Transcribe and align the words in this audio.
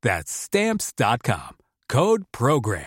That's 0.00 0.30
Stamps.com. 0.30 1.56
Code 1.88 2.22
PROGRAM. 2.30 2.84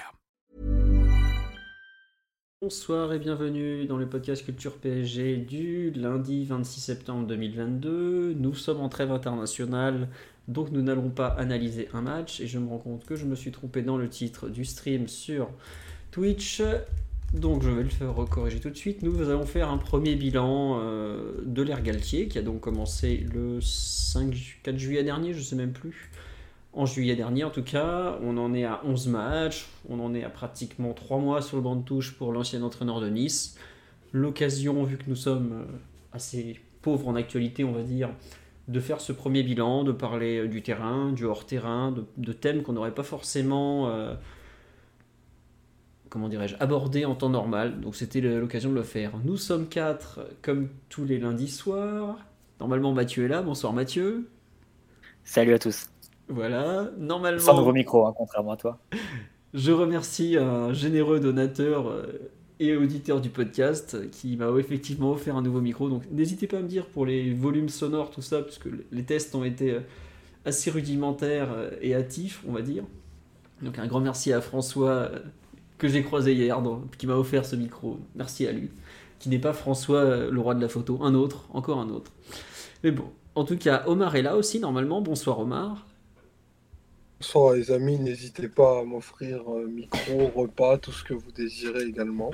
Bonsoir 2.61 3.11
et 3.11 3.19
bienvenue 3.19 3.85
dans 3.85 3.97
le 3.97 4.07
podcast 4.07 4.45
Culture 4.45 4.77
PSG 4.77 5.35
du 5.35 5.91
lundi 5.91 6.45
26 6.45 6.79
septembre 6.79 7.27
2022. 7.27 8.35
Nous 8.39 8.53
sommes 8.53 8.79
en 8.79 8.87
trêve 8.87 9.11
internationale, 9.11 10.07
donc 10.47 10.71
nous 10.71 10.81
n'allons 10.81 11.09
pas 11.09 11.27
analyser 11.27 11.89
un 11.93 12.01
match. 12.01 12.39
Et 12.39 12.47
je 12.47 12.59
me 12.59 12.69
rends 12.69 12.77
compte 12.77 13.03
que 13.03 13.17
je 13.17 13.25
me 13.25 13.35
suis 13.35 13.51
trompé 13.51 13.81
dans 13.81 13.97
le 13.97 14.07
titre 14.07 14.47
du 14.47 14.63
stream 14.63 15.09
sur 15.09 15.49
Twitch. 16.11 16.61
Donc 17.33 17.61
je 17.61 17.71
vais 17.71 17.83
le 17.83 17.89
faire 17.89 18.15
corriger 18.29 18.61
tout 18.61 18.69
de 18.69 18.77
suite. 18.77 19.01
Nous 19.01 19.29
allons 19.29 19.45
faire 19.45 19.69
un 19.69 19.77
premier 19.77 20.15
bilan 20.15 20.79
euh, 20.79 21.41
de 21.43 21.61
l'ère 21.61 21.81
Galtier 21.81 22.29
qui 22.29 22.37
a 22.37 22.41
donc 22.41 22.61
commencé 22.61 23.25
le 23.33 23.59
5, 23.59 24.61
4 24.63 24.77
juillet 24.77 25.03
dernier, 25.03 25.33
je 25.33 25.39
ne 25.39 25.43
sais 25.43 25.55
même 25.57 25.73
plus 25.73 26.09
en 26.73 26.85
juillet 26.85 27.15
dernier 27.15 27.43
en 27.43 27.49
tout 27.49 27.63
cas. 27.63 28.17
On 28.21 28.37
en 28.37 28.53
est 28.53 28.63
à 28.63 28.81
11 28.85 29.07
matchs, 29.07 29.67
on 29.89 29.99
en 29.99 30.13
est 30.13 30.23
à 30.23 30.29
pratiquement 30.29 30.93
3 30.93 31.19
mois 31.19 31.41
sur 31.41 31.57
le 31.57 31.63
banc 31.63 31.75
de 31.75 31.83
touche 31.83 32.13
pour 32.13 32.31
l'ancien 32.31 32.61
entraîneur 32.63 33.01
de 33.01 33.09
Nice. 33.09 33.57
L'occasion, 34.13 34.83
vu 34.83 34.97
que 34.97 35.05
nous 35.07 35.15
sommes 35.15 35.53
euh, 35.53 35.65
assez 36.13 36.59
pauvres 36.81 37.07
en 37.07 37.15
actualité, 37.15 37.63
on 37.63 37.71
va 37.71 37.83
dire, 37.83 38.09
de 38.67 38.79
faire 38.79 38.99
ce 38.99 39.13
premier 39.13 39.43
bilan, 39.43 39.83
de 39.83 39.91
parler 39.91 40.39
euh, 40.39 40.47
du 40.47 40.61
terrain, 40.61 41.11
du 41.11 41.25
hors-terrain, 41.25 41.95
de, 42.17 42.33
thèmes 42.33 42.61
qu'on 42.61 42.73
n'aurait 42.73 42.93
pas 42.93 43.03
forcément, 43.03 43.89
euh, 43.89 44.13
comment 46.09 46.27
dirais-je, 46.27 46.55
abordés 46.59 47.05
en 47.05 47.15
temps 47.15 47.29
normal. 47.29 47.79
Donc 47.79 47.95
c'était 47.95 48.21
l'occasion 48.21 48.69
de 48.69 48.75
le 48.75 48.83
faire. 48.83 49.13
Nous 49.23 49.37
sommes 49.37 49.67
quatre, 49.67 50.19
comme 50.41 50.67
tous 50.89 51.05
les 51.05 51.19
lundis 51.19 51.49
soirs. 51.49 52.17
Normalement 52.59 52.93
Mathieu 52.93 53.25
est 53.25 53.29
là. 53.29 53.41
Bonsoir 53.41 53.71
Mathieu. 53.71 54.29
Salut 55.23 55.53
à 55.53 55.59
tous. 55.59 55.90
Voilà, 56.31 56.89
normalement. 56.97 57.41
Sans 57.41 57.57
nouveau 57.57 57.73
micro, 57.73 58.05
hein, 58.05 58.13
contrairement 58.15 58.51
à 58.51 58.57
toi. 58.57 58.79
Je 59.53 59.73
remercie 59.73 60.37
un 60.37 60.71
généreux 60.71 61.19
donateur 61.19 61.89
euh, 61.89 62.05
et 62.61 62.77
auditeur 62.77 63.19
du 63.19 63.29
podcast 63.29 64.09
qui 64.11 64.37
m'a 64.37 64.47
effectivement 64.57 65.11
offert 65.11 65.35
un 65.35 65.41
nouveau 65.41 65.59
micro. 65.59 65.89
Donc 65.89 66.03
n'hésitez 66.09 66.47
pas 66.47 66.59
à 66.59 66.61
me 66.61 66.69
dire 66.69 66.85
pour 66.85 67.05
les 67.05 67.33
volumes 67.33 67.67
sonores, 67.67 68.11
tout 68.11 68.21
ça, 68.21 68.41
puisque 68.41 68.69
les 68.93 69.03
tests 69.03 69.35
ont 69.35 69.43
été 69.43 69.71
euh, 69.71 69.79
assez 70.45 70.71
rudimentaires 70.71 71.51
euh, 71.51 71.71
et 71.81 71.93
hâtifs, 71.93 72.41
on 72.47 72.53
va 72.53 72.61
dire. 72.61 72.85
Donc 73.61 73.77
un 73.77 73.87
grand 73.87 73.99
merci 73.99 74.31
à 74.31 74.39
François 74.39 75.11
que 75.77 75.89
j'ai 75.89 76.01
croisé 76.01 76.33
hier, 76.33 76.61
qui 76.97 77.07
m'a 77.07 77.15
offert 77.15 77.45
ce 77.45 77.57
micro. 77.57 77.99
Merci 78.15 78.47
à 78.47 78.53
lui. 78.53 78.69
Qui 79.19 79.27
n'est 79.27 79.37
pas 79.37 79.51
François, 79.51 80.29
le 80.29 80.39
roi 80.39 80.55
de 80.55 80.61
la 80.61 80.69
photo, 80.69 80.99
un 81.03 81.13
autre, 81.13 81.49
encore 81.53 81.79
un 81.79 81.89
autre. 81.89 82.11
Mais 82.85 82.91
bon, 82.91 83.05
en 83.35 83.43
tout 83.43 83.57
cas, 83.57 83.83
Omar 83.85 84.15
est 84.15 84.21
là 84.21 84.37
aussi 84.37 84.59
normalement. 84.59 85.01
Bonsoir 85.01 85.39
Omar. 85.39 85.85
Bonsoir 87.21 87.53
les 87.53 87.69
amis, 87.69 87.99
n'hésitez 87.99 88.47
pas 88.47 88.79
à 88.79 88.83
m'offrir 88.83 89.43
euh, 89.47 89.67
micro, 89.67 90.31
repas, 90.35 90.79
tout 90.79 90.91
ce 90.91 91.03
que 91.03 91.13
vous 91.13 91.31
désirez 91.31 91.83
également. 91.83 92.31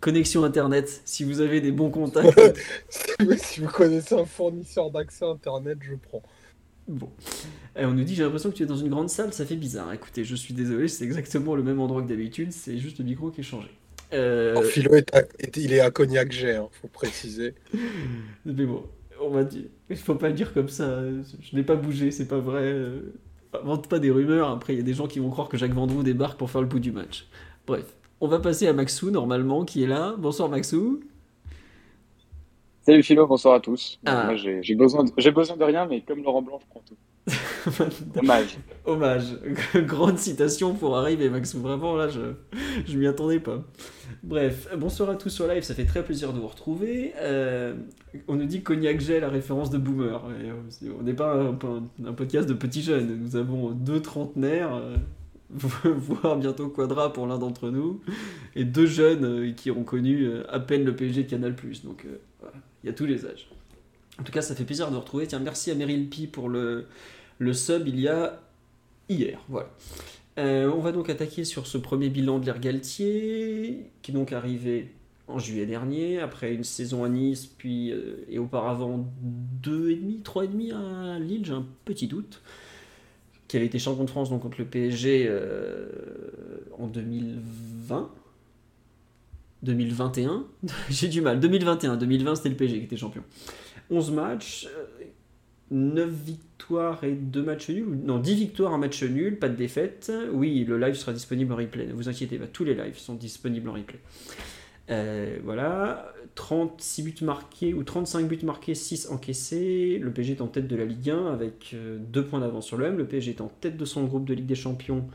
Connexion 0.00 0.42
internet, 0.42 1.02
si 1.04 1.22
vous 1.22 1.40
avez 1.40 1.60
des 1.60 1.70
bons 1.70 1.90
contacts. 1.90 2.58
si 3.36 3.60
vous 3.60 3.68
connaissez 3.68 4.16
un 4.16 4.24
fournisseur 4.24 4.90
d'accès 4.90 5.24
internet, 5.24 5.78
je 5.80 5.94
prends. 5.94 6.24
Bon. 6.88 7.08
Et 7.76 7.82
eh, 7.82 7.84
on 7.84 7.92
nous 7.92 8.02
dit 8.02 8.16
j'ai 8.16 8.24
l'impression 8.24 8.50
que 8.50 8.56
tu 8.56 8.64
es 8.64 8.66
dans 8.66 8.78
une 8.78 8.88
grande 8.88 9.10
salle, 9.10 9.32
ça 9.32 9.46
fait 9.46 9.54
bizarre. 9.54 9.92
Écoutez, 9.92 10.24
je 10.24 10.34
suis 10.34 10.52
désolé, 10.52 10.88
c'est 10.88 11.04
exactement 11.04 11.54
le 11.54 11.62
même 11.62 11.78
endroit 11.78 12.02
que 12.02 12.08
d'habitude, 12.08 12.50
c'est 12.50 12.78
juste 12.78 12.98
le 12.98 13.04
micro 13.04 13.30
qui 13.30 13.42
est 13.42 13.44
changé. 13.44 13.68
Euh... 14.12 14.60
Philo 14.64 14.90
il 15.54 15.72
est 15.72 15.78
à 15.78 15.92
Cognac 15.92 16.32
G, 16.32 16.56
hein, 16.56 16.68
faut 16.82 16.88
préciser. 16.88 17.54
Mais 18.44 18.66
bon, 18.66 18.82
on 19.20 19.30
va 19.30 19.44
dire, 19.44 19.66
il 19.88 19.96
faut 19.96 20.16
pas 20.16 20.30
le 20.30 20.34
dire 20.34 20.52
comme 20.52 20.68
ça. 20.68 21.00
Je 21.40 21.54
n'ai 21.54 21.62
pas 21.62 21.76
bougé, 21.76 22.10
c'est 22.10 22.26
pas 22.26 22.40
vrai 22.40 22.74
vente 23.64 23.88
pas 23.88 23.98
des 23.98 24.10
rumeurs, 24.10 24.50
après 24.50 24.74
il 24.74 24.76
y 24.76 24.80
a 24.80 24.84
des 24.84 24.94
gens 24.94 25.06
qui 25.06 25.18
vont 25.18 25.30
croire 25.30 25.48
que 25.48 25.56
Jacques 25.56 25.74
Vendroux 25.74 26.02
débarque 26.02 26.38
pour 26.38 26.50
faire 26.50 26.60
le 26.60 26.66
bout 26.66 26.80
du 26.80 26.92
match. 26.92 27.26
Bref, 27.66 27.94
on 28.20 28.28
va 28.28 28.38
passer 28.38 28.66
à 28.66 28.72
Maxou 28.72 29.10
normalement 29.10 29.64
qui 29.64 29.82
est 29.82 29.86
là. 29.86 30.14
Bonsoir 30.18 30.48
Maxou. 30.48 31.00
Salut 32.82 33.02
Philo, 33.02 33.26
bonsoir 33.26 33.54
à 33.54 33.60
tous. 33.60 33.98
Ah. 34.06 34.26
Moi 34.26 34.36
j'ai 34.36 34.74
besoin, 34.74 35.04
de, 35.04 35.30
besoin 35.30 35.56
de 35.56 35.64
rien, 35.64 35.86
mais 35.86 36.02
comme 36.02 36.22
Laurent 36.22 36.42
Blanc, 36.42 36.60
je 36.60 36.66
prends 36.70 36.82
tout. 36.86 36.96
Hommage. 38.16 38.58
Hommage. 38.84 39.38
Grande 39.74 40.18
citation 40.18 40.74
pour 40.74 40.96
arriver, 40.96 41.28
Maxou. 41.28 41.60
Vraiment, 41.60 41.96
là, 41.96 42.08
je, 42.08 42.20
je 42.86 42.96
m'y 42.96 43.06
attendais 43.06 43.40
pas. 43.40 43.64
Bref, 44.22 44.68
bonsoir 44.76 45.10
à 45.10 45.16
tous 45.16 45.30
sur 45.30 45.46
live, 45.46 45.62
ça 45.62 45.74
fait 45.74 45.84
très 45.84 46.04
plaisir 46.04 46.32
de 46.32 46.38
vous 46.38 46.46
retrouver. 46.46 47.12
Euh, 47.16 47.74
on 48.28 48.36
nous 48.36 48.46
dit 48.46 48.62
Cognac 48.62 49.00
Gel, 49.00 49.22
la 49.22 49.28
référence 49.28 49.70
de 49.70 49.78
boomer. 49.78 50.22
Euh, 50.30 50.52
on 50.98 51.02
n'est 51.02 51.14
pas 51.14 51.34
un, 51.34 52.12
podcast 52.12 52.48
de 52.48 52.54
petits 52.54 52.82
jeunes, 52.82 53.18
nous 53.20 53.36
avons 53.36 53.70
deux 53.70 54.00
trentenaires, 54.00 54.74
euh, 54.74 54.96
voire 55.84 56.36
bientôt 56.36 56.68
Quadra 56.68 57.12
pour 57.12 57.26
l'un 57.26 57.38
d'entre 57.38 57.70
nous, 57.70 58.00
et 58.54 58.64
deux 58.64 58.86
jeunes 58.86 59.54
qui 59.54 59.70
ont 59.70 59.84
connu 59.84 60.28
à 60.48 60.60
peine 60.60 60.84
le 60.84 60.94
PSG 60.94 61.26
Canal+. 61.26 61.54
Donc 61.84 62.06
il 62.82 62.86
y 62.86 62.90
a 62.90 62.92
tous 62.92 63.06
les 63.06 63.26
âges. 63.26 63.48
En 64.18 64.22
tout 64.22 64.32
cas, 64.32 64.42
ça 64.42 64.54
fait 64.54 64.64
plaisir 64.64 64.88
de 64.88 64.94
vous 64.94 65.00
retrouver. 65.00 65.26
Tiens, 65.26 65.38
merci 65.38 65.70
à 65.70 65.74
Meryl 65.74 66.08
pour 66.30 66.48
le, 66.48 66.86
sub 67.52 67.86
il 67.86 68.00
y 68.00 68.08
a 68.08 68.40
hier. 69.08 69.38
Voilà. 69.48 69.68
Euh, 70.38 70.70
on 70.70 70.80
va 70.80 70.92
donc 70.92 71.08
attaquer 71.08 71.44
sur 71.44 71.66
ce 71.66 71.78
premier 71.78 72.08
bilan 72.08 72.38
de 72.38 72.46
l'ère 72.46 72.60
Galtier, 72.60 73.90
qui 74.02 74.10
est 74.10 74.14
donc 74.14 74.32
arrivé 74.32 74.92
en 75.28 75.38
juillet 75.38 75.66
dernier, 75.66 76.20
après 76.20 76.54
une 76.54 76.64
saison 76.64 77.04
à 77.04 77.08
Nice, 77.08 77.46
puis 77.46 77.90
euh, 77.90 78.24
et 78.28 78.38
auparavant 78.38 79.06
deux 79.20 79.90
et 79.90 79.96
demi, 79.96 80.20
trois 80.22 80.44
et 80.44 80.48
demi 80.48 80.72
à 80.72 81.18
Lille, 81.18 81.44
j'ai 81.44 81.52
un 81.52 81.66
petit 81.84 82.06
doute, 82.06 82.42
qui 83.48 83.56
avait 83.56 83.66
été 83.66 83.78
champion 83.78 84.04
de 84.04 84.10
France 84.10 84.30
donc 84.30 84.42
contre 84.42 84.58
le 84.58 84.66
PSG 84.66 85.26
euh, 85.28 85.88
en 86.78 86.86
2020. 86.86 88.10
2021, 89.62 90.44
j'ai 90.90 91.08
du 91.08 91.22
mal, 91.22 91.40
2021, 91.40 91.96
2020 91.96 92.36
c'était 92.36 92.50
le 92.50 92.56
PSG 92.56 92.78
qui 92.78 92.84
était 92.84 92.96
champion. 92.96 93.22
11 93.90 94.12
matchs, 94.12 94.68
9 95.70 96.08
victoires 96.08 97.02
et 97.04 97.12
2 97.12 97.42
matchs 97.42 97.70
nuls. 97.70 97.98
Non, 98.04 98.18
10 98.18 98.34
victoires, 98.34 98.74
un 98.74 98.78
match 98.78 99.02
nul, 99.02 99.38
pas 99.38 99.48
de 99.48 99.56
défaite. 99.56 100.12
Oui, 100.32 100.64
le 100.64 100.78
live 100.78 100.94
sera 100.94 101.12
disponible 101.12 101.52
en 101.52 101.56
replay, 101.56 101.86
ne 101.86 101.92
vous 101.92 102.08
inquiétez 102.08 102.38
pas, 102.38 102.46
tous 102.46 102.64
les 102.64 102.74
lives 102.74 102.98
sont 102.98 103.14
disponibles 103.14 103.68
en 103.68 103.74
replay. 103.74 104.00
Euh, 104.88 105.38
voilà, 105.42 106.12
36 106.36 107.02
buts 107.02 107.14
marqués 107.22 107.74
ou 107.74 107.82
35 107.82 108.28
buts 108.28 108.38
marqués, 108.44 108.74
6 108.74 109.08
encaissés. 109.10 109.98
Le 110.00 110.12
PSG 110.12 110.34
est 110.34 110.40
en 110.40 110.46
tête 110.46 110.68
de 110.68 110.76
la 110.76 110.84
Ligue 110.84 111.10
1 111.10 111.26
avec 111.26 111.74
2 111.74 112.20
euh, 112.20 112.22
points 112.22 112.40
d'avance 112.40 112.66
sur 112.66 112.76
le 112.76 112.86
M. 112.86 112.96
Le 112.96 113.06
PSG 113.06 113.32
est 113.32 113.40
en 113.40 113.48
tête 113.48 113.76
de 113.76 113.84
son 113.84 114.04
groupe 114.04 114.26
de 114.26 114.34
Ligue 114.34 114.46
des 114.46 114.54
Champions 114.54 115.08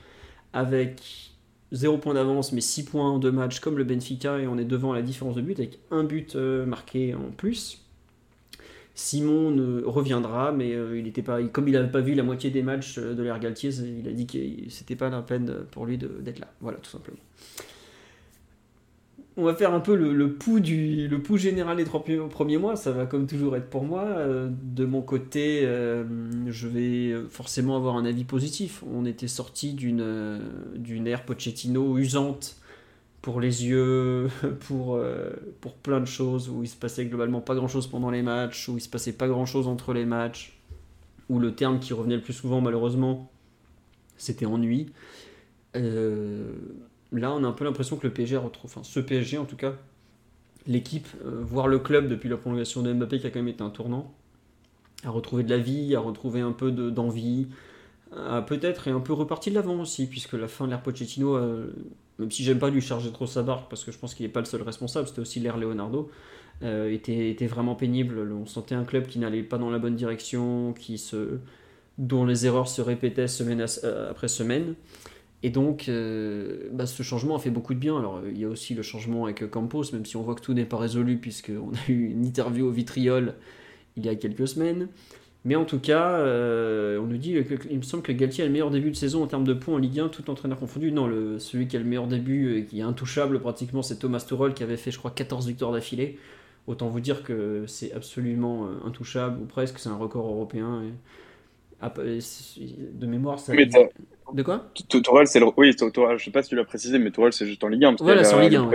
avec 0.51 1.31
0 1.71 1.99
points 1.99 2.13
d'avance 2.13 2.51
mais 2.51 2.59
6 2.59 2.83
points 2.85 3.09
en 3.11 3.19
2 3.19 3.31
matchs 3.31 3.61
comme 3.61 3.77
le 3.77 3.85
Benfica 3.85 4.39
et 4.39 4.47
on 4.47 4.57
est 4.57 4.65
devant 4.65 4.91
la 4.91 5.01
différence 5.01 5.35
de 5.35 5.41
but 5.41 5.57
avec 5.57 5.79
un 5.89 6.03
but 6.03 6.35
euh, 6.35 6.65
marqué 6.65 7.15
en 7.15 7.31
plus. 7.31 7.80
Simon 8.93 9.51
ne 9.51 9.83
reviendra, 9.83 10.51
mais 10.51 10.73
euh, 10.73 10.99
il 10.99 11.07
était 11.07 11.21
pas, 11.21 11.41
comme 11.43 11.67
il 11.67 11.73
n'avait 11.73 11.91
pas 11.91 12.01
vu 12.01 12.13
la 12.13 12.23
moitié 12.23 12.49
des 12.49 12.61
matchs 12.61 12.97
euh, 12.97 13.13
de 13.13 13.23
l'ère 13.23 13.39
Galtier, 13.39 13.69
il 13.69 14.07
a 14.07 14.11
dit 14.11 14.27
que 14.27 14.37
c'était 14.69 14.95
pas 14.95 15.09
la 15.09 15.21
peine 15.21 15.53
pour 15.71 15.85
lui 15.85 15.97
d'être 15.97 16.39
là. 16.39 16.47
Voilà, 16.59 16.77
tout 16.77 16.89
simplement. 16.89 17.19
On 19.37 19.43
va 19.45 19.55
faire 19.55 19.73
un 19.73 19.79
peu 19.79 19.95
le, 19.95 20.33
pouls, 20.33 20.59
du, 20.59 21.07
le 21.07 21.21
pouls 21.21 21.37
général 21.37 21.77
des 21.77 21.85
trois 21.85 22.03
premiers 22.29 22.57
mois. 22.57 22.75
Ça 22.75 22.91
va 22.91 23.05
comme 23.05 23.27
toujours 23.27 23.55
être 23.55 23.69
pour 23.69 23.85
moi. 23.85 24.03
Euh, 24.03 24.49
de 24.61 24.83
mon 24.83 25.01
côté, 25.01 25.61
je 25.61 26.67
vais 26.67 27.15
forcément 27.29 27.77
avoir 27.77 27.95
un 27.95 28.03
avis 28.03 28.25
positif. 28.25 28.83
On 28.93 29.05
était 29.05 29.29
sorti 29.29 29.73
d'une 29.73 30.41
d'une 30.75 31.07
ère 31.07 31.23
Pochettino 31.23 31.97
usante 31.97 32.60
pour 33.21 33.39
les 33.39 33.65
yeux, 33.65 34.29
pour, 34.67 34.99
pour 35.59 35.73
plein 35.75 35.99
de 35.99 36.05
choses, 36.05 36.49
où 36.49 36.63
il 36.63 36.67
se 36.67 36.75
passait 36.75 37.05
globalement 37.05 37.41
pas 37.41 37.55
grand 37.55 37.67
chose 37.67 37.87
pendant 37.87 38.09
les 38.09 38.21
matchs, 38.21 38.69
où 38.69 38.77
il 38.77 38.81
se 38.81 38.89
passait 38.89 39.13
pas 39.13 39.27
grand 39.27 39.45
chose 39.45 39.67
entre 39.67 39.93
les 39.93 40.05
matchs, 40.05 40.57
où 41.29 41.39
le 41.39 41.53
terme 41.53 41.79
qui 41.79 41.93
revenait 41.93 42.15
le 42.15 42.21
plus 42.21 42.33
souvent 42.33 42.61
malheureusement 42.61 43.31
c'était 44.17 44.45
ennui. 44.45 44.91
là 45.73 45.81
on 47.13 47.43
a 47.43 47.47
un 47.47 47.51
peu 47.51 47.63
l'impression 47.63 47.97
que 47.97 48.07
le 48.07 48.13
PSG 48.13 48.37
retrouve, 48.37 48.71
enfin 48.71 48.83
ce 48.83 48.99
PSG 48.99 49.37
en 49.37 49.45
tout 49.45 49.55
cas, 49.55 49.73
l'équipe, 50.67 51.07
voire 51.23 51.67
le 51.67 51.79
club 51.79 52.07
depuis 52.07 52.29
la 52.29 52.37
prolongation 52.37 52.81
de 52.81 52.93
Mbappé 52.93 53.19
qui 53.19 53.27
a 53.27 53.29
quand 53.29 53.39
même 53.39 53.47
été 53.47 53.63
un 53.63 53.69
tournant, 53.69 54.13
à 55.03 55.09
retrouver 55.09 55.43
de 55.43 55.49
la 55.49 55.57
vie, 55.57 55.95
à 55.95 55.99
retrouver 55.99 56.41
un 56.41 56.51
peu 56.51 56.71
d'envie, 56.71 57.47
à 58.15 58.41
peut-être 58.41 58.87
et 58.87 58.91
un 58.91 58.99
peu 58.99 59.13
reparti 59.13 59.49
de 59.49 59.55
l'avant 59.55 59.79
aussi, 59.79 60.07
puisque 60.07 60.33
la 60.33 60.47
fin 60.47 60.65
de 60.65 60.71
l'ère 60.71 60.83
Pochettino, 60.83 61.35
euh, 61.35 61.73
même 62.19 62.31
si 62.31 62.43
j'aime 62.43 62.59
pas 62.59 62.69
lui 62.69 62.81
charger 62.81 63.11
trop 63.11 63.25
sa 63.25 63.43
barque, 63.43 63.69
parce 63.69 63.83
que 63.83 63.91
je 63.91 63.97
pense 63.97 64.13
qu'il 64.13 64.25
n'est 64.25 64.31
pas 64.31 64.39
le 64.39 64.45
seul 64.45 64.61
responsable, 64.61 65.07
c'était 65.07 65.21
aussi 65.21 65.39
l'ère 65.39 65.57
Leonardo, 65.57 66.09
euh, 66.63 66.91
était, 66.91 67.29
était, 67.29 67.47
vraiment 67.47 67.75
pénible. 67.75 68.31
On 68.31 68.45
sentait 68.45 68.75
un 68.75 68.83
club 68.83 69.07
qui 69.07 69.19
n'allait 69.19 69.43
pas 69.43 69.57
dans 69.57 69.69
la 69.69 69.79
bonne 69.79 69.95
direction, 69.95 70.73
qui 70.73 70.97
se, 70.97 71.39
dont 71.97 72.25
les 72.25 72.45
erreurs 72.45 72.67
se 72.67 72.81
répétaient 72.81 73.27
semaine 73.27 73.65
euh, 73.83 74.11
après 74.11 74.27
semaine. 74.27 74.75
Et 75.43 75.49
donc, 75.49 75.89
bah, 76.71 76.85
ce 76.85 77.01
changement 77.01 77.35
a 77.35 77.39
fait 77.39 77.49
beaucoup 77.49 77.73
de 77.73 77.79
bien. 77.79 77.97
Alors, 77.97 78.21
il 78.27 78.39
y 78.39 78.45
a 78.45 78.47
aussi 78.47 78.75
le 78.75 78.83
changement 78.83 79.25
avec 79.25 79.49
Campos, 79.49 79.85
même 79.91 80.05
si 80.05 80.15
on 80.15 80.21
voit 80.21 80.35
que 80.35 80.41
tout 80.41 80.53
n'est 80.53 80.65
pas 80.65 80.77
résolu, 80.77 81.17
puisqu'on 81.17 81.71
a 81.71 81.91
eu 81.91 82.11
une 82.11 82.23
interview 82.23 82.67
au 82.67 82.69
vitriol 82.69 83.33
il 83.97 84.05
y 84.05 84.09
a 84.09 84.13
quelques 84.15 84.47
semaines. 84.47 84.87
Mais 85.43 85.55
en 85.55 85.65
tout 85.65 85.79
cas, 85.79 86.11
euh, 86.11 86.99
on 86.99 87.07
nous 87.07 87.17
dit, 87.17 87.35
il 87.69 87.77
me 87.77 87.81
semble 87.81 88.03
que 88.03 88.11
Galtier 88.11 88.43
a 88.43 88.47
le 88.47 88.53
meilleur 88.53 88.69
début 88.69 88.91
de 88.91 88.95
saison 88.95 89.23
en 89.23 89.27
termes 89.27 89.43
de 89.43 89.53
points 89.53 89.75
en 89.75 89.79
Ligue 89.79 89.99
1, 89.99 90.09
tout 90.09 90.29
entraîneur 90.29 90.59
confondu. 90.59 90.91
Non, 90.91 91.07
le, 91.07 91.39
celui 91.39 91.67
qui 91.67 91.75
a 91.75 91.79
le 91.79 91.85
meilleur 91.85 92.05
début 92.05 92.57
et 92.57 92.65
qui 92.65 92.79
est 92.79 92.83
intouchable 92.83 93.39
pratiquement, 93.39 93.81
c'est 93.81 93.97
Thomas 93.97 94.23
Tuchel 94.27 94.53
qui 94.53 94.61
avait 94.61 94.77
fait, 94.77 94.91
je 94.91 94.99
crois, 94.99 95.09
14 95.09 95.47
victoires 95.47 95.71
d'affilée. 95.71 96.19
Autant 96.67 96.89
vous 96.89 96.99
dire 96.99 97.23
que 97.23 97.63
c'est 97.65 97.91
absolument 97.93 98.65
euh, 98.65 98.87
intouchable, 98.87 99.41
ou 99.41 99.45
presque, 99.45 99.79
c'est 99.79 99.89
un 99.89 99.97
record 99.97 100.27
européen. 100.27 100.83
de 101.81 103.05
mémoire, 103.07 103.39
ça. 103.39 103.53
de 103.55 104.43
quoi? 104.43 104.69
Tourelle, 104.89 105.25
c'est 105.25 105.39
le. 105.39 105.47
Oui, 105.57 105.75
Tourelle, 105.75 106.19
je 106.19 106.25
sais 106.25 106.31
pas 106.31 106.43
si 106.43 106.49
tu 106.49 106.55
l'as 106.55 106.65
précisé, 106.65 106.99
mais 106.99 107.09
Tourelle, 107.09 107.33
c'est 107.33 107.47
juste 107.47 107.63
en 107.63 107.67
Ligue 107.67 107.85
1. 107.85 107.95
Voilà, 107.99 108.23
c'est 108.23 108.35
en 108.35 108.41
Ligue 108.41 108.57
1. 108.57 108.69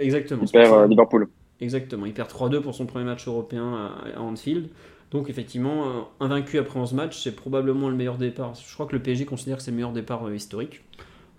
Exactement. 0.00 0.42
Il 0.44 0.50
perd 0.50 0.90
Liverpool. 0.90 1.28
Exactement, 1.60 2.06
il 2.06 2.12
perd 2.12 2.28
3-2 2.28 2.60
pour 2.60 2.74
son 2.74 2.86
premier 2.86 3.04
match 3.04 3.28
européen 3.28 3.92
à 4.16 4.20
Anfield. 4.20 4.68
Donc 5.10 5.30
effectivement, 5.30 6.08
invaincu 6.20 6.58
après 6.58 6.78
11 6.78 6.92
matchs, 6.94 7.22
c'est 7.22 7.36
probablement 7.36 7.88
le 7.88 7.94
meilleur 7.94 8.18
départ. 8.18 8.54
Je 8.54 8.74
crois 8.74 8.86
que 8.86 8.94
le 8.94 9.02
PSG 9.02 9.24
considère 9.26 9.58
que 9.58 9.62
c'est 9.62 9.70
le 9.70 9.76
meilleur 9.76 9.92
départ 9.92 10.26
euh, 10.26 10.34
historique. 10.34 10.82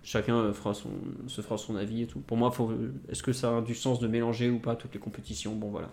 Chacun 0.02 0.36
euh, 0.36 0.52
fera 0.52 0.72
son, 0.72 0.90
se 1.26 1.40
fera 1.40 1.58
son 1.58 1.76
avis 1.76 2.02
et 2.02 2.06
tout. 2.06 2.20
Pour 2.20 2.36
moi, 2.36 2.52
est-ce 3.10 3.22
que 3.22 3.32
ça 3.32 3.58
a 3.58 3.60
du 3.60 3.74
sens 3.74 4.00
de 4.00 4.08
mélanger 4.08 4.48
ou 4.48 4.58
pas 4.58 4.76
toutes 4.76 4.94
les 4.94 5.00
compétitions? 5.00 5.54
Bon 5.54 5.68
voilà. 5.68 5.90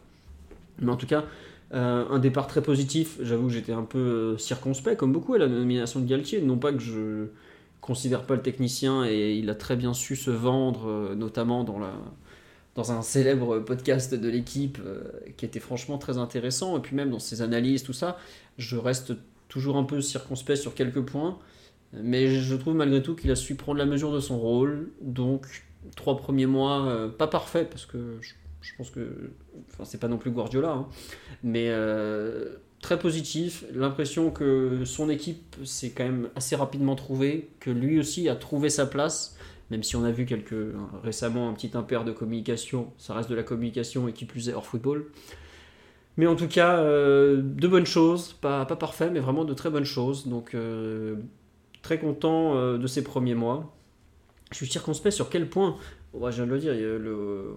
Mais 0.79 0.91
en 0.91 0.95
tout 0.95 1.07
cas, 1.07 1.25
euh, 1.73 2.05
un 2.09 2.19
départ 2.19 2.47
très 2.47 2.61
positif. 2.61 3.17
J'avoue 3.21 3.47
que 3.47 3.53
j'étais 3.53 3.73
un 3.73 3.83
peu 3.83 4.37
circonspect, 4.37 4.97
comme 4.97 5.11
beaucoup, 5.11 5.33
à 5.33 5.37
la 5.37 5.47
nomination 5.47 5.99
de 5.99 6.05
Galtier. 6.05 6.41
Non 6.41 6.57
pas 6.57 6.71
que 6.71 6.79
je 6.79 7.27
considère 7.81 8.23
pas 8.23 8.35
le 8.35 8.41
technicien 8.41 9.03
et 9.03 9.33
il 9.33 9.49
a 9.49 9.55
très 9.55 9.75
bien 9.75 9.93
su 9.93 10.15
se 10.15 10.31
vendre, 10.31 11.13
notamment 11.15 11.65
dans 11.65 11.79
la, 11.79 11.91
dans 12.75 12.91
un 12.91 13.01
célèbre 13.01 13.59
podcast 13.59 14.13
de 14.13 14.29
l'équipe 14.29 14.79
euh, 14.83 15.03
qui 15.37 15.45
était 15.45 15.59
franchement 15.59 15.97
très 15.97 16.17
intéressant. 16.17 16.77
Et 16.77 16.81
puis 16.81 16.95
même 16.95 17.11
dans 17.11 17.19
ses 17.19 17.41
analyses, 17.41 17.83
tout 17.83 17.93
ça, 17.93 18.17
je 18.57 18.77
reste 18.77 19.13
toujours 19.47 19.77
un 19.77 19.83
peu 19.83 20.01
circonspect 20.01 20.59
sur 20.59 20.73
quelques 20.73 21.01
points. 21.01 21.37
Mais 21.93 22.27
je 22.27 22.55
trouve 22.55 22.73
malgré 22.73 23.03
tout 23.03 23.15
qu'il 23.15 23.29
a 23.29 23.35
su 23.35 23.55
prendre 23.55 23.77
la 23.77 23.85
mesure 23.85 24.11
de 24.11 24.19
son 24.19 24.39
rôle. 24.39 24.89
Donc, 25.01 25.45
trois 25.95 26.17
premiers 26.17 26.47
mois, 26.47 26.87
euh, 26.87 27.07
pas 27.07 27.27
parfait, 27.27 27.65
parce 27.69 27.85
que 27.85 28.17
je, 28.21 28.75
pense 28.75 28.89
que. 28.89 29.31
Enfin, 29.69 29.85
c'est 29.85 29.99
pas 29.99 30.07
non 30.07 30.17
plus 30.17 30.31
Guardiola, 30.31 30.71
hein, 30.71 30.87
mais 31.43 31.67
euh, 31.69 32.55
très 32.81 32.97
positif. 32.97 33.63
L'impression 33.75 34.31
que 34.31 34.85
son 34.85 35.07
équipe 35.09 35.55
s'est 35.63 35.91
quand 35.91 36.03
même 36.03 36.29
assez 36.35 36.55
rapidement 36.55 36.95
trouvée, 36.95 37.51
que 37.59 37.69
lui 37.69 37.99
aussi 37.99 38.27
a 38.27 38.35
trouvé 38.35 38.71
sa 38.71 38.87
place 38.87 39.37
même 39.73 39.81
si 39.81 39.95
on 39.95 40.03
a 40.03 40.11
vu 40.11 40.27
quelques, 40.27 40.53
récemment 41.03 41.49
un 41.49 41.53
petit 41.53 41.71
impair 41.73 42.05
de 42.05 42.11
communication, 42.11 42.93
ça 42.99 43.15
reste 43.15 43.27
de 43.27 43.33
la 43.33 43.41
communication 43.41 44.07
et 44.07 44.13
qui 44.13 44.25
plus 44.25 44.49
est 44.49 44.53
hors 44.53 44.67
football. 44.67 45.07
Mais 46.17 46.27
en 46.27 46.35
tout 46.35 46.47
cas, 46.47 46.77
euh, 46.77 47.41
de 47.43 47.67
bonnes 47.67 47.87
choses, 47.87 48.33
pas, 48.33 48.67
pas 48.67 48.75
parfait, 48.75 49.09
mais 49.09 49.19
vraiment 49.19 49.45
de 49.45 49.53
très 49.55 49.71
bonnes 49.71 49.83
choses. 49.83 50.27
Donc 50.27 50.53
euh, 50.53 51.15
très 51.81 51.97
content 51.97 52.55
euh, 52.55 52.77
de 52.77 52.85
ces 52.85 53.03
premiers 53.03 53.33
mois. 53.33 53.75
Je 54.51 54.57
suis 54.57 54.67
circonspect 54.67 55.15
sur 55.15 55.31
quel 55.31 55.49
point, 55.49 55.75
je 56.13 56.19
viens 56.29 56.45
de 56.45 56.51
le 56.51 56.59
dire, 56.59 56.73
le, 56.75 57.55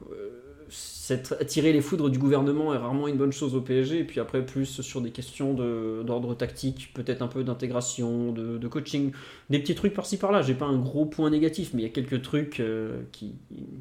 attirer 1.11 1.73
les 1.73 1.81
foudres 1.81 2.11
du 2.11 2.19
gouvernement 2.19 2.75
est 2.75 2.79
rarement 2.79 3.09
une 3.09 3.17
bonne 3.17 3.33
chose 3.33 3.55
au 3.55 3.61
PSG. 3.61 4.01
Et 4.01 4.05
puis 4.05 4.21
après, 4.21 4.45
plus 4.45 4.81
sur 4.81 5.01
des 5.01 5.11
questions 5.11 5.55
d'ordre 5.55 6.35
tactique, 6.35 6.91
peut-être 6.95 7.23
un 7.23 7.29
peu 7.29 7.45
d'intégration, 7.45 8.33
de, 8.33 8.69
coaching, 8.69 9.13
des 9.51 9.59
petits 9.59 9.75
trucs 9.75 9.95
par-ci 9.95 10.17
par-là. 10.17 10.43
J'ai 10.43 10.55
pas 10.55 10.67
un 10.67 10.79
gros 10.79 11.07
point 11.07 11.31
négatif, 11.31 11.71
mais 11.75 11.83
il 11.83 11.85
y 11.85 11.89
a 11.89 11.93
quelques 11.93 12.23
trucs 12.23 12.61
euh, 12.61 13.03
qui, 13.13 13.35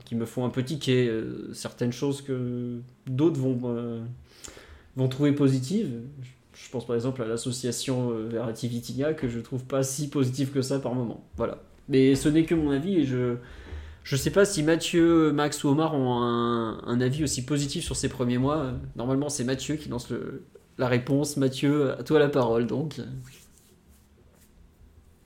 qui, 0.06 0.16
me 0.16 0.26
font 0.26 0.46
un 0.46 0.50
peu 0.50 0.64
tiquer. 0.64 1.08
Euh, 1.08 1.52
certaines 1.54 1.94
choses 1.94 2.22
que 2.22 2.80
d'autres 3.08 3.40
vont, 3.40 3.60
euh, 3.66 4.02
vont 4.96 5.08
trouver 5.08 5.32
positives. 5.32 5.92
Je 6.54 6.70
pense 6.70 6.86
par 6.86 6.96
exemple 6.96 7.22
à 7.22 7.28
l'association 7.28 8.12
Verratti 8.30 8.70
Vitinha 8.70 9.14
que 9.14 9.28
je 9.28 9.40
trouve 9.40 9.66
pas 9.66 9.84
si 9.84 10.10
positive 10.10 10.52
que 10.52 10.62
ça 10.62 10.80
par 10.80 10.96
moment. 10.96 11.26
Voilà. 11.36 11.62
Mais 11.90 12.16
ce 12.16 12.30
n'est 12.30 12.46
que 12.46 12.56
mon 12.56 12.72
avis 12.72 12.96
et 12.96 13.04
je 13.04 13.36
je 14.06 14.16
sais 14.16 14.30
pas 14.30 14.46
si 14.46 14.62
Mathieu, 14.62 15.32
Max 15.32 15.64
ou 15.64 15.70
Omar 15.70 15.96
ont 15.96 16.22
un, 16.22 17.02
avis 17.02 17.24
aussi 17.24 17.44
positif 17.44 17.84
sur 17.84 17.96
ces 17.96 18.08
premiers 18.08 18.38
mois. 18.38 18.74
Normalement, 18.96 19.30
c'est 19.30 19.44
Mathieu 19.44 19.78
qui 19.78 19.90
lance 19.90 20.14
la 20.78 20.88
réponse. 20.88 21.38
Mathieu, 21.38 21.92
à 22.00 22.04
toi 22.04 22.20
la 22.20 22.30
parole 22.30 22.68
donc. 22.68 23.02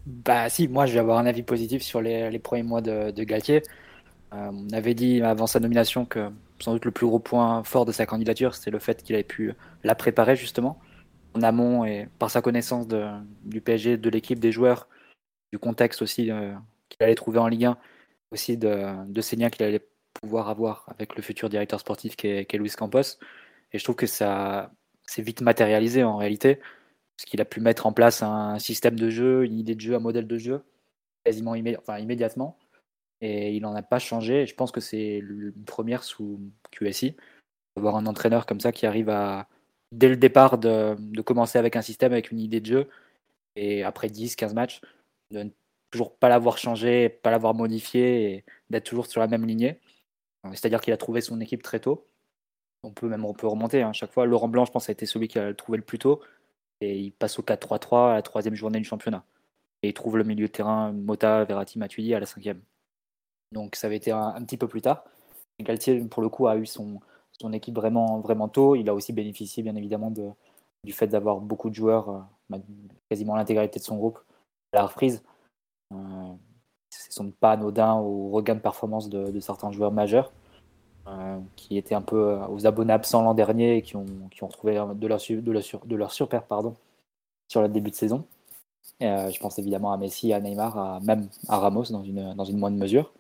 Bah 0.06 0.50
si, 0.50 0.70
moi 0.70 0.86
je 0.86 0.94
vais 0.94 1.00
avoir 1.00 1.18
un 1.20 1.26
avis 1.26 1.44
positif 1.44 1.84
sur 1.84 2.02
les, 2.02 2.40
premiers 2.40 2.64
mois 2.64 2.80
de, 2.80 3.12
Galtier. 3.24 3.64
Euh, 4.34 4.50
on 4.54 4.70
avait 4.72 4.94
dit 4.94 5.22
avant 5.22 5.46
sa 5.46 5.60
nomination 5.60 6.06
que 6.06 6.30
sans 6.60 6.72
doute 6.72 6.86
le 6.86 6.92
plus 6.92 7.06
gros 7.06 7.20
point 7.20 7.64
fort 7.64 7.84
de 7.84 7.92
sa 7.92 8.06
candidature, 8.06 8.56
c'était 8.56 8.72
le 8.72 8.80
fait 8.80 9.04
qu'il 9.04 9.14
avait 9.16 9.24
pu 9.26 9.56
la 9.84 9.94
préparer 9.94 10.38
justement 10.38 10.80
en 11.34 11.42
amont 11.44 11.84
et 11.84 12.08
par 12.18 12.32
sa 12.32 12.42
connaissance 12.42 12.88
du 13.44 13.60
PSG, 13.60 13.98
de 13.98 14.10
l'équipe, 14.10 14.40
des 14.40 14.54
joueurs, 14.54 14.88
du 15.52 15.60
contexte 15.60 16.02
aussi 16.02 16.32
euh, 16.32 16.54
qu'il 16.88 17.04
allait 17.04 17.16
trouver 17.16 17.40
en 17.40 17.50
Ligue 17.50 17.66
1 17.66 17.78
aussi 18.32 18.58
de, 18.58 19.22
ces 19.22 19.36
liens 19.36 19.50
qu'il 19.50 19.66
allait 19.66 19.88
pouvoir 20.14 20.50
avoir 20.50 20.86
avec 20.88 21.16
le 21.16 21.22
futur 21.22 21.50
directeur 21.50 21.80
sportif 21.80 22.16
qui 22.16 22.28
est, 22.28 22.54
Luis 22.54 22.72
Campos. 22.72 23.18
Et 23.72 23.80
je 23.80 23.84
trouve 23.84 23.96
que 23.96 24.08
ça 24.08 24.72
s'est 25.06 25.22
vite 25.22 25.42
matérialisé 25.42 26.04
en 26.04 26.18
réalité, 26.18 26.56
parce 26.56 27.26
qu'il 27.26 27.42
a 27.42 27.46
pu 27.46 27.62
mettre 27.62 27.86
en 27.86 27.94
place 27.94 28.24
un 28.24 28.60
système 28.60 28.98
de 28.98 29.10
jeu, 29.10 29.46
une 29.46 29.58
idée 29.58 29.76
de 29.76 29.82
jeu, 29.82 29.96
un 29.96 30.00
modèle 30.00 30.28
de 30.28 30.38
jeu, 30.38 30.64
quasiment 31.24 31.56
immédiatement. 31.56 32.58
Et 33.22 33.54
il 33.56 33.62
n'en 33.62 33.76
a 33.76 33.82
pas 33.82 34.00
changé. 34.00 34.46
Je 34.46 34.56
pense 34.56 34.72
que 34.72 34.80
c'est 34.80 35.18
une 35.18 35.54
première 35.66 36.04
sous 36.04 36.40
QSI, 36.72 37.16
d'avoir 37.76 37.96
un 37.96 38.06
entraîneur 38.06 38.46
comme 38.46 38.60
ça 38.60 38.72
qui 38.72 38.86
arrive 38.86 39.10
à, 39.10 39.48
dès 39.92 40.10
le 40.10 40.18
départ, 40.18 40.58
de, 40.58 40.96
de 40.98 41.22
commencer 41.22 41.60
avec 41.60 41.76
un 41.76 41.82
système, 41.82 42.14
avec 42.14 42.32
une 42.32 42.40
idée 42.40 42.62
de 42.62 42.66
jeu, 42.66 42.90
et 43.56 43.84
après 43.84 44.08
10-15 44.08 44.54
matchs, 44.54 44.82
de 45.32 45.44
ne 45.44 45.50
toujours 45.92 46.16
pas 46.16 46.30
l'avoir 46.30 46.58
changé, 46.58 47.10
pas 47.10 47.32
l'avoir 47.32 47.54
modifié 47.54 48.32
et 48.32 48.46
d'être 48.70 48.86
toujours 48.86 49.08
sur 49.08 49.22
la 49.22 49.28
même 49.28 49.46
lignée. 49.46 49.80
C'est-à-dire 50.54 50.82
qu'il 50.82 50.94
a 50.94 50.98
trouvé 50.98 51.22
son 51.22 51.40
équipe 51.42 51.64
très 51.64 51.80
tôt. 51.80 52.08
On 52.84 52.92
peut 52.92 53.08
même 53.08 53.26
on 53.26 53.34
peut 53.34 53.48
remonter. 53.48 53.82
à 53.82 53.90
hein. 53.90 53.94
Chaque 53.94 54.12
fois, 54.12 54.26
Laurent 54.26 54.48
Blanc, 54.48 54.66
je 54.66 54.72
pense, 54.72 54.90
a 54.90 54.92
été 54.92 55.06
celui 55.06 55.28
qui 55.28 55.40
a 55.40 55.54
trouvé 55.54 55.78
le 55.78 55.84
plus 55.84 56.00
tôt. 56.00 56.22
Et 56.82 56.98
il 56.98 57.12
passe 57.12 57.40
au 57.40 57.44
4-3-3 57.44 58.12
à 58.12 58.14
la 58.16 58.22
troisième 58.22 58.56
journée 58.56 58.80
du 58.80 58.86
championnat. 58.86 59.26
Et 59.84 59.90
il 59.90 59.94
trouve 59.94 60.18
le 60.18 60.24
milieu 60.24 60.48
de 60.48 60.52
terrain 60.52 60.92
Mota, 60.94 61.44
Verratti, 61.44 61.80
Matuidi 61.80 62.14
à 62.14 62.20
la 62.20 62.26
cinquième. 62.26 62.62
Donc 63.52 63.76
ça 63.76 63.88
avait 63.88 63.98
été 63.98 64.12
un, 64.12 64.42
petit 64.44 64.58
peu 64.58 64.68
plus 64.68 64.82
tard. 64.82 65.04
Galtier, 65.60 66.02
pour 66.06 66.22
le 66.24 66.30
coup, 66.30 66.48
a 66.48 66.58
eu 66.58 66.66
son, 66.66 67.02
équipe 67.52 67.76
vraiment, 67.76 68.20
vraiment 68.20 68.48
tôt. 68.48 68.76
Il 68.76 68.90
a 68.90 68.94
aussi 68.94 69.12
bénéficié, 69.14 69.64
bien 69.64 69.76
évidemment, 69.76 70.12
de, 70.12 70.30
du 70.86 70.94
fait 70.94 71.08
d'avoir 71.08 71.40
beaucoup 71.42 71.70
de 71.70 71.76
joueurs, 71.76 72.28
euh, 72.52 72.58
quasiment 73.10 73.36
l'intégralité 73.36 73.80
de 73.80 73.84
son 73.84 73.98
groupe, 73.98 74.20
à 74.74 74.78
la 74.78 74.86
reprise. 74.86 75.22
Euh, 75.94 76.34
ce 76.90 77.12
sont 77.12 77.32
pas 77.32 77.52
anodins 77.52 77.96
au 77.96 78.30
regain 78.30 78.56
de 78.56 78.60
performance 78.60 79.10
de, 79.10 79.40
certains 79.40 79.72
joueurs 79.72 79.92
majeurs 79.92 80.32
euh, 81.08 81.40
qui 81.56 81.78
étaient 81.78 81.96
un 81.96 82.02
peu 82.02 82.30
euh, 82.30 82.48
aux 82.48 82.68
abonnés 82.68 82.94
absents 82.94 83.24
l'an 83.24 83.34
dernier 83.34 83.78
et 83.78 83.82
qui 83.82 83.96
ont, 83.96 84.06
qui 84.32 84.44
ont 84.44 84.48
retrouvé 84.48 84.74
de 84.74 84.78
leur, 84.78 84.96
de 84.96 85.08
leur, 85.08 85.86
de 85.86 85.96
leur 85.96 86.12
surpère 86.12 86.44
pardon, 86.44 86.76
sur 87.48 87.62
le 87.62 87.70
début 87.70 87.92
de 87.92 87.96
saison. 87.96 88.26
je 89.02 89.40
pense 89.40 89.60
évidemment 89.60 89.92
à 89.92 89.98
Messi, 89.98 90.34
à 90.34 90.40
Neymar, 90.40 90.78
à, 90.78 91.00
même 91.02 91.30
à 91.48 91.58
Ramos 91.60 91.92
dans 91.92 92.04
une, 92.04 92.34
dans 92.36 92.46
une 92.46 92.58
moindre 92.58 92.78
mesure. 92.78 93.14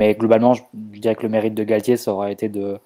Mais 0.00 0.14
globalement, 0.14 0.54
je, 0.54 0.62
dirais 0.74 1.14
que 1.14 1.22
le 1.22 1.28
mérite 1.28 1.54
de 1.54 1.64
Galtier, 1.64 1.96
ça 1.96 2.12
aurait 2.12 2.32
été 2.32 2.48
de, 2.48 2.80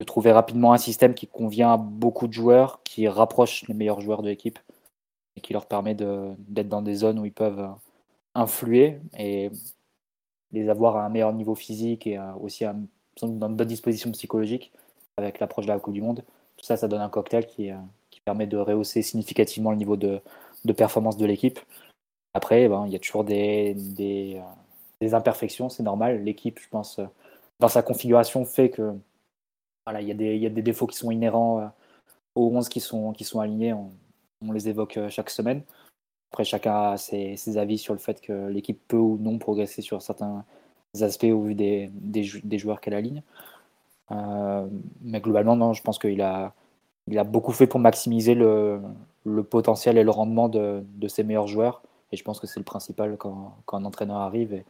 de, 0.00 0.04
trouver 0.04 0.32
rapidement 0.32 0.72
un 0.72 0.78
système 0.78 1.14
qui 1.14 1.26
convient 1.26 1.74
à 1.74 1.76
beaucoup 1.76 2.26
de 2.26 2.32
joueurs, 2.32 2.82
qui 2.84 3.06
rapproche 3.08 3.66
les 3.68 3.74
meilleurs 3.74 4.00
joueurs 4.00 4.22
de 4.22 4.28
l'équipe 4.28 4.58
et 5.36 5.40
qui 5.42 5.52
leur 5.52 5.66
permet 5.66 5.94
d'être 5.94 6.68
dans 6.68 6.82
des 6.82 6.94
zones 6.94 7.18
où 7.18 7.26
ils 7.26 7.32
peuvent 7.32 7.68
influer. 8.34 9.00
Et 9.18 9.50
les 10.52 10.68
avoir 10.68 10.96
à 10.96 11.04
un 11.04 11.08
meilleur 11.08 11.32
niveau 11.32 11.54
physique 11.54 12.06
et 12.06 12.18
aussi 12.40 12.64
à, 12.64 12.76
dans 13.20 13.48
de 13.48 13.54
bonnes 13.54 13.66
dispositions 13.66 14.10
psychologiques 14.12 14.72
avec 15.16 15.40
l'approche 15.40 15.66
de 15.66 15.72
la 15.72 15.80
Coupe 15.80 15.94
du 15.94 16.02
Monde. 16.02 16.22
Tout 16.56 16.64
ça, 16.64 16.76
ça 16.76 16.88
donne 16.88 17.00
un 17.00 17.08
cocktail 17.08 17.46
qui, 17.46 17.70
qui 18.10 18.20
permet 18.20 18.46
de 18.46 18.56
rehausser 18.56 19.02
significativement 19.02 19.70
le 19.70 19.76
niveau 19.76 19.96
de, 19.96 20.20
performance 20.76 21.16
de 21.16 21.26
l'équipe. 21.26 21.58
Après, 22.34 22.68
ben, 22.68 22.84
il 22.86 22.92
y 22.92 22.96
a 22.96 22.98
toujours 22.98 23.24
des, 23.24 23.74
des 23.74 25.14
imperfections, 25.14 25.68
c'est 25.68 25.82
normal. 25.82 26.22
L'équipe, 26.24 26.58
je 26.60 26.68
pense, 26.68 27.00
dans 27.60 27.68
sa 27.68 27.82
configuration, 27.82 28.44
fait 28.44 28.70
que 28.70 28.94
voilà, 29.86 30.00
il 30.00 30.08
y, 30.08 30.46
a 30.46 30.50
des, 30.50 30.62
défauts 30.62 30.86
qui 30.86 30.96
sont 30.96 31.10
inhérents 31.10 31.70
aux 32.34 32.50
11 32.56 32.68
qui 32.68 32.80
sont, 32.80 33.12
alignés. 33.38 33.74
On 33.74 34.52
les 34.52 34.68
évoque 34.68 34.98
chaque 35.10 35.30
semaine. 35.30 35.62
Après, 36.34 36.42
chacun 36.42 36.74
a 36.74 36.96
ses, 36.96 37.36
ses, 37.36 37.58
avis 37.58 37.78
sur 37.78 37.94
le 37.94 38.00
fait 38.00 38.20
que 38.20 38.48
l'équipe 38.48 38.80
peut 38.88 38.96
ou 38.96 39.18
non 39.20 39.38
progresser 39.38 39.82
sur 39.82 40.02
certains 40.02 40.44
aspects 41.00 41.30
au 41.32 41.42
vu 41.42 41.54
des, 41.54 41.92
des, 41.92 42.58
joueurs 42.58 42.80
qu'elle 42.80 42.94
aligne. 42.94 43.22
Euh, 44.10 44.66
mais 45.02 45.20
globalement, 45.20 45.54
non, 45.54 45.74
je 45.74 45.82
pense 45.84 46.00
qu'il 46.00 46.20
a, 46.22 46.52
il 47.06 47.20
a 47.20 47.22
beaucoup 47.22 47.52
fait 47.52 47.68
pour 47.68 47.78
maximiser 47.78 48.34
le, 48.34 48.80
potentiel 49.48 49.96
et 49.96 50.02
le 50.02 50.10
rendement 50.10 50.48
de, 50.48 50.84
de, 50.96 51.06
ses 51.06 51.22
meilleurs 51.22 51.46
joueurs. 51.46 51.82
Et 52.10 52.16
je 52.16 52.24
pense 52.24 52.40
que 52.40 52.48
c'est 52.48 52.58
le 52.58 52.64
principal 52.64 53.16
quand, 53.16 53.54
quand, 53.64 53.76
un 53.76 53.84
entraîneur 53.84 54.16
arrive. 54.16 54.54
Et 54.54 54.64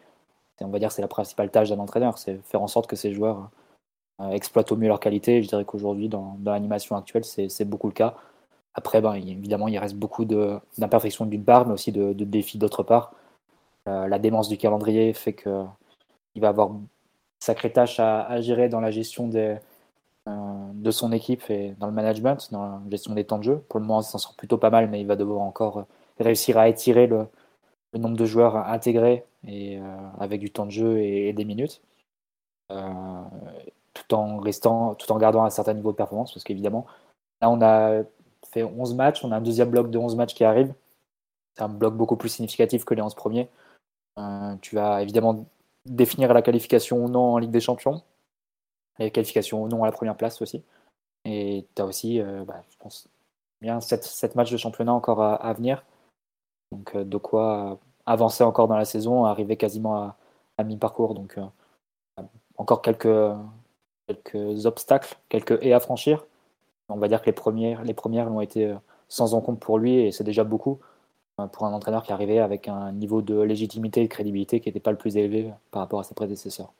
on 0.61 0.69
va 0.69 0.79
dire 0.79 0.93
c'est 0.93 1.01
la 1.01 1.09
principale 1.09 1.51
tâche 1.51 1.71
d'un 1.71 1.79
entraîneur, 1.79 2.19
c'est 2.19 2.45
faire 2.45 2.61
en 2.61 2.69
sorte 2.69 2.87
que 2.89 2.97
ces 2.97 3.15
joueurs 3.15 3.49
euh, 4.21 4.29
exploitent 4.33 4.71
au 4.71 4.77
mieux 4.77 4.89
leur 4.89 5.01
qualité. 5.01 5.43
je 5.43 5.49
dirais 5.49 5.65
qu'aujourd'hui, 5.65 6.11
dans, 6.11 6.37
dans 6.41 6.53
l'animation 6.53 6.95
actuelle, 6.95 7.25
c'est 7.25 7.65
beaucoup 7.65 7.87
le 7.87 7.95
cas. 7.95 8.17
Après, 8.75 9.01
ben, 9.01 9.15
évidemment, 9.15 9.69
il 9.69 9.79
reste 9.79 9.97
beaucoup 9.97 10.25
d'imperfections 10.25 11.27
d'une 11.27 11.45
part, 11.45 11.67
mais 11.67 11.75
aussi 11.75 11.93
de, 11.93 12.13
défis 12.13 12.59
d'autre 12.59 12.83
part. 12.83 13.13
Euh, 13.89 14.09
la 14.09 14.19
démence 14.19 14.49
du 14.49 14.57
calendrier 14.57 15.13
fait 15.13 15.35
qu'il 15.35 16.41
va 16.41 16.49
avoir 16.49 16.73
sacrée 17.41 17.73
tâche 17.73 18.01
à, 18.01 18.23
à, 18.27 18.41
gérer 18.41 18.69
dans 18.69 18.81
la 18.81 18.91
gestion 18.91 19.29
des, 19.29 19.59
euh, 20.27 20.33
de 20.73 20.91
son 20.91 21.13
équipe 21.13 21.51
et 21.51 21.75
dans 21.79 21.87
le 21.87 21.93
management, 21.93 22.49
dans 22.51 22.63
la 22.63 22.81
gestion 22.91 23.13
des 23.13 23.25
temps 23.25 23.39
de 23.39 23.45
jeu. 23.45 23.59
Pour 23.69 23.79
le 23.79 23.87
moment, 23.87 24.01
il 24.01 24.05
s'en 24.05 24.17
sort 24.17 24.35
plutôt 24.35 24.57
pas 24.57 24.71
mal, 24.71 24.89
mais 24.89 25.01
il 25.01 25.07
va 25.07 25.17
devoir 25.17 25.43
encore 25.43 25.87
réussir 26.19 26.57
à 26.57 26.69
étirer 26.69 27.07
le, 27.07 27.29
nombre 27.95 28.17
de 28.17 28.25
joueurs 28.25 28.57
intégrés 28.57 29.25
et 29.47 29.79
euh, 29.79 29.83
avec 30.19 30.41
du 30.41 30.51
temps 30.51 30.65
de 30.65 30.71
jeu 30.71 30.99
et, 30.99 31.29
et 31.29 31.33
des 31.35 31.45
minutes, 31.45 31.83
euh, 32.73 33.23
tout 33.93 34.15
en 34.15 34.39
restant, 34.39 34.95
tout 34.95 35.13
en 35.13 35.19
gardant 35.19 35.45
un 35.45 35.51
certain 35.51 35.75
niveau 35.75 35.93
de 35.93 35.97
performance, 35.97 36.33
parce 36.33 36.43
qu'évidemment, 36.45 36.87
là, 37.43 37.51
on 37.51 37.61
a 37.63 38.03
fait 38.47 38.63
11 38.63 38.95
matchs, 38.95 39.25
on 39.25 39.33
a 39.33 39.37
un 39.37 39.41
deuxième 39.41 39.71
bloc 39.71 39.91
de 39.91 39.99
11 39.99 40.17
matchs 40.17 40.35
qui 40.35 40.45
arrive. 40.45 40.75
C'est 41.55 41.63
un 41.63 41.69
bloc 41.69 41.95
beaucoup 41.95 42.17
plus 42.17 42.29
significatif 42.29 42.85
que 42.85 42.95
les 42.95 43.03
11 43.03 43.15
premiers. 43.15 43.49
Euh, 44.19 44.57
tu 44.61 44.75
vas 44.77 45.03
évidemment 45.03 45.47
définir 45.87 46.33
la 46.33 46.43
qualification 46.43 47.05
ou 47.05 47.09
non 47.09 47.35
en 47.35 47.39
Ligue 47.39 47.51
des 47.51 47.61
Champions, 47.61 48.03
la 48.99 49.11
qualification 49.11 49.63
ou 49.63 49.69
non 49.69 49.83
à 49.83 49.87
la 49.87 49.93
première 49.93 50.17
place 50.17 50.41
aussi. 50.43 50.63
Et 51.25 51.67
tu 51.75 51.83
as 51.83 51.87
aussi, 51.87 52.21
euh, 52.21 52.45
bah, 52.45 52.63
je 52.71 52.77
pense, 52.79 53.09
bien 53.61 53.81
7, 53.81 54.05
7, 54.05 54.35
matchs 54.35 54.53
de 54.53 54.57
championnat 54.57 54.93
encore 54.93 55.23
à, 55.23 55.53
venir. 55.53 55.85
Donc 56.73 56.95
euh, 56.97 57.05
de 57.05 57.17
quoi 57.19 57.79
avancer 58.07 58.45
encore 58.45 58.69
dans 58.69 58.77
la 58.77 58.85
saison, 58.85 59.25
arriver 59.25 59.57
quasiment 59.57 60.15
à, 60.59 60.65
mi-parcours. 60.65 61.15
Donc 61.15 61.39
encore 62.57 62.83
quelques, 62.83 63.09
quelques 64.07 64.67
obstacles, 64.67 65.17
quelques 65.29 65.63
haies 65.63 65.73
à 65.73 65.81
franchir 65.81 66.25
on 66.89 66.97
va 66.97 67.09
dire 67.09 67.21
que 67.21 67.27
les 67.27 67.33
premières, 67.33 67.83
les 67.85 67.95
l'ont 68.25 68.41
été 68.41 68.67
euh, 68.67 68.75
sans 69.09 69.35
encombre 69.35 69.59
pour 69.59 69.79
lui 69.79 69.95
et 69.95 70.13
c'est 70.13 70.25
déjà 70.25 70.45
beaucoup 70.45 70.81
euh, 71.41 71.47
pour 71.47 71.67
un 71.67 71.73
entraîneur 71.73 72.03
qui 72.03 72.13
arrivait 72.13 72.39
avec 72.39 72.69
un 72.69 72.93
niveau 72.93 73.23
de 73.23 73.41
légitimité 73.41 74.03
et 74.03 74.05
de 74.05 74.13
crédibilité 74.13 74.61
qui 74.61 74.69
n'était 74.69 74.81
pas 74.81 74.93
le 74.93 74.99
plus 74.99 75.17
élevé 75.17 75.51
par 75.71 75.83
rapport 75.83 76.01
à 76.01 76.05
ses 76.05 76.15
prédécesseurs. 76.15 76.73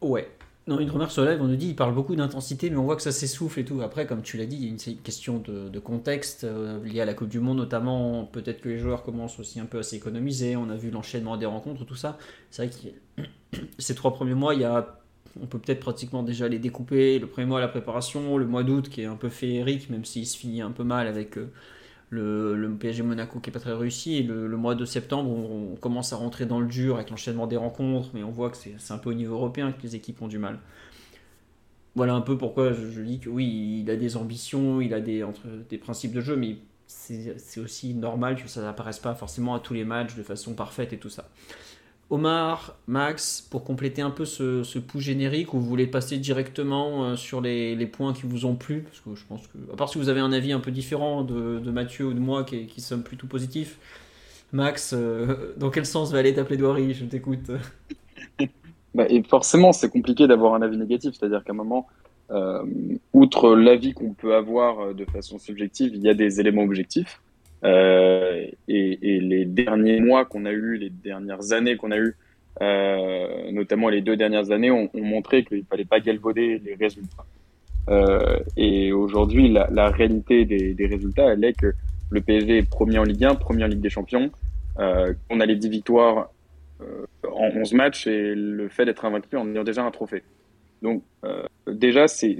Ouais. 0.00 0.28
Non, 0.66 0.78
une 0.78 0.90
remarque 0.90 1.10
sur 1.10 1.24
live, 1.24 1.40
on 1.40 1.48
nous 1.48 1.56
dit 1.56 1.68
il 1.70 1.76
parle 1.76 1.94
beaucoup 1.94 2.14
d'intensité, 2.14 2.70
mais 2.70 2.76
on 2.76 2.84
voit 2.84 2.94
que 2.94 3.02
ça 3.02 3.12
s'essouffle 3.12 3.60
et 3.60 3.64
tout. 3.64 3.80
Après, 3.80 4.06
comme 4.06 4.22
tu 4.22 4.36
l'as 4.36 4.46
dit, 4.46 4.56
il 4.56 4.64
y 4.64 4.66
a 4.66 4.70
une 4.70 4.98
question 4.98 5.38
de, 5.38 5.78
contexte 5.78 6.44
euh, 6.44 6.84
liée 6.84 7.00
à 7.00 7.06
la 7.06 7.14
Coupe 7.14 7.28
du 7.28 7.40
Monde, 7.40 7.56
notamment. 7.56 8.24
Peut-être 8.26 8.60
que 8.60 8.68
les 8.68 8.78
joueurs 8.78 9.02
commencent 9.02 9.40
aussi 9.40 9.58
un 9.58 9.64
peu 9.64 9.78
à 9.78 9.82
s'économiser. 9.82 10.56
On 10.56 10.68
a 10.70 10.76
vu 10.76 10.90
l'enchaînement 10.90 11.36
des 11.36 11.46
rencontres, 11.46 11.84
tout 11.84 11.96
ça. 11.96 12.18
C'est 12.50 12.66
vrai 12.66 12.92
que 13.56 13.58
ces 13.78 13.94
trois 13.94 14.12
premiers 14.12 14.34
mois, 14.34 14.54
il 14.54 14.60
y 14.60 14.64
a 14.64 15.00
on 15.40 15.46
peut 15.46 15.58
peut-être 15.58 15.80
pratiquement 15.80 16.22
déjà 16.22 16.48
les 16.48 16.58
découper. 16.58 17.18
Le 17.18 17.26
premier 17.26 17.46
mois, 17.46 17.60
la 17.60 17.68
préparation, 17.68 18.36
le 18.36 18.46
mois 18.46 18.64
d'août 18.64 18.88
qui 18.88 19.02
est 19.02 19.06
un 19.06 19.16
peu 19.16 19.28
féerique, 19.28 19.90
même 19.90 20.04
s'il 20.04 20.26
se 20.26 20.36
finit 20.36 20.62
un 20.62 20.72
peu 20.72 20.82
mal 20.82 21.06
avec 21.06 21.38
euh, 21.38 21.50
le, 22.10 22.76
PSG 22.78 23.02
Monaco 23.02 23.38
qui 23.38 23.50
est 23.50 23.52
pas 23.52 23.60
très 23.60 23.72
réussi. 23.72 24.16
Et 24.16 24.22
le, 24.22 24.48
mois 24.56 24.74
de 24.74 24.84
septembre, 24.84 25.30
on, 25.30 25.76
commence 25.76 26.12
à 26.12 26.16
rentrer 26.16 26.46
dans 26.46 26.60
le 26.60 26.66
dur 26.66 26.96
avec 26.96 27.10
l'enchaînement 27.10 27.46
des 27.46 27.56
rencontres, 27.56 28.10
mais 28.14 28.24
on 28.24 28.30
voit 28.30 28.50
que 28.50 28.56
c'est 28.56 28.92
un 28.92 28.98
peu 28.98 29.10
au 29.10 29.14
niveau 29.14 29.34
européen 29.34 29.72
que 29.72 29.82
les 29.82 29.94
équipes 29.94 30.20
ont 30.22 30.28
du 30.28 30.38
mal. 30.38 30.58
Voilà 31.94 32.14
un 32.14 32.20
peu 32.20 32.38
pourquoi 32.38 32.72
je, 32.72 33.00
dis 33.00 33.18
que 33.18 33.28
oui, 33.28 33.82
il 33.82 33.90
a 33.90 33.96
des 33.96 34.16
ambitions, 34.16 34.80
il 34.80 34.94
a 34.94 35.00
des, 35.00 35.24
entre, 35.24 35.46
des 35.68 35.78
principes 35.78 36.12
de 36.12 36.20
jeu, 36.20 36.36
mais 36.36 36.56
c'est 36.86 37.60
aussi 37.60 37.94
normal 37.94 38.40
que 38.40 38.48
ça 38.48 38.62
n'apparaisse 38.62 38.98
pas 38.98 39.14
forcément 39.14 39.54
à 39.54 39.60
tous 39.60 39.74
les 39.74 39.84
matchs 39.84 40.16
de 40.16 40.22
façon 40.22 40.54
parfaite 40.54 40.92
et 40.92 40.98
tout 40.98 41.08
ça. 41.08 41.28
Omar, 42.10 42.76
Max, 42.88 43.40
pour 43.40 43.62
compléter 43.62 44.02
un 44.02 44.10
peu 44.10 44.24
ce, 44.24 44.64
ce 44.64 44.78
générique, 44.96 45.54
ou 45.54 45.60
vous 45.60 45.66
voulez 45.66 45.86
passer 45.86 46.18
directement 46.18 47.04
euh, 47.04 47.16
sur 47.16 47.40
les, 47.40 47.86
points 47.86 48.12
qui 48.12 48.22
vous 48.26 48.46
ont 48.46 48.56
plu? 48.56 48.82
Parce 48.82 48.98
que 48.98 49.14
je 49.14 49.24
pense 49.26 49.46
que, 49.46 49.72
à 49.72 49.76
part 49.76 49.88
si 49.88 49.96
vous 49.96 50.08
avez 50.08 50.18
un 50.18 50.32
avis 50.32 50.52
un 50.52 50.58
peu 50.58 50.72
différent 50.72 51.22
de, 51.22 51.70
Mathieu 51.70 52.06
ou 52.06 52.12
de 52.12 52.18
moi 52.18 52.42
qui, 52.42 52.80
sommes 52.80 53.04
plutôt 53.04 53.28
positifs, 53.28 53.78
Max, 54.52 54.92
euh, 54.92 55.54
dans 55.56 55.70
quel 55.70 55.86
sens 55.86 56.10
va 56.10 56.18
aller 56.18 56.34
ta 56.34 56.42
plaidoirie? 56.42 56.94
Je 56.94 57.04
t'écoute. 57.04 57.48
bah, 58.94 59.06
et 59.08 59.22
forcément, 59.22 59.72
c'est 59.72 59.88
compliqué 59.88 60.26
d'avoir 60.26 60.54
un 60.54 60.62
avis 60.62 60.76
négatif, 60.76 61.14
c'est-à-dire 61.16 61.44
qu'à 61.44 61.52
un 61.52 61.56
moment, 61.56 61.86
euh, 62.32 62.64
outre 63.12 63.54
l'avis 63.54 63.92
qu'on 63.92 64.14
peut 64.14 64.34
avoir 64.34 64.94
de 64.94 65.04
façon 65.04 65.38
subjective, 65.38 65.92
il 65.94 66.02
y 66.02 66.08
a 66.08 66.14
des 66.14 66.40
éléments 66.40 66.62
objectifs. 66.62 67.20
Euh, 67.64 68.46
et, 68.68 69.16
et, 69.16 69.20
les 69.20 69.44
derniers 69.44 70.00
mois 70.00 70.24
qu'on 70.24 70.46
a 70.46 70.52
eu, 70.52 70.76
les 70.76 70.90
dernières 70.90 71.52
années 71.52 71.76
qu'on 71.76 71.90
a 71.90 71.98
eu, 71.98 72.16
euh, 72.62 73.50
notamment 73.52 73.88
les 73.88 74.00
deux 74.00 74.16
dernières 74.16 74.50
années, 74.50 74.70
ont, 74.70 74.88
ont 74.94 75.04
montré 75.04 75.44
qu'il 75.44 75.64
fallait 75.64 75.84
pas 75.84 76.00
galvauder 76.00 76.60
les 76.64 76.74
résultats. 76.74 77.24
Euh, 77.88 78.38
et 78.56 78.92
aujourd'hui, 78.92 79.48
la, 79.48 79.68
la, 79.70 79.90
réalité 79.90 80.44
des, 80.44 80.74
des, 80.74 80.86
résultats, 80.86 81.32
elle 81.32 81.44
est 81.44 81.54
que 81.54 81.72
le 82.10 82.20
PSG 82.20 82.58
est 82.58 82.68
premier 82.68 82.98
en 82.98 83.04
Ligue 83.04 83.24
1, 83.24 83.34
premier 83.36 83.64
en 83.64 83.68
Ligue 83.68 83.80
des 83.80 83.90
Champions. 83.90 84.30
Euh, 84.78 85.12
on 85.28 85.40
a 85.40 85.46
les 85.46 85.56
10 85.56 85.68
victoires 85.68 86.30
euh, 86.80 87.06
en 87.30 87.50
11 87.54 87.72
matchs 87.74 88.06
et 88.06 88.34
le 88.34 88.68
fait 88.68 88.84
d'être 88.84 89.04
invaincu 89.04 89.36
en 89.36 89.48
ayant 89.50 89.64
déjà 89.64 89.84
un 89.84 89.90
trophée. 89.90 90.22
Donc 90.82 91.02
déjà, 91.66 92.08
c'est 92.08 92.38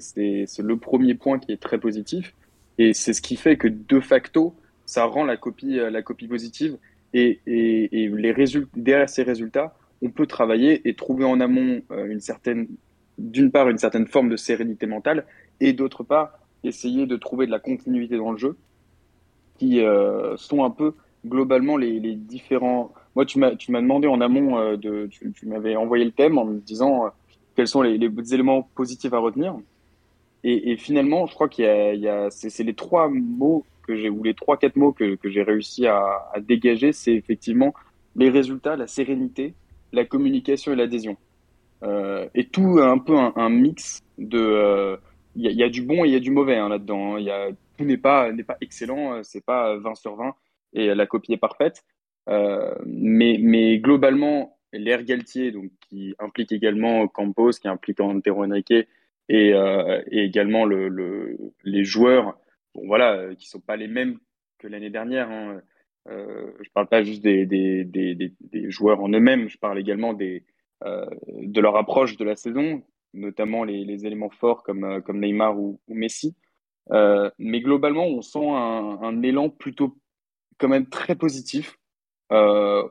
le 0.58 0.76
premier 0.76 1.14
point 1.14 1.38
qui 1.38 1.52
est 1.52 1.60
très 1.60 1.76
positif 1.76 2.34
et 2.78 2.94
c'est 2.94 3.12
ce 3.12 3.20
qui 3.20 3.36
fait 3.36 3.56
que 3.56 3.68
de 3.68 4.00
facto, 4.00 4.54
ça 4.90 5.04
rend 5.04 5.24
la 5.24 5.36
copie, 5.36 5.78
euh, 5.78 5.88
la 5.88 6.02
copie 6.02 6.26
positive. 6.26 6.76
Et, 7.14 7.40
et, 7.46 8.08
les 8.08 8.32
résultats, 8.32 8.70
derrière 8.74 9.08
ces 9.08 9.22
résultats, 9.22 9.74
on 10.02 10.10
peut 10.10 10.26
travailler 10.26 10.88
et 10.88 10.94
trouver 10.94 11.24
en 11.24 11.40
amont 11.40 11.80
euh, 11.92 12.06
une 12.06 12.20
certaine, 12.20 12.66
d'une 13.18 13.52
part, 13.52 13.68
une 13.68 13.78
certaine 13.78 14.08
forme 14.08 14.28
de 14.28 14.36
sérénité 14.36 14.86
mentale, 14.86 15.26
et 15.60 15.72
d'autre 15.72 16.02
part, 16.02 16.32
essayer 16.64 17.06
de 17.06 17.16
trouver 17.16 17.46
de 17.46 17.52
la 17.52 17.60
continuité 17.60 18.16
dans 18.16 18.32
le 18.32 18.38
jeu, 18.38 18.56
qui 19.58 19.80
euh, 19.80 20.36
sont 20.36 20.64
un 20.64 20.70
peu 20.70 20.94
globalement 21.24 21.76
les, 21.76 22.00
les 22.00 22.16
différents. 22.16 22.92
Moi, 23.14 23.26
tu 23.26 23.38
m'as, 23.38 23.52
demandé 23.54 24.08
en 24.08 24.20
amont 24.20 24.76
de, 24.76 25.08
tu, 25.08 25.46
m'avais 25.46 25.76
envoyé 25.76 26.04
le 26.04 26.12
thème 26.12 26.36
en 26.38 26.44
me 26.44 26.58
disant 26.58 27.10
quels 27.54 27.68
sont 27.68 27.82
les, 27.82 27.98
éléments 28.32 28.68
positifs 28.74 29.12
à 29.12 29.18
retenir. 29.18 29.54
Et, 30.42 30.76
finalement, 30.76 31.26
je 31.26 31.34
crois 31.34 31.48
qu'il 31.48 31.64
y 31.64 32.08
a, 32.08 32.30
c'est 32.30 32.64
les 32.64 32.74
trois 32.74 33.08
mots 33.10 33.64
j'ai, 33.96 34.08
ou 34.10 34.22
les 34.22 34.34
trois, 34.34 34.56
quatre 34.56 34.76
mots 34.76 34.92
que, 34.92 35.16
j'ai 35.24 35.42
réussi 35.42 35.86
à, 35.86 36.32
dégager, 36.40 36.92
c'est 36.92 37.14
effectivement 37.14 37.74
les 38.16 38.30
résultats, 38.30 38.76
la 38.76 38.86
sérénité, 38.86 39.54
la 39.92 40.04
communication 40.04 40.72
et 40.72 40.76
l'adhésion. 40.76 41.16
Euh, 41.82 42.28
et 42.34 42.46
tout 42.46 42.78
un 42.80 42.98
peu 42.98 43.16
un, 43.16 43.48
mix 43.48 44.02
de, 44.18 44.98
il 45.34 45.46
euh, 45.46 45.52
y, 45.52 45.62
a, 45.62 45.68
du 45.68 45.82
bon 45.82 46.04
et 46.04 46.08
il 46.08 46.12
y 46.12 46.16
a 46.16 46.20
du 46.20 46.30
mauvais 46.30 46.56
hein, 46.56 46.68
là-dedans. 46.68 47.16
Il 47.16 47.30
a, 47.30 47.48
tout 47.78 47.84
n'est 47.84 47.96
pas 47.96 48.32
n'est 48.32 48.42
pas 48.42 48.58
excellent, 48.60 49.22
c'est 49.22 49.44
pas 49.44 49.76
20 49.76 49.94
sur 49.94 50.16
20 50.16 50.34
et 50.72 50.94
la 50.94 51.06
copie 51.06 51.32
est 51.32 51.38
parfaite. 51.38 51.84
Euh, 52.28 52.74
mais, 52.86 53.38
mais 53.40 53.78
globalement, 53.78 54.58
l'air 54.72 55.02
Galtier, 55.04 55.52
donc 55.52 55.70
qui 55.88 56.14
implique 56.18 56.52
également 56.52 57.08
Campos, 57.08 57.52
qui 57.52 57.68
implique 57.68 58.00
Antero 58.00 58.44
Henrique 58.44 58.72
et, 59.28 59.54
euh, 59.54 60.02
également 60.10 60.64
le, 60.64 60.88
le, 60.88 61.36
les 61.64 61.84
joueurs 61.84 62.38
voilà, 62.74 63.14
euh, 63.14 63.34
qui 63.34 63.48
sont 63.48 63.60
pas 63.60 63.76
les 63.76 63.88
mêmes 63.88 64.18
que 64.58 64.68
l'année 64.68 64.90
dernière. 64.90 65.30
Hein. 65.30 65.60
Euh, 66.08 66.52
je 66.60 66.70
parle 66.70 66.88
pas 66.88 67.02
juste 67.02 67.22
des, 67.22 68.32
joueurs 68.68 69.00
en 69.02 69.08
eux-mêmes, 69.08 69.48
je 69.48 69.58
parle 69.58 69.78
également 69.78 70.16
euh, 70.18 71.06
de 71.28 71.60
leur 71.60 71.76
approche 71.76 72.16
de 72.16 72.24
la 72.24 72.36
saison, 72.36 72.82
notamment 73.12 73.64
les, 73.64 74.06
éléments 74.06 74.30
forts 74.30 74.62
comme, 74.62 75.02
Neymar 75.08 75.58
ou, 75.58 75.80
Messi. 75.88 76.36
Mais 76.90 77.60
globalement, 77.60 78.06
on 78.06 78.22
sent 78.22 78.48
un, 78.48 78.98
un, 79.02 79.22
élan 79.22 79.50
plutôt 79.50 79.98
quand 80.58 80.68
même 80.68 80.88
très 80.88 81.14
positif. 81.14 81.78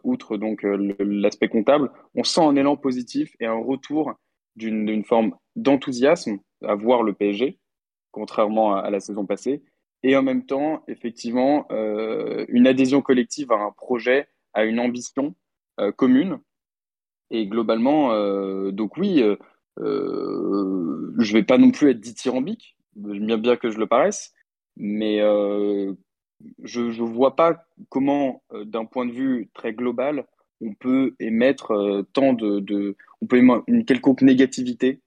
outre 0.04 0.38
donc 0.38 0.64
l'aspect 0.64 1.50
comptable, 1.50 1.92
on 2.16 2.24
sent 2.24 2.42
un 2.42 2.56
élan 2.56 2.78
positif 2.78 3.36
et 3.40 3.46
un 3.46 3.60
retour 3.60 4.14
d'une 4.56 5.04
forme 5.04 5.36
d'enthousiasme 5.56 6.40
à 6.64 6.76
voir 6.76 7.04
le 7.04 7.14
PSG, 7.14 7.60
contrairement 8.12 8.76
à, 8.76 8.90
la 8.90 9.00
saison 9.00 9.26
passée, 9.26 9.64
et 10.04 10.16
en 10.16 10.24
même 10.24 10.46
temps, 10.46 10.84
effectivement, 10.88 11.68
une 11.70 12.68
adhésion 12.68 13.02
collective 13.02 13.52
à 13.52 13.56
un 13.56 13.72
projet, 13.72 14.28
à 14.54 14.64
une 14.64 14.80
ambition 14.80 15.36
commune. 15.98 16.40
Et 17.32 17.46
globalement, 17.48 18.12
donc 18.72 18.98
oui, 18.98 19.24
euh, 19.80 21.14
je 21.20 21.34
vais 21.34 21.44
pas 21.44 21.58
non 21.58 21.72
plus 21.72 21.90
être 21.90 22.00
dithyrambique, 22.00 22.78
bien 22.96 23.38
bien 23.38 23.56
que 23.56 23.70
je 23.70 23.80
le 23.80 23.88
paraisse, 23.88 24.34
mais 24.76 25.22
euh, 25.22 25.94
je 26.64 26.82
ne 26.82 27.08
vois 27.08 27.36
pas 27.36 27.66
comment, 27.90 28.44
euh, 28.54 28.66
d'un 28.66 28.86
point 28.86 29.06
de 29.06 29.12
vue 29.12 29.50
très 29.54 29.74
global, 29.74 30.26
on 30.62 30.74
peut 30.74 31.16
émettre 31.20 32.04
tant 32.14 32.34
de, 32.34 32.60
de, 32.60 32.98
on 33.22 33.28
peut 33.28 33.38
émettre 33.38 33.64
une 33.68 33.86
quelconque 33.86 34.22
négativité 34.22 35.02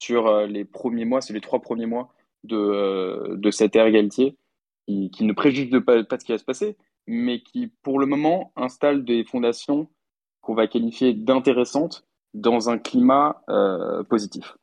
sur 0.00 0.46
les 0.46 0.64
premiers 0.64 1.06
mois, 1.06 1.22
c'est 1.22 1.32
les 1.32 1.40
trois 1.40 1.60
premiers 1.60 1.86
mois 1.86 2.12
de, 2.44 3.34
de 3.36 3.50
cette 3.50 3.76
ère 3.76 3.90
Galtier, 3.90 4.36
qui, 4.86 5.10
qui 5.10 5.24
ne 5.24 5.32
préjuge 5.32 5.70
de 5.70 5.78
pas, 5.78 6.02
pas 6.04 6.16
de 6.16 6.20
ce 6.22 6.26
qui 6.26 6.32
va 6.32 6.38
se 6.38 6.44
passer, 6.44 6.76
mais 7.06 7.42
qui, 7.42 7.72
pour 7.82 7.98
le 7.98 8.06
moment, 8.06 8.52
installe 8.56 9.04
des 9.04 9.24
fondations 9.24 9.88
qu'on 10.40 10.54
va 10.54 10.66
qualifier 10.66 11.14
d'intéressantes 11.14 12.06
dans 12.34 12.70
un 12.70 12.78
climat 12.78 13.42
euh, 13.48 14.02
positif. 14.04 14.56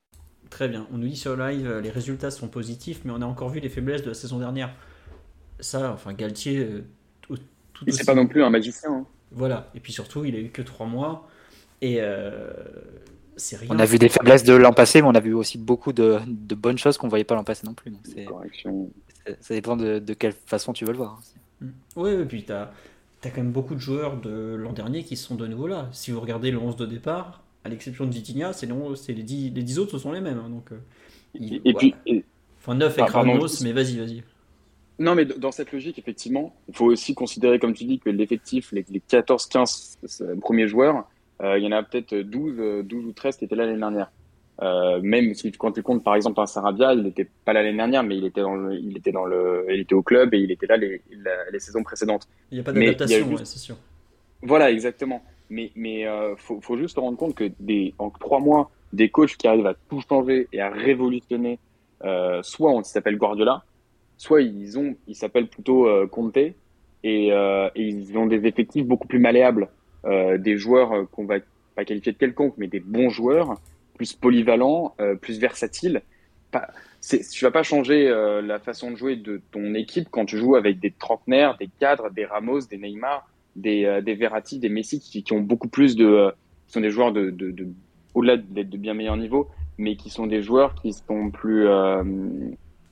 Très 0.50 0.68
bien. 0.68 0.88
On 0.92 0.98
nous 0.98 1.08
dit 1.08 1.16
sur 1.16 1.36
live, 1.36 1.68
euh, 1.68 1.82
les 1.82 1.90
résultats 1.90 2.32
sont 2.32 2.48
positifs, 2.48 3.02
mais 3.04 3.12
on 3.12 3.22
a 3.22 3.26
encore 3.26 3.50
vu 3.50 3.60
les 3.60 3.70
faiblesses 3.70 4.04
de 4.04 4.10
la 4.10 4.14
saison 4.14 4.40
dernière. 4.40 4.74
Ça, 5.60 5.92
enfin, 5.92 6.14
Galtier. 6.14 6.60
Euh, 6.60 6.86
tout, 7.22 7.38
c'est 7.88 8.06
pas 8.06 8.16
non 8.16 8.28
plus 8.28 8.44
un 8.44 8.50
magicien. 8.50 8.92
Hein. 8.92 9.06
Voilà. 9.32 9.70
Et 9.76 9.80
puis 9.80 9.92
surtout, 9.92 10.24
il 10.24 10.36
a 10.36 10.40
eu 10.40 10.50
que 10.50 10.62
trois 10.62 10.86
mois. 10.86 11.28
Et 11.82 12.00
rien. 13.38 13.70
On 13.70 13.80
a 13.80 13.86
vu 13.86 13.98
des 13.98 14.10
faiblesses 14.10 14.44
de 14.44 14.54
l'an 14.54 14.74
passé, 14.74 15.02
mais 15.02 15.08
on 15.08 15.16
a 15.16 15.20
vu 15.20 15.34
aussi 15.34 15.58
beaucoup 15.58 15.94
de, 15.94 16.20
de 16.28 16.56
bonnes 16.56 16.78
choses 16.78 16.98
qu'on 16.98 17.08
voyait 17.08 17.24
pas 17.24 17.36
l'an 17.36 17.44
passé 17.44 17.66
non 17.66 17.74
plus. 17.74 17.92
Donc 17.92 18.02
ça 19.42 19.54
dépend 19.54 19.76
de, 19.76 20.00
de, 20.00 20.14
quelle 20.14 20.34
façon 20.34 20.74
tu 20.74 20.86
veux 20.86 20.92
le 20.92 20.98
voir. 20.98 21.20
Oui, 21.96 22.12
et 22.12 22.26
puis 22.26 22.44
tu 22.44 22.52
as, 22.52 22.72
as, 23.24 23.30
quand 23.30 23.38
même 23.38 23.52
beaucoup 23.52 23.74
de 23.74 23.80
joueurs 23.80 24.18
de 24.18 24.56
l'an 24.56 24.74
dernier 24.74 25.04
qui 25.04 25.18
sont 25.18 25.36
de 25.36 25.48
nouveau 25.48 25.68
là. 25.68 25.90
Si 25.92 26.12
vous 26.12 26.20
regardez 26.20 26.52
le 26.52 26.60
11 26.60 26.76
de 26.76 26.86
départ, 26.86 27.42
à 27.66 27.70
l'exception 27.70 28.06
de 28.06 28.12
Vitinha, 28.12 28.54
c'est 28.54 28.68
les, 28.68 29.24
10, 29.24 29.52
les 29.56 29.64
10 29.64 29.80
autres, 29.80 29.92
ce 29.92 29.98
sont 29.98 30.12
les 30.12 30.22
mêmes. 30.22 30.38
Hein, 30.38 30.50
donc, 30.50 30.72
euh, 30.72 31.60
et, 31.66 31.74
puis. 31.74 31.96
Enfin, 32.62 32.76
9 32.76 33.00
avec 33.00 33.12
Ramos, 33.12 33.48
mais 33.64 33.74
vas-y, 33.74 33.98
vas-y. 33.98 34.24
Non, 35.00 35.16
mais 35.16 35.26
dans 35.26 35.52
cette 35.52 35.72
logique, 35.72 36.00
effectivement, 36.00 36.56
il 36.70 36.76
faut 36.76 36.86
aussi 36.86 37.16
considérer, 37.16 37.60
comme 37.60 37.74
tu 37.74 37.84
dis, 37.84 38.00
que 38.00 38.10
l'effectif, 38.10 38.72
les, 38.72 38.84
14-15 38.84 40.40
premiers 40.40 40.68
joueurs, 40.68 40.98
euh, 40.98 41.02
il 41.44 41.64
y 41.64 41.68
en 41.68 41.72
a 41.72 41.84
peut-être 41.84 42.16
12, 42.16 42.86
12 42.86 43.06
ou 43.06 43.12
13 43.12 43.38
qui 43.38 43.46
étaient 43.46 43.56
là 43.56 43.66
l'année 43.66 43.80
dernière. 43.80 44.12
Euh, 44.62 45.02
même 45.02 45.34
si 45.34 45.52
quand 45.52 45.74
tu 45.74 45.84
comptes 45.84 46.04
par 46.04 46.16
exemple 46.16 46.40
un 46.40 46.46
Sarabia, 46.46 46.94
il 46.94 47.04
n'était 47.04 47.28
pas 47.44 47.52
là 47.52 47.62
l'année 47.62 47.78
dernière, 47.78 48.04
mais 48.04 48.18
il 48.18 48.26
était 48.26 48.42
dans 48.42 48.56
le, 48.56 48.76
il 48.76 48.96
était 48.96 49.12
dans 49.12 49.26
le, 49.26 49.66
il 49.70 49.82
était 49.82 49.96
au 49.96 50.02
club 50.02 50.34
et 50.34 50.40
il 50.40 50.52
était 50.52 50.68
là 50.68 50.78
les, 50.78 51.02
les 51.52 51.60
saisons 51.60 51.84
précédentes. 51.84 52.28
Il 52.52 52.56
n'y 52.56 52.62
a 52.62 52.64
pas 52.64 52.72
d'adaptation, 52.72 53.38
c'est 53.44 53.60
sûr. 53.60 53.76
Voilà, 54.42 54.72
exactement. 54.72 55.22
Mais 55.50 55.72
mais 55.76 56.08
euh, 56.08 56.36
faut, 56.38 56.62
faut 56.62 56.78
juste 56.78 56.96
se 56.96 57.00
rendre 57.00 57.18
compte 57.18 57.36
que 57.36 57.52
des 57.60 57.94
en 58.00 58.10
trois 58.10 58.40
mois, 58.40 58.72
des 58.94 59.10
coachs 59.10 59.36
qui 59.36 59.48
arrivent 59.48 59.68
à 59.68 59.76
tout 59.90 60.02
changer 60.08 60.48
et 60.54 60.62
à 60.62 60.70
révolutionner, 60.70 61.60
euh, 62.04 62.42
soit 62.42 62.72
on 62.72 62.82
s'appelle 62.84 63.18
Guardiola, 63.18 63.64
soit 64.18 64.42
ils 64.42 64.80
ont, 64.80 64.96
ils 65.08 65.16
s'appellent 65.16 65.48
plutôt 65.48 65.88
euh, 65.88 66.08
Conte 66.08 66.38
et, 66.38 66.54
euh, 67.04 67.70
et, 67.76 67.84
ils 67.84 68.18
ont 68.18 68.26
des 68.26 68.46
effectifs 68.48 68.86
beaucoup 68.86 69.08
plus 69.08 69.20
malléables, 69.20 69.64
euh, 69.64 69.68
des 70.06 70.58
joueurs 70.58 71.10
qu'on 71.12 71.26
va 71.26 71.36
pas 71.76 71.86
qualifier 71.86 72.12
de 72.12 72.18
quelconque, 72.18 72.54
mais 72.58 72.68
des 72.68 72.80
bons 72.80 73.10
joueurs, 73.10 73.60
plus 73.96 74.14
polyvalents, 74.14 74.96
plus 75.22 75.40
versatiles. 75.40 76.02
Pas, 76.52 76.68
tu 77.02 77.44
vas 77.44 77.52
pas 77.52 77.64
changer 77.64 78.08
la 78.44 78.60
façon 78.60 78.92
de 78.92 78.96
jouer 78.96 79.16
de 79.16 79.42
ton 79.52 79.74
équipe 79.74 80.08
quand 80.12 80.26
tu 80.26 80.38
joues 80.38 80.56
avec 80.56 80.80
des 80.80 80.92
trentenaires, 80.92 81.58
des 81.58 81.70
cadres, 81.80 82.10
des 82.12 82.26
Ramos, 82.26 82.62
des 82.70 82.78
Neymar 82.78 83.28
des, 83.56 83.86
euh, 83.86 84.02
des 84.02 84.16
Verratti, 84.16 84.60
des 84.60 84.70
Messi 84.70 85.00
qui, 85.00 85.24
ont 85.34 85.42
beaucoup 85.42 85.68
plus 85.68 85.96
de, 85.96 86.06
euh, 86.06 86.32
qui 86.68 86.74
sont 86.74 86.82
des 86.82 86.92
joueurs 86.92 87.12
de, 87.12 87.30
de, 87.30 87.52
de 87.52 87.68
au-delà 88.14 88.38
d'être 88.38 88.70
de 88.70 88.78
bien 88.78 88.94
meilleur 88.94 89.18
niveau, 89.18 89.50
mais 89.78 89.96
qui 89.96 90.10
sont 90.10 90.28
des 90.28 90.42
joueurs 90.42 90.76
qui 90.76 90.94
sont 90.94 91.32
plus, 91.32 91.68
euh, 91.68 92.04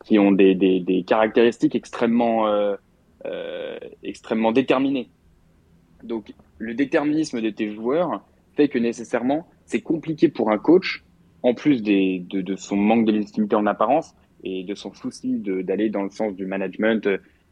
qui 0.03 0.19
ont 0.19 0.31
des, 0.31 0.53
des, 0.53 0.79
des 0.81 1.03
caractéristiques 1.03 1.75
extrêmement, 1.75 2.47
euh, 2.47 2.75
euh, 3.25 3.77
extrêmement 4.03 4.51
déterminées. 4.51 5.09
Donc, 6.03 6.33
le 6.57 6.73
déterminisme 6.73 7.41
de 7.41 7.49
tes 7.49 7.73
joueurs 7.73 8.23
fait 8.55 8.67
que 8.67 8.77
nécessairement, 8.77 9.47
c'est 9.65 9.81
compliqué 9.81 10.29
pour 10.29 10.51
un 10.51 10.57
coach, 10.57 11.03
en 11.41 11.53
plus 11.53 11.81
de, 11.81 12.55
son 12.55 12.77
manque 12.77 13.05
de 13.05 13.11
légitimité 13.11 13.55
en 13.55 13.65
apparence 13.65 14.13
et 14.43 14.63
de 14.63 14.75
son 14.75 14.93
souci 14.93 15.39
d'aller 15.39 15.89
dans 15.89 16.03
le 16.03 16.09
sens 16.09 16.35
du 16.35 16.45
management, 16.45 17.07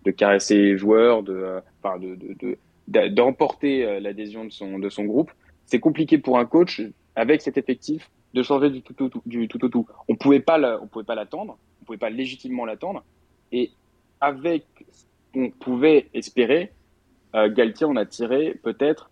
de 0.06 0.12
caresser 0.12 0.56
les 0.56 0.78
joueurs, 0.78 1.24
de, 1.24 1.62
enfin 1.82 2.00
de, 2.00 2.16
de 2.16 2.58
d'emporter 2.88 3.86
euh, 3.86 4.00
l'adhésion 4.00 4.46
de 4.46 4.90
son, 4.90 5.06
groupe, 5.06 5.32
c'est 5.66 5.80
compliqué 5.80 6.18
pour 6.18 6.38
un 6.38 6.46
coach 6.46 6.82
avec 7.16 7.42
cet 7.42 7.58
effectif 7.58 8.10
de 8.34 8.44
changer 8.44 8.70
du 8.70 8.82
tout 8.82 9.04
au 9.04 9.10
tout. 9.10 9.88
On 10.08 10.16
pouvait 10.16 10.44
on 10.48 10.88
pouvait 10.88 11.06
pas 11.06 11.16
l'attendre, 11.16 11.58
on 11.82 11.86
pouvait 11.86 11.98
pas 11.98 12.10
légitimement 12.10 12.66
l'attendre, 12.66 13.04
et 13.52 13.72
avec 14.20 14.66
ce 14.92 15.04
qu'on 15.34 15.50
pouvait 15.52 16.10
espérer, 16.14 16.72
euh, 17.36 17.52
Galtier 17.52 17.86
on 17.86 17.96
a 17.96 18.06
tiré 18.06 18.60
peut-être 18.64 19.10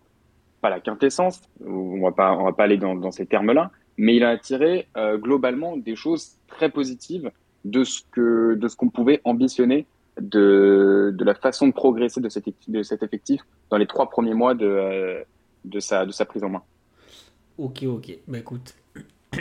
pas 0.61 0.69
la 0.69 0.79
quintessence, 0.79 1.41
on 1.65 2.01
va 2.01 2.11
pas, 2.11 2.33
on 2.33 2.43
va 2.43 2.53
pas 2.53 2.65
aller 2.65 2.77
dans, 2.77 3.11
ces 3.11 3.25
termes-là, 3.25 3.71
mais 3.97 4.15
il 4.15 4.23
a 4.23 4.37
tiré 4.37 4.87
euh, 4.97 5.17
globalement 5.17 5.77
des 5.77 5.95
choses 5.95 6.33
très 6.47 6.69
positives 6.69 7.31
de 7.65 7.83
ce 7.83 8.01
que, 8.11 8.55
de 8.55 8.67
ce 8.67 8.75
qu'on 8.75 8.89
pouvait 8.89 9.21
ambitionner 9.23 9.85
de, 10.19 11.13
de 11.15 11.23
la 11.23 11.33
façon 11.33 11.67
de 11.67 11.73
progresser 11.73 12.19
de 12.19 12.29
cet, 12.29 12.45
de 12.67 12.83
cet 12.83 13.03
effectif 13.03 13.41
dans 13.69 13.77
les 13.77 13.87
trois 13.87 14.09
premiers 14.09 14.33
mois 14.33 14.53
de, 14.53 14.65
euh, 14.65 15.23
de, 15.65 15.79
sa, 15.79 16.05
de 16.05 16.11
sa 16.11 16.25
prise 16.25 16.43
en 16.43 16.49
main. 16.49 16.63
Ok, 17.57 17.83
ok. 17.83 18.17
Bah 18.27 18.39
écoute, 18.39 18.75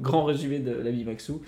grand 0.00 0.24
résumé 0.24 0.58
de 0.58 0.72
la 0.72 0.90
vie 0.90 1.04
Maxou. 1.04 1.42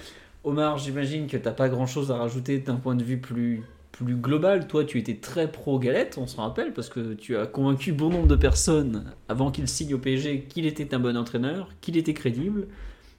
Omar, 0.45 0.79
j'imagine 0.79 1.27
que 1.27 1.37
tu 1.37 1.45
n'as 1.45 1.53
pas 1.53 1.69
grand 1.69 1.87
chose 1.87 2.11
à 2.11 2.17
rajouter 2.17 2.59
d'un 2.59 2.77
point 2.77 2.95
de 2.95 3.03
vue 3.03 3.19
plus, 3.19 3.65
plus 3.97 4.15
global. 4.17 4.67
Toi, 4.67 4.85
tu 4.85 4.99
étais 4.99 5.17
très 5.17 5.51
pro-Galette, 5.51 6.19
on 6.19 6.27
se 6.27 6.37
rappelle, 6.37 6.73
parce 6.73 6.89
que 6.89 7.15
tu 7.15 7.37
as 7.37 7.47
convaincu 7.47 7.93
bon 7.93 8.11
nombre 8.11 8.27
de 8.27 8.37
personnes 8.37 9.13
avant 9.29 9.51
qu'il 9.51 9.67
signe 9.69 9.95
au 9.95 9.99
PSG 9.99 10.45
qu'il 10.45 10.67
était 10.67 10.95
un 10.95 10.99
bon 10.99 11.17
entraîneur, 11.17 11.71
qu'il 11.81 11.97
était 11.97 12.15
crédible, 12.15 12.69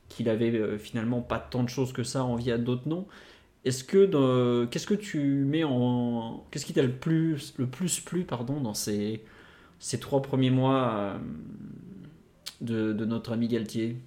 qu'il 0.07 0.29
avait 0.29 0.51
euh, 0.51 0.77
finalement 0.77 1.21
pas 1.21 1.39
tant 1.39 1.63
de 1.63 1.69
choses 1.69 1.93
que 1.93 2.03
ça 2.03 2.23
envie 2.23 2.51
à 2.51 2.57
d'autres 2.57 2.87
noms. 2.87 3.07
Est-ce 3.65 3.83
que 3.83 4.65
qu'est-ce 4.65 4.87
que 4.87 4.93
tu 4.93 5.19
mets 5.19 5.63
en 5.63 6.45
qu'est-ce 6.51 6.65
qui 6.65 6.73
t'a 6.73 6.83
le 6.83 6.91
plus 6.91 7.53
le 7.57 7.65
plus 7.67 7.99
plu 7.99 8.23
pardon 8.23 8.61
dans 8.61 8.73
ces 8.73 9.21
ces 9.79 9.99
trois 9.99 10.21
premiers 10.21 10.51
mois 10.51 10.93
euh, 10.93 11.17
de, 12.61 12.93
de, 12.93 13.05
notre 13.05 13.33
ami 13.33 13.47
Galtier? 13.47 13.97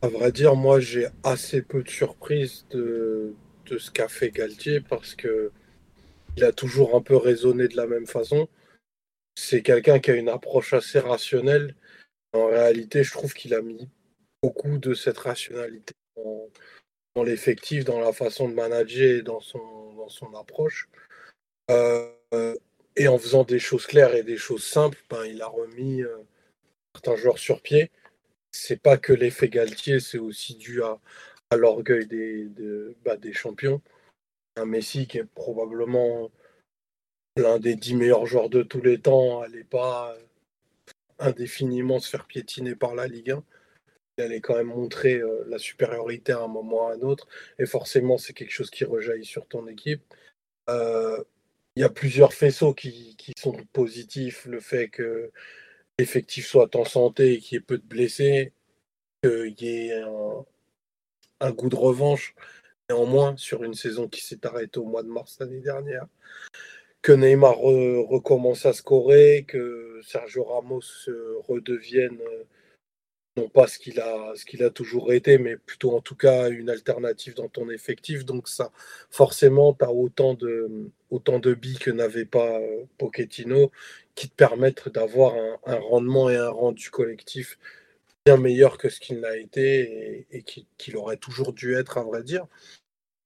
À 0.00 0.08
vrai 0.08 0.32
dire, 0.32 0.56
moi 0.56 0.80
j'ai 0.80 1.06
assez 1.22 1.62
peu 1.62 1.82
de 1.84 1.88
surprises 1.88 2.66
de, 2.72 3.34
de 3.66 3.78
ce 3.78 3.90
qu'a 3.90 4.08
fait 4.08 4.30
Galtier 4.30 4.80
parce 4.80 5.14
que 5.14 5.52
il 6.36 6.44
a 6.44 6.52
toujours 6.52 6.96
un 6.96 7.02
peu 7.02 7.16
raisonné 7.16 7.68
de 7.68 7.76
la 7.76 7.86
même 7.86 8.06
façon. 8.06 8.48
C'est 9.34 9.62
quelqu'un 9.62 9.98
qui 9.98 10.10
a 10.10 10.14
une 10.14 10.28
approche 10.28 10.72
assez 10.72 10.98
rationnelle. 10.98 11.74
En 12.32 12.46
réalité, 12.46 13.04
je 13.04 13.12
trouve 13.12 13.34
qu'il 13.34 13.54
a 13.54 13.60
mis 13.60 13.88
beaucoup 14.42 14.78
de 14.78 14.94
cette 14.94 15.18
rationalité 15.18 15.94
dans 17.14 17.24
l'effectif, 17.24 17.84
dans 17.84 18.00
la 18.00 18.12
façon 18.12 18.48
de 18.48 18.54
manager 18.54 19.22
dans 19.22 19.40
son, 19.40 19.92
dans 19.94 20.08
son 20.08 20.34
approche. 20.34 20.88
Euh, 21.70 22.08
et 22.96 23.08
en 23.08 23.18
faisant 23.18 23.44
des 23.44 23.58
choses 23.58 23.86
claires 23.86 24.14
et 24.14 24.22
des 24.22 24.36
choses 24.36 24.64
simples, 24.64 24.98
ben, 25.10 25.24
il 25.24 25.42
a 25.42 25.46
remis 25.46 26.02
euh, 26.02 26.16
certains 26.94 27.16
joueurs 27.16 27.38
sur 27.38 27.60
pied. 27.60 27.90
C'est 28.50 28.80
pas 28.80 28.98
que 28.98 29.12
l'effet 29.12 29.48
Galtier, 29.48 30.00
c'est 30.00 30.18
aussi 30.18 30.56
dû 30.56 30.82
à, 30.82 30.98
à 31.52 31.56
l'orgueil 31.56 32.06
des, 32.06 32.44
de, 32.46 32.96
bah, 33.04 33.16
des 33.16 33.32
champions. 33.32 33.80
Un 34.56 34.66
Messi 34.66 35.06
qui 35.06 35.18
est 35.18 35.24
probablement 35.24 36.30
l'un 37.36 37.58
des 37.58 37.76
dix 37.76 37.94
meilleurs 37.94 38.26
joueurs 38.26 38.50
de 38.50 38.62
tous 38.62 38.82
les 38.82 39.00
temps, 39.00 39.40
n'allait 39.42 39.64
pas 39.64 40.16
indéfiniment 41.18 42.00
se 42.00 42.10
faire 42.10 42.26
piétiner 42.26 42.74
par 42.74 42.94
la 42.94 43.06
Ligue 43.06 43.32
1 43.32 43.44
il 44.18 44.24
allait 44.24 44.40
quand 44.40 44.56
même 44.56 44.66
montrer 44.66 45.14
euh, 45.14 45.44
la 45.48 45.58
supériorité 45.58 46.32
à 46.32 46.40
un 46.42 46.48
moment 46.48 46.86
ou 46.86 46.88
à 46.88 46.92
un 46.94 47.00
autre. 47.00 47.26
Et 47.58 47.66
forcément, 47.66 48.18
c'est 48.18 48.32
quelque 48.34 48.52
chose 48.52 48.70
qui 48.70 48.84
rejaillit 48.84 49.24
sur 49.24 49.46
ton 49.46 49.66
équipe. 49.68 50.02
Euh, 50.68 51.22
il 51.76 51.80
y 51.80 51.84
a 51.84 51.88
plusieurs 51.88 52.34
faisceaux 52.34 52.74
qui, 52.74 53.16
sont 53.38 53.56
positifs. 53.72 54.44
Le 54.46 54.60
fait 54.60 54.88
que 54.88 55.32
l'effectif 55.98 56.46
soit 56.46 56.76
en 56.76 56.84
santé 56.84 57.34
et 57.34 57.38
qu'il 57.38 57.56
y 57.56 57.58
ait 57.58 57.60
peu 57.64 57.78
de 57.78 57.86
blessés, 57.86 58.52
qu'il 59.22 59.54
y 59.60 59.88
ait 59.88 60.02
un, 60.02 60.44
un, 61.42 61.50
goût 61.52 61.68
de 61.68 61.76
revanche, 61.76 62.34
néanmoins, 62.88 63.36
sur 63.36 63.64
une 63.64 63.74
saison 63.74 64.08
qui 64.08 64.22
s'est 64.24 64.46
arrêtée 64.46 64.78
au 64.80 64.84
mois 64.84 65.02
de 65.02 65.08
mars 65.08 65.38
l'année 65.40 65.60
dernière. 65.60 66.06
que 67.02 67.12
Neymar 67.12 67.58
recommence 67.58 68.66
à 68.66 68.72
scorer, 68.72 69.44
que 69.48 70.00
Sergio 70.02 70.44
Ramos 70.44 70.82
redevienne 71.48 72.18
non 73.36 73.48
pas 73.48 73.66
ce 73.66 73.78
qu'il 73.78 73.98
a, 74.00 74.70
toujours 74.70 75.12
été, 75.12 75.38
mais 75.38 75.56
plutôt 75.56 75.96
en 75.96 76.00
tout 76.00 76.14
cas 76.14 76.50
une 76.50 76.68
alternative 76.68 77.34
dans 77.34 77.48
ton 77.48 77.70
effectif. 77.70 78.24
Donc 78.24 78.48
ça, 78.48 78.70
forcément, 79.10 79.72
tu 79.74 79.84
as 79.84 79.92
autant 79.92 80.34
de, 80.34 80.90
autant 81.10 81.38
billes 81.38 81.78
que 81.78 81.90
n'avait 81.90 82.26
pas 82.26 82.58
euh, 82.60 82.84
Pochettino 82.98 83.70
qui 84.14 84.28
te 84.28 84.34
permettent 84.34 84.88
d'avoir 84.90 85.34
un, 85.66 85.78
rendement 85.78 86.28
et 86.28 86.36
un 86.36 86.50
rendu 86.50 86.90
collectif 86.90 87.58
bien 88.24 88.36
meilleur 88.36 88.78
que 88.78 88.88
ce 88.88 89.00
qu'il 89.00 89.20
n'a 89.20 89.36
été 89.36 90.26
et, 90.30 90.42
qu'il 90.42 90.96
aurait 90.96 91.16
toujours 91.16 91.52
dû 91.52 91.74
être, 91.74 91.98
à 91.98 92.02
vrai 92.02 92.22
dire. 92.22 92.46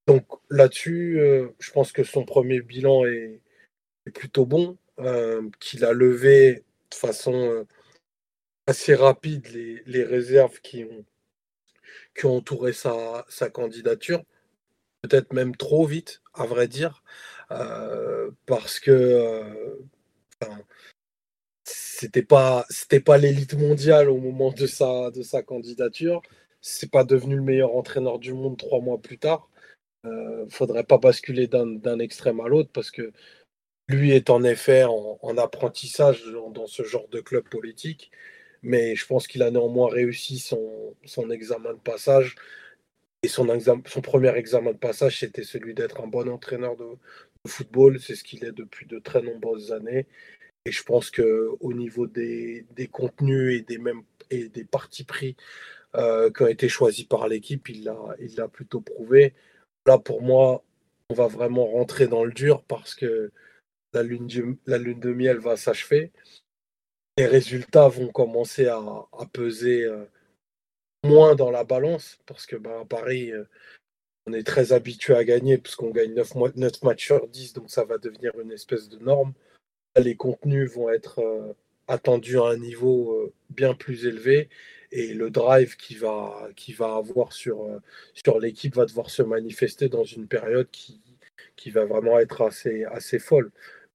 Donc 0.07 0.25
là-dessus, 0.49 1.19
euh, 1.19 1.49
je 1.59 1.71
pense 1.71 1.91
que 1.91 2.03
son 2.03 2.25
premier 2.25 2.61
bilan 2.61 3.05
est, 3.05 3.41
plutôt 4.13 4.45
bon, 4.45 4.77
euh, 4.99 5.49
qu'il 5.59 5.83
a 5.83 5.93
levé 5.93 6.63
de 6.91 6.95
façon 6.95 7.65
assez 8.67 8.93
rapide 8.93 9.47
les, 9.85 10.03
réserves 10.03 10.59
qui 10.61 10.83
ont, 10.83 11.05
qui 12.15 12.25
ont 12.25 12.37
entouré 12.37 12.73
sa, 12.73 13.25
candidature. 13.53 14.23
Peut-être 15.01 15.33
même 15.33 15.55
trop 15.55 15.85
vite, 15.85 16.21
à 16.33 16.45
vrai 16.45 16.67
dire, 16.67 17.03
euh, 17.51 18.31
parce 18.45 18.79
que 18.79 18.91
euh, 18.91 19.75
c'était 21.99 22.23
pas 22.23 22.65
c'était 22.69 22.99
pas 22.99 23.17
l'élite 23.17 23.55
mondiale 23.55 24.09
au 24.09 24.17
moment 24.17 24.51
de 24.51 24.67
sa 24.67 25.11
de 25.11 25.23
sa 25.23 25.41
candidature. 25.43 26.21
C'est 26.61 26.91
pas 26.91 27.03
devenu 27.03 27.35
le 27.35 27.41
meilleur 27.41 27.75
entraîneur 27.75 28.19
du 28.19 28.33
monde 28.33 28.57
trois 28.57 28.81
mois 28.81 28.99
plus 29.01 29.17
tard. 29.19 29.49
Euh, 30.05 30.45
faudrait 30.49 30.83
pas 30.85 30.97
basculer 30.99 31.47
d'un 31.47 31.99
extrême 31.99 32.39
à 32.39 32.47
l'autre 32.47 32.69
parce 32.73 32.91
que 32.91 33.11
lui 33.89 34.11
est 34.11 34.29
en 34.29 34.43
effet 34.43 34.83
en, 34.85 35.19
en 35.21 35.37
apprentissage 35.37 36.23
dans, 36.53 36.67
ce 36.67 36.83
genre 36.83 37.07
de 37.09 37.21
club 37.21 37.45
politique 37.49 38.11
mais 38.63 38.95
je 38.95 39.05
pense 39.07 39.27
qu'il 39.27 39.43
a 39.43 39.51
néanmoins 39.51 39.89
réussi 39.89 40.39
son, 40.39 40.95
son 41.05 41.29
examen 41.31 41.73
de 41.73 41.79
passage. 41.79 42.35
Et 43.23 43.27
son, 43.29 43.47
son 43.87 44.01
premier 44.01 44.35
examen 44.37 44.71
de 44.73 44.77
passage, 44.77 45.19
c'était 45.19 45.43
celui 45.43 45.73
d'être 45.73 46.01
un 46.01 46.07
bon 46.07 46.29
entraîneur 46.29 46.75
de, 46.77 46.85
football. 47.47 47.99
C'est 47.99 48.15
ce 48.15 48.23
qu'il 48.23 48.43
est 48.45 48.51
depuis 48.51 48.85
de 48.85 48.99
très 48.99 49.21
nombreuses 49.21 49.71
années. 49.71 50.07
Et 50.67 50.71
je 50.71 50.83
pense 50.83 51.11
qu'au 51.11 51.73
niveau 51.73 52.07
des, 52.07 52.65
des, 52.75 52.87
contenus 52.87 53.59
et 53.59 53.61
des, 53.63 53.77
mêmes, 53.77 54.03
et 54.29 54.49
des 54.49 54.65
partis 54.65 55.03
pris 55.03 55.35
euh, 55.95 56.29
qui 56.31 56.43
ont 56.43 56.47
été 56.47 56.69
choisis 56.69 57.05
par 57.05 57.27
l'équipe, 57.27 57.69
il 57.69 57.85
l'a 57.85 58.15
il 58.19 58.35
plutôt 58.51 58.81
prouvé. 58.81 59.33
Là, 59.85 59.97
pour 59.97 60.21
moi, 60.21 60.63
on 61.09 61.13
va 61.15 61.27
vraiment 61.27 61.65
rentrer 61.65 62.07
dans 62.07 62.25
le 62.25 62.33
dur 62.33 62.63
parce 62.63 62.95
que 62.95 63.31
la 63.93 64.03
lune, 64.03 64.57
la 64.65 64.77
lune 64.77 64.99
de 64.99 65.13
miel 65.13 65.37
va 65.37 65.57
s'achever 65.57 66.11
les 67.17 67.25
résultats 67.25 67.87
vont 67.87 68.09
commencer 68.09 68.67
à, 68.67 69.07
peser 69.33 69.83
euh, 69.83 70.05
moins 71.03 71.35
dans 71.35 71.51
la 71.51 71.63
balance 71.63 72.19
parce 72.25 72.45
que 72.45 72.55
bah, 72.55 72.81
à 72.81 72.85
Paris, 72.85 73.31
euh, 73.31 73.43
on 74.27 74.33
est 74.33 74.45
très 74.45 74.71
habitué 74.71 75.15
à 75.15 75.23
gagner 75.23 75.57
puisqu'on 75.57 75.89
gagne 75.89 76.13
9, 76.13 76.35
9, 76.55 76.83
matchs 76.83 77.05
sur 77.05 77.27
10, 77.27 77.53
donc 77.53 77.71
ça 77.71 77.85
va 77.85 77.97
devenir 77.97 78.39
une 78.39 78.51
espèce 78.51 78.87
de 78.87 78.99
norme. 78.99 79.33
Les 79.95 80.15
contenus 80.15 80.71
vont 80.71 80.89
être 80.89 81.19
euh, 81.19 81.53
attendus 81.87 82.37
à 82.37 82.45
un 82.45 82.57
niveau 82.57 83.33
bien 83.49 83.73
plus 83.73 84.05
élevé 84.05 84.49
et 84.91 85.13
le 85.13 85.29
drive 85.29 85.75
qui 85.77 85.95
va, 85.95 86.49
qui 86.55 86.73
va 86.73 86.95
avoir 86.95 87.33
sur, 87.33 87.67
sur 88.13 88.39
l'équipe 88.39 88.75
va 88.75 88.85
devoir 88.85 89.09
se 89.09 89.23
manifester 89.23 89.89
dans 89.89 90.03
une 90.03 90.27
période 90.27 90.69
qui, 90.71 91.01
qui 91.55 91.71
va 91.71 91.85
vraiment 91.85 92.19
être 92.19 92.41
assez, 92.41 92.83
assez 92.85 93.19
folle. 93.19 93.51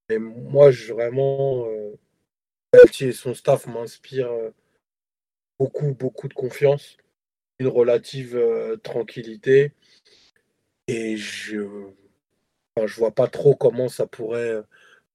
Mais 0.09 0.19
moi, 0.19 0.71
je 0.71 0.93
vraiment 0.93 1.67
et 3.01 3.13
son 3.13 3.35
staff 3.35 3.67
m'inspire 3.67 4.31
euh, 4.31 4.51
beaucoup, 5.59 5.93
beaucoup 5.95 6.29
de 6.29 6.35
confiance, 6.35 6.97
une 7.59 7.69
relative 7.69 8.37
euh, 8.37 8.77
tranquillité. 8.77 9.73
Et 10.89 11.17
je 11.17 11.59
ne 12.79 12.87
je 12.87 12.97
vois 12.97 13.15
pas 13.15 13.29
trop 13.29 13.55
comment 13.55 13.89
ça 13.89 14.07
pourrait 14.07 14.51
euh, 14.51 14.63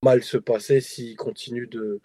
mal 0.04 0.24
se 0.24 0.38
passer 0.38 0.82
s'il 0.82 1.16
continue 1.16 1.68
de 1.68 2.02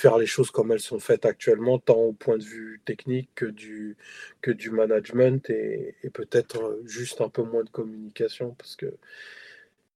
faire 0.00 0.16
les 0.16 0.26
choses 0.26 0.50
comme 0.50 0.70
elles 0.70 0.80
sont 0.80 1.00
faites 1.00 1.24
actuellement, 1.24 1.78
tant 1.78 1.96
au 1.96 2.12
point 2.12 2.38
de 2.38 2.44
vue 2.44 2.80
technique 2.84 3.30
que 3.34 3.46
du, 3.46 3.96
que 4.40 4.52
du 4.52 4.70
management 4.70 5.50
et, 5.50 5.96
peut-être 6.14 6.80
juste 6.84 7.20
un 7.20 7.28
peu 7.28 7.42
moins 7.42 7.64
de 7.64 7.70
communication 7.70 8.54
parce 8.56 8.76
que 8.76 8.96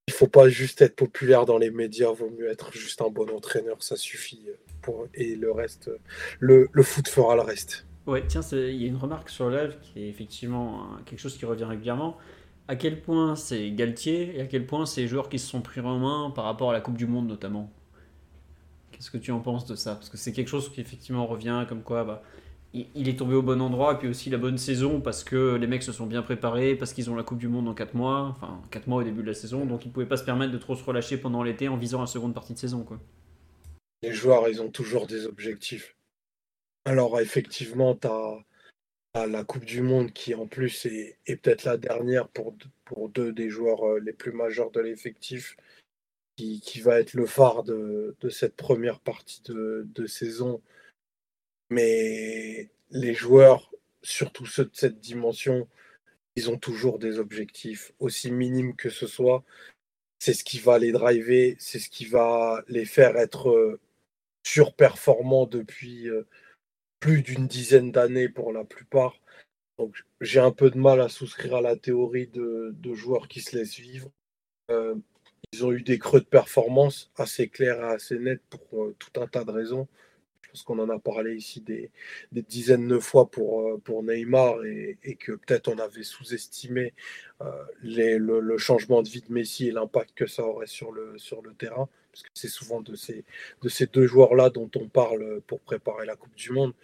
il 0.09 0.12
faut 0.12 0.27
pas 0.27 0.49
juste 0.49 0.83
être 0.83 0.97
populaire 0.97 1.47
dans 1.47 1.59
les 1.59 1.71
médias, 1.71 2.11
vaut 2.11 2.31
mieux 2.31 2.51
être 2.51 2.73
juste 2.73 3.01
un 3.01 3.09
bon 3.09 3.31
entraîneur, 3.31 3.83
ça 3.83 3.97
suffit 3.97 4.49
et 5.14 5.37
le 5.37 5.53
reste, 5.53 5.90
le, 6.40 6.68
le, 6.73 6.83
foot 6.83 7.07
fera 7.09 7.37
le 7.37 7.42
reste. 7.42 7.87
Ouais, 8.07 8.25
tiens, 8.27 8.40
il 8.51 8.83
y 8.83 8.85
a 8.85 8.88
une 8.88 8.97
remarque 8.97 9.31
sur 9.31 9.49
le 9.49 9.57
live 9.57 9.77
qui 9.81 10.03
est 10.03 10.09
effectivement 10.09 10.97
quelque 11.07 11.21
chose 11.21 11.38
qui 11.38 11.47
revient 11.47 11.64
régulièrement. 11.64 12.18
À 12.68 12.77
quel 12.77 13.03
point 13.03 13.37
c'est 13.37 13.70
Galtier 13.72 14.37
et 14.37 14.40
à 14.40 14.46
quel 14.46 14.66
point 14.66 14.87
c'est 14.87 15.03
les 15.03 15.09
joueurs 15.09 15.29
qui 15.29 15.38
se 15.38 15.48
sont 15.48 15.61
pris 15.61 15.81
en 15.81 15.98
main 15.98 16.31
par 16.31 16.44
rapport 16.44 16.70
à 16.70 16.72
la 16.72 16.81
Coupe 16.81 16.96
du 16.96 17.07
Monde 17.07 17.29
notamment? 17.29 17.70
Qu'est-ce 18.92 19.11
que 19.11 19.18
tu 19.18 19.33
en 19.33 19.40
penses 19.40 19.66
de 19.66 19.75
ça? 19.75 19.94
Parce 19.94 20.09
que 20.09 20.16
c'est 20.16 20.33
quelque 20.33 20.48
chose 20.48 20.70
qui 20.70 20.81
effectivement 20.81 21.27
revient 21.27 21.66
comme 21.68 21.83
quoi 21.83 22.05
bah, 22.05 22.22
il 22.72 23.09
est 23.09 23.18
tombé 23.18 23.35
au 23.35 23.42
bon 23.42 23.61
endroit 23.61 23.94
et 23.94 23.96
puis 23.98 24.09
aussi 24.09 24.31
la 24.31 24.38
bonne 24.38 24.59
saison 24.59 25.01
parce 25.01 25.25
que 25.25 25.57
les 25.57 25.66
mecs 25.66 25.83
se 25.83 25.92
sont 25.92 26.07
bien 26.07 26.22
préparés, 26.22 26.75
parce 26.75 26.92
qu'ils 26.92 27.11
ont 27.11 27.14
la 27.14 27.22
Coupe 27.22 27.38
du 27.38 27.48
Monde 27.48 27.68
en 27.68 27.75
4 27.75 27.94
mois, 27.94 28.35
enfin 28.37 28.62
4 28.70 28.87
mois 28.87 29.03
au 29.03 29.05
début 29.05 29.22
de 29.22 29.27
la 29.27 29.35
saison, 29.35 29.66
donc 29.66 29.85
ils 29.85 29.88
ne 29.88 29.92
pouvaient 29.92 30.07
pas 30.07 30.16
se 30.16 30.25
permettre 30.25 30.53
de 30.53 30.59
trop 30.59 30.75
se 30.75 30.85
relâcher 30.85 31.18
pendant 31.18 31.42
l'été 31.42 31.68
en 31.68 31.77
visant 31.77 32.01
la 32.01 32.07
seconde 32.07 32.33
partie 32.33 32.55
de 32.55 32.59
saison. 32.59 32.87
Les 34.03 34.12
joueurs, 34.12 34.48
ils 34.48 34.62
ont 34.62 34.70
toujours 34.70 35.07
des 35.07 35.27
objectifs. 35.27 35.96
Alors, 36.85 37.20
effectivement, 37.20 37.94
tu 37.94 38.09
as, 38.09 38.38
la 39.14 39.44
Coupe 39.44 39.64
du 39.64 39.83
Monde 39.83 40.12
qui, 40.12 40.35
en 40.35 40.46
plus, 40.46 40.87
est, 40.87 41.18
peut-être 41.27 41.64
la 41.64 41.77
dernière 41.77 42.29
pour, 42.29 42.55
deux 43.11 43.33
des 43.33 43.51
joueurs 43.51 43.87
euh, 43.87 44.01
les 44.01 44.12
plus 44.12 44.33
majeurs 44.33 44.70
de 44.70 44.81
l'effectif, 44.81 45.57
qui, 46.37 46.81
va 46.81 46.98
être 46.98 47.14
le 47.14 47.27
phare 47.27 47.62
de, 47.62 48.16
cette 48.31 48.57
première 48.57 49.01
partie 49.01 49.42
de, 49.44 50.07
saison. 50.07 50.61
Mais 51.70 52.70
les 52.90 53.14
joueurs, 53.14 53.70
surtout 54.03 54.46
ceux 54.46 54.64
de 54.64 54.75
cette 54.75 55.01
dimension, 55.01 55.68
ils 56.37 56.51
ont 56.51 56.59
toujours 56.59 56.98
des 56.98 57.18
objectifs, 57.18 57.92
aussi 57.98 58.31
minimes 58.31 58.75
que 58.77 58.90
ce 58.90 59.07
soit. 59.07 59.44
C'est 60.18 60.35
ce 60.35 60.44
qui 60.44 60.59
va 60.59 60.79
les 60.79 60.92
driver, 60.92 61.57
c'est 61.59 61.79
ce 61.79 61.90
qui 61.90 62.07
va 62.07 62.64
les 62.68 62.87
faire 62.87 63.16
être 63.16 63.51
euh, 63.51 63.81
surperformant 64.44 65.46
depuis 65.46 66.09
euh, 66.09 66.27
plus 67.02 67.22
d'une 67.22 67.48
dizaine 67.48 67.90
d'années 67.90 68.28
pour 68.28 68.52
la 68.52 68.62
plupart. 68.64 69.20
Donc 69.76 70.04
j'ai 70.20 70.38
un 70.38 70.52
peu 70.52 70.70
de 70.70 70.78
mal 70.78 71.00
à 71.00 71.08
souscrire 71.08 71.56
à 71.56 71.60
la 71.60 71.74
théorie 71.74 72.28
de, 72.28 72.72
joueurs 72.94 73.26
qui 73.26 73.40
se 73.40 73.56
laissent 73.56 73.76
vivre. 73.76 74.08
Euh, 74.70 74.94
ils 75.52 75.66
ont 75.66 75.72
eu 75.72 75.82
des 75.82 75.98
creux 75.98 76.20
de 76.20 76.26
performance 76.26 77.10
assez 77.16 77.48
clairs 77.48 77.80
et 77.80 77.94
assez 77.94 78.18
nets 78.20 78.40
pour 78.48 78.84
euh, 78.84 78.94
tout 79.00 79.20
un 79.20 79.26
tas 79.26 79.44
de 79.44 79.50
raisons. 79.50 79.88
Pense 80.52 80.62
qu'on 80.64 80.78
en 80.78 80.90
a 80.90 80.98
parlé 80.98 81.34
ici 81.34 81.60
des, 81.60 81.90
dizaines 82.30 82.86
de 82.86 82.98
fois 82.98 83.30
pour, 83.30 83.80
pour 83.80 84.02
Neymar 84.02 84.64
et, 84.64 85.16
que 85.18 85.32
peut-être 85.32 85.68
on 85.68 85.78
avait 85.78 86.02
sous-estimé 86.02 86.92
le, 87.82 88.18
le, 88.18 88.58
changement 88.58 89.02
de 89.02 89.08
vie 89.08 89.22
de 89.22 89.32
Messi 89.32 89.68
et 89.68 89.70
l'impact 89.72 90.12
que 90.14 90.26
ça 90.26 90.44
aurait 90.44 90.66
sur 90.66 90.92
le, 90.92 91.16
sur 91.16 91.40
le 91.40 91.54
terrain 91.54 91.88
parce 92.12 92.22
que 92.22 92.28
c'est 92.34 92.48
souvent 92.48 92.80
de 92.80 92.94
ces, 92.94 93.24
de 93.62 93.68
ces 93.68 93.86
deux 93.86 94.06
joueurs-là 94.06 94.50
dont 94.50 94.70
on 94.76 94.86
parle 94.88 95.40
pour 95.46 95.60
préparer 95.60 96.06
la 96.06 96.14
Coupe 96.14 96.34
du 96.36 96.52
Monde. 96.52 96.74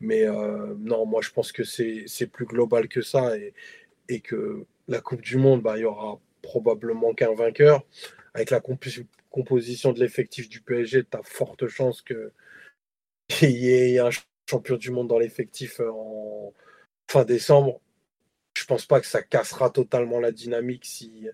Mais 0.00 0.26
euh, 0.26 0.74
non, 0.78 1.04
moi 1.06 1.20
je 1.22 1.30
pense 1.30 1.52
que 1.52 1.62
c'est 1.62 2.26
plus 2.32 2.46
global 2.46 2.88
que 2.88 3.02
ça 3.02 3.36
et, 4.08 4.20
que 4.20 4.64
la 4.88 5.00
Coupe 5.00 5.20
du 5.20 5.36
Monde, 5.36 5.62
bah, 5.62 5.76
il 5.76 5.82
y 5.82 5.84
aura 5.84 6.18
probablement 6.42 7.12
qu'un 7.14 7.34
vainqueur. 7.34 7.84
Avec 8.32 8.50
la 8.50 8.60
composition 8.60 9.92
de 9.92 10.00
l'effectif 10.00 10.48
du 10.48 10.60
PSG, 10.62 11.04
tu 11.04 11.18
as 11.18 11.22
forte 11.22 11.68
chance 11.68 12.00
qu'il 13.38 13.50
y 13.50 13.70
ait 13.70 13.98
un 13.98 14.10
champion 14.48 14.76
du 14.76 14.90
monde 14.90 15.08
dans 15.08 15.18
l'effectif 15.18 15.80
en 15.80 16.52
fin 17.10 17.24
décembre. 17.24 17.80
Je 18.56 18.64
pense 18.64 18.86
pas 18.86 19.00
que 19.00 19.06
ça 19.06 19.22
cassera 19.22 19.70
totalement 19.70 20.20
la 20.20 20.32
dynamique 20.32 20.84
si, 20.84 21.28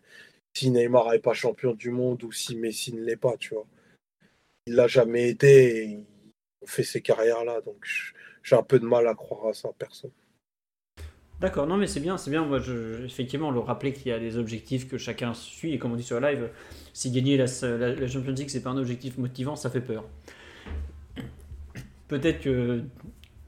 si 0.54 0.70
Neymar 0.70 1.10
n'est 1.10 1.18
pas 1.18 1.32
champion 1.32 1.72
du 1.72 1.90
monde 1.90 2.22
ou 2.22 2.32
si 2.32 2.56
Messi 2.56 2.92
ne 2.92 3.02
l'est 3.02 3.16
pas, 3.16 3.36
tu 3.36 3.54
vois. 3.54 3.66
Il 4.66 4.74
l'a 4.74 4.86
jamais 4.86 5.28
été 5.28 5.76
et 5.76 5.84
il 5.84 6.68
fait 6.68 6.82
ces 6.82 7.02
carrières-là, 7.02 7.60
donc 7.60 7.86
j'ai 8.42 8.56
un 8.56 8.62
peu 8.62 8.78
de 8.78 8.86
mal 8.86 9.06
à 9.06 9.14
croire 9.14 9.48
à 9.48 9.54
ça, 9.54 9.70
personne. 9.78 10.10
D'accord, 11.40 11.66
non 11.66 11.76
mais 11.76 11.86
c'est 11.86 12.00
bien, 12.00 12.16
c'est 12.16 12.30
bien. 12.30 12.44
Moi, 12.44 12.60
je, 12.60 13.04
effectivement, 13.04 13.50
le 13.50 13.58
rappeler 13.58 13.92
qu'il 13.92 14.08
y 14.08 14.12
a 14.12 14.18
des 14.18 14.38
objectifs 14.38 14.88
que 14.88 14.98
chacun 14.98 15.34
suit 15.34 15.74
et 15.74 15.78
comme 15.78 15.92
on 15.92 15.96
dit 15.96 16.02
sur 16.02 16.20
le 16.20 16.26
live, 16.28 16.50
si 16.92 17.10
gagner 17.10 17.36
la, 17.36 17.46
la, 17.46 18.06
Champions 18.06 18.32
League 18.32 18.48
c'est 18.48 18.62
pas 18.62 18.70
un 18.70 18.78
objectif 18.78 19.18
motivant, 19.18 19.56
ça 19.56 19.68
fait 19.68 19.80
peur. 19.80 20.04
Peut-être 22.08 22.40
que 22.40 22.82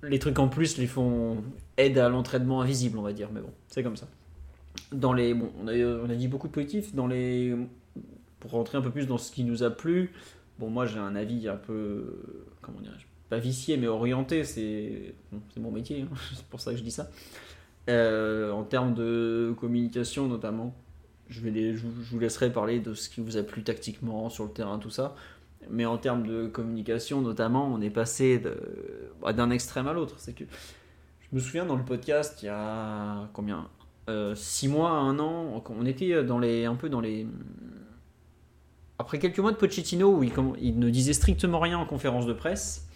les 0.03 0.19
trucs 0.19 0.39
en 0.39 0.49
plus 0.49 0.79
les 0.79 0.87
font 0.87 1.43
aide 1.77 1.99
à 1.99 2.09
l'entraînement 2.09 2.61
invisible, 2.63 2.99
on 2.99 3.03
va 3.03 3.13
dire, 3.13 3.29
mais 3.33 3.41
bon, 3.41 3.51
c'est 3.69 3.83
comme 3.83 3.97
ça 3.97 4.07
dans 4.93 5.13
les, 5.13 5.35
bon, 5.35 5.51
on 5.63 5.69
a, 5.69 5.75
on 5.75 6.11
a, 6.11 6.15
dit 6.15 6.29
beaucoup 6.29 6.49
de 6.49 6.53
positifs. 6.53 6.95
Dans 6.95 7.07
les, 7.07 7.55
pour 8.41 8.53
rentrer 8.53 8.79
un 8.79 8.83
peu 8.83 8.91
plus 8.91 9.07
dans 9.07 9.19
ce 9.19 9.33
qui 9.33 9.45
nous 9.45 9.63
a 9.63 9.71
plu, 9.71 10.13
bon, 10.59 10.71
moi 10.71 10.87
j'ai 10.87 10.99
un 10.99 11.17
avis 11.17 11.49
un 11.49 11.57
peu, 11.57 12.23
comment 12.61 12.81
dirais 12.81 12.95
pas 13.29 13.39
vicié, 13.39 13.77
mais 13.77 13.89
orienté, 13.89 14.45
c'est 14.45 15.15
mon 15.57 15.73
métier, 15.73 16.03
hein, 16.03 16.15
c'est 16.35 16.45
pour 16.45 16.61
ça 16.61 16.73
que 16.73 16.79
je 16.79 16.83
dis 16.83 16.93
ça. 16.93 17.11
Euh, 17.89 18.53
en 18.53 18.63
termes 18.63 18.95
de 18.95 19.55
communication 19.59 20.29
notamment, 20.29 20.75
je, 21.29 21.41
vais 21.41 21.75
je, 21.75 21.85
vous 21.85 22.19
laisserai 22.21 22.53
parler 22.53 22.79
de 22.79 22.95
ce 22.95 23.09
qui 23.09 23.21
vous 23.21 23.37
a 23.37 23.43
plu 23.43 23.65
tactiquement 23.65 24.31
sur 24.31 24.45
le 24.45 24.51
terrain, 24.51 24.79
tout 24.79 24.91
ça. 24.91 25.17
Mais 25.71 25.87
en 25.87 25.99
termes 25.99 26.27
de 26.27 26.47
communication 26.47 27.21
notamment, 27.21 27.67
on 27.67 27.81
est 27.81 27.91
passé 27.91 28.43
bah, 29.21 29.33
d'un 29.33 29.51
extrême 29.51 29.87
à 29.87 29.93
l'autre. 29.93 30.15
C'est 30.19 30.33
que 30.33 30.45
je 31.21 31.37
me 31.37 31.41
souviens 31.41 31.67
dans 31.67 31.77
le 31.77 31.85
podcast, 31.85 32.43
il 32.43 32.47
y 32.47 32.49
a 32.49 33.29
combien? 33.33 33.69
Euh, 34.09 34.35
Six 34.37 34.69
mois, 34.69 34.91
un 34.91 35.19
an, 35.19 35.63
on 35.69 35.87
était 35.87 36.23
dans 36.23 36.39
les, 36.39 36.65
un 36.65 36.77
peu 36.77 36.89
dans 36.89 37.01
les. 37.01 37.27
Après 38.99 39.19
quelques 39.19 39.41
mois 39.41 39.53
de 39.53 39.57
Pochettino 39.57 40.17
où 40.17 40.23
il, 40.23 40.79
ne 40.79 40.89
disait 40.89 41.13
strictement 41.13 41.59
rien 41.59 41.79
en 41.79 41.85
conférence 41.85 42.27
de 42.27 42.33
presse, 42.33 42.89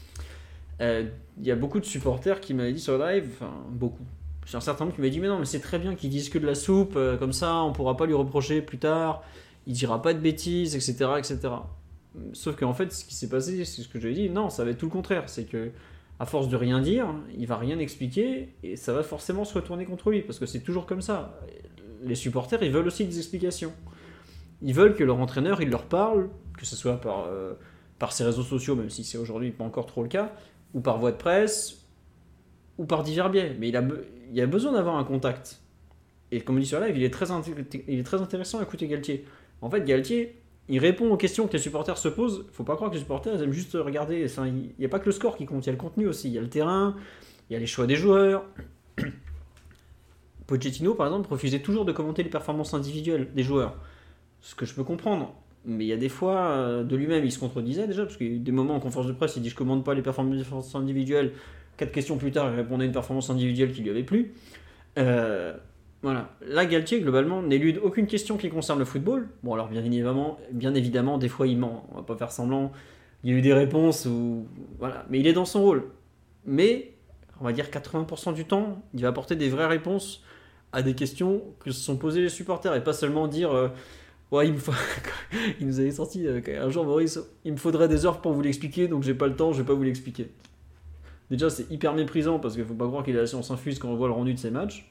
euh, 0.81 1.09
il 1.39 1.47
y 1.47 1.51
a 1.51 1.57
beaucoup 1.57 1.81
de 1.81 1.85
supporters 1.85 2.41
qui 2.41 2.55
m'avaient 2.55 2.73
dit 2.73 2.81
sur 2.81 2.99
live, 2.99 3.29
enfin 3.35 3.53
beaucoup, 3.71 4.05
j'ai 4.47 4.57
un 4.57 4.61
certain 4.61 4.85
nombre 4.85 4.97
qui 4.97 5.03
m'a 5.03 5.11
dit 5.11 5.21
mais 5.21 5.29
non 5.29 5.39
mais 5.39 5.45
c'est 5.45 5.61
très 5.61 5.79
bien 5.79 5.95
qu'ils 5.95 6.09
disent 6.09 6.31
que 6.31 6.39
de 6.39 6.47
la 6.47 6.55
soupe, 6.55 6.95
euh, 6.97 7.19
comme 7.19 7.35
ça 7.35 7.57
on 7.57 7.73
pourra 7.73 7.97
pas 7.99 8.07
lui 8.07 8.15
reprocher 8.15 8.63
plus 8.63 8.79
tard, 8.79 9.23
il 9.67 9.75
dira 9.75 10.01
pas 10.01 10.15
de 10.15 10.21
bêtises, 10.21 10.75
etc. 10.75 11.11
etc. 11.19 11.39
Sauf 12.33 12.57
qu'en 12.57 12.75
fait 12.75 12.93
ce 12.93 13.05
qui 13.05 13.15
s'est 13.15 13.29
passé, 13.29 13.65
c'est 13.65 13.83
ce 13.83 13.89
que 13.89 14.01
je 14.01 14.09
lui 14.09 14.13
ai 14.13 14.29
dit, 14.29 14.31
non 14.31 14.51
ça 14.51 14.65
va 14.65 14.71
être 14.71 14.79
tout 14.79 14.87
le 14.87 14.93
contraire, 14.93 15.29
c'est 15.29 15.45
que 15.45 15.71
à 16.19 16.27
force 16.27 16.49
de 16.49 16.57
rien 16.57 16.81
dire, 16.81 17.07
il 17.39 17.47
va 17.47 17.57
rien 17.57 17.79
expliquer 17.79 18.51
et 18.63 18.77
ça 18.77 18.93
va 18.93 19.03
forcément 19.03 19.45
se 19.45 19.55
retourner 19.55 19.87
contre 19.87 20.11
lui 20.11 20.21
parce 20.23 20.39
que 20.39 20.47
c'est 20.47 20.61
toujours 20.61 20.87
comme 20.87 21.01
ça. 21.01 21.41
Les 22.03 22.15
supporters 22.15 22.63
ils 22.63 22.73
veulent 22.73 22.87
aussi 22.87 23.07
des 23.07 23.19
explications. 23.19 23.73
Ils 24.63 24.75
veulent 24.75 24.95
que 24.95 25.05
leur 25.05 25.19
entraîneur 25.19 25.63
il 25.63 25.71
leur 25.71 25.85
parle, 25.85 26.29
que 26.59 26.67
ce 26.67 26.77
soit 26.77 27.01
par, 27.01 27.27
euh, 27.29 27.55
par 27.99 28.13
ses 28.13 28.25
réseaux 28.25 28.43
sociaux, 28.43 28.77
même 28.77 28.91
si 28.91 29.05
c'est 29.05 29.19
aujourd'hui 29.19 29.51
pas 29.51 29.65
encore 29.65 29.87
trop 29.87 30.03
le 30.03 30.09
cas, 30.09 30.33
ou 30.75 30.81
par 30.81 30.99
voie 30.99 31.13
de 31.13 31.17
presse, 31.17 31.87
ou 32.77 32.85
par 32.85 33.03
divers 33.03 33.31
biais. 33.31 33.57
Mais 33.59 33.69
il 33.69 33.77
a, 33.77 33.85
il 34.33 34.41
a 34.41 34.47
besoin 34.47 34.73
d'avoir 34.73 34.97
un 34.97 35.05
contact. 35.05 35.61
Et 36.33 36.41
comme 36.41 36.59
dit 36.61 36.67
sur 36.67 36.81
live, 36.81 36.97
il 36.97 37.03
est 37.03 37.11
très, 37.11 37.27
il 37.89 37.99
est 37.99 38.03
très 38.03 38.21
intéressant 38.21 38.59
à 38.61 38.63
écouter 38.63 38.87
Galtier. 38.87 39.25
En 39.63 39.71
fait, 39.71 39.85
Galtier, 39.85 40.40
il 40.71 40.79
répond 40.79 41.11
aux 41.11 41.17
questions 41.17 41.47
que 41.47 41.53
les 41.53 41.59
supporters 41.59 41.99
se 41.99 42.09
posent. 42.09 42.47
Faut 42.53 42.65
pas 42.65 42.77
croire 42.77 42.91
que 42.91 42.95
les 42.95 43.01
supporters 43.01 43.43
aiment 43.43 43.53
juste 43.53 43.75
regarder. 43.75 44.27
Il 44.47 44.73
n'y 44.79 44.85
a 44.87 44.89
pas 44.89 45.01
que 45.01 45.07
le 45.07 45.13
score 45.13 45.37
qui 45.37 45.45
compte, 45.45 45.67
il 45.67 45.69
y 45.69 45.71
a 45.71 45.73
le 45.73 45.79
contenu 45.79 46.07
aussi. 46.07 46.29
Il 46.29 46.35
y 46.35 46.39
a 46.39 46.41
le 46.41 46.49
terrain, 46.49 46.97
il 47.49 47.55
y 47.55 47.57
a 47.57 47.59
les 47.59 47.67
choix 47.67 47.87
des 47.87 47.97
joueurs. 47.97 48.45
Pochettino, 50.47 50.95
par 50.95 51.09
exemple, 51.09 51.29
refusait 51.31 51.61
toujours 51.61 51.85
de 51.85 51.93
commenter 51.93 52.23
les 52.23 52.31
performances 52.31 52.73
individuelles 52.73 53.29
des 53.35 53.43
joueurs. 53.43 53.77
Ce 54.41 54.55
que 54.55 54.65
je 54.65 54.75
peux 54.75 54.85
comprendre 54.85 55.35
mais 55.65 55.85
il 55.85 55.89
y 55.89 55.93
a 55.93 55.97
des 55.97 56.09
fois, 56.09 56.53
euh, 56.53 56.85
de 56.85 56.97
lui-même, 56.97 57.25
il 57.25 57.33
se 57.33 57.39
contredisait 57.39 57.87
déjà, 57.87 58.05
parce 58.05 58.17
qu'il 58.17 58.27
y 58.27 58.31
a 58.31 58.35
eu 58.35 58.39
des 58.39 58.53
moments 58.53 58.77
en 58.77 58.81
conférence 58.81 59.07
de 59.07 59.13
presse, 59.13 59.37
il 59.37 59.43
dit 59.43 59.51
Je 59.51 59.55
commande 59.55 59.85
pas 59.85 59.95
les 59.95 60.03
performances 60.03 60.75
individuelles. 60.75 61.33
Quatre 61.77 61.93
questions 61.93 62.17
plus 62.17 62.33
tard, 62.33 62.51
il 62.51 62.57
répondait 62.57 62.85
à 62.85 62.87
une 62.87 62.93
performance 62.93 63.31
individuelle 63.31 63.73
qui 63.73 63.83
lui 63.83 63.91
avait 63.91 64.03
plu. 64.03 64.33
Euh, 64.99 65.55
voilà. 66.03 66.31
Là, 66.47 66.65
Galtier, 66.67 67.01
globalement, 67.01 67.43
n'élude 67.43 67.79
aucune 67.83 68.07
question 68.07 68.37
qui 68.37 68.49
concerne 68.49 68.79
le 68.79 68.85
football. 68.85 69.29
Bon, 69.43 69.55
alors, 69.55 69.69
bien 69.69 69.85
évidemment, 69.85 70.39
bien 70.53 70.75
évidemment 70.75 71.19
des 71.19 71.29
fois, 71.29 71.47
il 71.47 71.59
ment. 71.59 71.87
On 71.93 71.97
va 71.97 72.03
pas 72.03 72.17
faire 72.17 72.33
semblant. 72.33 72.73
Il 73.23 73.31
y 73.31 73.35
a 73.35 73.37
eu 73.37 73.43
des 73.43 73.53
réponses, 73.53 74.07
ou... 74.07 74.47
voilà. 74.79 75.05
mais 75.11 75.21
il 75.21 75.27
est 75.27 75.35
dans 75.35 75.45
son 75.45 75.63
rôle. 75.63 75.91
Mais, 76.47 76.95
on 77.41 77.45
va 77.45 77.53
dire 77.53 77.67
80% 77.67 78.33
du 78.33 78.47
temps, 78.47 78.83
il 78.95 79.03
va 79.03 79.09
apporter 79.09 79.37
des 79.37 79.51
vraies 79.51 79.67
réponses 79.67 80.23
à 80.73 80.81
des 80.81 80.95
questions 80.95 81.43
que 81.59 81.71
se 81.71 81.81
sont 81.81 81.97
posées 81.97 82.23
les 82.23 82.31
supporters, 82.31 82.75
et 82.75 82.83
pas 82.83 82.95
seulement 82.95 83.29
dire. 83.29 83.53
Euh, 83.53 83.69
Ouais, 84.31 84.47
il, 84.47 84.55
il 85.61 85.67
nous 85.67 85.81
avait 85.81 85.91
sorti 85.91 86.27
euh, 86.27 86.41
un 86.61 86.71
jour, 86.71 86.85
Maurice, 86.85 87.19
il 87.45 87.53
me 87.53 87.57
faudrait 87.57 87.89
des 87.89 88.07
heures 88.07 88.21
pour 88.21 88.33
vous 88.33 88.43
l'expliquer, 88.43 88.87
donc 88.87 89.03
j'ai 89.03 89.15
pas 89.15 89.27
le 89.27 89.35
temps, 89.35 89.53
je 89.53 89.63
vais 89.63 89.67
pas 89.67 89.75
vous 89.75 89.83
l'expliquer. 89.83 90.31
Déjà, 91.31 91.51
c'est 91.51 91.71
hyper 91.71 91.95
méprisant 91.95 92.39
parce 92.39 92.55
qu'il 92.55 92.65
faut 92.65 92.75
pas 92.75 92.87
croire 92.87 93.05
qu'il 93.05 93.17
a 93.17 93.21
la 93.21 93.27
science 93.27 93.51
infuse 93.51 93.79
quand 93.79 93.89
on 93.89 93.97
voit 93.97 94.09
le 94.09 94.15
rendu 94.15 94.35
de 94.35 94.39
ses 94.39 94.51
matchs. 94.51 94.90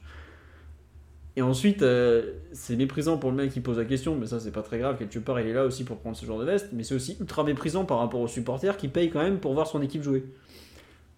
Et 1.40 1.42
ensuite, 1.42 1.80
euh, 1.80 2.34
c'est 2.52 2.76
méprisant 2.76 3.16
pour 3.16 3.30
le 3.30 3.36
mec 3.38 3.50
qui 3.50 3.60
pose 3.60 3.78
la 3.78 3.86
question, 3.86 4.14
mais 4.14 4.26
ça 4.26 4.38
c'est 4.38 4.50
pas 4.50 4.60
très 4.60 4.78
grave, 4.78 4.98
quelque 4.98 5.18
part 5.18 5.40
il 5.40 5.46
est 5.46 5.54
là 5.54 5.64
aussi 5.64 5.84
pour 5.84 5.96
prendre 5.96 6.14
ce 6.14 6.26
genre 6.26 6.38
de 6.38 6.44
veste, 6.44 6.68
mais 6.74 6.84
c'est 6.84 6.94
aussi 6.94 7.16
ultra 7.18 7.44
méprisant 7.44 7.86
par 7.86 7.96
rapport 7.96 8.20
aux 8.20 8.28
supporters 8.28 8.76
qui 8.76 8.88
payent 8.88 9.08
quand 9.08 9.22
même 9.22 9.40
pour 9.40 9.54
voir 9.54 9.66
son 9.66 9.80
équipe 9.80 10.02
jouer. 10.02 10.26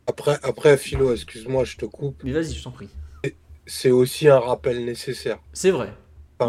Après, 0.07 0.39
après 0.45 0.77
Philo, 0.77 1.13
excuse-moi, 1.13 1.65
je 1.65 1.77
te 1.77 1.87
coupe. 1.87 2.23
Mais 2.23 2.31
vas-y, 2.31 2.53
je 2.53 2.63
t'en 2.63 2.71
prie. 2.71 2.89
C'est 3.67 3.91
aussi 3.91 4.29
un 4.29 4.39
rappel 4.39 4.85
nécessaire. 4.85 5.41
C'est 5.53 5.73
vrai. 5.73 5.93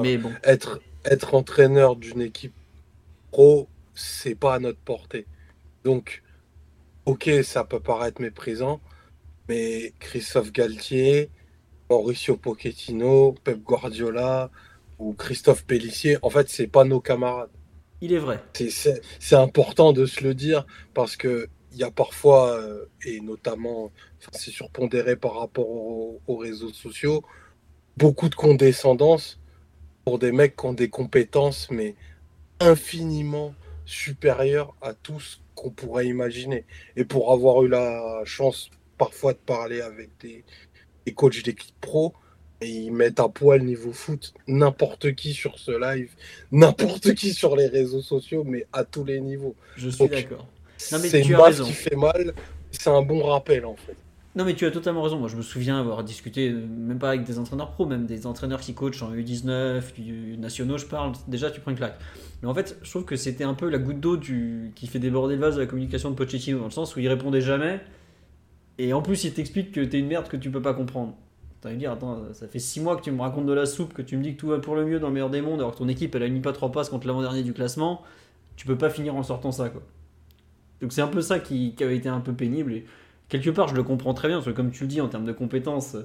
mais 0.04 0.20
bon. 0.20 0.30
Être, 0.44 0.80
être 1.04 1.34
entraîneur 1.34 1.96
d'une 1.96 2.22
équipe 2.22 2.54
pro, 3.32 3.68
c'est 3.96 4.36
pas 4.36 4.54
à 4.54 4.60
notre 4.60 4.82
portée. 4.82 5.26
Donc, 5.84 6.22
ok, 7.08 7.28
ça 7.42 7.64
peut 7.64 7.80
paraître 7.80 8.22
méprisant, 8.22 8.82
mais 9.50 9.94
Christophe 10.00 10.52
Galtier, 10.52 11.32
Mauricio 11.90 12.38
Pochettino, 12.38 13.34
Pep 13.44 13.60
Guardiola 13.60 14.50
ou 15.00 15.14
Christophe 15.14 15.66
Pellissier, 15.66 16.18
en 16.22 16.30
fait, 16.30 16.50
c'est 16.50 16.68
pas 16.68 16.84
nos 16.84 17.00
camarades. 17.00 17.50
Il 18.02 18.14
est 18.14 18.20
vrai. 18.20 18.44
C'est 18.54 19.36
important 19.36 19.94
de 19.94 20.06
se 20.06 20.24
le 20.24 20.34
dire 20.34 20.66
parce 20.94 21.16
que 21.16 21.48
il 21.72 21.80
y 21.80 21.84
a 21.84 21.90
parfois, 21.90 22.52
euh, 22.60 22.86
et 23.04 23.20
notamment, 23.20 23.92
c'est 24.32 24.52
surpondéré 24.52 25.16
par 25.16 25.40
rapport 25.40 25.68
aux 25.68 26.38
réseaux 26.38 26.72
sociaux, 26.72 27.24
beaucoup 27.98 28.30
de 28.30 28.36
condescendance 28.36 29.40
pour 30.06 30.20
des 30.20 30.32
mecs 30.32 30.56
qui 30.56 30.66
ont 30.66 30.74
des 30.74 30.90
compétences, 30.90 31.70
mais 31.72 31.96
infiniment 32.60 33.56
supérieures 33.86 34.76
à 34.82 34.94
tout 34.94 35.20
ce 35.20 35.38
qu'on 35.56 35.72
pourrait 35.72 36.08
imaginer. 36.08 36.66
Et 36.96 37.06
pour 37.06 37.32
avoir 37.32 37.64
eu 37.64 37.70
la 37.70 38.22
chance 38.26 38.70
parfois 38.98 39.34
de 39.34 39.40
parler 39.40 39.82
avec 39.82 40.10
des, 40.20 40.44
coachs 41.12 41.44
d'équipe 41.44 41.76
pro, 41.82 42.14
et 42.62 42.70
ils 42.70 42.92
mettent 42.92 43.20
à 43.20 43.28
poil 43.28 43.62
niveau 43.64 43.92
foot 43.92 44.34
n'importe 44.48 45.14
qui 45.16 45.34
sur 45.34 45.60
ce 45.60 45.72
live, 45.72 46.12
n'importe 46.52 47.14
qui 47.14 47.34
sur 47.34 47.56
les 47.56 47.68
réseaux 47.68 48.02
sociaux, 48.02 48.44
mais 48.46 48.66
à 48.72 48.86
tous 48.86 49.04
les 49.04 49.20
niveaux. 49.20 49.56
Je 49.76 49.90
suis 49.90 50.08
d'accord. 50.08 50.48
C'est 50.78 51.22
une 51.22 51.36
base 51.36 51.62
qui 51.62 51.74
fait 51.74 51.96
mal, 51.96 52.34
c'est 52.72 52.90
un 52.90 53.02
bon 53.02 53.24
rappel 53.24 53.66
en 53.66 53.76
fait. 53.76 53.96
Non, 54.36 54.46
mais 54.46 54.56
tu 54.56 54.66
as 54.66 54.72
totalement 54.72 55.04
raison. 55.04 55.20
Moi, 55.20 55.28
je 55.30 55.36
me 55.36 55.44
souviens 55.44 55.80
avoir 55.80 56.04
discuté, 56.04 56.50
même 56.50 56.98
pas 56.98 57.10
avec 57.10 57.24
des 57.24 57.38
entraîneurs 57.38 57.70
pro, 57.70 57.86
même 57.86 58.08
des 58.08 58.26
entraîneurs 58.26 58.62
qui 58.62 58.74
coachent 58.74 59.04
en 59.04 59.14
U19, 59.14 60.38
nationaux, 60.40 60.80
je 60.80 60.88
parle. 60.88 61.14
Déjà, 61.28 61.52
tu 61.52 61.62
prends 61.62 61.70
une 61.70 61.78
claque. 61.78 62.00
Mais 62.42 62.50
en 62.50 62.56
fait, 62.56 62.76
je 62.82 62.90
trouve 62.90 63.06
que 63.06 63.16
c'était 63.16 63.44
un 63.44 63.54
peu 63.54 63.70
la 63.70 63.78
goutte 63.78 64.00
d'eau 64.00 64.18
du... 64.18 64.72
qui 64.74 64.88
fait 64.88 64.98
déborder 64.98 65.36
le 65.36 65.42
vase 65.42 65.56
de 65.56 65.62
la 65.62 65.68
communication 65.68 66.10
de 66.10 66.16
Pochettino, 66.16 66.58
dans 66.58 66.66
le 66.66 66.72
sens 66.72 66.96
où 66.96 67.00
il 67.00 67.08
répondait 67.08 67.42
jamais. 67.42 67.80
Et 68.78 68.94
en 68.94 69.02
plus, 69.02 69.24
il 69.24 69.34
t'explique 69.34 69.72
que 69.72 69.82
t'es 69.82 70.00
une 70.00 70.08
merde 70.08 70.28
que 70.28 70.38
tu 70.38 70.50
peux 70.50 70.62
pas 70.62 70.74
comprendre. 70.74 71.16
T'as 71.62 71.70
envie 71.70 71.78
de 71.78 71.82
dire, 71.82 71.92
attends, 71.92 72.34
ça 72.34 72.48
fait 72.48 72.60
6 72.60 72.82
mois 72.82 72.98
que 72.98 73.02
tu 73.02 73.12
me 73.12 73.22
racontes 73.22 73.46
de 73.46 73.54
la 73.54 73.66
soupe, 73.66 73.94
que 73.94 74.02
tu 74.02 74.18
me 74.18 74.24
dis 74.24 74.36
que 74.36 74.40
tout 74.40 74.48
va 74.48 74.60
pour 74.60 74.76
le 74.76 74.86
mieux 74.86 75.00
dans 75.00 75.08
le 75.08 75.14
meilleur 75.14 75.30
des 75.30 75.42
mondes, 75.42 75.60
alors 75.60 75.74
que 75.74 75.78
ton 75.78 75.88
équipe, 75.88 76.14
elle 76.16 76.24
a 76.24 76.30
mis 76.30 76.42
pas 76.42 76.54
3 76.54 76.72
passes 76.72 76.90
contre 76.90 77.08
l'avant-dernier 77.08 77.44
du 77.44 77.54
classement. 77.54 78.02
Tu 78.56 78.66
peux 78.68 78.78
pas 78.78 78.90
finir 78.90 79.16
en 79.16 79.24
sortant 79.24 79.52
ça, 79.52 79.70
quoi. 79.70 79.82
Donc 80.82 80.92
c'est 80.92 81.02
un 81.02 81.08
peu 81.08 81.22
ça 81.22 81.40
qui, 81.40 81.74
avait 81.80 81.96
été 81.96 82.10
un 82.10 82.20
peu 82.20 82.34
pénible. 82.34 82.74
Et 82.74 82.86
quelque 83.30 83.50
part, 83.50 83.70
je 83.70 83.76
le 83.76 83.84
comprends 83.84 84.14
très 84.14 84.28
bien, 84.28 84.38
parce 84.38 84.48
que 84.48 84.52
comme 84.52 84.72
tu 84.72 84.84
le 84.84 84.90
dis, 84.90 85.02
en 85.02 85.08
termes 85.08 85.26
de 85.26 85.32
compétences, 85.32 85.96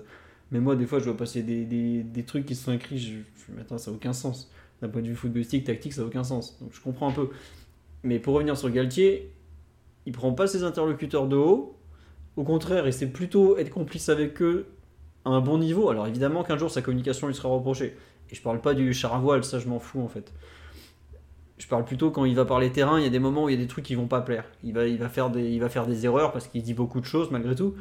mais 0.53 0.61
moi, 0.61 0.77
des 0.77 0.87
fois, 0.87 0.99
je 1.01 1.05
vois 1.05 1.17
passer 1.17 1.43
des 1.43 2.25
trucs 2.25 2.47
qui 2.47 2.55
sont 2.55 2.73
écrits, 2.73 2.99
je, 2.99 3.15
je 3.49 3.53
me 3.53 3.61
attends, 3.61 3.79
ça 3.79 3.91
n'a 3.91 3.97
aucun 3.97 4.13
sens. 4.13 4.51
D'un 4.81 4.89
point 4.89 5.03
de 5.03 5.09
vue 5.09 5.17
footballistique, 5.17 5.65
tactique, 5.65 5.93
ça 5.93 6.03
n'a 6.03 6.07
aucun 6.07 6.25
sens. 6.25 6.59
Donc 6.61 6.71
je 6.73 6.81
comprends 6.81 7.09
un 7.09 7.13
peu. 7.13 7.31
Mais 8.05 8.19
pour 8.19 8.35
revenir 8.35 8.57
sur 8.57 8.71
Galtier, 8.71 9.33
il 10.07 10.13
prend 10.13 10.33
pas 10.33 10.47
ses 10.47 10.63
interlocuteurs 10.63 11.27
de 11.27 11.37
haut. 11.37 11.78
Au 12.39 12.45
contraire, 12.45 12.87
il 12.87 12.93
sait 12.93 13.09
plutôt 13.09 13.59
être 13.59 13.71
complice 13.71 14.09
avec 14.09 14.41
eux 14.43 14.69
à 15.25 15.31
un 15.31 15.41
bon 15.41 15.59
niveau. 15.59 15.91
Alors 15.91 16.07
évidemment 16.07 16.45
qu'un 16.45 16.57
jour, 16.57 16.71
sa 16.71 16.83
communication 16.83 17.27
lui 17.27 17.35
sera 17.35 17.49
reprochée. 17.49 17.97
Et 18.31 18.37
je 18.37 18.41
parle 18.41 18.61
pas 18.61 18.75
du 18.75 18.95
char 18.95 19.21
ça 19.43 19.59
je 19.59 19.67
m'en 19.67 19.81
fous 19.81 20.01
en 20.01 20.07
fait. 20.07 20.33
Je 21.59 21.67
parle 21.67 21.85
plutôt 21.85 22.13
quand 22.13 22.25
il 22.25 22.37
va 22.37 22.45
parler 22.45 22.71
terrain, 22.71 23.01
il 23.01 23.03
y 23.03 23.09
a 23.09 23.11
des 23.11 23.19
moments 23.19 23.47
où 23.47 23.49
il 23.49 23.57
y 23.57 23.59
a 23.59 23.61
des 23.61 23.67
trucs 23.67 23.85
qui 23.85 23.97
vont 23.97 24.07
pas 24.07 24.21
plaire. 24.21 24.45
Il 24.63 24.73
va, 24.73 24.87
il 24.87 24.99
va, 24.99 25.09
faire, 25.09 25.31
des, 25.31 25.51
il 25.51 25.59
va 25.59 25.69
faire 25.69 25.85
des 25.85 26.05
erreurs 26.07 26.31
parce 26.31 26.47
qu'il 26.47 26.63
dit 26.63 26.75
beaucoup 26.75 27.01
de 27.01 27.07
choses 27.07 27.33
malgré 27.33 27.57
tout. 27.57 27.75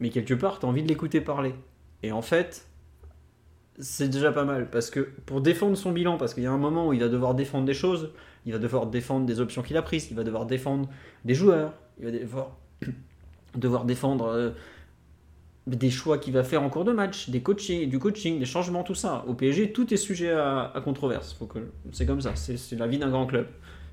Mais 0.00 0.10
quelque 0.10 0.34
part, 0.34 0.58
tu 0.58 0.66
as 0.66 0.68
envie 0.68 0.82
de 0.82 0.88
l'écouter 0.88 1.20
parler. 1.20 1.54
Et 2.02 2.10
en 2.10 2.22
fait, 2.22 2.66
c'est 3.78 4.08
déjà 4.08 4.32
pas 4.32 4.44
mal. 4.44 4.68
Parce 4.68 4.90
que 4.90 4.98
pour 5.26 5.42
défendre 5.42 5.76
son 5.76 5.92
bilan, 5.92 6.16
parce 6.16 6.34
qu'il 6.34 6.42
y 6.42 6.46
a 6.46 6.52
un 6.52 6.58
moment 6.58 6.88
où 6.88 6.92
il 6.92 6.98
va 6.98 7.08
devoir 7.08 7.36
défendre 7.36 7.66
des 7.66 7.74
choses, 7.74 8.10
il 8.46 8.52
va 8.52 8.58
devoir 8.58 8.86
défendre 8.86 9.26
des 9.26 9.38
options 9.38 9.62
qu'il 9.62 9.76
a 9.76 9.82
prises, 9.82 10.08
il 10.10 10.16
va 10.16 10.24
devoir 10.24 10.44
défendre 10.44 10.88
des 11.24 11.34
joueurs, 11.34 11.72
il 12.00 12.06
va 12.06 12.10
devoir, 12.10 12.56
devoir 13.54 13.84
défendre 13.84 14.26
euh, 14.26 14.50
des 15.66 15.90
choix 15.90 16.18
qu'il 16.18 16.32
va 16.32 16.44
faire 16.44 16.62
en 16.62 16.70
cours 16.70 16.84
de 16.84 16.92
match, 16.92 17.30
des 17.30 17.40
coaching, 17.40 17.88
du 17.88 17.98
coaching, 17.98 18.38
des 18.38 18.44
changements, 18.44 18.82
tout 18.82 18.94
ça. 18.94 19.24
Au 19.28 19.34
PSG, 19.34 19.72
tout 19.72 19.92
est 19.92 19.96
sujet 19.96 20.32
à, 20.32 20.72
controverse. 20.84 21.36
C'est 21.92 22.06
comme 22.06 22.20
ça, 22.20 22.34
c'est 22.36 22.76
la 22.76 22.86
vie 22.86 22.98
d'un 22.98 23.10
grand 23.10 23.26
club. 23.26 23.46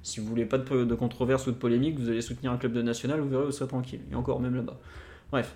Si 0.04 0.20
vous 0.20 0.28
voulez 0.28 0.46
pas 0.46 0.58
de, 0.58 0.96
controverse 0.96 1.48
ou 1.48 1.52
de 1.52 1.58
polémique, 1.58 2.00
vous 2.00 2.10
allez 2.10 2.22
soutenir 2.22 2.52
un 2.52 2.58
club 2.58 2.74
de 2.74 2.82
national, 2.82 3.20
vous 3.20 3.30
verrez, 3.30 3.46
vous 3.46 3.52
serez 3.52 3.68
tranquille. 3.68 4.02
Et 4.12 4.16
encore, 4.16 4.40
même 4.40 4.56
là-bas. 4.56 4.80
Bref. 5.32 5.56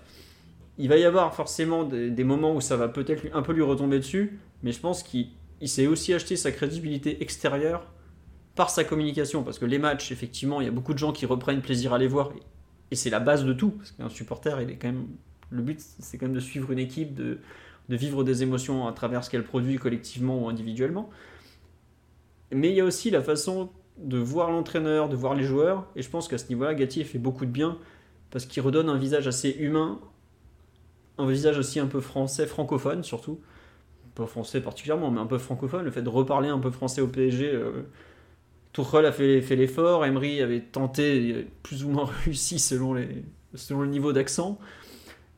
Il 0.78 0.88
va 0.88 0.96
y 0.96 1.04
avoir 1.04 1.34
forcément 1.34 1.84
des, 1.84 2.24
moments 2.24 2.54
où 2.54 2.60
ça 2.60 2.76
va 2.76 2.88
peut-être 2.88 3.24
un 3.34 3.42
peu 3.42 3.52
lui 3.52 3.62
retomber 3.62 3.98
dessus, 3.98 4.38
mais 4.62 4.72
je 4.72 4.80
pense 4.80 5.02
qu'il 5.02 5.28
s'est 5.64 5.86
aussi 5.86 6.14
acheté 6.14 6.36
sa 6.36 6.50
crédibilité 6.50 7.22
extérieure 7.22 7.86
par 8.54 8.70
sa 8.70 8.84
communication, 8.84 9.42
parce 9.42 9.58
que 9.58 9.64
les 9.64 9.78
matchs, 9.78 10.12
effectivement, 10.12 10.60
il 10.60 10.64
y 10.64 10.68
a 10.68 10.72
beaucoup 10.72 10.92
de 10.92 10.98
gens 10.98 11.12
qui 11.12 11.24
reprennent 11.24 11.62
plaisir 11.62 11.92
à 11.92 11.98
les 11.98 12.06
voir, 12.06 12.32
et 12.92 12.94
c'est 12.94 13.08
la 13.08 13.20
base 13.20 13.46
de 13.46 13.54
tout, 13.54 13.70
parce 13.70 13.92
qu'un 13.92 14.10
supporter, 14.10 14.60
il 14.60 14.70
est 14.70 14.76
quand 14.76 14.88
même, 14.88 15.06
le 15.48 15.62
but, 15.62 15.80
c'est 15.80 16.18
quand 16.18 16.26
même 16.26 16.34
de 16.34 16.40
suivre 16.40 16.70
une 16.72 16.78
équipe, 16.78 17.14
de, 17.14 17.38
vivre 17.88 18.22
des 18.22 18.42
émotions 18.42 18.86
à 18.86 18.92
travers 18.92 19.24
ce 19.24 19.30
qu'elle 19.30 19.44
produit 19.44 19.76
collectivement 19.76 20.44
ou 20.44 20.48
individuellement. 20.48 21.08
Mais 22.50 22.68
il 22.68 22.74
y 22.74 22.82
a 22.82 22.84
aussi 22.84 23.10
la 23.10 23.22
façon 23.22 23.70
de 23.96 24.18
voir 24.18 24.50
l'entraîneur, 24.50 25.08
de 25.08 25.16
voir 25.16 25.34
les 25.34 25.42
joueurs, 25.44 25.86
et 25.96 26.02
je 26.02 26.10
pense 26.10 26.28
qu'à 26.28 26.36
ce 26.36 26.48
niveau-là, 26.50 26.74
Gatti 26.74 27.02
fait 27.04 27.18
beaucoup 27.18 27.46
de 27.46 27.50
bien, 27.50 27.78
parce 28.30 28.44
qu'il 28.44 28.62
redonne 28.62 28.90
un 28.90 28.98
visage 28.98 29.26
assez 29.26 29.56
humain, 29.58 29.98
un 31.16 31.26
visage 31.26 31.56
aussi 31.56 31.80
un 31.80 31.86
peu 31.86 32.02
français, 32.02 32.46
francophone 32.46 33.02
surtout, 33.02 33.40
pas 34.14 34.26
français 34.26 34.60
particulièrement, 34.60 35.10
mais 35.10 35.20
un 35.20 35.26
peu 35.26 35.38
francophone, 35.38 35.82
le 35.82 35.90
fait 35.90 36.02
de 36.02 36.10
reparler 36.10 36.50
un 36.50 36.58
peu 36.58 36.70
français 36.70 37.00
au 37.00 37.08
PSG. 37.08 37.54
Euh, 37.54 37.84
Tuchel 38.72 39.06
a 39.06 39.12
fait, 39.12 39.40
l'effort, 39.56 40.04
Emery 40.04 40.40
avait 40.40 40.60
tenté, 40.60 41.46
plus 41.62 41.84
ou 41.84 41.90
moins 41.90 42.04
réussi 42.24 42.58
selon, 42.58 42.96
selon 43.54 43.82
le 43.82 43.88
niveau 43.88 44.12
d'accent. 44.12 44.58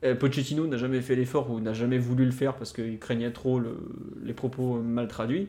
Euh, 0.04 0.14
Pochettino 0.14 0.66
n'a 0.66 0.76
jamais 0.76 1.00
fait 1.00 1.16
l'effort 1.16 1.50
ou 1.50 1.60
n'a 1.60 1.72
jamais 1.72 1.98
voulu 1.98 2.24
le 2.24 2.30
faire 2.30 2.56
parce 2.56 2.72
qu'il 2.72 2.98
craignait 2.98 3.32
trop 3.32 3.60
les 4.22 4.34
propos 4.34 4.80
mal 4.80 5.08
traduits. 5.08 5.48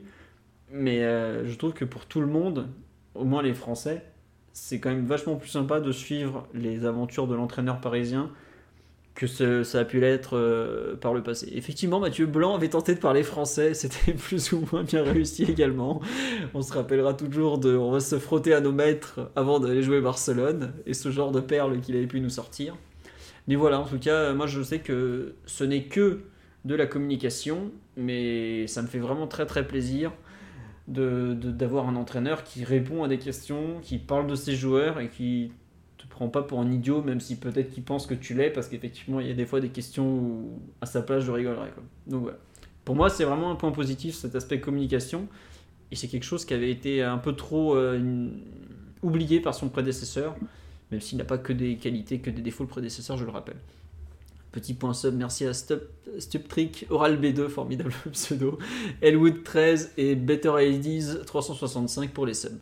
Mais 0.71 1.03
euh, 1.03 1.45
je 1.45 1.55
trouve 1.55 1.73
que 1.73 1.85
pour 1.85 2.05
tout 2.05 2.21
le 2.21 2.27
monde, 2.27 2.67
au 3.13 3.23
moins 3.23 3.43
les 3.43 3.53
Français, 3.53 4.03
c'est 4.53 4.79
quand 4.79 4.89
même 4.89 5.05
vachement 5.05 5.35
plus 5.35 5.49
sympa 5.49 5.79
de 5.79 5.91
suivre 5.91 6.47
les 6.53 6.85
aventures 6.85 7.27
de 7.27 7.35
l'entraîneur 7.35 7.81
parisien 7.81 8.31
que 9.15 9.63
ça 9.63 9.79
a 9.79 9.85
pu 9.85 10.01
l'être 10.01 10.37
euh, 10.37 10.95
par 10.97 11.13
le 11.13 11.23
passé. 11.23 11.49
Effectivement, 11.53 12.01
Mathieu 12.01 12.25
Blanc 12.25 12.53
avait 12.53 12.67
tenté 12.67 12.93
de 12.93 12.99
parler 12.99 13.23
français, 13.23 13.73
c'était 13.73 14.13
plus 14.13 14.51
ou 14.51 14.67
moins 14.71 14.83
bien 14.83 15.03
réussi 15.03 15.43
également. 15.43 16.01
On 16.53 16.61
se 16.61 16.73
rappellera 16.73 17.13
toujours 17.13 17.57
de 17.57 17.75
on 17.75 17.91
va 17.91 18.01
se 18.01 18.19
frotter 18.19 18.53
à 18.53 18.59
nos 18.59 18.73
maîtres 18.73 19.31
avant 19.35 19.59
d'aller 19.59 19.81
jouer 19.81 20.01
Barcelone 20.01 20.73
et 20.85 20.93
ce 20.93 21.09
genre 21.09 21.31
de 21.31 21.39
perles 21.39 21.79
qu'il 21.79 21.95
avait 21.95 22.07
pu 22.07 22.19
nous 22.19 22.29
sortir. 22.29 22.75
Mais 23.47 23.55
voilà, 23.55 23.79
en 23.79 23.85
tout 23.85 23.99
cas, 23.99 24.33
moi 24.33 24.47
je 24.47 24.61
sais 24.61 24.79
que 24.79 25.35
ce 25.45 25.63
n'est 25.63 25.83
que 25.83 26.21
de 26.65 26.75
la 26.75 26.85
communication, 26.85 27.71
mais 27.95 28.67
ça 28.67 28.81
me 28.81 28.87
fait 28.87 28.99
vraiment 28.99 29.27
très 29.27 29.45
très 29.45 29.65
plaisir 29.65 30.11
d'avoir 30.87 31.85
de, 31.85 31.89
un 31.89 31.95
entraîneur 31.95 32.43
qui 32.43 32.63
répond 32.63 33.03
à 33.03 33.07
des 33.07 33.17
questions, 33.17 33.79
qui 33.81 33.97
parle 33.97 34.27
de 34.27 34.35
ses 34.35 34.55
joueurs 34.55 34.99
et 34.99 35.09
qui 35.09 35.51
prend 36.15 36.29
pas 36.29 36.43
pour 36.43 36.61
un 36.61 36.71
idiot, 36.71 37.01
même 37.01 37.19
si 37.19 37.35
peut-être 37.35 37.71
qu'il 37.71 37.83
pense 37.83 38.07
que 38.07 38.13
tu 38.13 38.35
l'es, 38.35 38.49
parce 38.49 38.69
qu'effectivement, 38.69 39.19
il 39.19 39.27
y 39.27 39.31
a 39.31 39.33
des 39.33 39.45
fois 39.45 39.59
des 39.59 39.67
questions 39.67 40.07
où 40.07 40.61
à 40.79 40.85
sa 40.85 41.01
place 41.01 41.25
je 41.25 41.31
rigolerais. 41.31 41.73
Donc 42.07 42.21
voilà. 42.23 42.37
Pour 42.85 42.95
moi, 42.95 43.09
c'est 43.09 43.25
vraiment 43.25 43.51
un 43.51 43.55
point 43.55 43.71
positif, 43.71 44.15
cet 44.15 44.33
aspect 44.33 44.61
communication. 44.61 45.27
Et 45.91 45.97
c'est 45.97 46.07
quelque 46.07 46.23
chose 46.23 46.45
qui 46.45 46.53
avait 46.53 46.71
été 46.71 47.03
un 47.03 47.17
peu 47.17 47.33
trop 47.33 47.75
euh, 47.75 48.29
oublié 49.03 49.41
par 49.41 49.53
son 49.53 49.67
prédécesseur, 49.67 50.37
même 50.89 51.01
s'il 51.01 51.17
n'a 51.17 51.25
pas 51.25 51.37
que 51.37 51.51
des 51.51 51.75
qualités, 51.75 52.19
que 52.19 52.29
des 52.29 52.41
défauts, 52.41 52.63
le 52.63 52.69
prédécesseur, 52.69 53.17
je 53.17 53.25
le 53.25 53.31
rappelle. 53.31 53.57
Petit 54.53 54.73
point 54.73 54.93
sub, 54.93 55.15
merci 55.15 55.45
à 55.45 55.53
Stuptrick, 55.53 56.85
Oral 56.89 57.19
B2, 57.19 57.49
formidable 57.49 57.93
pseudo, 58.13 58.57
Elwood 59.01 59.43
13 59.43 59.95
et 59.97 60.15
Better 60.15 60.53
IDs 60.61 61.25
365 61.25 62.11
pour 62.11 62.25
les 62.25 62.35
subs. 62.35 62.61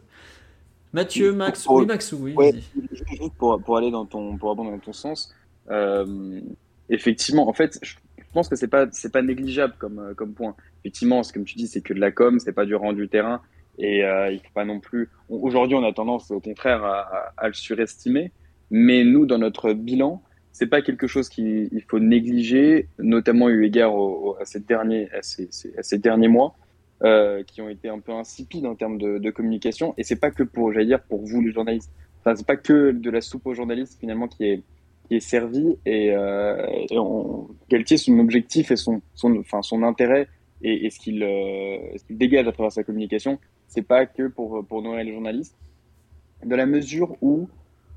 Mathieu, 0.93 1.33
Max, 1.33 1.65
oui, 1.67 1.85
Max, 1.87 2.13
oui. 2.13 2.35
pour, 3.39 3.59
pour, 3.61 3.77
aller 3.77 3.89
dans 3.89 4.05
ton, 4.05 4.37
pour 4.37 4.55
dans 4.55 4.77
ton 4.77 4.93
sens, 4.93 5.33
euh, 5.71 6.39
effectivement, 6.87 7.49
en 7.49 7.53
fait, 7.53 7.79
je 7.81 7.95
pense 8.31 8.47
que 8.47 8.55
c'est 8.55 8.67
pas, 8.67 8.85
c'est 8.91 9.11
pas 9.11 9.23
négligeable 9.23 9.73
comme, 9.79 9.97
euh, 9.97 10.13
comme 10.13 10.33
point. 10.33 10.55
Effectivement, 10.81 11.21
comme 11.33 11.45
tu 11.45 11.55
dis, 11.55 11.67
c'est 11.67 11.81
que 11.81 11.93
de 11.93 11.99
la 11.99 12.11
com, 12.11 12.39
c'est 12.39 12.53
pas 12.53 12.65
du 12.65 12.75
rendu 12.75 13.09
terrain, 13.09 13.41
et 13.79 14.03
euh, 14.03 14.31
il 14.31 14.37
faut 14.39 14.53
pas 14.53 14.65
non 14.65 14.79
plus. 14.79 15.09
Aujourd'hui, 15.29 15.75
on 15.75 15.83
a 15.83 15.91
tendance, 15.93 16.29
au 16.29 16.39
contraire, 16.39 16.83
à, 16.83 17.33
à, 17.37 17.47
le 17.47 17.53
surestimer, 17.53 18.31
mais 18.69 19.03
nous, 19.03 19.25
dans 19.25 19.39
notre 19.39 19.73
bilan, 19.73 20.21
c'est 20.51 20.67
pas 20.67 20.83
quelque 20.83 21.07
chose 21.07 21.27
qu'il 21.27 21.83
faut 21.87 21.99
négliger, 21.99 22.87
notamment 22.99 23.49
eu 23.49 23.65
égard 23.65 23.93
à, 24.39 24.45
ces 24.45 24.59
derniers, 24.59 25.09
à 25.11 25.23
ces, 25.23 25.49
à 25.75 25.81
ces 25.81 25.97
derniers 25.97 26.27
mois. 26.27 26.55
Euh, 27.05 27.43
qui 27.43 27.61
ont 27.61 27.67
été 27.67 27.89
un 27.89 27.99
peu 27.99 28.13
insipides 28.13 28.65
en 28.65 28.75
termes 28.75 28.97
de, 28.97 29.29
communication. 29.29 29.93
Et 29.97 30.03
c'est 30.03 30.15
pas 30.15 30.31
que 30.31 30.41
pour, 30.43 30.71
j'allais 30.71 30.85
dire, 30.85 31.03
pour 31.03 31.19
vous 31.25 31.41
les 31.41 31.51
journalistes. 31.51 31.91
Enfin, 32.21 32.33
c'est 32.33 32.47
pas 32.47 32.55
que 32.55 32.91
de 32.91 33.09
la 33.09 33.19
soupe 33.19 33.45
aux 33.45 33.53
journalistes 33.53 33.99
finalement 33.99 34.29
qui 34.29 34.45
est 34.45 34.63
qui 35.09 35.15
est 35.15 35.19
servi 35.19 35.77
et, 35.85 36.15
euh, 36.15 36.65
et 36.89 36.95
son 37.97 38.19
objectif 38.19 38.71
et 38.71 38.77
son 38.77 39.01
son 39.15 39.35
enfin 39.35 39.61
son 39.61 39.83
intérêt 39.83 40.29
et, 40.61 40.85
et 40.85 40.89
ce 40.89 40.97
qu'il 40.97 41.21
euh, 41.23 41.77
dégage 42.09 42.47
à 42.47 42.53
travers 42.53 42.71
sa 42.71 42.85
communication, 42.85 43.37
c'est 43.67 43.81
pas 43.81 44.05
que 44.05 44.29
pour 44.29 44.65
pour 44.65 44.81
nourrir 44.81 45.03
les 45.03 45.11
journalistes, 45.11 45.57
de 46.45 46.55
la 46.55 46.65
mesure 46.65 47.17
où 47.21 47.49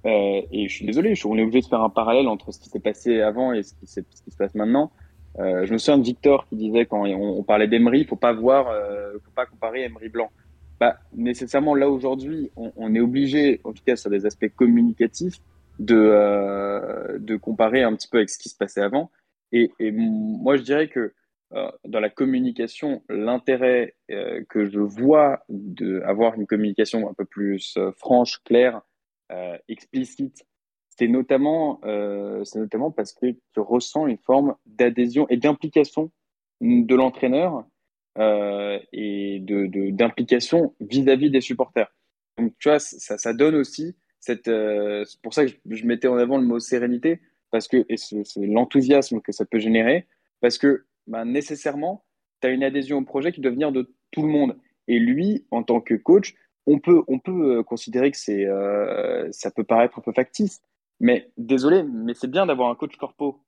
euh, 0.05 0.43
et 0.51 0.69
je 0.69 0.75
suis 0.75 0.87
désolé, 0.87 1.15
on 1.25 1.37
est 1.37 1.43
obligé 1.43 1.61
de 1.61 1.67
faire 1.67 1.83
un 1.83 1.91
parallèle 1.91 2.27
entre 2.27 2.53
ce 2.53 2.59
qui 2.59 2.69
s'est 2.69 2.81
passé 2.81 3.21
avant 3.21 3.53
et 3.53 3.63
ce 3.63 3.75
qui 3.75 3.87
se 3.87 4.37
passe 4.37 4.55
maintenant. 4.57 4.91
Euh, 5.39 5.67
je 5.67 5.73
me 5.73 5.79
souviens 5.79 5.99
de 5.99 6.05
Victor 6.05 6.47
qui 6.49 6.57
disait 6.57 6.87
quand 6.87 7.05
on, 7.07 7.43
parlait 7.43 7.69
d'Emery, 7.69 8.05
faut 8.05 8.17
pas 8.17 8.33
voir, 8.33 8.69
euh, 8.69 9.13
faut 9.25 9.31
pas 9.33 9.47
comparer 9.47 9.85
Emery 9.85 10.09
blanc. 10.09 10.31
Bah, 10.81 10.99
nécessairement 11.15 11.75
là 11.75 11.89
aujourd'hui, 11.89 12.51
on, 12.57 12.95
est 12.95 13.01
obligé, 13.01 13.61
en 13.65 13.73
tout 13.73 13.83
cas 13.85 13.97
sur 13.97 14.11
des 14.11 14.27
aspects 14.27 14.49
communicatifs, 14.55 15.39
de 15.79 15.97
euh, 15.97 17.19
de 17.19 17.37
comparer 17.37 17.83
un 17.83 17.95
petit 17.95 18.09
peu 18.09 18.19
avec 18.19 18.31
ce 18.31 18.39
qui 18.39 18.49
se 18.49 18.57
passait 18.57 18.83
avant. 18.83 19.11
Et, 19.53 19.71
moi, 19.91 20.57
je 20.57 20.63
dirais 20.63 20.89
que 20.89 21.15
dans 21.85 22.01
la 22.01 22.11
communication, 22.11 23.03
l'intérêt 23.09 23.95
que 24.51 24.67
je 24.67 24.81
vois 24.81 25.45
d'avoir 25.49 26.35
une 26.35 26.47
communication 26.47 27.09
un 27.09 27.15
peu 27.15 27.25
plus 27.25 27.79
franche, 27.97 28.43
claire, 28.45 28.83
explicite 29.69 30.45
c'est 30.99 31.09
notamment, 31.09 31.81
euh, 31.85 32.43
notamment 32.55 32.91
parce 32.91 33.13
que 33.13 33.27
tu 33.53 33.61
ressens 33.61 34.07
une 34.07 34.19
forme 34.19 34.57
d'adhésion 34.65 35.29
et 35.29 35.37
d'implication 35.37 36.11
de 36.61 36.95
l'entraîneur 36.95 37.65
euh, 38.19 38.79
et 38.93 39.41
de, 39.41 39.91
d'implication 39.91 40.75
vis-à-vis 40.81 41.31
des 41.31 41.43
supporters. 41.43 41.93
Donc 42.39 42.55
tu 42.59 42.69
vois, 42.69 42.79
ça, 42.79 43.19
ça 43.19 43.35
donne 43.35 43.55
aussi 43.55 43.95
cette. 44.21 44.49
Euh, 44.49 45.05
c'est 45.05 45.21
pour 45.21 45.35
ça 45.35 45.45
que 45.45 45.53
je, 45.67 45.87
mettais 45.87 46.09
en 46.09 46.17
avant 46.17 46.39
le 46.39 46.47
mot 46.47 46.59
sérénité 46.59 47.21
parce 47.51 47.69
que 47.69 47.85
et 47.89 47.97
c'est, 47.99 48.25
l'enthousiasme 48.47 49.21
que 49.21 49.33
ça 49.33 49.45
peut 49.45 49.59
générer 49.59 50.07
parce 50.41 50.57
que 50.57 50.87
bah, 51.07 51.25
nécessairement 51.25 52.05
tu 52.41 52.49
as 52.49 52.51
une 52.51 52.65
adhésion 52.65 52.99
au 52.99 53.05
projet 53.05 53.33
qui 53.33 53.41
doit 53.43 53.53
venir 53.53 53.71
de 53.71 53.95
tout 54.11 54.23
le 54.23 54.29
monde. 54.29 54.57
Et 54.89 54.99
lui, 54.99 55.47
en 55.51 55.63
tant 55.63 55.81
que 55.81 55.95
coach, 55.95 56.35
on 56.67 56.79
peut, 56.79 57.03
on 57.09 57.19
peut 57.19 57.59
euh, 57.59 57.63
considérer 57.63 58.11
que 58.11 58.17
ça 59.31 59.51
peut 59.51 59.65
paraître 59.65 59.99
un 59.99 60.03
peu 60.03 60.13
factice, 60.13 60.63
mais 61.01 61.31
désolé, 61.37 61.83
mais 61.83 62.15
c'est 62.15 62.31
bien 62.31 62.47
d'avoir 62.47 62.71
un 62.71 62.75
coach 62.75 62.97
corpo. 62.97 63.43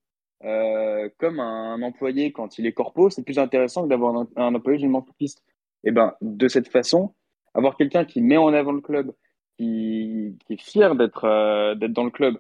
Euh, 0.45 1.09
comme 1.19 1.41
un, 1.41 1.83
employé, 1.83 2.31
quand 2.33 2.59
il 2.59 2.67
est 2.67 2.73
corpo, 2.73 3.11
c'est 3.11 3.25
plus 3.25 3.39
intéressant 3.39 3.83
que 3.85 3.89
d'avoir 3.89 4.27
un, 4.37 4.55
employé 4.55 4.79
d'une 4.79 4.95
entreprise. 4.95 5.37
Et 5.85 5.91
ben, 5.91 6.15
de 6.21 6.49
cette 6.49 6.69
façon, 6.69 7.15
avoir 7.55 7.77
quelqu'un 7.77 8.05
qui 8.05 8.21
met 8.21 8.37
en 8.37 8.53
avant 8.53 8.73
le 8.73 8.81
club, 8.81 9.13
qui, 9.57 10.37
est 10.51 10.61
fier 10.61 10.95
d'être 10.95 11.25
euh, 11.25 11.75
d'être 11.75 11.93
dans 11.93 12.05
le 12.05 12.11
club, 12.11 12.39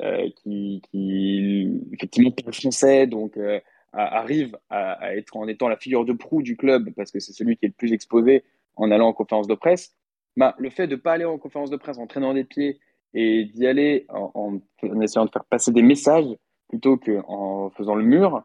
euh, 0.00 0.28
qui, 0.36 0.82
qui 0.90 1.80
effectivement 1.92 2.30
parle 2.30 2.52
français, 2.52 3.06
donc 3.06 3.36
euh, 3.36 3.60
arrive 3.92 4.56
à, 4.68 5.16
être 5.16 5.36
en 5.36 5.48
étant 5.48 5.68
la 5.68 5.76
figure 5.76 6.04
de 6.04 6.12
proue 6.12 6.42
du 6.42 6.56
club 6.56 6.90
parce 6.94 7.10
que 7.10 7.20
c'est 7.20 7.32
celui 7.32 7.56
qui 7.56 7.64
est 7.64 7.68
le 7.68 7.74
plus 7.74 7.92
exposé 7.92 8.44
en 8.76 8.90
allant 8.90 9.08
en 9.08 9.12
conférence 9.12 9.48
de 9.48 9.54
presse. 9.54 9.94
Bah, 10.36 10.54
le 10.58 10.70
fait 10.70 10.86
de 10.86 10.96
pas 10.96 11.14
aller 11.14 11.24
en 11.24 11.38
conférence 11.38 11.70
de 11.70 11.76
presse 11.76 11.98
en 11.98 12.06
traînant 12.06 12.34
des 12.34 12.44
pieds 12.44 12.78
et 13.14 13.44
d'y 13.44 13.66
aller 13.66 14.06
en, 14.08 14.60
essayant 15.00 15.24
de 15.24 15.30
faire 15.30 15.44
passer 15.44 15.72
des 15.72 15.82
messages 15.82 16.36
plutôt 16.68 16.96
qu'en 16.96 17.70
faisant 17.70 17.94
le 17.94 18.04
mur, 18.04 18.42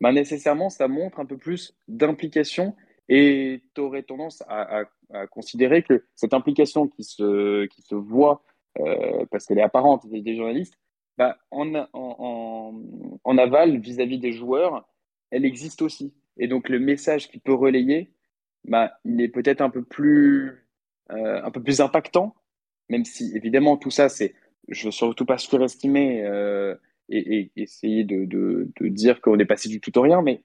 bah 0.00 0.12
nécessairement, 0.12 0.70
ça 0.70 0.88
montre 0.88 1.20
un 1.20 1.26
peu 1.26 1.36
plus 1.36 1.74
d'implication 1.88 2.74
et 3.08 3.62
tu 3.74 3.80
aurais 3.80 4.02
tendance 4.02 4.42
à, 4.48 4.84
considérer 5.30 5.82
que 5.82 6.04
cette 6.14 6.34
implication 6.34 6.88
qui 6.88 7.04
se, 7.04 7.66
qui 7.66 7.82
se 7.82 7.94
voit, 7.94 8.42
euh, 8.80 9.24
parce 9.30 9.46
qu'elle 9.46 9.58
est 9.58 9.62
apparente 9.62 10.06
des, 10.08 10.22
des 10.22 10.36
journalistes, 10.36 10.74
bah, 11.16 11.38
en, 11.50 11.86
en, 11.92 13.38
aval 13.38 13.78
vis-à-vis 13.78 14.16
-vis 14.16 14.20
des 14.20 14.32
joueurs, 14.32 14.88
elle 15.30 15.44
existe 15.44 15.82
aussi. 15.82 16.12
Et 16.36 16.48
donc 16.48 16.68
le 16.68 16.80
message 16.80 17.28
qui 17.28 17.38
peut 17.38 17.54
relayer, 17.54 18.10
bah, 18.64 18.98
il 19.04 19.20
est 19.20 19.28
peut-être 19.28 19.60
un 19.60 19.70
peu 19.70 19.84
euh, 21.10 21.42
un 21.42 21.50
peu 21.50 21.62
plus 21.62 21.80
impactant 21.80 22.34
même 22.88 23.04
si 23.04 23.32
évidemment 23.34 23.76
tout 23.76 23.90
ça, 23.90 24.08
c'est, 24.08 24.34
je 24.68 24.86
veux 24.86 24.90
surtout 24.92 25.26
pas 25.26 25.38
surestimer 25.38 26.22
euh, 26.24 26.74
et, 27.08 27.38
et, 27.38 27.52
essayer 27.56 28.04
de, 28.04 28.24
de, 28.24 28.70
de 28.80 28.88
dire 28.88 29.20
qu'on 29.20 29.38
est 29.38 29.44
passé 29.44 29.68
du 29.68 29.80
tout 29.80 29.96
au 29.98 30.02
rien, 30.02 30.22
mais 30.22 30.42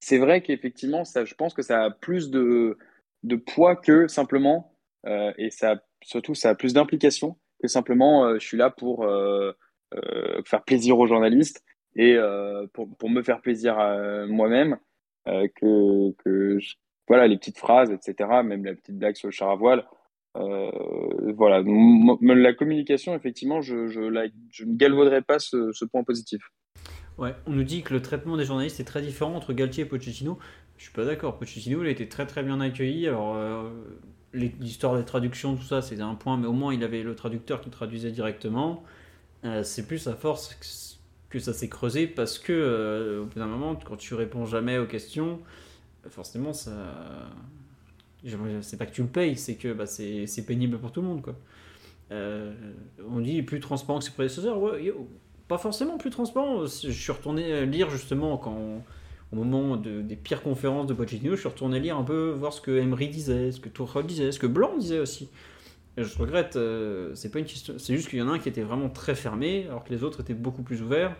c'est 0.00 0.18
vrai 0.18 0.42
qu'effectivement, 0.42 1.04
ça, 1.04 1.24
je 1.24 1.34
pense 1.34 1.54
que 1.54 1.62
ça 1.62 1.84
a 1.84 1.90
plus 1.90 2.30
de, 2.30 2.78
de 3.22 3.36
poids 3.36 3.76
que 3.76 4.08
simplement, 4.08 4.74
euh, 5.06 5.32
et 5.38 5.50
ça, 5.50 5.82
surtout, 6.02 6.34
ça 6.34 6.50
a 6.50 6.54
plus 6.54 6.72
d'implication 6.72 7.36
que 7.60 7.68
simplement, 7.68 8.24
euh, 8.24 8.38
je 8.38 8.46
suis 8.46 8.56
là 8.56 8.70
pour 8.70 9.04
euh, 9.04 9.52
euh, 9.94 10.42
faire 10.44 10.62
plaisir 10.64 10.98
aux 10.98 11.06
journalistes 11.06 11.62
et 11.94 12.14
euh, 12.14 12.66
pour, 12.72 12.88
pour 12.96 13.10
me 13.10 13.22
faire 13.22 13.40
plaisir 13.40 13.78
à 13.78 14.26
moi-même, 14.26 14.78
que, 15.26 16.12
que, 16.24 16.58
voilà, 17.06 17.28
les 17.28 17.36
petites 17.36 17.58
phrases, 17.58 17.92
etc., 17.92 18.42
même 18.42 18.64
la 18.64 18.74
petite 18.74 18.98
blague 18.98 19.14
sur 19.14 19.28
le 19.28 19.32
char 19.32 19.50
à 19.50 19.54
voile. 19.54 19.86
Euh, 20.36 20.70
voilà, 21.36 21.62
la 22.20 22.54
communication, 22.54 23.14
effectivement, 23.14 23.60
je, 23.60 23.74
ne 23.74 24.76
galvauderai 24.76 25.22
pas 25.22 25.38
ce, 25.38 25.84
point 25.84 26.04
positif. 26.04 26.40
Ouais, 27.18 27.34
on 27.46 27.52
nous 27.52 27.64
dit 27.64 27.82
que 27.82 27.92
le 27.92 28.00
traitement 28.00 28.36
des 28.36 28.44
journalistes 28.44 28.80
est 28.80 28.84
très 28.84 29.02
différent 29.02 29.34
entre 29.34 29.52
Galtier 29.52 29.84
et 29.84 29.86
Pochettino. 29.86 30.38
Je 30.76 30.84
suis 30.84 30.92
pas 30.92 31.04
d'accord. 31.04 31.38
Pochettino, 31.38 31.82
il 31.82 31.88
a 31.88 31.90
été 31.90 32.08
très 32.08 32.26
très 32.26 32.42
bien 32.42 32.60
accueilli. 32.60 33.06
Alors, 33.06 33.34
euh, 33.36 33.70
l'histoire 34.32 34.96
des 34.96 35.04
traductions, 35.04 35.56
tout 35.56 35.64
ça, 35.64 35.82
c'est 35.82 36.00
un 36.00 36.14
point, 36.14 36.36
mais 36.36 36.46
au 36.46 36.52
moins 36.52 36.72
il 36.72 36.82
avait 36.84 37.02
le 37.02 37.14
traducteur 37.14 37.60
qui 37.60 37.70
traduisait 37.70 38.12
directement. 38.12 38.84
Euh, 39.44 39.62
c'est 39.62 39.86
plus 39.86 40.06
à 40.06 40.14
force 40.14 40.56
que 41.28 41.38
ça 41.38 41.52
s'est 41.52 41.68
creusé 41.68 42.06
parce 42.06 42.38
que 42.38 43.20
au 43.22 43.26
bout 43.26 43.38
d'un 43.38 43.46
moment, 43.46 43.76
quand 43.76 43.96
tu 43.96 44.14
réponds 44.14 44.46
jamais 44.46 44.78
aux 44.78 44.86
questions, 44.86 45.40
forcément 46.08 46.52
ça. 46.52 46.72
C'est 48.62 48.76
pas 48.76 48.86
que 48.86 48.92
tu 48.92 49.02
le 49.02 49.08
payes, 49.08 49.36
c'est 49.36 49.54
que 49.54 49.72
bah, 49.72 49.86
c'est 49.86 50.46
pénible 50.46 50.78
pour 50.78 50.92
tout 50.92 51.00
le 51.00 51.08
monde. 51.08 51.22
Quoi. 51.22 51.36
Euh, 52.12 52.52
on 53.08 53.20
dit 53.20 53.42
plus 53.42 53.60
transparent 53.60 53.98
que 53.98 54.04
ses 54.04 54.10
prédécesseurs. 54.10 54.58
pas 55.48 55.58
forcément 55.58 55.98
plus 55.98 56.10
transparent. 56.10 56.66
Je 56.66 56.90
suis 56.90 57.12
retourné 57.12 57.66
lire 57.66 57.90
justement 57.90 58.36
quand, 58.36 58.82
au 59.32 59.36
moment 59.36 59.76
des 59.76 60.16
pires 60.16 60.42
conférences 60.42 60.86
de 60.86 60.94
Pochettino, 60.94 61.34
je 61.34 61.40
suis 61.40 61.48
retourné 61.48 61.80
lire 61.80 61.96
un 61.96 62.04
peu, 62.04 62.30
voir 62.30 62.52
ce 62.52 62.60
que 62.60 62.72
Emery 62.72 63.08
disait, 63.08 63.52
ce 63.52 63.60
que 63.60 63.68
Tuchel 63.68 64.04
disait, 64.04 64.32
ce 64.32 64.38
que 64.38 64.46
Blanc 64.46 64.76
disait 64.76 64.98
aussi 64.98 65.28
je 65.96 66.18
regrette, 66.18 66.56
euh, 66.56 67.10
c'est 67.14 67.30
pas 67.30 67.38
une 67.38 67.46
c'est 67.46 67.94
juste 67.94 68.08
qu'il 68.08 68.18
y 68.18 68.22
en 68.22 68.28
a 68.28 68.32
un 68.32 68.38
qui 68.38 68.48
était 68.48 68.62
vraiment 68.62 68.88
très 68.88 69.14
fermé, 69.14 69.66
alors 69.68 69.84
que 69.84 69.90
les 69.90 70.04
autres 70.04 70.20
étaient 70.20 70.34
beaucoup 70.34 70.62
plus 70.62 70.82
ouverts. 70.82 71.16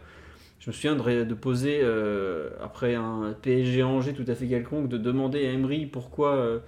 Je 0.58 0.70
me 0.70 0.74
souviens 0.74 0.94
de, 0.94 1.34
poser, 1.34 1.80
euh, 1.82 2.50
après 2.62 2.94
un 2.94 3.34
PSG 3.40 3.82
Angers 3.82 4.12
tout 4.12 4.26
à 4.26 4.34
fait 4.34 4.46
quelconque, 4.46 4.88
de 4.88 4.98
demander 4.98 5.46
à 5.46 5.52
Emery 5.52 5.86
pourquoi 5.86 6.60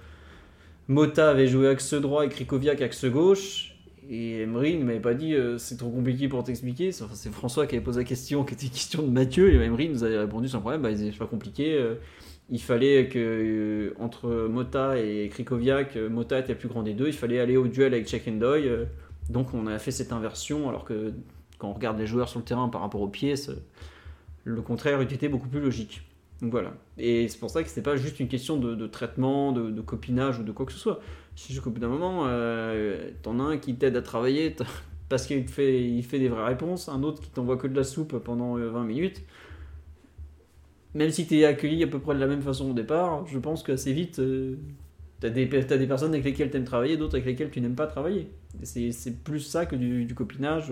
Mota 0.87 1.29
avait 1.29 1.47
joué 1.47 1.69
axe 1.69 1.93
droit 1.93 2.25
et 2.25 2.29
Krikoviak 2.29 2.81
axe 2.81 3.05
gauche. 3.05 3.69
Et 4.09 4.41
Emery 4.41 4.77
ne 4.77 4.83
m'avait 4.83 4.99
pas 4.99 5.13
dit 5.13 5.33
c'est 5.57 5.77
trop 5.77 5.89
compliqué 5.89 6.27
pour 6.27 6.43
t'expliquer. 6.43 6.89
Enfin, 7.01 7.13
c'est 7.13 7.31
François 7.31 7.67
qui 7.67 7.75
avait 7.75 7.83
posé 7.83 8.01
la 8.01 8.05
question, 8.05 8.43
qui 8.43 8.53
était 8.53 8.67
question 8.67 9.01
de 9.01 9.09
Mathieu. 9.09 9.53
Et 9.53 9.55
Emery 9.55 9.89
nous 9.89 10.03
avait 10.03 10.19
répondu 10.19 10.49
sans 10.49 10.59
problème 10.59 10.81
bah, 10.81 10.89
c'est 10.95 11.17
pas 11.17 11.25
compliqué 11.25 11.95
il 12.49 12.61
fallait 12.61 13.07
que 13.07 13.19
euh, 13.19 13.95
entre 13.99 14.47
Mota 14.49 14.97
et 14.99 15.29
Krikoviak, 15.29 15.95
euh, 15.95 16.09
Mota 16.09 16.39
était 16.39 16.53
le 16.53 16.59
plus 16.59 16.67
grand 16.67 16.83
des 16.83 16.93
deux, 16.93 17.07
il 17.07 17.13
fallait 17.13 17.39
aller 17.39 17.57
au 17.57 17.67
duel 17.67 17.93
avec 17.93 18.07
Check 18.07 18.27
and 18.27 18.33
Doy. 18.33 18.67
Euh, 18.67 18.85
donc 19.29 19.53
on 19.53 19.67
a 19.67 19.79
fait 19.79 19.91
cette 19.91 20.11
inversion, 20.11 20.67
alors 20.69 20.83
que 20.83 21.13
quand 21.57 21.69
on 21.69 21.73
regarde 21.73 21.97
les 21.97 22.07
joueurs 22.07 22.29
sur 22.29 22.39
le 22.39 22.45
terrain 22.45 22.67
par 22.69 22.81
rapport 22.81 23.01
aux 23.01 23.07
pieds, 23.07 23.35
le 24.43 24.61
contraire 24.61 25.01
eût 25.01 25.05
été 25.05 25.29
beaucoup 25.29 25.47
plus 25.47 25.61
logique. 25.61 26.01
Donc 26.43 26.51
voilà. 26.51 26.73
Et 26.99 27.27
c'est 27.27 27.39
pour 27.39 27.49
ça 27.49 27.63
que 27.63 27.69
c'était 27.69 27.81
pas 27.81 27.95
juste 27.95 28.19
une 28.19 28.27
question 28.27 28.57
de, 28.57 28.85
traitement, 28.85 29.51
de, 29.51 29.81
copinage 29.81 30.37
ou 30.39 30.43
de 30.43 30.51
quoi 30.51 30.67
que 30.67 30.71
ce 30.71 30.77
soit. 30.77 30.99
C'est 31.35 31.53
juste 31.53 31.63
qu'au 31.63 31.71
bout 31.71 31.79
d'un 31.79 31.87
moment, 31.87 32.25
t'en 33.23 33.39
as 33.39 33.43
un 33.43 33.57
qui 33.57 33.73
t'aide 33.75 33.95
à 33.95 34.03
travailler 34.03 34.55
parce 35.09 35.25
qu'il 35.25 35.47
fait, 35.47 35.83
il 35.83 36.03
fait 36.03 36.19
des 36.19 36.27
vraies 36.27 36.45
réponses, 36.45 36.89
un 36.89 37.01
autre 37.01 37.21
qui 37.21 37.29
t'envoie 37.29 37.57
que 37.57 37.67
de 37.67 37.75
la 37.75 37.83
soupe 37.83 38.19
pendant 38.19 38.55
20 38.57 38.83
minutes 38.83 39.23
même 40.93 41.09
si 41.09 41.25
tu 41.25 41.39
es 41.39 41.45
accueilli 41.45 41.83
à 41.83 41.87
peu 41.87 41.99
près 41.99 42.15
de 42.15 42.19
la 42.19 42.27
même 42.27 42.41
façon 42.41 42.71
au 42.71 42.73
départ, 42.73 43.25
je 43.27 43.39
pense 43.39 43.63
qu'assez 43.63 43.93
vite, 43.93 44.19
euh, 44.19 44.55
tu 45.21 45.27
as, 45.27 45.29
des 45.29 45.47
personnes 45.47 46.13
avec 46.13 46.23
lesquelles 46.23 46.51
tu 46.51 46.57
aimes 46.57 46.65
travailler, 46.65 46.97
d'autres 46.97 47.15
avec 47.15 47.25
lesquelles 47.25 47.49
tu 47.49 47.61
n'aimes 47.61 47.75
pas 47.75 47.87
travailler. 47.87 48.29
C'est 48.63 49.23
plus 49.23 49.39
ça 49.39 49.65
que 49.65 49.75
du, 49.75 50.13
copinage. 50.13 50.71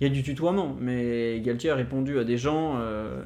Il 0.00 0.06
y 0.06 0.10
a 0.10 0.12
du 0.12 0.22
tutoiement, 0.22 0.76
mais 0.80 1.40
Galtier 1.40 1.70
a 1.70 1.74
répondu 1.74 2.18
à 2.18 2.24
des 2.24 2.38
gens 2.38 2.76
euh, 2.78 3.22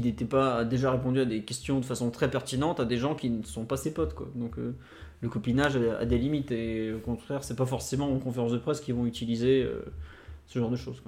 qui 0.00 0.08
n'étaient 0.08 0.24
pas. 0.24 0.64
Déjà 0.64 0.90
répondu 0.90 1.20
à 1.20 1.24
des 1.24 1.42
questions 1.42 1.80
de 1.80 1.84
façon 1.84 2.10
très 2.10 2.30
pertinente 2.30 2.80
à 2.80 2.84
des 2.84 2.98
gens 2.98 3.14
qui 3.14 3.30
ne 3.30 3.42
sont 3.42 3.64
pas 3.64 3.76
ses 3.76 3.92
potes. 3.92 4.14
Quoi. 4.14 4.28
Donc 4.34 4.58
euh, 4.58 4.74
le 5.20 5.28
copinage 5.28 5.76
a, 5.76 6.04
des 6.04 6.18
limites 6.18 6.50
et 6.50 6.92
au 6.92 6.98
contraire, 6.98 7.44
c'est 7.44 7.56
pas 7.56 7.66
forcément 7.66 8.12
en 8.12 8.18
conférence 8.18 8.52
de 8.52 8.58
presse 8.58 8.80
qu'ils 8.80 8.94
vont 8.94 9.06
utiliser 9.06 9.66
ce 10.46 10.58
genre 10.58 10.70
de 10.70 10.76
choses. 10.76 11.02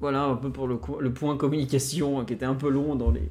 Voilà 0.00 0.24
un 0.24 0.36
peu 0.36 0.50
pour 0.50 0.66
le, 0.66 0.78
point 0.78 1.36
communication 1.36 2.18
hein, 2.18 2.24
qui 2.24 2.32
était 2.32 2.44
un 2.44 2.54
peu 2.54 2.68
long 2.68 2.96
dans 2.96 3.10
les, 3.10 3.28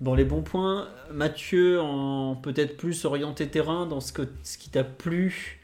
dans 0.00 0.14
les 0.14 0.24
bons 0.24 0.42
points. 0.42 0.88
Mathieu, 1.12 1.80
en 1.80 2.36
peut-être 2.36 2.76
plus 2.76 3.04
orienté 3.04 3.48
terrain, 3.48 3.86
dans 3.86 4.00
ce, 4.00 4.12
que, 4.12 4.22
ce 4.42 4.56
qui 4.56 4.70
t'a 4.70 4.84
plu, 4.84 5.60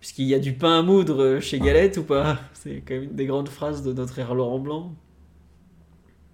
puisqu'il 0.00 0.26
y 0.26 0.34
a 0.34 0.38
du 0.38 0.52
pain 0.52 0.80
à 0.80 0.82
moudre 0.82 1.38
chez 1.40 1.58
Galette 1.58 1.96
ou 1.96 2.02
pas? 2.02 2.38
C'est 2.52 2.82
quand 2.86 2.94
même 2.94 3.14
des 3.14 3.26
grandes 3.26 3.48
phrases 3.48 3.82
de 3.82 3.92
notre 3.92 4.18
ère 4.18 4.34
Laurent 4.34 4.58
Blanc. 4.58 4.94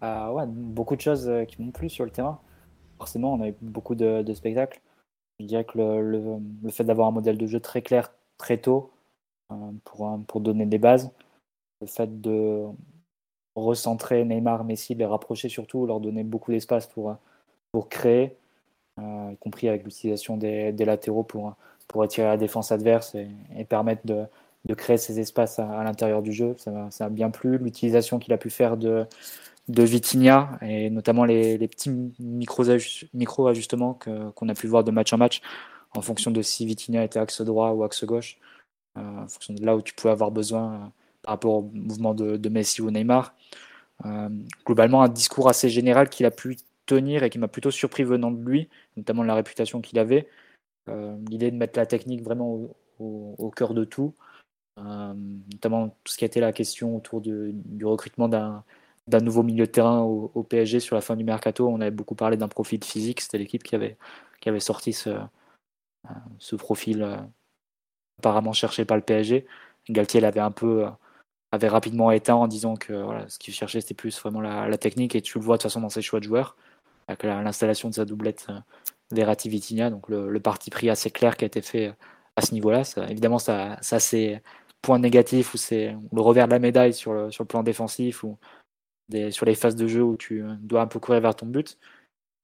Ah 0.00 0.32
ouais, 0.32 0.44
beaucoup 0.46 0.96
de 0.96 1.00
choses 1.00 1.28
euh, 1.28 1.44
qui 1.44 1.60
m'ont 1.62 1.70
plu 1.70 1.88
sur 1.88 2.04
le 2.04 2.10
terrain. 2.10 2.40
Forcément, 2.98 3.34
on 3.34 3.40
a 3.42 3.48
eu 3.48 3.54
beaucoup 3.62 3.94
de, 3.94 4.24
spectacles. 4.34 4.80
Je 5.40 5.46
dirais 5.46 5.64
que 5.64 5.78
le, 5.78 6.38
le, 6.62 6.70
fait 6.70 6.84
d'avoir 6.84 7.08
un 7.08 7.10
modèle 7.10 7.38
de 7.38 7.46
jeu 7.46 7.60
très 7.60 7.82
clair 7.82 8.12
très 8.38 8.58
tôt 8.58 8.92
euh, 9.52 9.72
pour, 9.84 10.18
pour 10.26 10.40
donner 10.40 10.66
des 10.66 10.78
bases, 10.78 11.10
le 11.80 11.86
fait 11.86 12.20
de 12.20 12.64
recentrer 13.54 14.24
Neymar, 14.24 14.64
Messi, 14.64 14.94
les 14.94 15.06
rapprocher 15.06 15.48
surtout, 15.48 15.86
leur 15.86 16.00
donner 16.00 16.24
beaucoup 16.24 16.52
d'espace 16.52 16.86
pour, 16.86 17.16
pour 17.72 17.88
créer, 17.88 18.36
euh, 18.98 19.30
y 19.32 19.36
compris 19.38 19.68
avec 19.68 19.84
l'utilisation 19.84 20.36
des, 20.36 20.72
latéraux 20.72 21.24
pour, 21.24 21.54
pour 21.88 22.02
attirer 22.02 22.26
la 22.26 22.36
défense 22.36 22.72
adverse 22.72 23.14
et, 23.14 23.64
permettre 23.64 24.06
de, 24.06 24.24
de, 24.66 24.74
créer 24.74 24.98
ces 24.98 25.20
espaces 25.20 25.58
à, 25.58 25.84
l'intérieur 25.84 26.22
du 26.22 26.32
jeu. 26.32 26.54
Ça, 26.58 26.90
ça 26.90 27.06
a 27.06 27.10
bien 27.10 27.30
plu. 27.30 27.58
L'utilisation 27.58 28.18
qu'il 28.18 28.32
a 28.34 28.38
pu 28.38 28.50
faire 28.50 28.76
de, 28.76 29.06
de 29.68 29.82
Vitinha 29.82 30.58
et 30.62 30.90
notamment 30.90 31.24
les, 31.24 31.58
petits 31.68 31.90
micro-ajustements 32.18 33.98
qu'on 34.34 34.48
a 34.48 34.54
pu 34.54 34.66
voir 34.66 34.84
de 34.84 34.90
match 34.90 35.12
en 35.12 35.18
match 35.18 35.40
en 35.94 36.02
fonction 36.02 36.30
de 36.30 36.42
si 36.42 36.66
Vitinha 36.66 37.04
était 37.04 37.18
axe 37.18 37.40
droit 37.40 37.70
ou 37.70 37.82
axe 37.82 38.04
gauche, 38.04 38.38
euh, 38.98 39.00
en 39.00 39.28
fonction 39.28 39.54
de 39.54 39.64
là 39.64 39.76
où 39.76 39.82
tu 39.82 39.94
pouvais 39.94 40.12
avoir 40.12 40.30
besoin 40.30 40.92
par 41.22 41.34
rapport 41.34 41.54
au 41.54 41.70
mouvement 41.72 42.14
de, 42.14 42.48
Messi 42.48 42.82
ou 42.82 42.90
Neymar. 42.90 43.34
Euh, 44.04 44.28
globalement, 44.64 45.02
un 45.02 45.08
discours 45.08 45.48
assez 45.48 45.68
général 45.68 46.08
qu'il 46.08 46.26
a 46.26 46.30
pu 46.30 46.58
tenir 46.86 47.22
et 47.24 47.30
qui 47.30 47.38
m'a 47.38 47.48
plutôt 47.48 47.70
surpris 47.70 48.04
venant 48.04 48.30
de 48.30 48.42
lui, 48.42 48.68
notamment 48.96 49.24
la 49.24 49.34
réputation 49.34 49.80
qu'il 49.80 49.98
avait. 49.98 50.28
Euh, 50.88 51.16
l'idée 51.28 51.50
de 51.50 51.56
mettre 51.56 51.78
la 51.78 51.86
technique 51.86 52.22
vraiment 52.22 52.68
au, 53.00 53.50
cœur 53.56 53.74
de 53.74 53.84
tout, 53.84 54.14
euh, 54.78 55.14
notamment 55.52 55.88
tout 56.04 56.12
ce 56.12 56.18
qui 56.18 56.24
a 56.24 56.26
été 56.26 56.40
la 56.40 56.52
question 56.52 56.96
autour 56.96 57.20
du 57.20 57.84
recrutement 57.84 58.28
d'un 58.28 58.64
nouveau 59.20 59.42
milieu 59.42 59.66
de 59.66 59.70
terrain 59.70 60.00
au, 60.00 60.42
PSG 60.42 60.80
sur 60.80 60.96
la 60.96 61.00
fin 61.00 61.16
du 61.16 61.24
mercato. 61.24 61.68
On 61.68 61.80
avait 61.80 61.90
beaucoup 61.90 62.14
parlé 62.14 62.36
d'un 62.36 62.48
profil 62.48 62.82
physique, 62.84 63.20
c'était 63.20 63.38
l'équipe 63.38 63.62
qui 63.62 63.74
avait, 63.74 63.96
avait 64.44 64.60
sorti 64.60 64.92
ce, 64.92 65.18
profil 66.56 67.06
apparemment 68.18 68.52
cherché 68.52 68.84
par 68.84 68.96
le 68.96 69.02
PSG. 69.02 69.46
Galtier 69.88 70.20
l'avait 70.20 70.40
un 70.40 70.50
peu 70.50 70.86
avait 71.52 71.68
rapidement 71.68 72.10
éteint 72.10 72.34
en 72.34 72.48
disant 72.48 72.76
que 72.76 72.92
ce 73.28 73.38
qu'il 73.38 73.54
cherchait 73.54 73.80
c'était 73.80 73.94
plus 73.94 74.18
vraiment 74.20 74.40
la, 74.40 74.78
technique 74.78 75.14
et 75.14 75.22
tu 75.22 75.38
le 75.38 75.44
vois 75.44 75.56
de 75.56 75.62
toute 75.62 75.70
façon 75.70 75.80
dans 75.80 75.88
ses 75.88 76.02
choix 76.02 76.20
de 76.20 76.24
joueurs 76.24 76.56
avec 77.08 77.22
l'installation 77.22 77.88
de 77.88 77.94
sa 77.94 78.04
doublette 78.04 78.46
euh, 78.50 78.58
Verratti-Vitinha 79.12 79.90
donc 79.90 80.08
le, 80.08 80.40
parti 80.40 80.70
pris 80.70 80.90
assez 80.90 81.10
clair 81.10 81.36
qui 81.36 81.44
a 81.44 81.46
été 81.46 81.62
fait 81.62 81.94
à 82.36 82.42
ce 82.42 82.52
niveau-là 82.52 82.82
évidemment 83.08 83.38
ça, 83.38 83.78
ça 83.80 84.00
c'est 84.00 84.42
point 84.82 84.98
négatif 84.98 85.54
ou 85.54 85.56
c'est 85.56 85.96
le 86.12 86.20
revers 86.20 86.46
de 86.46 86.52
la 86.52 86.58
médaille 86.58 86.94
sur 86.94 87.12
le, 87.12 87.30
plan 87.44 87.62
défensif 87.62 88.24
sur 89.30 89.46
les 89.46 89.54
phases 89.54 89.76
de 89.76 89.86
jeu 89.86 90.02
où 90.02 90.16
tu 90.16 90.44
dois 90.60 90.82
un 90.82 90.86
peu 90.86 90.98
courir 90.98 91.20
vers 91.20 91.34
ton 91.36 91.46
but 91.46 91.78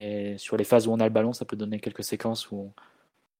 et 0.00 0.38
sur 0.38 0.56
les 0.56 0.64
phases 0.64 0.86
où 0.86 0.92
on 0.92 1.00
a 1.00 1.04
le 1.04 1.10
ballon 1.10 1.32
ça 1.32 1.44
peut 1.44 1.56
donner 1.56 1.80
quelques 1.80 2.04
séquences 2.04 2.50
où 2.50 2.72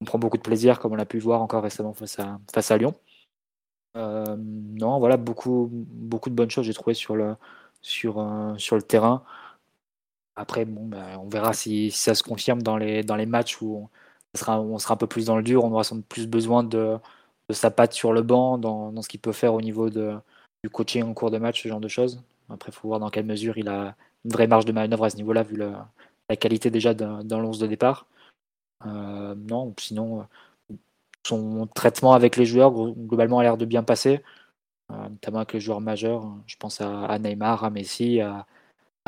on 0.00 0.04
prend 0.04 0.18
beaucoup 0.18 0.36
de 0.36 0.42
plaisir 0.42 0.80
comme 0.80 0.92
on 0.92 0.96
l'a 0.96 1.06
pu 1.06 1.18
voir 1.18 1.40
encore 1.42 1.62
récemment 1.62 1.94
face 1.94 2.18
à, 2.18 2.40
face 2.52 2.70
à 2.70 2.78
Lyon 2.78 2.94
euh, 3.96 4.36
non, 4.38 4.98
voilà, 4.98 5.16
beaucoup, 5.16 5.68
de 5.70 6.30
bonnes 6.34 6.50
choses, 6.50 6.66
j'ai 6.66 6.74
trouvé 6.74 6.94
sur 6.94 7.16
le, 7.16 7.36
euh, 8.04 8.80
terrain. 8.80 9.24
Après, 10.36 10.64
bon, 10.64 10.86
bah, 10.86 11.18
on 11.20 11.28
verra 11.28 11.52
si, 11.52 11.90
ça 11.90 12.14
se 12.14 12.22
confirme 12.22 12.62
dans 12.62 12.78
les, 12.78 13.02
matchs 13.26 13.60
où 13.60 13.88
on 14.34 14.38
sera, 14.38 14.94
un 14.94 14.96
peu 14.96 15.06
plus 15.06 15.26
dans 15.26 15.36
le 15.36 15.42
dur, 15.42 15.64
on 15.64 15.72
aura 15.72 15.84
sans 15.84 16.00
plus 16.00 16.26
besoin 16.26 16.64
de, 16.64 16.98
sa 17.50 17.70
patte 17.70 17.92
sur 17.92 18.12
le 18.12 18.22
banc, 18.22 18.58
dans, 18.58 19.02
ce 19.02 19.08
qu'il 19.08 19.20
peut 19.20 19.32
faire 19.32 19.54
au 19.54 19.60
niveau 19.60 19.90
du 19.90 20.70
coaching 20.72 21.02
en 21.04 21.14
cours 21.14 21.30
de 21.30 21.38
match, 21.38 21.62
ce 21.62 21.68
genre 21.68 21.80
de 21.80 21.88
choses. 21.88 22.22
Après, 22.52 22.70
il 22.70 22.74
faut 22.74 22.88
voir 22.88 23.00
dans 23.00 23.10
quelle 23.10 23.26
mesure 23.26 23.58
il 23.58 23.68
a 23.68 23.96
une 24.24 24.32
vraie 24.32 24.46
marge 24.46 24.64
de 24.64 24.72
manœuvre 24.72 25.04
à 25.04 25.10
ce 25.10 25.16
niveau-là, 25.16 25.42
vu 25.42 25.56
la 25.56 26.36
qualité 26.36 26.70
déjà 26.70 26.94
dans 26.94 27.40
l'once 27.40 27.58
de 27.58 27.66
départ. 27.66 28.06
Euh, 28.86 29.34
non, 29.34 29.74
sinon, 29.78 30.26
son 31.26 31.66
traitement 31.68 32.12
avec 32.14 32.36
les 32.36 32.46
joueurs, 32.46 32.72
globalement, 32.72 33.38
a 33.38 33.42
l'air 33.42 33.56
de 33.56 33.64
bien 33.64 33.82
passer, 33.82 34.22
euh, 34.90 35.08
notamment 35.08 35.38
avec 35.38 35.52
les 35.54 35.60
joueurs 35.60 35.80
majeurs. 35.80 36.24
Je 36.46 36.56
pense 36.56 36.80
à, 36.80 37.18
Neymar, 37.18 37.64
à 37.64 37.70
Messi, 37.70 38.20
à, 38.20 38.46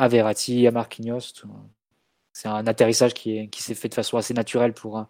Verratti, 0.07 0.67
à 0.67 0.71
Marquinhos. 0.71 1.45
C'est 2.33 2.47
un 2.47 2.67
atterrissage 2.67 3.13
qui, 3.13 3.49
s'est 3.53 3.75
fait 3.75 3.89
de 3.89 3.93
façon 3.93 4.17
assez 4.17 4.33
naturelle 4.33 4.73
pour, 4.73 5.07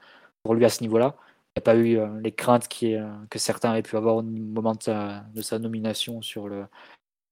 lui 0.49 0.65
à 0.65 0.69
ce 0.69 0.81
niveau-là. 0.81 1.15
Il 1.55 1.59
n'y 1.59 1.61
a 1.61 1.63
pas 1.63 1.75
eu 1.75 1.97
euh, 1.97 2.19
les 2.21 2.31
craintes 2.33 2.67
euh, 2.83 3.25
que 3.29 3.39
certains 3.39 3.71
avaient 3.71 3.81
pu 3.81 3.95
avoir 3.95 4.17
au 4.17 4.21
moment 4.21 4.75
de 4.75 5.41
sa, 5.41 5.59
nomination 5.59 6.21
sur 6.21 6.49
le, 6.49 6.65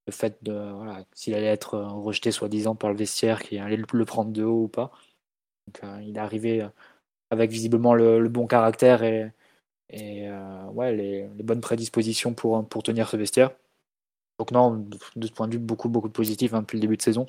le 0.08 0.14
fait 0.14 0.38
de 0.44 0.54
voilà, 0.54 1.04
s'il 1.14 1.34
allait 1.34 1.46
être 1.48 1.78
rejeté 1.78 2.32
soi-disant 2.32 2.76
par 2.76 2.90
le 2.90 2.98
vestiaire, 2.98 3.42
qui 3.42 3.58
allait 3.58 3.78
le 3.78 4.06
prendre 4.06 4.32
de 4.32 4.44
haut 4.44 4.64
ou 4.64 4.68
pas. 4.68 4.92
il 6.02 6.16
est 6.16 6.20
arrivé 6.20 6.68
avec 7.30 7.52
visiblement 7.52 7.94
le, 7.94 8.28
bon 8.30 8.48
caractère 8.48 9.04
et, 9.04 9.32
et 9.90 10.30
ouais, 10.72 10.94
les, 10.96 11.24
bonnes 11.44 11.62
prédispositions 11.62 12.34
pour, 12.34 12.68
pour 12.68 12.84
tenir 12.84 13.10
ce 13.10 13.18
vestiaire. 13.18 13.52
Donc 14.40 14.52
non, 14.52 14.86
de 15.16 15.28
ce 15.28 15.32
point 15.32 15.48
de 15.48 15.54
vue, 15.54 15.60
beaucoup, 15.60 15.90
beaucoup 15.90 16.08
de 16.08 16.14
positifs 16.14 16.54
hein, 16.54 16.62
depuis 16.62 16.78
le 16.78 16.82
début 16.82 16.98
de 16.98 17.02
saison. 17.02 17.26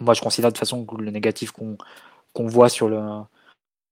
Moi, 0.00 0.14
je 0.14 0.20
considère 0.20 0.50
de 0.50 0.54
toute 0.54 0.60
façon 0.60 0.84
que 0.84 0.96
le 0.96 1.10
négatif 1.10 1.52
qu'on 1.52 2.46
voit 2.46 2.68
sur, 2.68 2.88
le, 2.88 3.00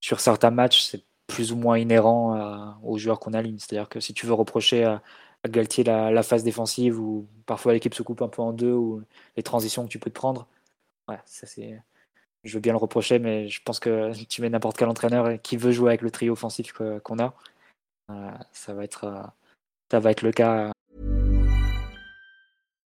sur 0.01 0.21
certains 0.21 0.51
matchs, 0.51 0.83
c'est 0.83 1.05
plus 1.27 1.53
ou 1.53 1.57
moins 1.57 1.79
inhérent 1.79 2.79
aux 2.83 2.99
joueurs 2.99 3.21
qu'on 3.21 3.33
aligne. 3.33 3.59
C'est-à-dire 3.59 3.89
que 3.89 4.01
si 4.01 4.15
tu 4.15 4.27
veux 4.27 4.35
reprocher 4.35 4.85
à, 4.85 5.03
Galtier 5.53 5.85
la, 5.85 6.23
phase 6.23 6.45
défensive 6.45 7.01
ou 7.01 7.27
parfois 7.47 7.73
l'équipe 7.73 7.95
se 7.95 8.03
coupe 8.03 8.23
un 8.23 8.29
peu 8.29 8.43
en 8.43 8.53
deux 8.53 8.73
ou 8.73 9.03
les 9.37 9.43
transitions 9.43 9.85
que 9.85 9.91
tu 9.91 9.99
peux 9.99 10.11
te 10.11 10.15
prendre, 10.15 10.47
ouais, 11.09 11.19
ça 11.27 11.47
c'est. 11.47 11.81
Je 12.45 12.55
veux 12.55 12.61
bien 12.61 12.73
le 12.73 12.79
reprocher, 12.79 13.19
mais 13.19 13.49
je 13.49 13.61
pense 13.65 13.81
que 13.81 14.13
tu 14.27 14.41
mets 14.41 14.51
n'importe 14.51 14.77
quel 14.79 14.89
entraîneur 14.89 15.41
qui 15.43 15.57
veut 15.57 15.73
jouer 15.73 15.91
avec 15.91 16.03
le 16.03 16.13
trio 16.13 16.35
offensif 16.35 16.73
qu'on 17.03 17.19
a, 17.19 17.35
euh, 18.11 18.31
ça 18.53 18.73
va 18.73 18.85
être 18.85 19.05
euh, 19.05 19.23
ça 19.91 20.01
va 20.01 20.13
être 20.13 20.23
le 20.23 20.33
cas 20.33 20.71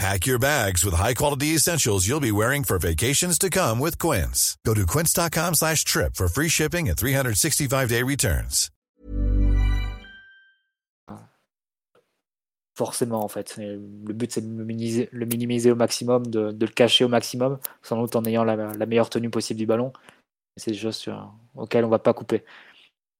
Pack 0.00 0.26
your 0.26 0.38
bags 0.38 0.82
with 0.82 0.94
high-quality 0.94 1.48
essentials 1.48 2.08
you'll 2.08 2.20
be 2.20 2.32
wearing 2.32 2.64
for 2.64 2.78
vacations 2.78 3.38
to 3.38 3.50
come 3.50 3.78
with 3.78 3.98
Quince. 3.98 4.56
Go 4.64 4.72
to 4.72 4.86
quince.com 4.86 5.52
slash 5.52 5.84
trip 5.84 6.14
for 6.14 6.26
free 6.26 6.48
shipping 6.48 6.88
and 6.88 6.96
365-day 6.96 8.02
returns. 8.02 8.70
Forcément, 12.74 13.22
en 13.22 13.28
fait. 13.28 13.58
Le 13.58 14.14
but, 14.14 14.32
c'est 14.32 14.40
de 14.40 14.46
le 14.56 14.64
minimiser, 14.64 15.10
le 15.12 15.26
minimiser, 15.26 15.70
au 15.70 15.76
maximum, 15.76 16.26
de, 16.28 16.50
de, 16.50 16.64
le 16.64 16.72
cacher 16.72 17.04
au 17.04 17.08
maximum, 17.08 17.58
sans 17.82 18.00
doute 18.00 18.16
en 18.16 18.24
ayant 18.24 18.42
la, 18.42 18.56
la 18.56 18.86
meilleure 18.86 19.10
tenue 19.10 19.28
possible 19.28 19.58
du 19.58 19.66
ballon. 19.66 19.92
C'est 20.56 20.70
des 20.70 20.78
choses 20.78 20.96
sur, 20.96 21.30
auxquelles 21.54 21.84
on 21.84 21.88
ne 21.88 21.92
va 21.92 21.98
pas 21.98 22.14
couper. 22.14 22.42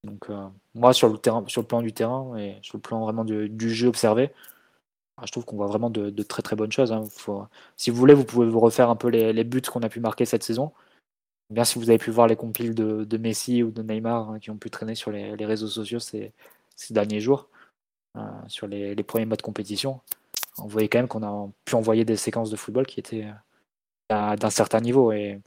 Donc, 0.05 0.31
euh, 0.31 0.47
moi, 0.75 0.95
sur 0.95 1.11
le, 1.11 1.19
terrain, 1.19 1.45
sur 1.47 1.61
le 1.61 1.67
plan 1.67 1.83
du 1.83 1.93
terrain 1.93 2.39
et 2.39 2.57
sur 2.63 2.79
le 2.79 2.81
plan 2.81 3.01
vraiment 3.01 3.27
du, 3.27 3.51
du 3.51 3.69
jeu 3.69 3.89
observé, 3.89 4.33
je 5.25 5.33
trouve 5.33 5.45
qu'on 5.45 5.57
voit 5.57 5.67
vraiment 5.67 5.91
de, 5.91 6.23
très 6.23 6.43
très 6.43 6.57
bonnes 6.57 6.73
choses. 6.73 6.93
Hein. 6.93 7.05
si 7.77 7.91
vous 7.91 7.97
voulez, 7.97 8.15
vous 8.15 8.25
pouvez 8.25 8.49
vous 8.49 8.61
refaire 8.61 8.91
un 8.91 8.97
peu 8.97 9.09
les, 9.09 9.45
buts 9.45 9.63
qu'on 9.63 9.83
a 9.83 9.89
pu 9.89 10.01
marquer 10.01 10.25
cette 10.25 10.43
saison. 10.43 10.73
Bien 11.51 11.65
si 11.65 11.79
vous 11.79 11.91
avez 11.91 11.99
pu 11.99 12.11
voir 12.11 12.29
les 12.29 12.37
compiles 12.37 12.75
de, 12.75 13.17
Messi 13.19 13.63
ou 13.63 13.71
de 13.73 13.83
Neymar 13.83 14.31
hein, 14.31 14.39
qui 14.39 14.51
ont 14.51 14.57
pu 14.57 14.71
traîner 14.71 14.95
sur 14.95 15.11
les, 15.11 15.35
réseaux 15.45 15.69
sociaux 15.69 15.99
ces, 15.99 16.33
derniers 16.91 17.21
jours, 17.21 17.49
euh, 18.17 18.21
sur 18.49 18.67
les, 18.69 18.95
premiers 19.03 19.27
mois 19.27 19.37
de 19.37 19.43
compétition, 19.43 20.01
on 20.59 20.67
voyait 20.67 20.89
quand 20.89 20.99
même 20.99 21.09
qu'on 21.09 21.23
a 21.23 21.51
pu 21.65 21.75
envoyer 21.75 22.05
des 22.05 22.17
séquences 22.17 22.51
de 22.51 22.57
football 22.57 22.87
qui 22.87 23.01
étaient 23.01 23.27
euh, 24.13 24.37
d'un 24.37 24.51
certain 24.51 24.81
niveau 24.81 25.13
et 25.13 25.41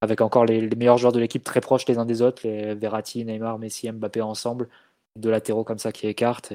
avec 0.00 0.20
encore 0.20 0.44
les, 0.44 0.68
meilleurs 0.76 0.98
joueurs 0.98 1.12
de 1.12 1.20
l'équipe 1.20 1.44
très 1.44 1.60
proches 1.60 1.86
les 1.86 1.98
uns 1.98 2.06
des 2.06 2.22
autres, 2.22 2.46
les 2.46 2.74
Verratti, 2.74 3.24
Neymar, 3.24 3.58
Messi, 3.58 3.90
Mbappé 3.90 4.20
ensemble, 4.22 4.68
deux 5.16 5.30
latéraux 5.30 5.64
comme 5.64 5.78
ça 5.78 5.92
qui 5.92 6.06
écartent 6.06 6.52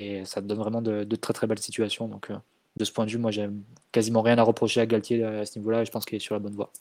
et 0.00 0.24
ça 0.24 0.40
donne 0.40 0.58
vraiment 0.58 0.82
de, 0.82 1.04
très 1.16 1.32
très 1.32 1.46
belles 1.46 1.58
situations. 1.58 2.08
Donc, 2.08 2.30
euh, 2.30 2.36
de 2.76 2.84
ce 2.84 2.92
point 2.92 3.06
de 3.06 3.10
vue, 3.10 3.18
moi, 3.18 3.30
j'ai 3.30 3.48
quasiment 3.92 4.22
rien 4.22 4.38
à 4.38 4.42
reprocher 4.42 4.80
à 4.80 4.86
Galtier 4.86 5.24
à 5.24 5.46
ce 5.46 5.58
niveau-là. 5.58 5.82
Et 5.82 5.84
je 5.84 5.90
pense 5.90 6.04
qu'il 6.04 6.16
est 6.16 6.20
sur 6.20 6.34
la 6.34 6.40
bonne 6.40 6.54
voie. 6.54 6.72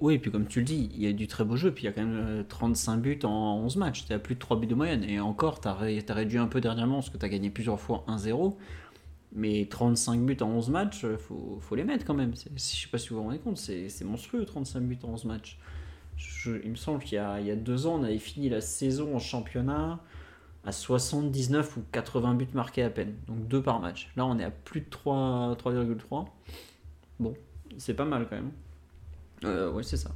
oui, 0.00 0.14
et 0.14 0.18
puis 0.18 0.30
comme 0.30 0.46
tu 0.46 0.60
le 0.60 0.64
dis, 0.64 0.90
il 0.94 1.02
y 1.02 1.06
a 1.06 1.12
du 1.12 1.26
très 1.26 1.44
beau 1.44 1.56
jeu, 1.56 1.72
puis 1.72 1.84
il 1.84 1.86
y 1.86 1.88
a 1.88 1.92
quand 1.92 2.04
même 2.04 2.44
35 2.48 2.92
euh, 2.92 2.96
buts 2.98 3.18
en 3.24 3.60
11 3.64 3.76
matchs, 3.76 4.04
tu 4.06 4.12
as 4.12 4.18
plus 4.18 4.34
de 4.36 4.40
3 4.40 4.60
buts 4.60 4.66
de 4.66 4.74
moyenne, 4.74 5.02
et 5.04 5.18
encore, 5.18 5.60
tu 5.60 5.68
as, 5.68 5.74
réduit 5.74 6.38
un 6.38 6.46
peu 6.46 6.60
dernièrement, 6.60 6.96
parce 6.96 7.10
que 7.10 7.18
tu 7.18 7.24
as 7.24 7.28
gagné 7.28 7.50
plusieurs 7.50 7.80
fois 7.80 8.04
1-0, 8.06 8.54
mais 9.32 9.66
35 9.68 10.20
buts 10.20 10.36
en 10.40 10.48
11 10.50 10.70
matchs, 10.70 11.04
euh, 11.04 11.16
faut, 11.16 11.58
faut, 11.60 11.74
les 11.74 11.84
mettre 11.84 12.04
quand 12.04 12.14
même, 12.14 12.32
je 12.34 12.58
sais 12.58 12.88
pas 12.88 12.98
si 12.98 13.08
vous 13.08 13.16
vous 13.16 13.22
rendez 13.22 13.38
compte, 13.38 13.56
c'est 13.56 14.04
monstrueux 14.04 14.44
35 14.44 14.80
buts 14.82 14.98
en 15.02 15.08
11 15.08 15.24
matchs. 15.24 15.58
il 16.46 16.70
me 16.70 16.76
semble 16.76 17.02
qu'il 17.02 17.18
y, 17.18 17.46
y, 17.46 17.50
a 17.50 17.56
deux 17.56 17.86
ans, 17.86 17.98
on 18.00 18.04
avait 18.04 18.18
fini 18.18 18.48
la 18.48 18.60
saison 18.60 19.16
en 19.16 19.18
championnat, 19.18 20.00
à 20.68 20.72
79 20.72 21.78
ou 21.78 21.82
80 21.92 22.34
buts 22.34 22.48
marqués 22.52 22.82
à 22.82 22.90
peine, 22.90 23.14
donc 23.26 23.48
2 23.48 23.62
par 23.62 23.80
match. 23.80 24.12
Là, 24.16 24.26
on 24.26 24.38
est 24.38 24.44
à 24.44 24.50
plus 24.50 24.82
de 24.82 24.86
3,3. 24.86 26.26
Bon, 27.18 27.34
c'est 27.78 27.94
pas 27.94 28.04
mal 28.04 28.26
quand 28.28 28.36
même. 28.36 28.50
Euh, 29.44 29.72
ouais, 29.72 29.82
c'est 29.82 29.96
ça. 29.96 30.10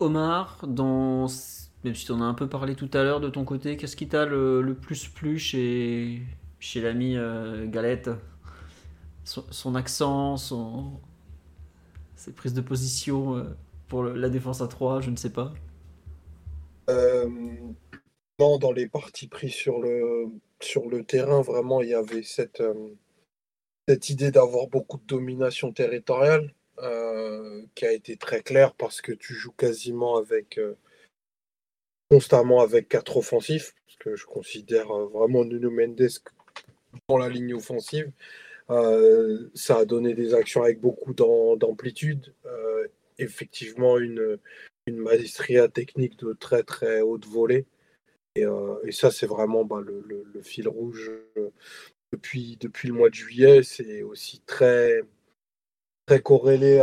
Omar, 0.00 0.58
dans... 0.66 1.28
même 1.84 1.94
si 1.94 2.04
tu 2.04 2.10
en 2.10 2.20
as 2.20 2.24
un 2.24 2.34
peu 2.34 2.48
parlé 2.48 2.74
tout 2.74 2.90
à 2.94 3.04
l'heure 3.04 3.20
de 3.20 3.28
ton 3.28 3.44
côté, 3.44 3.76
qu'est-ce 3.76 3.94
qui 3.94 4.08
t'a 4.08 4.26
le, 4.26 4.76
plus 4.80 5.06
plu 5.06 5.38
chez, 5.38 6.20
chez 6.58 6.80
l'ami 6.80 7.16
euh, 7.16 7.68
Galette? 7.68 8.10
Son, 9.22 9.76
accent, 9.76 10.36
son... 10.36 10.94
ses 12.16 12.32
prises 12.32 12.54
de 12.54 12.60
position 12.60 13.36
euh, 13.36 13.44
pour 13.86 14.02
la 14.02 14.28
défense 14.28 14.62
à 14.62 14.66
3, 14.66 15.00
je 15.00 15.10
ne 15.10 15.16
sais 15.16 15.30
pas. 15.30 15.54
Dans 18.38 18.72
les 18.72 18.88
parties 18.88 19.28
prises 19.28 19.54
sur 19.54 19.78
le, 19.80 20.26
sur 20.60 20.88
le 20.88 21.04
terrain, 21.04 21.42
vraiment, 21.42 21.80
il 21.80 21.90
y 21.90 21.94
avait 21.94 22.22
cette, 22.22 22.60
euh, 22.60 22.88
cette 23.86 24.10
idée 24.10 24.30
d'avoir 24.30 24.66
beaucoup 24.66 24.98
de 24.98 25.06
domination 25.06 25.70
territoriale 25.72 26.52
euh, 26.78 27.62
qui 27.74 27.86
a 27.86 27.92
été 27.92 28.16
très 28.16 28.42
claire 28.42 28.74
parce 28.74 29.00
que 29.00 29.12
tu 29.12 29.34
joues 29.34 29.52
quasiment 29.52 30.16
avec 30.16 30.58
euh, 30.58 30.76
constamment 32.10 32.62
avec 32.62 32.88
quatre 32.88 33.18
offensifs, 33.18 33.74
parce 33.86 33.96
que 33.98 34.16
je 34.16 34.26
considère 34.26 34.88
vraiment 34.88 35.44
Nuno 35.44 35.70
Mendes 35.70 36.08
dans 37.08 37.18
la 37.18 37.28
ligne 37.28 37.54
offensive. 37.54 38.10
ça 39.54 39.78
a 39.78 39.84
donné 39.84 40.14
des 40.14 40.34
actions 40.34 40.62
avec 40.62 40.80
beaucoup 40.80 41.14
d'amplitude. 41.14 42.34
effectivement, 43.18 43.98
une, 43.98 44.38
une 44.86 44.96
maestria 44.96 45.68
technique 45.68 46.18
de 46.18 46.32
très 46.32 46.62
très 46.64 47.02
haute 47.02 47.26
volée. 47.26 47.66
Euh, 48.38 48.80
et, 48.84 48.92
ça, 48.92 49.10
c'est 49.10 49.26
vraiment 49.26 49.64
bah, 49.64 49.80
le, 49.80 50.42
fil 50.42 50.68
rouge 50.68 51.10
euh, 51.36 51.50
depuis, 52.12 52.58
le 52.84 52.92
mois 52.92 53.10
de 53.10 53.14
juillet. 53.14 53.62
C'est 53.62 54.02
aussi 54.02 54.40
très, 54.46 55.02
corrélé 56.24 56.82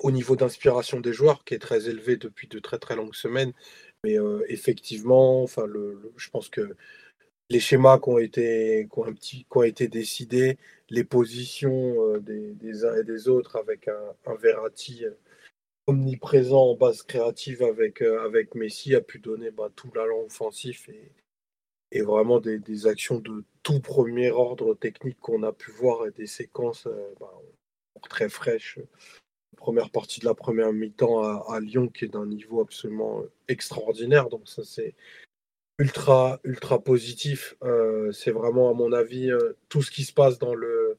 au 0.00 0.10
niveau 0.10 0.36
d'inspiration 0.36 1.00
des 1.00 1.12
joueurs, 1.12 1.44
qui 1.44 1.54
est 1.54 1.58
très 1.58 1.88
élevé 1.88 2.16
depuis 2.16 2.48
de 2.48 2.58
très 2.58 2.78
très 2.78 2.96
longues 2.96 3.14
semaines. 3.14 3.52
Mais 4.04 4.18
euh, 4.18 4.44
effectivement, 4.48 5.42
enfin, 5.42 5.64
je 6.16 6.30
pense 6.30 6.48
que 6.48 6.76
les 7.50 7.60
schémas 7.60 7.98
qui 7.98 8.08
ont 8.10 8.18
été, 8.18 8.88
qui 9.20 9.46
ont 9.50 9.62
été 9.62 9.88
décidés, 9.88 10.58
les 10.90 11.04
positions 11.04 12.18
des, 12.18 12.84
uns 12.84 12.94
et 12.96 13.04
des 13.04 13.28
autres 13.28 13.56
avec 13.56 13.88
un, 13.88 14.14
un 14.26 14.34
Verratti 14.36 15.04
omniprésent 15.88 16.72
en 16.72 16.74
base 16.74 17.02
créative 17.02 17.62
avec, 17.62 18.02
euh, 18.02 18.22
avec 18.22 18.54
Messi 18.54 18.94
a 18.94 19.00
pu 19.00 19.18
donner 19.18 19.50
bah, 19.50 19.70
tout 19.74 19.90
l'allant 19.94 20.20
offensif 20.26 20.88
et, 21.90 22.02
vraiment 22.02 22.40
des, 22.40 22.86
actions 22.86 23.18
de 23.18 23.42
tout 23.62 23.80
premier 23.80 24.30
ordre 24.30 24.74
technique 24.74 25.18
qu'on 25.20 25.42
a 25.42 25.52
pu 25.52 25.70
voir 25.72 26.06
et 26.06 26.10
des 26.10 26.26
séquences 26.26 26.86
euh, 26.86 27.14
bah, 27.18 27.32
très 28.10 28.28
fraîches. 28.28 28.78
Première 29.56 29.90
partie 29.90 30.20
de 30.20 30.26
la 30.26 30.34
première 30.34 30.72
mi-temps 30.72 31.22
à, 31.22 31.58
Lyon 31.58 31.88
qui 31.88 32.04
est 32.04 32.08
d'un 32.08 32.26
niveau 32.26 32.60
absolument 32.60 33.20
euh, 33.22 33.32
extraordinaire. 33.48 34.28
Donc 34.28 34.46
ça 34.46 34.62
c'est 34.64 34.94
ultra 35.78 36.38
ultra 36.44 36.82
positif. 36.82 37.56
c'est 38.12 38.32
vraiment 38.32 38.68
à 38.68 38.74
mon 38.74 38.92
avis 38.92 39.30
tout 39.68 39.80
ce 39.80 39.90
qui 39.90 40.02
se 40.04 40.12
passe 40.12 40.38
dans 40.38 40.54
le, 40.54 40.98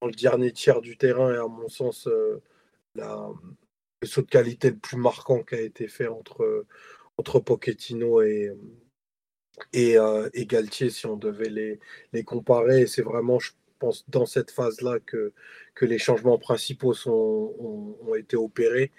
dans 0.00 0.06
le 0.06 0.14
dernier 0.14 0.52
tiers 0.52 0.80
du 0.80 0.96
terrain 0.96 1.34
et 1.34 1.36
à 1.36 1.48
mon 1.48 1.68
sens 1.68 2.08
la, 2.94 3.28
le 4.02 4.06
saut 4.06 4.22
de 4.22 4.26
qualité 4.26 4.70
le 4.70 4.76
plus 4.76 4.96
marquant 4.96 5.42
qui 5.42 5.54
a 5.54 5.60
été 5.60 5.88
fait 5.88 6.08
entre, 6.08 6.66
entre 7.16 7.40
Pochettino 7.40 8.20
et, 8.20 8.52
et, 9.72 9.96
et, 10.34 10.46
Galtier, 10.46 10.90
si 10.90 11.06
on 11.06 11.16
devait 11.16 11.48
les, 11.48 11.80
les 12.12 12.24
comparer. 12.24 12.86
C'est 12.86 13.02
vraiment, 13.02 13.38
je 13.38 13.52
pense, 13.78 14.04
dans 14.08 14.26
cette 14.26 14.50
phase-là 14.50 14.98
que, 15.00 15.32
que 15.74 15.86
les 15.86 15.98
changements 15.98 16.38
principaux 16.38 16.94
sont, 16.94 17.54
ont, 18.00 18.14
été 18.14 18.36
opérés, 18.36 18.90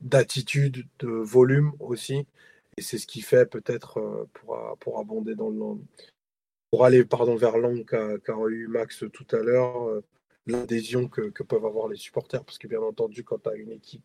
d'attitude, 0.00 0.86
de 0.98 1.08
volume 1.08 1.72
aussi. 1.80 2.26
Et 2.78 2.82
c'est 2.82 2.98
ce 2.98 3.06
qui 3.06 3.20
fait 3.20 3.46
peut-être, 3.46 4.28
pour, 4.34 4.76
pour 4.80 4.98
abonder 4.98 5.34
dans 5.34 5.50
le 5.50 5.80
pour 6.70 6.84
aller 6.84 7.04
pardon, 7.04 7.36
vers 7.36 7.58
l'angle 7.58 7.84
qu'a 7.84 8.34
eu 8.48 8.66
Max 8.68 9.04
tout 9.12 9.26
à 9.32 9.38
l'heure, 9.38 10.02
l'adhésion 10.46 11.08
que, 11.08 11.42
peuvent 11.42 11.66
avoir 11.66 11.88
les 11.88 11.96
supporters. 11.96 12.44
Parce 12.44 12.58
que 12.58 12.68
bien 12.68 12.80
entendu, 12.80 13.24
quand 13.24 13.38
tu 13.38 13.48
as 13.48 13.54
une 13.54 13.72
équipe 13.72 14.04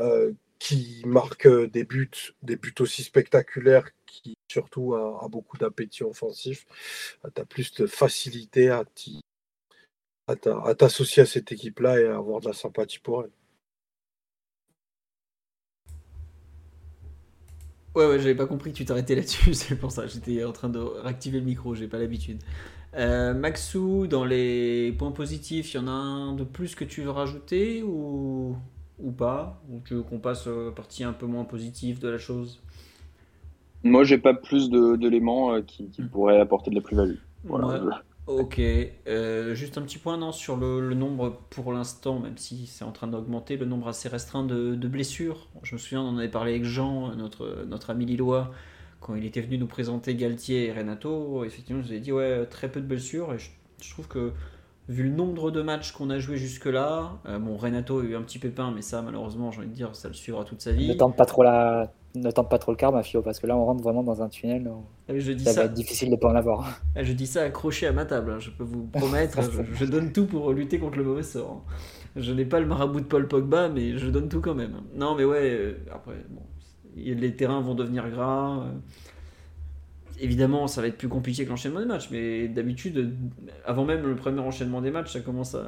euh, 0.00 0.32
qui 0.58 1.02
marque 1.06 1.48
des 1.48 1.84
buts, 1.84 2.10
des 2.42 2.56
buts 2.56 2.74
aussi 2.80 3.02
spectaculaires, 3.02 3.90
qui 4.06 4.34
surtout 4.50 4.94
a, 4.94 5.26
beaucoup 5.28 5.58
d'appétit 5.58 6.04
offensif, 6.04 6.66
tu 7.34 7.40
as 7.40 7.44
plus 7.44 7.72
de 7.74 7.86
facilité 7.86 8.70
à 8.70 8.84
t'associer 10.74 11.22
à, 11.22 11.26
cette 11.26 11.52
équipe-là 11.52 12.00
et 12.00 12.06
à 12.06 12.16
avoir 12.16 12.40
de 12.40 12.46
la 12.46 12.54
sympathie 12.54 12.98
pour 12.98 13.24
elle. 13.24 13.30
Ouais, 17.98 18.06
ouais, 18.06 18.20
j'avais 18.20 18.36
pas 18.36 18.46
compris 18.46 18.70
que 18.70 18.76
tu 18.76 18.84
t'arrêtais 18.84 19.16
là-dessus, 19.16 19.54
c'est 19.54 19.74
pour 19.74 19.90
ça. 19.90 20.06
J'étais 20.06 20.44
en 20.44 20.52
train 20.52 20.68
de 20.68 20.78
réactiver 20.78 21.40
le 21.40 21.46
micro, 21.46 21.74
j'ai 21.74 21.88
pas 21.88 21.98
l'habitude. 21.98 22.38
Euh, 22.94 23.34
Maxou, 23.34 24.06
dans 24.06 24.24
les 24.24 24.94
points 24.96 25.10
positifs, 25.10 25.74
il 25.74 25.78
y 25.78 25.80
en 25.80 25.88
a 25.88 25.90
un 25.90 26.32
de 26.32 26.44
plus 26.44 26.76
que 26.76 26.84
tu 26.84 27.02
veux 27.02 27.10
rajouter 27.10 27.82
ou, 27.82 28.56
ou 29.00 29.10
pas? 29.10 29.60
Ou 29.68 29.80
tu 29.84 29.94
veux 29.94 30.02
qu'on 30.02 30.20
passe 30.20 30.46
à 30.46 30.66
la 30.66 30.70
partie 30.70 31.02
un 31.02 31.12
peu 31.12 31.26
moins 31.26 31.42
positive 31.42 31.98
de 31.98 32.08
la 32.08 32.18
chose? 32.18 32.62
Moi, 33.82 34.04
j'ai 34.04 34.18
pas 34.18 34.32
plus 34.32 34.70
d'éléments 34.70 35.54
euh, 35.54 35.62
qui, 35.62 35.88
qui 35.88 36.02
hmm. 36.02 36.08
pourraient 36.08 36.40
apporter 36.40 36.70
de 36.70 36.76
la 36.76 36.82
plus-value. 36.82 37.16
Voilà. 37.42 38.04
Ok, 38.28 38.60
euh, 38.60 39.54
juste 39.54 39.78
un 39.78 39.82
petit 39.82 39.96
point 39.96 40.18
non, 40.18 40.32
sur 40.32 40.58
le, 40.58 40.92
nombre 40.92 41.40
pour 41.48 41.72
l'instant, 41.72 42.18
même 42.18 42.36
si 42.36 42.66
c'est 42.66 42.84
en 42.84 42.92
train 42.92 43.06
d'augmenter, 43.06 43.56
le 43.56 43.64
nombre 43.64 43.88
assez 43.88 44.06
restreint 44.06 44.44
de, 44.44 44.74
blessures. 44.86 45.48
Je 45.62 45.74
me 45.74 45.78
souviens, 45.78 46.02
on 46.02 46.08
en 46.08 46.18
avait 46.18 46.28
parlé 46.28 46.52
avec 46.52 46.64
Jean, 46.64 47.16
notre, 47.16 47.64
notre 47.66 47.88
ami 47.88 48.04
Lillois, 48.04 48.52
quand 49.00 49.14
il 49.14 49.24
était 49.24 49.40
venu 49.40 49.56
nous 49.56 49.66
présenter 49.66 50.14
Galtier 50.14 50.66
et 50.66 50.72
Renato. 50.72 51.42
Effectivement, 51.42 51.80
je 51.80 51.86
vous 51.88 51.94
ai 51.94 52.00
dit, 52.00 52.12
ouais, 52.12 52.44
très 52.44 52.70
peu 52.70 52.82
de 52.82 52.86
blessures. 52.86 53.32
Et 53.32 53.38
je, 53.38 53.90
trouve 53.90 54.08
que, 54.08 54.32
vu 54.88 55.04
le 55.04 55.10
nombre 55.10 55.50
de 55.50 55.60
matchs 55.60 55.92
qu'on 55.92 56.10
a 56.10 56.18
joué 56.18 56.36
jusque-là, 56.38 57.18
euh, 57.26 57.38
bon, 57.38 57.56
Renato 57.56 58.00
a 58.00 58.04
eu 58.04 58.16
un 58.16 58.22
petit 58.22 58.38
pépin, 58.38 58.72
mais 58.74 58.82
ça, 58.82 59.02
malheureusement, 59.02 59.50
j'ai 59.50 59.58
envie 59.60 59.68
de 59.68 59.74
dire, 59.74 59.94
ça 59.94 60.08
le 60.08 60.14
suivra 60.14 60.44
toute 60.44 60.62
sa 60.62 60.72
vie. 60.72 60.88
Ne 60.88 60.94
tente 60.94 61.14
pas 61.14 61.26
trop 61.26 61.42
la, 61.42 61.92
ne 62.14 62.30
tente 62.30 62.48
pas 62.48 62.58
trop 62.58 62.72
le 62.72 62.76
quart, 62.76 62.92
ma 62.92 63.02
fille, 63.02 63.20
parce 63.22 63.38
que 63.38 63.46
là, 63.46 63.56
on 63.56 63.64
rentre 63.64 63.82
vraiment 63.82 64.02
dans 64.02 64.22
un 64.22 64.28
tunnel. 64.28 64.70
Ah, 65.08 65.12
je 65.16 65.32
dis 65.32 65.44
ça, 65.44 65.52
va 65.52 65.64
être 65.66 65.74
difficile 65.74 66.10
de 66.10 66.16
pas 66.16 66.28
en 66.28 66.34
avoir. 66.34 66.80
Ah, 66.96 67.02
je 67.02 67.12
dis 67.12 67.26
ça 67.26 67.42
accroché 67.42 67.86
à 67.86 67.92
ma 67.92 68.06
table, 68.06 68.32
hein. 68.32 68.38
je 68.40 68.50
peux 68.50 68.64
vous 68.64 68.86
promettre. 68.86 69.38
je, 69.74 69.84
donne 69.84 70.10
tout 70.10 70.26
pour 70.26 70.52
lutter 70.52 70.78
contre 70.78 70.98
le 70.98 71.04
mauvais 71.04 71.22
sort. 71.22 71.62
Hein. 71.68 71.72
Je 72.16 72.32
n'ai 72.32 72.44
pas 72.44 72.58
le 72.58 72.66
marabout 72.66 73.00
de 73.00 73.06
Paul 73.06 73.28
Pogba, 73.28 73.68
mais 73.68 73.98
je 73.98 74.08
donne 74.08 74.28
tout 74.28 74.40
quand 74.40 74.54
même. 74.54 74.80
Non, 74.94 75.14
mais 75.14 75.24
ouais, 75.24 75.50
euh, 75.50 75.74
après, 75.94 76.14
bon, 76.30 76.42
les 76.96 77.36
terrains 77.36 77.60
vont 77.60 77.74
devenir 77.74 78.08
gras. 78.10 78.62
Euh. 78.62 78.72
Évidemment, 80.20 80.66
ça 80.66 80.80
va 80.80 80.88
être 80.88 80.98
plus 80.98 81.08
compliqué 81.08 81.44
que 81.44 81.50
l'enchaînement 81.50 81.80
des 81.80 81.86
matchs, 81.86 82.08
mais 82.10 82.48
d'habitude, 82.48 83.14
avant 83.64 83.84
même 83.84 84.06
le 84.06 84.16
premier 84.16 84.40
enchaînement 84.40 84.80
des 84.80 84.90
matchs, 84.90 85.12
ça 85.12 85.20
commence 85.20 85.54
à, 85.54 85.66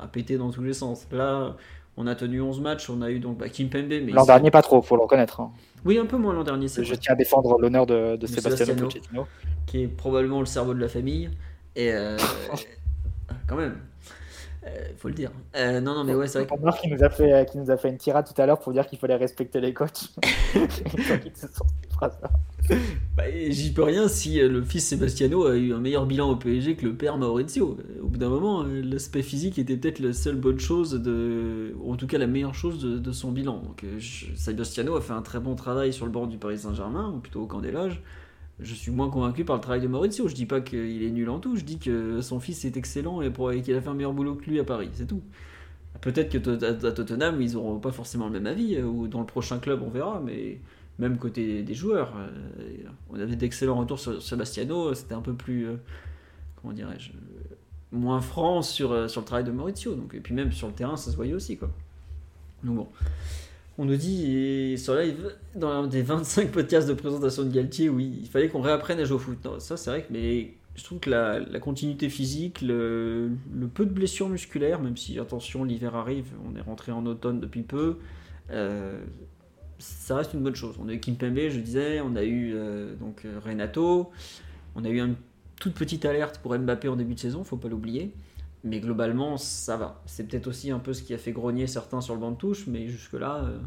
à 0.00 0.06
péter 0.06 0.38
dans 0.38 0.50
tous 0.50 0.62
les 0.62 0.72
sens. 0.72 1.06
Là, 1.12 1.56
on 1.96 2.06
a 2.06 2.14
tenu 2.14 2.40
11 2.40 2.60
matchs, 2.60 2.90
on 2.90 3.00
a 3.00 3.10
eu 3.10 3.18
donc 3.20 3.38
bah, 3.38 3.48
Kim 3.48 3.68
Pembe. 3.68 3.90
L'an 4.12 4.26
dernier, 4.26 4.50
pas 4.50 4.62
trop, 4.62 4.82
faut 4.82 4.96
le 4.96 5.02
reconnaître. 5.02 5.40
Hein. 5.40 5.52
Oui, 5.84 5.98
un 5.98 6.06
peu 6.06 6.16
moins 6.16 6.34
l'an 6.34 6.44
dernier. 6.44 6.68
Je 6.68 6.94
tiens 6.94 7.14
à 7.14 7.16
défendre 7.16 7.58
l'honneur 7.58 7.86
de, 7.86 8.16
de 8.16 8.26
Sébastien 8.26 8.74
Pochettino. 8.74 9.26
Qui 9.66 9.82
est 9.82 9.88
probablement 9.88 10.40
le 10.40 10.46
cerveau 10.46 10.74
de 10.74 10.80
la 10.80 10.88
famille. 10.88 11.30
Et 11.74 11.92
euh, 11.92 12.16
quand 13.46 13.56
même. 13.56 13.76
Il 14.66 14.70
euh, 14.70 14.96
faut 14.96 15.08
le 15.08 15.14
dire. 15.14 15.30
Euh, 15.56 15.80
non, 15.80 15.94
non, 15.94 16.04
mais 16.04 16.14
ouais, 16.14 16.26
c'est 16.26 16.44
vrai. 16.44 16.48
Que... 16.48 16.80
Qui 16.80 16.88
nous 16.88 17.02
a 17.02 17.08
fait, 17.08 17.48
qui 17.50 17.58
nous 17.58 17.70
a 17.70 17.76
fait 17.76 17.88
une 17.88 17.98
tirade 17.98 18.26
tout 18.26 18.40
à 18.40 18.46
l'heure 18.46 18.58
pour 18.58 18.72
dire 18.72 18.86
qu'il 18.86 18.98
fallait 18.98 19.16
respecter 19.16 19.60
les 19.60 19.72
coachs. 19.72 20.10
bah, 23.16 23.24
J'y 23.48 23.72
peux 23.72 23.82
rien 23.82 24.08
si 24.08 24.40
euh, 24.40 24.48
le 24.48 24.62
fils 24.62 24.86
Sebastiano 24.86 25.46
a 25.46 25.56
eu 25.56 25.72
un 25.72 25.78
meilleur 25.78 26.06
bilan 26.06 26.30
au 26.30 26.36
PSG 26.36 26.76
que 26.76 26.86
le 26.86 26.94
père 26.94 27.16
Maurizio. 27.16 27.78
Au 28.02 28.08
bout 28.08 28.18
d'un 28.18 28.28
moment, 28.28 28.62
euh, 28.62 28.82
l'aspect 28.82 29.22
physique 29.22 29.58
était 29.58 29.76
peut-être 29.76 30.00
la 30.00 30.12
seule 30.12 30.36
bonne 30.36 30.58
chose, 30.58 30.92
de, 30.92 31.74
ou 31.80 31.92
en 31.92 31.96
tout 31.96 32.06
cas 32.06 32.18
la 32.18 32.26
meilleure 32.26 32.54
chose 32.54 32.80
de, 32.82 33.12
son 33.12 33.32
bilan. 33.32 33.58
Donc, 33.58 33.84
euh, 33.84 33.98
Sebastiano 34.34 34.96
a 34.96 35.00
fait 35.00 35.12
un 35.12 35.22
très 35.22 35.40
bon 35.40 35.54
travail 35.54 35.92
sur 35.92 36.06
le 36.06 36.12
bord 36.12 36.26
du 36.26 36.38
Paris 36.38 36.58
Saint-Germain, 36.58 37.12
ou 37.14 37.20
plutôt 37.20 37.42
au 37.42 37.46
camp 37.46 37.60
des 37.60 37.70
loges. 37.70 38.02
Je 38.58 38.74
suis 38.74 38.90
moins 38.90 39.10
convaincu 39.10 39.44
par 39.44 39.56
le 39.56 39.62
travail 39.62 39.82
de 39.82 39.88
Maurizio. 39.88 40.28
Je 40.28 40.34
dis 40.34 40.46
pas 40.46 40.60
qu'il 40.60 41.02
est 41.02 41.10
nul 41.10 41.28
en 41.28 41.40
tout, 41.40 41.56
je 41.56 41.64
dis 41.64 41.78
que 41.78 42.20
son 42.20 42.40
fils 42.40 42.64
est 42.64 42.76
excellent 42.76 43.20
et, 43.20 43.30
qu'il 43.62 43.74
a 43.74 43.80
fait 43.80 43.88
un 43.88 43.94
meilleur 43.94 44.12
boulot 44.12 44.34
que 44.34 44.48
lui 44.48 44.58
à 44.58 44.64
Paris, 44.64 44.88
c'est 44.94 45.06
tout. 45.06 45.22
Peut-être 46.00 46.30
que 46.30 46.64
à 46.64 46.92
Tottenham, 46.92 47.40
ils 47.40 47.52
n'auront 47.52 47.78
pas 47.78 47.92
forcément 47.92 48.26
le 48.26 48.32
même 48.32 48.46
avis, 48.46 48.80
ou 48.82 49.08
dans 49.08 49.20
le 49.20 49.26
prochain 49.26 49.58
club, 49.58 49.82
on 49.82 49.88
verra, 49.88 50.20
mais 50.24 50.60
même 50.98 51.18
côté 51.18 51.62
des 51.62 51.74
joueurs. 51.74 52.12
Euh, 52.16 52.88
on 53.10 53.20
avait 53.20 53.36
d'excellents 53.36 53.76
retours 53.76 53.98
sur 53.98 54.22
Sebastiano, 54.22 54.94
c'était 54.94 55.14
un 55.14 55.20
peu 55.20 55.34
plus, 55.34 55.66
euh, 55.66 55.76
comment 56.60 56.72
dirais-je, 56.72 57.12
moins 57.92 58.20
franc 58.20 58.62
sur, 58.62 58.92
euh, 58.92 59.08
sur 59.08 59.20
le 59.20 59.26
travail 59.26 59.44
de 59.44 59.50
Maurizio. 59.50 59.94
Donc, 59.94 60.14
et 60.14 60.20
puis 60.20 60.34
même 60.34 60.52
sur 60.52 60.68
le 60.68 60.74
terrain, 60.74 60.96
ça 60.96 61.10
se 61.10 61.16
voyait 61.16 61.34
aussi. 61.34 61.56
Quoi. 61.56 61.70
Donc 62.64 62.76
bon. 62.76 62.88
On 63.78 63.84
nous 63.84 63.96
dit 63.96 64.78
sur 64.78 64.94
live, 64.94 65.34
dans 65.54 65.86
des 65.86 66.02
25 66.02 66.50
podcasts 66.50 66.88
de 66.88 66.94
présentation 66.94 67.42
de 67.42 67.50
Galtier, 67.50 67.88
oui, 67.88 68.20
il 68.22 68.28
fallait 68.28 68.48
qu'on 68.48 68.62
réapprenne 68.62 68.98
à 69.00 69.04
jouer 69.04 69.16
au 69.16 69.20
foot. 69.20 69.46
Ça 69.58 69.76
c'est 69.76 69.90
vrai 69.90 70.06
mais 70.10 70.54
je 70.76 70.84
trouve 70.84 70.98
que 71.00 71.10
la, 71.10 71.60
continuité 71.60 72.08
physique, 72.08 72.60
le, 72.62 73.30
peu 73.74 73.84
de 73.84 73.90
blessures 73.90 74.28
musculaires, 74.28 74.80
même 74.80 74.96
si 74.96 75.18
attention 75.18 75.64
l'hiver 75.64 75.94
arrive, 75.94 76.26
on 76.46 76.56
est 76.56 76.60
rentré 76.60 76.92
en 76.92 77.04
automne 77.06 77.40
depuis 77.40 77.62
peu, 77.62 77.98
ça 79.78 80.16
reste 80.16 80.34
une 80.34 80.42
bonne 80.42 80.54
chose. 80.54 80.76
On 80.80 80.88
a 80.88 80.92
eu 80.92 81.00
Kimpembe, 81.00 81.48
je 81.48 81.60
disais, 81.60 82.00
on 82.00 82.16
a 82.16 82.24
eu 82.24 82.52
euh, 82.54 82.94
donc 82.96 83.24
euh, 83.24 83.38
Renato, 83.44 84.10
on 84.74 84.84
a 84.84 84.88
eu 84.88 85.00
une 85.00 85.16
toute 85.60 85.74
petite 85.74 86.04
alerte 86.04 86.38
pour 86.38 86.56
Mbappé 86.56 86.88
en 86.88 86.96
début 86.96 87.14
de 87.14 87.20
saison, 87.20 87.44
faut 87.44 87.56
pas 87.56 87.68
l'oublier. 87.68 88.12
Mais 88.66 88.80
globalement, 88.80 89.36
ça 89.36 89.76
va. 89.76 90.02
C'est 90.06 90.28
peut-être 90.28 90.48
aussi 90.48 90.70
un 90.70 90.78
peu 90.78 90.92
ce 90.92 91.02
qui 91.02 91.14
a 91.14 91.18
fait 91.18 91.32
grogner 91.32 91.66
certains 91.66 92.00
sur 92.00 92.14
le 92.14 92.20
banc 92.20 92.32
de 92.32 92.36
touche, 92.36 92.66
mais 92.66 92.88
jusque-là, 92.88 93.44
euh, 93.44 93.58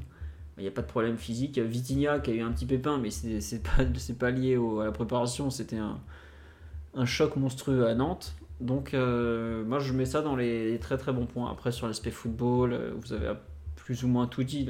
il 0.57 0.61
n'y 0.61 0.67
a 0.67 0.71
pas 0.71 0.81
de 0.81 0.87
problème 0.87 1.17
physique. 1.17 1.57
Vitinha 1.57 2.19
qui 2.19 2.31
a 2.31 2.33
eu 2.33 2.41
un 2.41 2.51
petit 2.51 2.65
pépin, 2.65 2.97
mais 2.97 3.09
c'est 3.09 3.63
pas, 3.63 3.85
pas 4.19 4.31
lié 4.31 4.57
à 4.81 4.85
la 4.85 4.91
préparation, 4.91 5.49
c'était 5.49 5.77
un, 5.77 7.05
choc 7.05 7.35
monstrueux 7.37 7.87
à 7.87 7.95
Nantes. 7.95 8.35
Donc, 8.59 8.91
moi, 8.93 9.79
je 9.79 9.93
mets 9.93 10.05
ça 10.05 10.21
dans 10.21 10.35
les, 10.35 10.77
très 10.79 10.97
très 10.97 11.13
bons 11.13 11.25
points. 11.25 11.49
Après, 11.49 11.71
sur 11.71 11.87
l'aspect 11.87 12.11
football, 12.11 12.77
vous 12.99 13.13
avez 13.13 13.31
plus 13.75 14.03
ou 14.03 14.09
moins 14.09 14.27
tout 14.27 14.43
dit. 14.43 14.67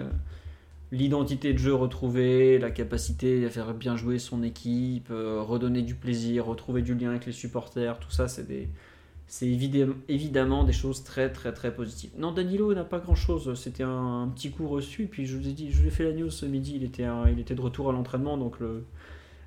L'identité 0.91 1.53
de 1.53 1.59
jeu 1.59 1.75
retrouvée, 1.75 2.57
la 2.57 2.71
capacité 2.71 3.45
à 3.45 3.49
faire 3.51 3.75
bien 3.75 3.95
jouer 3.95 4.17
son 4.17 4.41
équipe, 4.41 5.09
euh, 5.11 5.39
redonner 5.39 5.83
du 5.83 5.93
plaisir, 5.93 6.47
retrouver 6.47 6.81
du 6.81 6.95
lien 6.95 7.11
avec 7.11 7.27
les 7.27 7.31
supporters, 7.31 7.99
tout 7.99 8.09
ça, 8.09 8.27
c'est 8.27 8.47
des, 8.47 8.69
c'est 9.29 9.47
évidemment 9.47 10.63
des 10.63 10.73
choses 10.73 11.03
très 11.03 11.31
très 11.31 11.53
très 11.53 11.71
positives. 11.73 12.09
Non, 12.17 12.31
Danilo 12.31 12.73
n'a 12.73 12.83
pas 12.83 12.97
grand 12.97 13.13
chose, 13.13 13.53
c'était 13.53 13.83
un, 13.83 14.27
petit 14.33 14.49
coup 14.49 14.67
reçu, 14.67 15.05
puis 15.05 15.27
je 15.27 15.37
vous 15.37 15.47
ai 15.47 15.51
dit, 15.51 15.71
je 15.71 15.81
lui 15.81 15.89
ai 15.89 15.91
fait 15.91 16.03
la 16.03 16.13
news 16.13 16.31
ce 16.31 16.47
midi, 16.47 16.73
il 16.75 16.83
était, 16.83 17.05
il 17.31 17.39
était 17.39 17.53
de 17.53 17.61
retour 17.61 17.89
à 17.89 17.93
l'entraînement, 17.93 18.37
donc 18.37 18.59
le, 18.59 18.83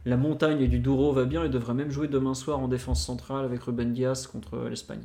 la 0.05 0.17
montagne 0.17 0.69
du 0.69 0.79
Douro 0.79 1.13
va 1.13 1.25
bien, 1.25 1.45
il 1.45 1.51
devrait 1.51 1.75
même 1.75 1.91
jouer 1.91 2.07
demain 2.07 2.35
soir 2.35 2.61
en 2.61 2.69
défense 2.69 3.05
centrale 3.05 3.45
avec 3.45 3.61
Ruben 3.63 3.93
Dias 3.93 4.29
contre 4.31 4.57
l'Espagne. 4.69 5.03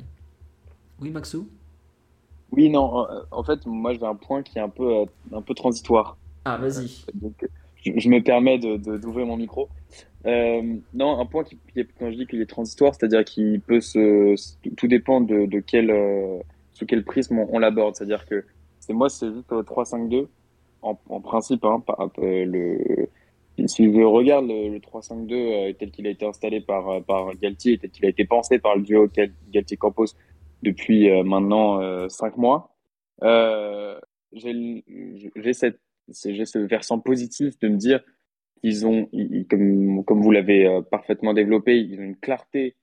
Oui, 1.00 1.10
Maxou? 1.10 1.48
Oui, 2.52 2.70
non, 2.70 3.08
en 3.32 3.42
fait, 3.42 3.66
moi 3.66 3.94
j'ai 3.94 4.04
un 4.04 4.14
point 4.14 4.44
qui 4.44 4.58
est 4.58 4.62
un 4.62 4.68
peu, 4.68 5.00
euh, 5.00 5.04
un 5.32 5.42
peu 5.42 5.54
transitoire. 5.54 6.16
Ah, 6.44 6.56
vas-y. 6.56 7.04
Donc, 7.14 7.48
je, 7.96 8.08
me 8.08 8.20
permets 8.22 8.58
d'ouvrir 8.58 9.26
mon 9.26 9.36
micro. 9.36 9.68
Euh, 10.26 10.76
non, 10.94 11.18
un 11.20 11.26
point 11.26 11.44
qui, 11.44 11.58
quand 11.98 12.10
je 12.10 12.16
dis 12.16 12.26
qu'il 12.26 12.40
est 12.40 12.46
transitoire, 12.46 12.94
c'est-à-dire 12.94 13.24
qu'il 13.24 13.60
peut 13.60 13.80
se, 13.80 14.34
tout 14.76 14.88
dépend 14.88 15.20
de, 15.20 15.60
quel, 15.60 15.90
euh, 15.90 16.38
sous 16.72 16.86
quel 16.86 17.04
prisme 17.04 17.38
on, 17.50 17.58
l'aborde. 17.58 17.96
C'est-à-dire 17.96 18.26
que 18.26 18.44
moi, 18.90 19.08
c'est 19.08 19.32
juste 19.32 19.50
3-5-2 19.50 20.26
en, 20.82 20.94
principe. 21.20 21.64
Hein, 21.64 21.82
euh, 22.18 22.44
le, 22.44 23.08
si 23.66 23.92
je 23.92 24.00
regarde 24.00 24.46
le, 24.46 24.78
3-5-2 24.78 25.76
tel 25.76 25.90
qu'il 25.90 26.06
a 26.06 26.10
été 26.10 26.26
installé 26.26 26.60
par, 26.60 27.02
par 27.04 27.34
Galtier, 27.36 27.78
tel 27.78 27.90
qu'il 27.90 28.06
a 28.06 28.08
été 28.08 28.24
pensé 28.24 28.58
par 28.58 28.76
le 28.76 28.82
duo 28.82 29.08
Galtier-Campos 29.50 30.14
depuis 30.62 31.08
maintenant 31.22 32.08
5 32.08 32.36
mois, 32.36 32.74
j'ai 34.32 35.52
cette 35.52 35.78
j'ai 36.24 36.44
ce 36.44 36.58
versant 36.58 36.98
positif 36.98 37.58
de 37.58 37.68
me 37.68 37.76
dire 37.76 38.02
qu'ils 38.60 38.86
ont, 38.86 39.08
comme, 39.48 40.04
comme 40.04 40.20
vous 40.20 40.30
l'avez 40.30 40.66
euh, 40.66 40.82
parfaitement 40.82 41.34
développé, 41.34 41.78
ils 41.80 41.98
ont 42.00 42.02
une 42.02 42.16
clarté, 42.16 42.76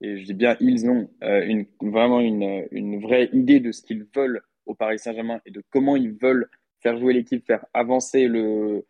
et 0.00 0.18
je 0.18 0.24
dis 0.24 0.34
bien 0.34 0.56
ils 0.60 0.88
ont 0.90 1.08
euh, 1.22 1.44
une, 1.46 1.66
vraiment 1.80 2.20
une, 2.20 2.66
une 2.70 3.00
vraie 3.00 3.30
idée 3.32 3.60
de 3.60 3.72
ce 3.72 3.82
qu'ils 3.82 4.06
veulent 4.14 4.42
au 4.66 4.74
Paris 4.74 4.98
Saint-Germain 4.98 5.40
et 5.46 5.50
de 5.50 5.62
comment 5.70 5.96
ils 5.96 6.12
veulent 6.12 6.50
faire 6.80 6.98
jouer 6.98 7.14
l'équipe, 7.14 7.46
faire 7.46 7.64
avancer 7.72 8.28
le, 8.28 8.84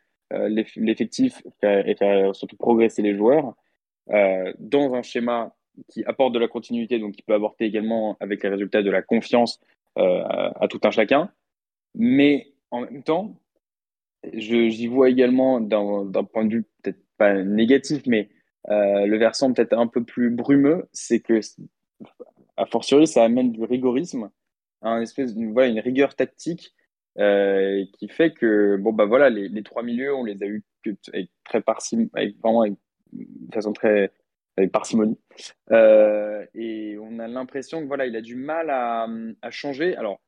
l'effectif 0.77 1.43
et 1.63 1.95
faire 1.95 2.35
surtout 2.35 2.57
progresser 2.57 3.03
les 3.03 3.15
joueurs 3.15 3.55
dans 4.09 4.95
un 4.95 5.03
schéma 5.03 5.55
qui 5.89 6.05
apporte 6.05 6.35
de 6.35 6.39
la 6.39 6.49
continuité, 6.49 6.99
donc 6.99 7.15
qui 7.15 7.23
peut 7.23 7.35
apporter 7.35 7.65
également 7.65 8.17
avec 8.19 8.43
les 8.43 8.49
résultats 8.49 8.83
de 8.83 8.91
la 8.91 9.03
confiance 9.03 9.61
à 9.95 10.67
tout 10.69 10.81
un 10.83 10.91
chacun. 10.91 11.31
Mais 11.95 12.53
en 12.71 12.81
même 12.81 13.03
temps, 13.03 13.39
j'y 14.33 14.87
vois 14.87 15.11
également 15.11 15.61
d'un 15.61 16.25
point 16.25 16.45
de 16.45 16.55
vue 16.55 16.65
peut-être 16.83 17.01
pas 17.17 17.43
négatif, 17.43 18.03
mais 18.07 18.29
euh, 18.69 19.07
le 19.07 19.17
versant 19.19 19.53
peut-être 19.53 19.73
un 19.73 19.87
peu 19.87 20.05
plus 20.05 20.31
brumeux, 20.31 20.89
c'est 20.93 21.21
que, 21.21 21.41
a 22.57 22.67
fortiori, 22.67 23.07
ça 23.07 23.25
amène 23.25 23.53
du 23.53 23.65
rigorisme, 23.65 24.31
un 24.83 25.01
espèce 25.01 25.35
d'une 25.35 25.53
voilà, 25.53 25.69
une 25.69 25.81
rigueur 25.81 26.15
tactique 26.15 26.75
euh, 27.19 27.85
qui 27.95 28.09
fait 28.09 28.33
que, 28.33 28.77
bon, 28.77 28.93
bah 28.93 29.07
voilà, 29.07 29.31
les, 29.31 29.49
les 29.49 29.63
trois 29.63 29.83
milieux, 29.83 30.15
on 30.15 30.25
les 30.25 30.43
a 30.43 30.47
eu 30.47 30.63
avec 31.13 31.31
très 31.45 31.61
parcimonie, 31.61 32.11
vraiment 32.43 32.65
de 32.65 33.55
façon 33.55 33.73
très 33.73 34.13
avec 34.57 34.73
parcimonie. 34.73 35.19
Euh, 35.71 36.45
et 36.55 36.97
on 37.01 37.19
a 37.19 37.29
l'impression 37.29 37.83
que 37.83 37.87
voilà, 37.87 38.07
il 38.07 38.17
a 38.17 38.21
du 38.21 38.37
mal 38.37 38.71
à, 38.71 39.07
à 39.43 39.51
changer. 39.51 39.97
Alors, 39.97 40.21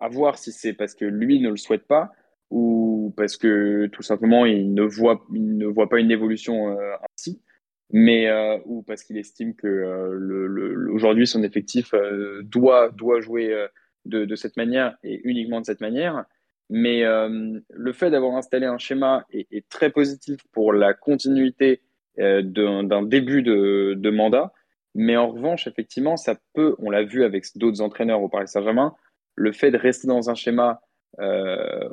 à 0.00 0.08
voir 0.08 0.38
si 0.38 0.50
c'est 0.50 0.72
parce 0.72 0.94
que 0.94 1.04
lui 1.04 1.40
ne 1.40 1.50
le 1.50 1.56
souhaite 1.56 1.86
pas 1.86 2.12
ou 2.52 3.14
parce 3.16 3.38
que 3.38 3.86
tout 3.86 4.02
simplement 4.02 4.44
il 4.44 4.74
ne 4.74 4.82
voit, 4.82 5.24
il 5.32 5.56
ne 5.56 5.66
voit 5.66 5.88
pas 5.88 5.98
une 6.00 6.10
évolution 6.10 6.68
euh, 6.78 6.92
ainsi, 7.14 7.40
mais 7.90 8.28
euh, 8.28 8.58
ou 8.66 8.82
parce 8.82 9.02
qu'il 9.02 9.16
estime 9.16 9.54
que 9.54 9.66
euh, 9.66 10.92
aujourd'hui 10.92 11.26
son 11.26 11.42
effectif 11.42 11.94
doit, 12.42 12.90
doit 12.90 13.20
jouer 13.20 13.66
de, 14.04 14.36
cette 14.36 14.58
manière 14.58 14.96
et 15.02 15.22
uniquement 15.24 15.60
de 15.60 15.66
cette 15.66 15.80
manière. 15.80 16.24
Mais 16.68 17.02
le 17.04 17.92
fait 17.92 18.10
d'avoir 18.10 18.36
installé 18.36 18.66
un 18.66 18.78
schéma 18.78 19.26
est, 19.30 19.68
très 19.68 19.90
positif 19.90 20.40
pour 20.52 20.72
la 20.72 20.94
continuité 20.94 21.80
d'un 22.16 23.02
début 23.02 23.42
de 23.42 24.10
mandat. 24.10 24.52
Mais 24.94 25.16
en 25.16 25.28
revanche, 25.28 25.66
effectivement, 25.66 26.16
ça 26.16 26.36
peut, 26.54 26.76
on 26.78 26.90
l'a 26.90 27.02
vu 27.02 27.24
avec 27.24 27.44
d'autres 27.56 27.82
entraîneurs 27.82 28.22
au 28.22 28.28
Paris 28.28 28.48
Saint-Germain, 28.48 28.94
le 29.34 29.52
fait 29.52 29.70
de 29.70 29.76
rester 29.76 30.06
dans 30.06 30.30
un 30.30 30.34
schéma, 30.34 30.80
euh, 31.20 31.88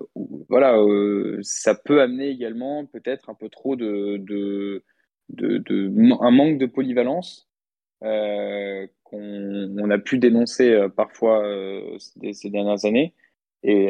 voilà, 0.50 0.78
euh, 0.78 1.40
ça 1.42 1.76
peut 1.76 2.02
amener 2.02 2.30
également 2.30 2.86
peut-être 2.86 3.30
un 3.30 3.34
peu 3.34 3.50
trop 3.50 3.76
de, 3.76 4.18
de, 4.18 4.84
de, 5.30 6.24
un 6.24 6.32
manque 6.32 6.58
de 6.58 6.66
polyvalence 6.66 7.50
euh, 8.04 8.88
qu'on 9.04 9.90
a 9.90 9.98
pu 9.98 10.20
dénoncer 10.20 10.88
parfois 10.96 11.44
ces, 11.98 12.50
dernières 12.50 12.86
années. 12.86 13.14
Et, 13.64 13.90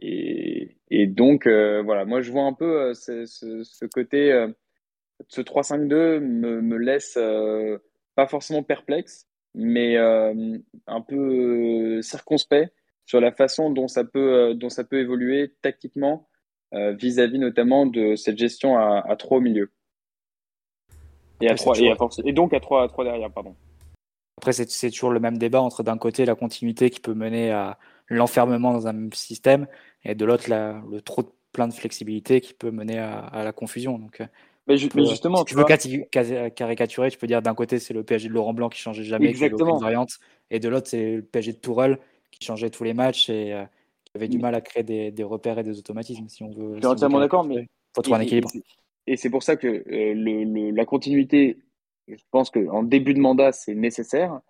et, 0.00 0.76
et, 0.90 1.06
donc, 1.06 1.46
voilà, 1.46 2.04
moi 2.04 2.20
je 2.20 2.30
vois 2.30 2.44
un 2.44 2.52
peu 2.52 2.94
ce, 2.94 3.26
ce, 3.26 3.86
côté, 3.86 4.46
ce 5.28 5.40
3-5-2 5.40 6.20
me, 6.20 6.60
me 6.60 6.76
laisse 6.76 7.18
pas 8.14 8.26
forcément 8.26 8.62
perplexe, 8.62 9.26
mais 9.54 9.96
euh, 9.96 10.58
un 10.86 11.00
peu 11.00 11.16
euh, 11.98 12.02
circonspect 12.02 12.72
sur 13.06 13.20
la 13.20 13.32
façon 13.32 13.70
dont 13.70 13.88
ça 13.88 14.04
peut, 14.04 14.32
euh, 14.32 14.54
dont 14.54 14.68
ça 14.68 14.84
peut 14.84 14.98
évoluer 14.98 15.54
tactiquement 15.62 16.26
vis-à-vis 16.72 17.40
notamment 17.40 17.84
de 17.84 18.14
cette 18.14 18.38
gestion 18.38 18.78
à, 18.78 19.02
à 19.04 19.16
3 19.16 19.38
au 19.38 19.40
milieu. 19.40 19.72
Et, 21.40 21.48
à 21.50 21.56
3, 21.56 21.80
et, 21.80 21.92
et, 22.24 22.32
donc 22.32 22.54
à 22.54 22.60
3, 22.60 22.84
à 22.84 22.86
3 22.86 23.02
derrière, 23.02 23.28
pardon. 23.32 23.56
Après, 24.36 24.52
c'est 24.52 24.90
toujours 24.90 25.10
le 25.10 25.18
même 25.18 25.36
débat 25.36 25.60
entre 25.60 25.82
d'un 25.82 25.98
côté 25.98 26.24
la 26.24 26.36
continuité 26.36 26.88
qui 26.88 27.00
peut 27.00 27.12
mener 27.12 27.50
à 27.50 27.76
l'enfermement 28.06 28.72
dans 28.72 28.86
un 28.86 28.92
même 28.92 29.12
système 29.12 29.66
et 30.04 30.14
de 30.14 30.24
l'autre 30.24 30.44
le 30.48 31.00
trop 31.00 31.24
plein 31.50 31.66
de 31.66 31.74
flexibilité 31.74 32.40
qui 32.40 32.54
peut 32.54 32.70
mener 32.70 33.00
à, 33.00 33.18
à 33.18 33.42
la 33.42 33.50
confusion. 33.50 33.98
Donc, 33.98 34.22
mais, 34.70 34.76
justement, 34.76 35.38
si 35.38 35.44
tu, 35.46 35.56
veux 35.56 35.64
caricaturer, 35.64 37.10
tu 37.10 37.18
peux 37.18 37.26
dire 37.26 37.42
d'un 37.42 37.54
côté 37.54 37.80
c'est 37.80 37.92
le 37.94 38.04
PSG 38.04 38.28
de 38.28 38.34
Laurent 38.34 38.54
Blanc 38.54 38.68
qui 38.68 38.78
changeait 38.78 39.02
jamais, 39.02 39.28
Exactement. 39.28 39.76
qui 39.76 39.82
variante, 39.82 40.20
et 40.50 40.60
de 40.60 40.68
l'autre 40.68 40.86
c'est 40.86 41.16
le 41.16 41.22
PSG 41.22 41.54
de 41.54 41.58
Tourelle 41.58 41.98
qui 42.30 42.46
changeait 42.46 42.70
tous 42.70 42.84
les 42.84 42.94
matchs 42.94 43.28
et 43.28 43.52
euh, 43.52 43.64
qui 44.04 44.12
avait 44.14 44.28
du 44.28 44.38
mal 44.38 44.54
à 44.54 44.60
créer 44.60 44.82
des, 44.82 45.10
des, 45.10 45.24
repères 45.24 45.58
et 45.58 45.62
des 45.62 45.78
automatismes. 45.78 46.28
Si 46.28 46.42
on 46.42 46.50
veut. 46.50 46.74
Je 46.74 46.78
suis 46.78 46.86
entièrement 46.86 47.20
d'accord, 47.20 47.44
mais 47.44 47.68
faut 47.94 48.02
trouver 48.02 48.18
un 48.18 48.22
équilibre. 48.22 48.50
Et 49.06 49.16
c'est 49.16 49.30
pour 49.30 49.42
ça 49.42 49.56
que 49.56 49.66
euh, 49.66 50.14
le, 50.14 50.70
la 50.70 50.84
continuité, 50.84 51.58
je 52.08 52.22
pense 52.30 52.50
qu'en 52.50 52.82
début 52.82 53.14
de 53.14 53.20
mandat 53.20 53.52
c'est 53.52 53.74
nécessaire, 53.74 54.40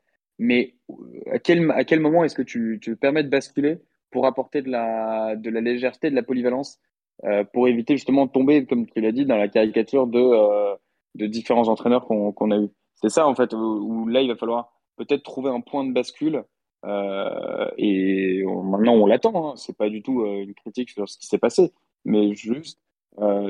mais 0.40 0.74
euh, 0.88 0.94
à 1.32 1.38
quel, 1.38 1.70
à 1.70 1.84
quel 1.84 2.00
moment 2.00 2.24
est-ce 2.24 2.34
que 2.34 2.42
tu, 2.42 2.78
tu 2.82 2.96
permets 2.96 3.22
de 3.22 3.28
basculer 3.28 3.78
pour 4.10 4.26
apporter 4.26 4.62
de 4.62 4.70
la, 4.70 5.36
de 5.36 5.50
la 5.50 5.60
légèreté, 5.60 6.10
de 6.10 6.16
la 6.16 6.22
polyvalence 6.22 6.80
euh, 7.24 7.44
pour 7.44 7.68
éviter 7.68 7.94
justement 7.94 8.24
de 8.24 8.30
tomber, 8.30 8.64
comme 8.64 8.86
tu 8.86 9.00
l'as 9.02 9.12
dit, 9.12 9.26
dans 9.26 9.36
la 9.36 9.48
caricature 9.48 10.06
de, 10.06 10.18
euh, 10.18 10.74
de 11.14 11.26
différents 11.26 11.68
entraîneurs 11.68 12.06
qu'on 12.06 12.50
a 12.50 12.56
eu? 12.56 12.68
C'est 12.94 13.10
ça 13.10 13.26
en 13.26 13.34
fait 13.34 13.52
où, 13.52 14.06
là 14.08 14.22
il 14.22 14.28
va 14.28 14.36
falloir 14.36 14.72
peut-être 14.96 15.22
trouver 15.22 15.50
un 15.50 15.60
point 15.60 15.84
de 15.84 15.92
bascule. 15.92 16.42
Euh, 16.86 17.70
et 17.76 18.42
maintenant 18.44 18.94
on 18.94 19.06
l'attend. 19.06 19.52
Hein. 19.52 19.56
C'est 19.56 19.76
pas 19.76 19.88
du 19.88 20.02
tout 20.02 20.24
une 20.24 20.54
critique 20.54 20.90
sur 20.90 21.08
ce 21.08 21.18
qui 21.18 21.26
s'est 21.26 21.38
passé, 21.38 21.72
mais 22.04 22.34
juste 22.34 22.80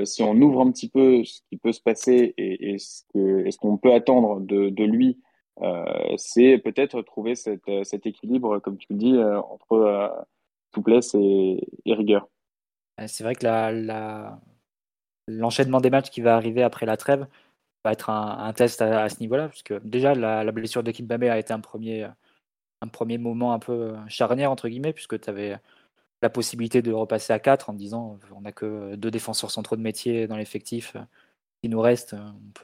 si 0.04 0.22
on 0.22 0.34
ouvre 0.34 0.62
un 0.62 0.70
petit 0.72 0.88
peu 0.88 1.22
ce 1.24 1.40
qui 1.48 1.56
peut 1.56 1.72
se 1.72 1.80
passer 1.80 2.34
et, 2.36 2.74
et 2.74 2.78
ce 2.78 3.58
qu'on 3.58 3.76
peut 3.76 3.92
attendre 3.92 4.40
de, 4.40 4.84
lui, 4.84 5.20
c'est 6.16 6.58
peut-être 6.58 7.02
trouver 7.02 7.34
cet 7.34 8.06
équilibre, 8.06 8.58
comme 8.58 8.78
tu 8.78 8.86
le 8.90 8.96
dis, 8.96 9.16
entre 9.18 10.26
souplesse 10.74 11.14
et, 11.14 11.60
rigueur. 11.86 12.28
Euh, 13.00 13.04
c'est 13.06 13.24
vrai 13.24 13.34
que 13.34 13.46
l'enchaînement 15.26 15.80
des 15.80 15.90
matchs 15.90 16.10
qui 16.10 16.20
va 16.20 16.36
arriver 16.36 16.62
après 16.62 16.86
la 16.86 16.96
trêve 16.96 17.26
va 17.84 17.92
être 17.92 18.10
un, 18.10 18.52
test 18.52 18.82
à, 18.82 19.08
ce 19.08 19.20
niveau-là, 19.20 19.48
puisque 19.48 19.74
déjà 19.82 20.14
la, 20.14 20.50
blessure 20.52 20.82
de 20.82 20.90
Kimpembe 20.90 21.24
a 21.24 21.38
été 21.38 21.52
un 21.52 21.60
premier, 21.60 22.06
un 22.82 22.88
premier 22.88 23.18
moment 23.18 23.52
un 23.52 23.58
peu 23.58 23.94
charnière, 24.08 24.50
entre 24.50 24.68
guillemets, 24.68 24.92
puisque 24.92 25.20
tu 25.20 25.30
avais 25.30 25.58
la 26.22 26.30
possibilité 26.30 26.82
de 26.82 26.92
repasser 26.92 27.32
à 27.32 27.38
4 27.38 27.70
en 27.70 27.74
disant 27.74 28.18
on 28.34 28.42
n'a 28.42 28.52
que 28.52 28.94
deux 28.96 29.10
défenseurs 29.10 29.50
centraux 29.50 29.76
de 29.76 29.82
métier 29.82 30.26
dans 30.26 30.36
l'effectif 30.36 30.96
qui 31.62 31.68
nous 31.68 31.80
reste, 31.80 32.14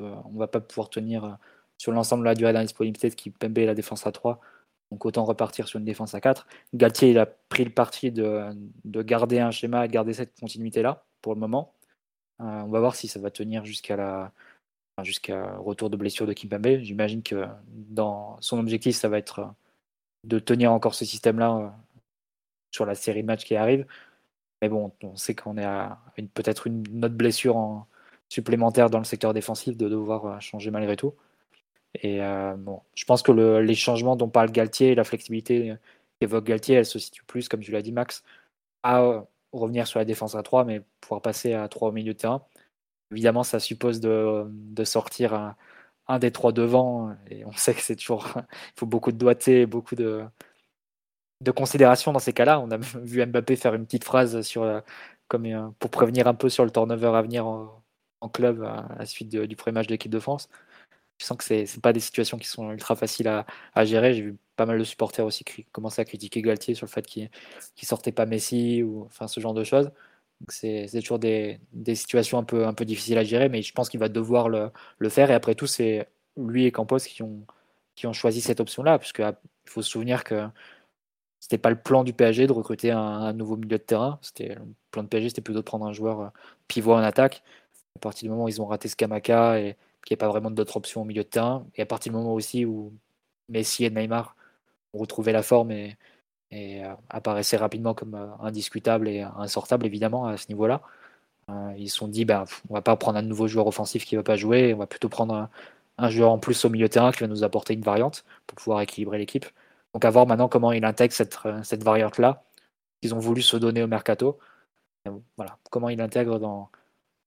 on 0.00 0.32
ne 0.32 0.38
va 0.38 0.46
pas 0.46 0.60
pouvoir 0.60 0.90
tenir 0.90 1.38
sur 1.78 1.92
l'ensemble 1.92 2.22
de 2.22 2.26
la 2.26 2.34
durée 2.34 2.52
d'indisponibilité 2.52 3.10
de 3.10 3.14
Kimpembe 3.14 3.58
et 3.58 3.66
la 3.66 3.74
défense 3.74 4.06
à 4.06 4.12
3. 4.12 4.40
Donc 4.90 5.04
autant 5.04 5.24
repartir 5.24 5.66
sur 5.68 5.78
une 5.78 5.84
défense 5.84 6.14
à 6.14 6.20
4. 6.20 6.46
Galtier, 6.74 7.10
il 7.10 7.18
a 7.18 7.26
pris 7.26 7.64
le 7.64 7.70
parti 7.70 8.12
de, 8.12 8.52
garder 8.84 9.40
un 9.40 9.50
schéma 9.50 9.86
de 9.86 9.92
garder 9.92 10.12
cette 10.12 10.38
continuité-là 10.38 11.04
pour 11.22 11.34
le 11.34 11.40
moment. 11.40 11.74
Euh, 12.40 12.44
on 12.44 12.68
va 12.68 12.80
voir 12.80 12.94
si 12.94 13.08
ça 13.08 13.18
va 13.18 13.30
tenir 13.30 13.64
jusqu'à 13.64 13.96
la 13.96 14.32
jusqu'à 15.02 15.56
retour 15.58 15.90
de 15.90 15.96
blessure 15.96 16.26
de 16.26 16.32
Kimpembe. 16.32 16.78
J'imagine 16.80 17.22
que 17.22 17.46
dans 17.68 18.40
son 18.40 18.58
objectif, 18.58 18.96
ça 18.96 19.08
va 19.08 19.18
être 19.18 19.52
de 20.26 20.38
tenir 20.38 20.72
encore 20.72 20.94
ce 20.94 21.04
système-là 21.04 21.56
euh, 21.56 21.68
sur 22.70 22.86
la 22.86 22.94
série 22.94 23.22
de 23.22 23.26
matchs 23.26 23.44
qui 23.44 23.56
arrive. 23.56 23.86
Mais 24.62 24.68
bon, 24.68 24.92
on 25.02 25.16
sait 25.16 25.34
qu'on 25.34 25.56
est 25.58 25.64
à 25.64 25.98
peut-être 26.34 26.66
une 26.66 27.04
autre 27.04 27.14
blessure 27.14 27.56
en, 27.56 27.86
supplémentaire 28.28 28.90
dans 28.90 28.98
le 28.98 29.04
secteur 29.04 29.34
défensif 29.34 29.76
de 29.76 29.88
devoir 29.88 30.26
euh, 30.26 30.40
changer 30.40 30.70
malgré 30.70 30.96
tout. 30.96 31.14
Et 32.02 32.22
euh, 32.22 32.54
bon, 32.56 32.82
je 32.94 33.04
pense 33.04 33.22
que 33.22 33.32
les 33.32 33.74
changements 33.74 34.16
dont 34.16 34.28
parle 34.28 34.50
Galtier 34.52 34.92
et 34.92 34.94
la 34.94 35.04
flexibilité 35.04 35.74
qu'évoque 36.20 36.44
Galtier, 36.44 36.76
elle 36.76 36.86
se 36.86 36.98
situe 36.98 37.24
plus, 37.24 37.48
comme 37.48 37.60
tu 37.60 37.72
l'as 37.72 37.82
dit, 37.82 37.92
Max, 37.92 38.24
à 38.82 39.24
revenir 39.52 39.86
sur 39.86 39.98
la 39.98 40.04
défense 40.04 40.34
à 40.34 40.42
3, 40.42 40.64
mais 40.64 40.82
pouvoir 41.00 41.22
passer 41.22 41.54
à 41.54 41.68
3 41.68 41.88
au 41.88 41.92
milieu 41.92 42.12
de 42.14 42.18
terrain. 42.18 42.44
Évidemment, 43.12 43.44
ça 43.44 43.60
suppose 43.60 44.00
de, 44.00 44.46
sortir 44.84 45.54
un, 46.08 46.18
des 46.18 46.30
trois 46.32 46.52
devant, 46.52 47.14
et 47.30 47.44
on 47.44 47.52
sait 47.52 47.74
que 47.74 47.80
c'est 47.80 47.96
toujours. 47.96 48.26
il 48.36 48.78
faut 48.78 48.86
beaucoup 48.86 49.12
de 49.12 49.18
doigté, 49.18 49.66
beaucoup 49.66 49.94
de, 49.96 50.24
considération 51.54 52.12
dans 52.12 52.18
ces 52.18 52.32
cas-là. 52.32 52.60
On 52.60 52.70
a 52.70 52.76
vu 53.02 53.24
Mbappé 53.24 53.56
faire 53.56 53.74
une 53.74 53.84
petite 53.86 54.04
phrase 54.04 54.40
sur, 54.42 54.62
euh, 54.62 54.80
comme, 55.28 55.74
pour 55.78 55.90
prévenir 55.90 56.28
un 56.28 56.34
peu 56.34 56.48
sur 56.48 56.64
le 56.64 56.70
turnover 56.70 57.12
à 57.16 57.22
venir 57.22 57.46
en, 57.46 57.82
club 58.32 58.64
à 58.64 58.88
la 58.98 59.06
suite 59.06 59.28
du 59.28 59.54
premier 59.54 59.74
match 59.74 59.86
de 59.86 59.92
l'équipe 59.92 60.10
de 60.10 60.18
France 60.18 60.48
je 61.18 61.24
sens 61.24 61.36
que 61.36 61.44
c'est 61.44 61.62
n'est 61.62 61.80
pas 61.80 61.92
des 61.92 62.00
situations 62.00 62.38
qui 62.38 62.48
sont 62.48 62.70
ultra 62.72 62.96
faciles 62.96 63.28
à, 63.28 63.46
à 63.74 63.84
gérer. 63.84 64.14
J'ai 64.14 64.22
vu 64.22 64.36
pas 64.56 64.66
mal 64.66 64.78
de 64.78 64.84
supporters 64.84 65.24
aussi 65.24 65.44
commencer 65.72 66.00
à 66.02 66.04
critiquer 66.04 66.42
Galtier 66.42 66.74
sur 66.74 66.86
le 66.86 66.90
fait 66.90 67.06
qu'il 67.06 67.24
ne 67.24 67.86
sortait 67.86 68.12
pas 68.12 68.26
Messi 68.26 68.82
ou 68.82 69.04
enfin 69.06 69.28
ce 69.28 69.40
genre 69.40 69.54
de 69.54 69.64
choses. 69.64 69.90
C'est 70.48 70.88
toujours 71.00 71.18
des, 71.18 71.60
situations 71.94 72.38
un 72.38 72.44
peu, 72.44 72.84
difficiles 72.84 73.18
à 73.18 73.24
gérer, 73.24 73.48
mais 73.48 73.62
je 73.62 73.72
pense 73.72 73.88
qu'il 73.88 74.00
va 74.00 74.08
devoir 74.08 74.48
le, 74.48 74.70
faire. 75.08 75.30
Et 75.30 75.34
après 75.34 75.54
tout, 75.54 75.66
c'est 75.66 76.08
lui 76.36 76.66
et 76.66 76.72
Campos 76.72 76.98
qui 76.98 77.22
ont, 77.22 77.46
choisi 78.12 78.40
cette 78.40 78.60
option-là, 78.60 78.98
puisqu'il 78.98 79.22
ah, 79.22 79.40
faut 79.64 79.82
se 79.82 79.90
souvenir 79.90 80.24
que 80.24 80.46
c'était 81.40 81.58
pas 81.58 81.70
le 81.70 81.80
plan 81.80 82.04
du 82.04 82.12
PSG 82.12 82.46
de 82.46 82.52
recruter 82.52 82.90
un, 82.90 82.98
un 82.98 83.32
nouveau 83.32 83.56
milieu 83.56 83.78
de 83.78 83.82
terrain. 83.82 84.18
C'était 84.22 84.54
le 84.56 84.62
plan 84.90 85.02
de 85.02 85.08
PSG, 85.08 85.30
c'était 85.30 85.42
plutôt 85.42 85.60
de 85.60 85.64
prendre 85.64 85.86
un 85.86 85.92
joueur 85.92 86.20
euh, 86.20 86.28
pivot 86.68 86.94
en 86.94 86.98
attaque. 86.98 87.42
À 87.96 87.98
partir 88.00 88.26
du 88.26 88.30
moment 88.30 88.44
où 88.44 88.48
ils 88.48 88.60
ont 88.60 88.66
raté 88.66 88.88
Skamaka 88.88 89.60
et, 89.60 89.76
qu'il 90.06 90.14
n'y 90.14 90.20
a 90.20 90.24
pas 90.24 90.28
vraiment 90.28 90.50
d'autres 90.50 90.76
options 90.76 91.02
au 91.02 91.04
milieu 91.04 91.24
de 91.24 91.28
terrain. 91.28 91.66
Et 91.74 91.82
à 91.82 91.86
partir 91.86 92.12
du 92.12 92.18
moment 92.18 92.32
aussi 92.32 92.64
où 92.64 92.92
Messi 93.48 93.84
et 93.84 93.90
Neymar 93.90 94.36
ont 94.94 94.98
retrouvé 94.98 95.32
la 95.32 95.42
forme 95.42 95.72
et, 95.72 95.96
et 96.50 96.84
euh, 96.84 96.94
apparaissaient 97.10 97.56
rapidement 97.56 97.94
comme 97.94 98.14
euh, 98.14 98.26
indiscutables 98.40 99.08
et 99.08 99.22
insortables, 99.22 99.86
évidemment, 99.86 100.26
à 100.26 100.36
ce 100.36 100.48
niveau-là, 100.48 100.82
ils 101.76 101.88
se 101.88 101.96
sont 101.98 102.08
dit, 102.08 102.24
bah, 102.24 102.44
on 102.68 102.74
va 102.74 102.82
pas 102.82 102.96
prendre 102.96 103.18
un 103.18 103.22
nouveau 103.22 103.46
joueur 103.46 103.68
offensif 103.68 104.04
qui 104.04 104.16
va 104.16 104.24
pas 104.24 104.36
jouer, 104.36 104.74
on 104.74 104.78
va 104.78 104.86
plutôt 104.88 105.08
prendre 105.08 105.48
un, 105.98 106.10
joueur 106.10 106.32
en 106.32 106.38
plus 106.38 106.64
au 106.64 106.70
milieu 106.70 106.88
terrain 106.88 107.12
qui 107.12 107.20
va 107.20 107.28
nous 107.28 107.44
apporter 107.44 107.74
une 107.74 107.82
variante 107.82 108.24
pour 108.48 108.56
pouvoir 108.56 108.80
équilibrer 108.80 109.18
l'équipe. 109.18 109.46
Donc 109.94 110.04
à 110.04 110.10
voir 110.10 110.26
maintenant 110.26 110.48
comment 110.48 110.72
il 110.72 110.84
intègre 110.84 111.14
cette, 111.14 111.84
variante-là 111.84 112.42
qu'ils 113.00 113.14
ont 113.14 113.20
voulu 113.20 113.42
se 113.42 113.56
donner 113.56 113.82
au 113.82 113.86
mercato. 113.86 114.38
voilà, 115.36 115.58
comment 115.70 115.88
il 115.88 116.00
intègre 116.00 116.40
dans, 116.40 116.70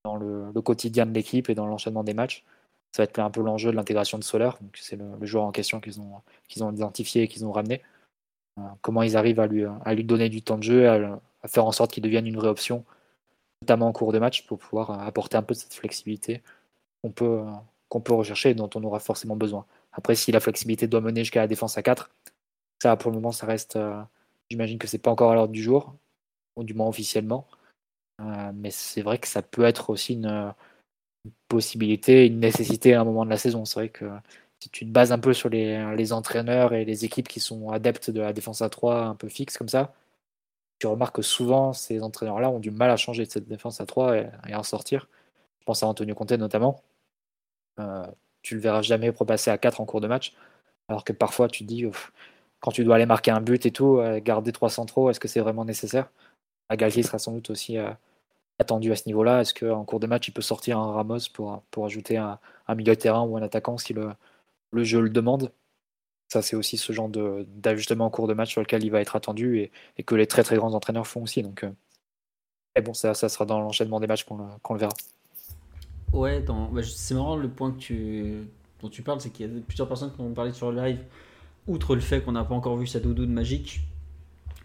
dans 0.04 0.16
le, 0.16 0.52
quotidien 0.62 1.06
de 1.06 1.12
l'équipe 1.12 1.48
et 1.50 1.54
dans 1.54 1.66
l'enchaînement 1.66 2.04
des 2.04 2.14
matchs. 2.14 2.44
Ça 2.92 3.02
va 3.02 3.04
être 3.04 3.18
un 3.20 3.30
peu 3.30 3.42
l'enjeu 3.42 3.70
de 3.70 3.76
l'intégration 3.76 4.18
de 4.18 4.24
Soler. 4.24 4.50
C'est 4.74 4.96
le, 4.96 5.26
joueur 5.26 5.44
en 5.44 5.52
question 5.52 5.80
qu'ils 5.80 6.00
ont, 6.00 6.20
qu'ils 6.48 6.64
ont 6.64 6.72
identifié 6.72 7.22
et 7.22 7.28
qu'ils 7.28 7.44
ont 7.44 7.52
ramené. 7.52 7.82
Euh, 8.58 8.62
comment 8.82 9.02
ils 9.02 9.16
arrivent 9.16 9.40
à 9.40 9.46
lui, 9.46 9.64
à 9.84 9.94
lui 9.94 10.04
donner 10.04 10.28
du 10.28 10.42
temps 10.42 10.58
de 10.58 10.62
jeu, 10.62 10.88
à, 10.88 11.20
faire 11.48 11.64
en 11.64 11.72
sorte 11.72 11.92
qu'il 11.92 12.02
devienne 12.02 12.26
une 12.26 12.36
vraie 12.36 12.48
option, 12.48 12.84
notamment 13.62 13.88
en 13.88 13.92
cours 13.92 14.12
de 14.12 14.18
match, 14.18 14.46
pour 14.46 14.58
pouvoir 14.58 14.90
apporter 15.02 15.36
un 15.36 15.42
peu 15.42 15.54
de 15.54 15.58
cette 15.58 15.74
flexibilité 15.74 16.42
qu'on 17.02 17.10
peut, 17.10 18.12
rechercher 18.12 18.50
et 18.50 18.54
dont 18.54 18.70
on 18.74 18.84
aura 18.84 19.00
forcément 19.00 19.36
besoin. 19.36 19.66
Après, 19.92 20.14
si 20.14 20.32
la 20.32 20.40
flexibilité 20.40 20.86
doit 20.86 21.00
mener 21.00 21.22
jusqu'à 21.22 21.40
la 21.40 21.46
défense 21.48 21.78
à 21.78 21.82
4, 21.82 22.10
ça 22.82 22.96
pour 22.96 23.10
le 23.10 23.16
moment, 23.16 23.32
ça 23.32 23.46
reste. 23.46 23.76
Euh, 23.76 24.00
j'imagine 24.50 24.78
que 24.78 24.86
c'est 24.86 24.98
pas 24.98 25.10
encore 25.10 25.30
à 25.32 25.34
l'ordre 25.34 25.52
du 25.52 25.62
jour, 25.62 25.94
ou 26.56 26.64
du 26.64 26.74
moins 26.74 26.88
officiellement. 26.88 27.46
Euh, 28.20 28.52
mais 28.54 28.70
c'est 28.70 29.02
vrai 29.02 29.18
que 29.18 29.28
ça 29.28 29.42
peut 29.42 29.64
être 29.64 29.90
aussi 29.90 30.14
une, 30.14 30.54
possibilité, 31.48 32.26
une 32.26 32.40
nécessité 32.40 32.94
à 32.94 33.00
un 33.00 33.04
moment 33.04 33.24
de 33.24 33.30
la 33.30 33.36
saison. 33.36 33.64
C'est 33.64 33.80
vrai 33.80 33.88
que 33.88 34.06
si 34.60 34.70
tu 34.70 34.86
te 34.86 34.90
bases 34.90 35.12
un 35.12 35.18
peu 35.18 35.32
sur 35.32 35.48
les, 35.48 36.12
entraîneurs 36.12 36.74
et 36.74 36.84
les 36.84 37.04
équipes 37.04 37.28
qui 37.28 37.40
sont 37.40 37.70
adeptes 37.70 38.10
de 38.10 38.20
la 38.20 38.32
défense 38.32 38.62
à 38.62 38.68
3 38.68 39.04
un 39.04 39.14
peu 39.14 39.28
fixe 39.28 39.56
comme 39.56 39.68
ça, 39.68 39.94
tu 40.78 40.86
remarques 40.86 41.16
que 41.16 41.22
souvent 41.22 41.72
ces 41.72 42.02
entraîneurs-là 42.02 42.50
ont 42.50 42.60
du 42.60 42.70
mal 42.70 42.90
à 42.90 42.96
changer 42.96 43.24
de 43.26 43.30
cette 43.30 43.48
défense 43.48 43.80
à 43.80 43.86
3 43.86 44.16
et, 44.18 44.30
à 44.44 44.58
en 44.58 44.62
sortir. 44.62 45.08
Je 45.60 45.64
pense 45.66 45.82
à 45.82 45.86
Antonio 45.86 46.14
Conte 46.14 46.32
notamment. 46.32 46.82
Euh, 47.80 48.06
tu 48.42 48.54
le 48.54 48.60
verras 48.60 48.82
jamais 48.82 49.10
repasser 49.10 49.50
à 49.50 49.58
4 49.58 49.80
en 49.80 49.86
cours 49.86 50.00
de 50.00 50.08
match, 50.08 50.34
alors 50.88 51.04
que 51.04 51.12
parfois 51.12 51.48
tu 51.48 51.64
te 51.64 51.68
dis, 51.68 51.86
quand 52.60 52.72
tu 52.72 52.84
dois 52.84 52.96
aller 52.96 53.06
marquer 53.06 53.30
un 53.30 53.40
but 53.40 53.66
et 53.66 53.72
tout, 53.72 53.98
euh, 53.98 54.20
garder 54.22 54.52
trois 54.52 54.70
centraux, 54.70 55.10
est-ce 55.10 55.20
que 55.20 55.28
c'est 55.28 55.40
vraiment 55.40 55.64
nécessaire? 55.64 56.10
Galtier 56.70 57.02
sera 57.02 57.18
sans 57.18 57.32
doute 57.32 57.50
aussi 57.50 57.78
euh, 57.78 57.90
attendu 58.58 58.92
à 58.92 58.96
ce 58.96 59.04
niveau-là. 59.06 59.40
Est-ce 59.42 59.54
qu'en 59.54 59.84
cours 59.84 60.00
de 60.00 60.06
match, 60.06 60.28
il 60.28 60.32
peut 60.32 60.42
sortir 60.42 60.78
un 60.78 60.92
Ramos 60.92 61.18
pour, 61.34 61.62
pour 61.70 61.86
ajouter 61.86 62.16
un, 62.18 62.38
milieu 62.76 62.94
de 62.94 63.00
terrain 63.00 63.22
ou 63.22 63.36
un 63.36 63.42
attaquant 63.42 63.78
si 63.78 63.92
le, 63.94 64.10
le 64.72 64.84
jeu 64.84 65.00
le 65.00 65.10
demande 65.10 65.52
Ça, 66.28 66.42
c'est 66.42 66.56
aussi 66.56 66.76
ce 66.76 66.92
genre 66.92 67.08
d'ajustement 67.08 68.06
en 68.06 68.10
cours 68.10 68.28
de 68.28 68.34
match 68.34 68.52
sur 68.52 68.60
lequel 68.60 68.84
il 68.84 68.90
va 68.90 69.00
être 69.00 69.16
attendu 69.16 69.70
et, 69.96 70.02
que 70.02 70.14
les 70.14 70.26
très 70.26 70.42
très 70.42 70.56
grands 70.56 70.74
entraîneurs 70.74 71.06
font 71.06 71.22
aussi. 71.22 71.42
Donc, 71.42 71.64
euh, 71.64 71.70
et 72.76 72.80
bon, 72.82 72.94
ça, 72.94 73.14
ça 73.14 73.28
sera 73.28 73.44
dans 73.44 73.60
l'enchaînement 73.60 74.00
des 74.00 74.06
matchs 74.06 74.24
qu'on 74.24 74.36
le, 74.74 74.78
verra. 74.78 74.94
Ouais, 76.12 76.40
bah, 76.40 76.82
c'est 76.82 77.14
marrant 77.14 77.36
le 77.36 77.48
point 77.48 77.72
que 77.72 77.78
tu, 77.78 78.48
dont 78.80 78.88
tu 78.88 79.02
parles, 79.02 79.20
c'est 79.20 79.30
qu'il 79.30 79.46
y 79.46 79.58
a 79.58 79.60
plusieurs 79.62 79.88
personnes 79.88 80.12
qui 80.12 80.20
ont 80.20 80.32
parlé 80.32 80.52
sur 80.52 80.70
le 80.70 80.82
live. 80.82 80.98
Outre 81.66 81.94
le 81.94 82.00
fait 82.00 82.22
qu'on 82.22 82.32
n'a 82.32 82.44
pas 82.44 82.54
encore 82.54 82.76
vu 82.76 82.86
sa 82.86 83.00
doudoune 83.00 83.32
magique, 83.32 83.80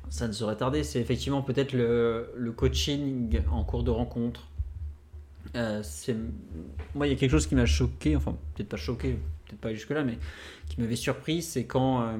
ça 0.10 0.28
ne 0.28 0.34
serait 0.34 0.56
tardé. 0.56 0.84
C'est 0.84 1.00
effectivement 1.00 1.42
peut-être 1.42 1.74
le, 1.74 2.54
coaching 2.56 3.40
en 3.52 3.64
cours 3.64 3.84
de 3.84 3.92
rencontre. 3.92 4.48
Euh, 5.56 5.84
moi, 6.96 7.08
il 7.08 7.14
y 7.14 7.16
a 7.16 7.18
quelque 7.18 7.32
chose 7.32 7.48
qui 7.48 7.56
m'a 7.56 7.66
choqué, 7.66 8.16
enfin, 8.16 8.36
peut-être 8.56 8.70
pas 8.70 8.78
choqué, 8.78 9.20
peut-être 9.46 9.62
pas 9.62 9.74
jusque-là, 9.74 10.04
mais 10.04 10.18
qui 10.70 10.82
m'avait 10.82 10.96
surpris, 10.96 11.42
c'est 11.42 11.66
quand, 11.66 12.02
euh, 12.02 12.18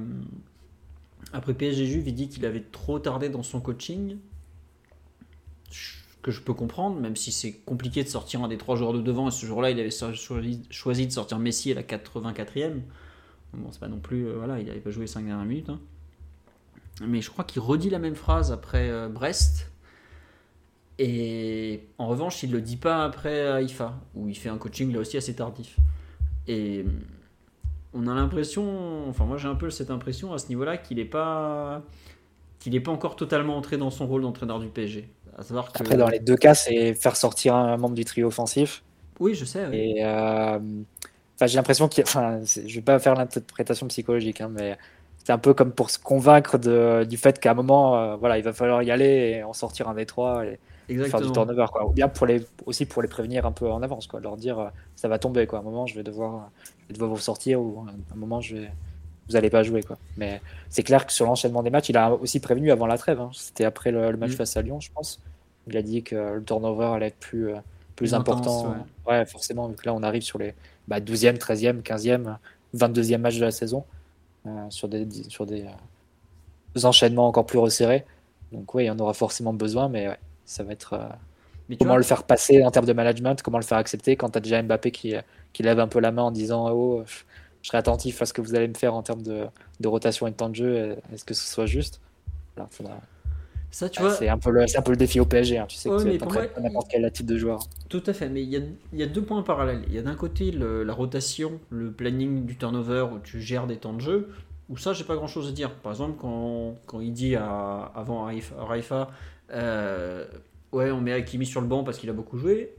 après 1.34 1.54
PSG 1.54 1.86
Juve, 1.86 2.08
il 2.08 2.16
dit 2.16 2.30
qu'il 2.30 2.46
avait 2.46 2.64
trop 2.72 3.00
tardé 3.00 3.30
dans 3.30 3.44
son 3.44 3.60
coaching. 3.60 4.18
Que 6.22 6.32
je 6.32 6.42
peux 6.42 6.54
comprendre, 6.54 7.00
même 7.00 7.16
si 7.16 7.32
c'est 7.32 7.52
compliqué 7.52 8.04
de 8.04 8.10
sortir 8.10 8.44
un 8.44 8.48
des 8.48 8.58
trois 8.58 8.76
joueurs 8.76 8.94
de 8.94 9.02
devant, 9.02 9.28
et 9.28 9.32
ce 9.32 9.46
jour-là, 9.46 9.70
il 9.70 9.80
avait 9.80 9.92
choisi, 9.92 11.08
de 11.08 11.12
sortir 11.12 11.38
Messi 11.38 11.72
à 11.72 11.76
la 11.76 11.84
84e. 11.84 12.82
Bon, 13.54 13.72
c'est 13.72 13.80
pas 13.80 13.88
non 13.88 14.00
plus. 14.00 14.28
Euh, 14.28 14.34
voilà, 14.38 14.60
il 14.60 14.66
n'avait 14.66 14.80
pas 14.80 14.90
joué 14.90 15.06
5 15.06 15.26
dernières 15.26 15.46
minutes. 15.46 15.70
Hein 15.70 15.80
mais 17.02 17.22
je 17.22 17.30
crois 17.30 17.44
qu'il 17.44 17.62
redit 17.62 17.90
la 17.90 18.00
même 18.00 18.16
phrase 18.16 18.52
après 18.52 18.90
euh, 18.90 19.10
Brest. 19.10 19.72
Et 20.98 21.84
en 21.98 22.08
revanche, 22.08 22.44
il 22.44 22.52
ne 22.52 22.56
le 22.56 22.62
dit 22.62 22.78
pas 22.78 23.04
après 23.04 23.48
Haïfa, 23.48 24.00
où 24.16 24.30
il 24.30 24.36
fait 24.36 24.50
un 24.50 24.58
coaching 24.58 24.94
là 24.94 25.00
aussi 25.00 25.18
assez 25.18 25.36
tardif. 25.36 25.78
Et 26.48 26.86
on 27.94 28.08
a 28.08 28.14
l'impression, 28.14 29.08
enfin 29.10 29.26
moi 29.26 29.38
j'ai 29.38 29.48
un 29.48 29.56
peu 29.56 29.70
cette 29.70 29.90
impression 29.90 30.34
à 30.34 30.38
ce 30.38 30.50
niveau-là 30.50 30.78
qu'il 30.78 30.98
n'est 30.98 31.06
pas, 31.06 31.82
qu'il 32.60 32.74
n'est 32.74 32.80
pas 32.80 32.92
encore 32.92 33.16
totalement 33.16 33.58
entré 33.58 33.78
dans 33.78 33.90
son 33.90 34.06
rôle 34.06 34.22
d'entraîneur 34.22 34.60
du 34.60 34.68
PSG. 34.68 35.10
À 35.38 35.44
savoir 35.44 35.70
Après, 35.74 35.98
dans 35.98 36.08
les 36.08 36.20
deux 36.20 36.38
cas, 36.38 36.54
c'est 36.54 36.94
faire 36.94 37.16
sortir 37.16 37.56
un 37.56 37.78
membre 37.78 37.96
du 37.96 38.06
trio 38.06 38.28
offensif. 38.28 38.84
Oui, 39.20 39.34
je 39.34 39.46
sais. 39.46 39.68
Et 39.74 40.06
euh, 40.06 40.60
j'ai 41.42 41.56
l'impression 41.56 41.88
qu'il, 41.88 42.04
enfin, 42.04 42.40
je 42.44 42.76
vais 42.76 42.82
pas 42.82 43.00
faire 43.00 43.16
l'interprétation 43.16 43.88
psychologique, 43.88 44.42
hein, 44.42 44.50
mais 44.52 44.78
c'est 45.24 45.34
un 45.34 45.38
peu 45.38 45.54
comme 45.54 45.72
pour 45.72 45.90
se 45.90 46.00
convaincre 46.00 46.58
de, 46.58 47.04
du 47.04 47.18
fait 47.18 47.40
qu'à 47.40 47.52
un 47.52 47.54
moment, 47.54 47.98
euh, 47.98 48.16
voilà, 48.16 48.38
il 48.38 48.44
va 48.44 48.54
falloir 48.54 48.84
y 48.84 48.92
aller 48.92 49.38
et 49.38 49.44
en 49.44 49.54
sortir 49.54 49.90
un 49.90 49.94
des 49.94 50.06
trois 50.06 50.46
et, 50.46 50.60
faire 50.88 51.22
du 51.22 51.32
turnover. 51.32 51.66
Quoi. 51.72 51.86
Ou 51.86 51.92
bien 51.92 52.08
pour 52.08 52.26
les, 52.26 52.46
aussi 52.66 52.86
pour 52.86 53.02
les 53.02 53.08
prévenir 53.08 53.46
un 53.46 53.52
peu 53.52 53.70
en 53.70 53.82
avance, 53.82 54.08
quoi. 54.08 54.20
leur 54.20 54.38
dire 54.38 54.60
euh, 54.60 54.70
ça 54.96 55.08
va 55.08 55.20
tomber. 55.20 55.48
Quoi. 55.48 55.60
À 55.60 55.62
un 55.62 55.66
moment, 55.66 55.86
je 55.86 55.96
vais 55.96 56.04
devoir, 56.04 56.50
je 56.64 56.88
vais 56.88 56.94
devoir 56.94 57.12
vous 57.12 57.18
sortir 57.18 57.62
ou 57.62 57.86
à 57.88 58.14
un 58.14 58.18
moment, 58.18 58.42
je 58.42 58.58
vais, 58.58 58.72
vous 59.28 59.34
n'allez 59.34 59.50
pas 59.50 59.64
jouer. 59.64 59.84
Quoi. 59.84 59.98
Mais 60.18 60.42
c'est 60.70 60.84
clair 60.84 61.06
que 61.06 61.14
sur 61.14 61.26
l'enchaînement 61.26 61.64
des 61.64 61.70
matchs, 61.70 61.90
il 61.90 61.98
a 61.98 62.14
aussi 62.14 62.40
prévenu 62.40 62.72
avant 62.72 62.88
la 62.88 62.98
trêve. 62.98 63.20
Hein. 63.20 63.32
C'était 63.34 63.66
après 63.66 63.92
le, 63.92 64.16
match 64.18 64.32
mm. 64.32 64.36
face 64.36 64.58
à 64.58 64.62
Lyon, 64.62 64.80
je 64.80 64.92
pense. 64.92 65.20
Il 65.68 65.78
a 65.78 65.82
dit 65.82 66.04
que 66.04 66.36
le 66.36 66.44
turnover 66.44 66.86
allait 66.86 67.08
être 67.08 67.20
plus, 67.20 67.50
euh, 67.50 67.58
plus, 67.96 68.14
important. 68.14 68.76
ouais. 69.08 69.26
forcément. 69.26 69.68
Donc 69.68 69.84
là, 69.86 69.94
on 69.94 70.04
arrive 70.04 70.22
sur 70.22 70.38
les 70.38 70.54
bah, 70.88 71.00
12e, 71.00 71.38
13e, 71.38 71.82
15e, 71.82 72.38
22e 72.76 73.18
match 73.18 73.38
de 73.38 73.46
la 73.46 73.52
saison. 73.52 73.84
Euh, 74.48 74.70
sur 74.70 74.88
des, 74.88 75.08
sur 75.28 75.48
des, 75.48 75.64
euh, 75.64 76.82
enchaînements 76.84 77.28
encore 77.28 77.48
plus 77.48 77.58
resserrés. 77.58 78.06
Donc 78.52 78.76
oui, 78.76 78.84
il 78.84 78.88
y 78.88 78.90
en 78.92 79.00
aura 79.00 79.14
forcément 79.16 79.54
besoin, 79.54 79.90
mais 79.90 80.16
ça 80.46 80.64
va 80.64 80.74
être 80.74 80.94
euh, 80.94 81.76
comment 81.80 81.98
le 81.98 82.04
faire 82.04 82.24
passer 82.24 82.64
en 82.64 82.72
termes 82.72 82.86
de 82.86 82.94
management, 82.94 83.42
comment 83.42 83.58
le 83.58 83.64
faire 83.64 83.78
accepter 83.78 84.16
quand 84.16 84.30
tu 84.30 84.38
as 84.38 84.42
déjà 84.42 84.62
Mbappé 84.62 84.92
qui, 84.92 85.16
qui 85.54 85.64
lève 85.64 85.80
un 85.80 85.88
peu 85.88 86.00
la 86.00 86.12
main 86.12 86.24
en 86.24 86.32
disant 86.32 86.70
oh, 86.72 87.04
je 87.62 87.68
serai 87.68 87.78
attentif 87.78 88.22
à 88.22 88.26
ce 88.26 88.34
que 88.34 88.42
vous 88.42 88.56
allez 88.56 88.68
me 88.68 88.76
faire 88.76 88.94
en 88.94 89.02
termes 89.02 89.24
de, 89.24 89.46
de 89.80 89.88
rotation 89.88 90.28
et 90.28 90.32
de 90.32 90.36
temps 90.36 90.50
de 90.50 90.56
jeu, 90.56 90.98
est-ce 91.14 91.26
que 91.26 91.34
ce 91.34 91.52
soit 91.52 91.66
juste? 91.66 92.00
Faudra... 92.70 93.00
Ça, 93.72 93.90
tu 93.90 94.02
vois... 94.02 94.12
C'est 94.12 94.30
un, 94.30 94.38
peu 94.38 94.52
le, 94.52 94.62
un 94.62 94.82
peu 94.82 94.92
le 94.92 94.98
défi 94.98 95.20
au 95.20 95.26
PSG, 95.26 95.58
hein. 95.58 95.66
tu 95.68 95.76
sais 95.76 95.90
que 95.90 96.00
c'est 96.00 96.18
pas 96.18 96.62
n'importe 96.62 96.88
quel 96.90 97.12
type 97.12 97.26
de 97.26 97.38
joueur. 97.38 97.60
Tout 97.90 98.04
à 98.06 98.14
fait, 98.14 98.30
mais 98.30 98.42
il 98.42 98.50
y 98.50 98.56
a, 98.56 98.62
y 98.94 99.04
a, 99.04 99.06
deux 99.06 99.22
points 99.22 99.42
parallèles. 99.42 99.82
Il 99.88 99.94
y 99.94 99.98
a 99.98 100.02
d'un 100.02 100.16
côté 100.16 100.52
la 100.52 100.94
rotation, 100.94 101.60
le 101.72 101.92
planning 101.92 102.46
du 102.46 102.56
turnover 102.56 103.08
où 103.14 103.20
tu 103.20 103.42
gères 103.42 103.68
des 103.68 103.76
temps 103.76 103.92
de 103.92 104.00
jeu, 104.00 104.30
où 104.70 104.78
ça, 104.78 104.94
j'ai 104.94 105.04
pas 105.04 105.16
grand 105.16 105.28
chose 105.28 105.50
à 105.50 105.52
dire. 105.52 105.72
Par 105.72 105.92
exemple, 105.92 106.16
quand, 106.22 106.76
quand 106.86 107.02
il 107.02 107.12
dit 107.12 107.36
à, 107.36 107.92
avant 107.96 108.30
Raifa, 108.60 109.10
euh, 109.52 110.26
ouais, 110.72 110.92
on 110.92 111.02
met 111.02 111.14
Hakimi 111.14 111.46
sur 111.46 111.62
le 111.62 111.68
banc 111.68 111.84
parce 111.84 111.98
qu'il 111.98 112.10
a 112.10 112.14
beaucoup 112.14 112.38
joué, 112.38 112.76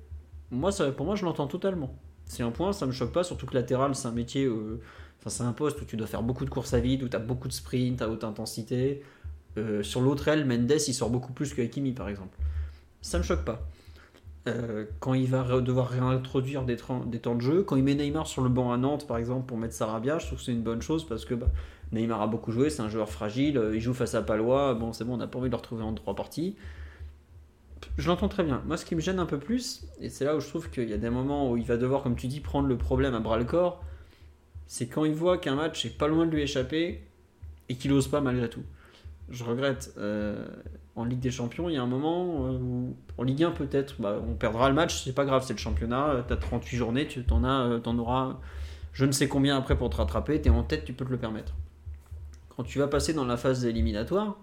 moi, 0.51 0.73
ça, 0.73 0.91
pour 0.93 1.07
moi, 1.07 1.17
je 1.17 1.25
l'entends 1.25 1.47
totalement. 1.47 1.95
C'est 2.25 2.43
un 2.43 2.51
point, 2.51 2.73
ça 2.73 2.87
me 2.87 2.93
choque 2.93 3.13
pas, 3.13 3.25
surtout 3.25 3.47
que 3.47 3.55
latéral, 3.55 3.95
c'est 3.95 4.09
un 4.09 4.13
métier, 4.13 4.45
euh, 4.45 4.81
c'est 5.27 5.43
un 5.43 5.53
poste 5.53 5.81
où 5.81 5.85
tu 5.85 5.97
dois 5.97 6.07
faire 6.07 6.23
beaucoup 6.23 6.45
de 6.45 6.51
courses 6.51 6.75
à 6.75 6.81
vide, 6.81 7.03
où 7.03 7.09
tu 7.09 7.17
as 7.17 7.21
beaucoup 7.21 7.49
de 7.49 7.53
sprint 7.53 8.03
à 8.03 8.09
haute 8.09 8.25
intensité. 8.25 9.03
Euh, 9.59 9.83
sur 9.83 10.01
l'autre 10.01 10.29
aile, 10.29 10.45
Mendes, 10.45 10.71
il 10.71 10.95
sort 10.95 11.11
beaucoup 11.11 11.33
plus 11.33 11.55
que 11.55 11.63
Hakimi, 11.63 11.93
par 11.93 12.09
exemple. 12.09 12.37
Ça 13.01 13.19
me 13.19 13.23
choque 13.23 13.45
pas. 13.45 13.67
Quand 15.01 15.15
il 15.15 15.27
va 15.29 15.61
devoir 15.61 15.89
réintroduire 15.89 16.65
des, 16.65 16.77
des, 17.07 17.19
temps 17.19 17.35
de 17.35 17.41
jeu, 17.41 17.65
quand 17.65 17.75
il 17.75 17.83
met 17.83 17.97
Neymar 17.97 18.29
sur 18.29 18.43
le 18.43 18.49
banc 18.49 18.73
à 18.73 18.77
Nantes, 18.77 19.05
par 19.09 19.17
exemple, 19.17 19.45
pour 19.47 19.59
mettre 19.59 19.75
Sarabia, 19.75 20.21
je 20.21 20.27
trouve 20.27 20.39
que 20.39 20.45
c'est 20.45 20.53
une 20.53 20.63
bonne 20.63 20.83
chose 20.83 21.05
parce 21.05 21.25
que 21.25 21.35
bah, 21.35 21.49
Neymar 21.93 22.21
a 22.21 22.27
beaucoup 22.27 22.53
joué, 22.53 22.71
c'est 22.71 22.83
un 22.83 22.89
joueur 22.89 23.09
fragile, 23.09 23.59
euh, 23.59 23.75
il 23.75 23.81
joue 23.81 23.95
face 23.95 24.15
à 24.15 24.23
Palois, 24.23 24.75
bon, 24.75 24.93
c'est 24.93 25.05
bon, 25.05 25.15
on 25.15 25.19
n'a 25.19 25.27
pas 25.27 25.39
envie 25.39 25.49
de 25.49 25.53
le 25.53 25.57
retrouver 25.57 25.83
en 25.83 25.95
trois 25.95 26.15
parties. 26.15 26.57
Je 27.99 28.09
l'entends 28.09 28.29
très 28.29 28.43
bien. 28.43 28.63
Moi, 28.67 28.77
ce 28.77 28.85
qui 28.85 28.95
me 28.95 29.01
gêne 29.01 29.19
un 29.19 29.27
peu 29.27 29.39
plus, 29.39 29.87
et 30.01 30.09
c'est 30.09 30.25
là 30.25 30.37
où 30.37 30.41
je 30.41 30.49
trouve 30.49 30.71
qu'il 30.71 30.89
y 30.89 30.93
a 30.93 30.99
des 30.99 31.11
moments 31.11 31.51
où 31.51 31.57
il 31.57 31.65
va 31.65 31.77
devoir, 31.77 32.03
comme 32.03 32.17
tu 32.17 32.27
dis, 32.27 32.41
prendre 32.41 32.69
le 32.69 32.77
problème 32.77 33.15
à 33.15 33.21
bras 33.21 33.39
le 33.39 33.45
corps, 33.45 33.83
c'est 34.67 34.87
quand 34.87 35.05
il 35.05 35.15
voit 35.15 35.39
qu'un 35.39 35.55
match 35.55 35.87
est 35.87 35.97
pas 35.97 36.09
loin 36.09 36.27
de 36.27 36.31
lui 36.31 36.43
échapper 36.43 37.03
et 37.69 37.77
qu'il 37.77 37.93
n'ose 37.93 38.09
pas 38.09 38.21
malgré 38.21 38.49
tout 38.49 38.63
je 39.29 39.45
regrette. 39.45 39.93
Euh, 39.99 40.47
en 40.95 41.05
Ligue 41.05 41.21
des 41.21 41.31
Champions, 41.31 41.69
il 41.69 41.75
y 41.75 41.77
a 41.77 41.83
un 41.83 41.87
moment 41.87 42.47
euh, 42.47 42.59
où, 42.59 42.97
en 43.19 43.23
Ligue 43.23 43.45
1 43.45 43.51
peut-être, 43.51 44.01
bah, 44.01 44.19
on 44.27 44.35
perdra 44.35 44.69
le 44.69 44.75
match, 44.75 45.05
c'est 45.05 45.15
pas 45.15 45.25
grave, 45.25 45.45
c'est 45.47 45.53
le 45.53 45.59
championnat, 45.59 46.25
tu 46.27 46.33
as 46.33 46.37
38 46.37 46.77
journées, 46.77 47.07
tu 47.07 47.23
en, 47.31 47.45
as, 47.45 47.67
euh, 47.67 47.81
en 47.85 47.99
auras 47.99 48.39
je 48.93 49.05
ne 49.05 49.13
sais 49.13 49.29
combien 49.29 49.59
après 49.59 49.77
pour 49.77 49.91
te 49.91 49.97
rattraper, 49.97 50.41
tu 50.41 50.49
es 50.49 50.51
en 50.51 50.63
tête, 50.63 50.87
tu 50.87 50.95
peux 50.95 51.05
te 51.05 51.11
le 51.11 51.19
permettre. 51.19 51.53
Quand 52.57 52.65
tu 52.65 52.79
vas 52.79 52.89
passer 52.89 53.13
dans 53.13 53.25
la 53.25 53.37
phase 53.37 53.65
éliminatoire, 53.65 54.39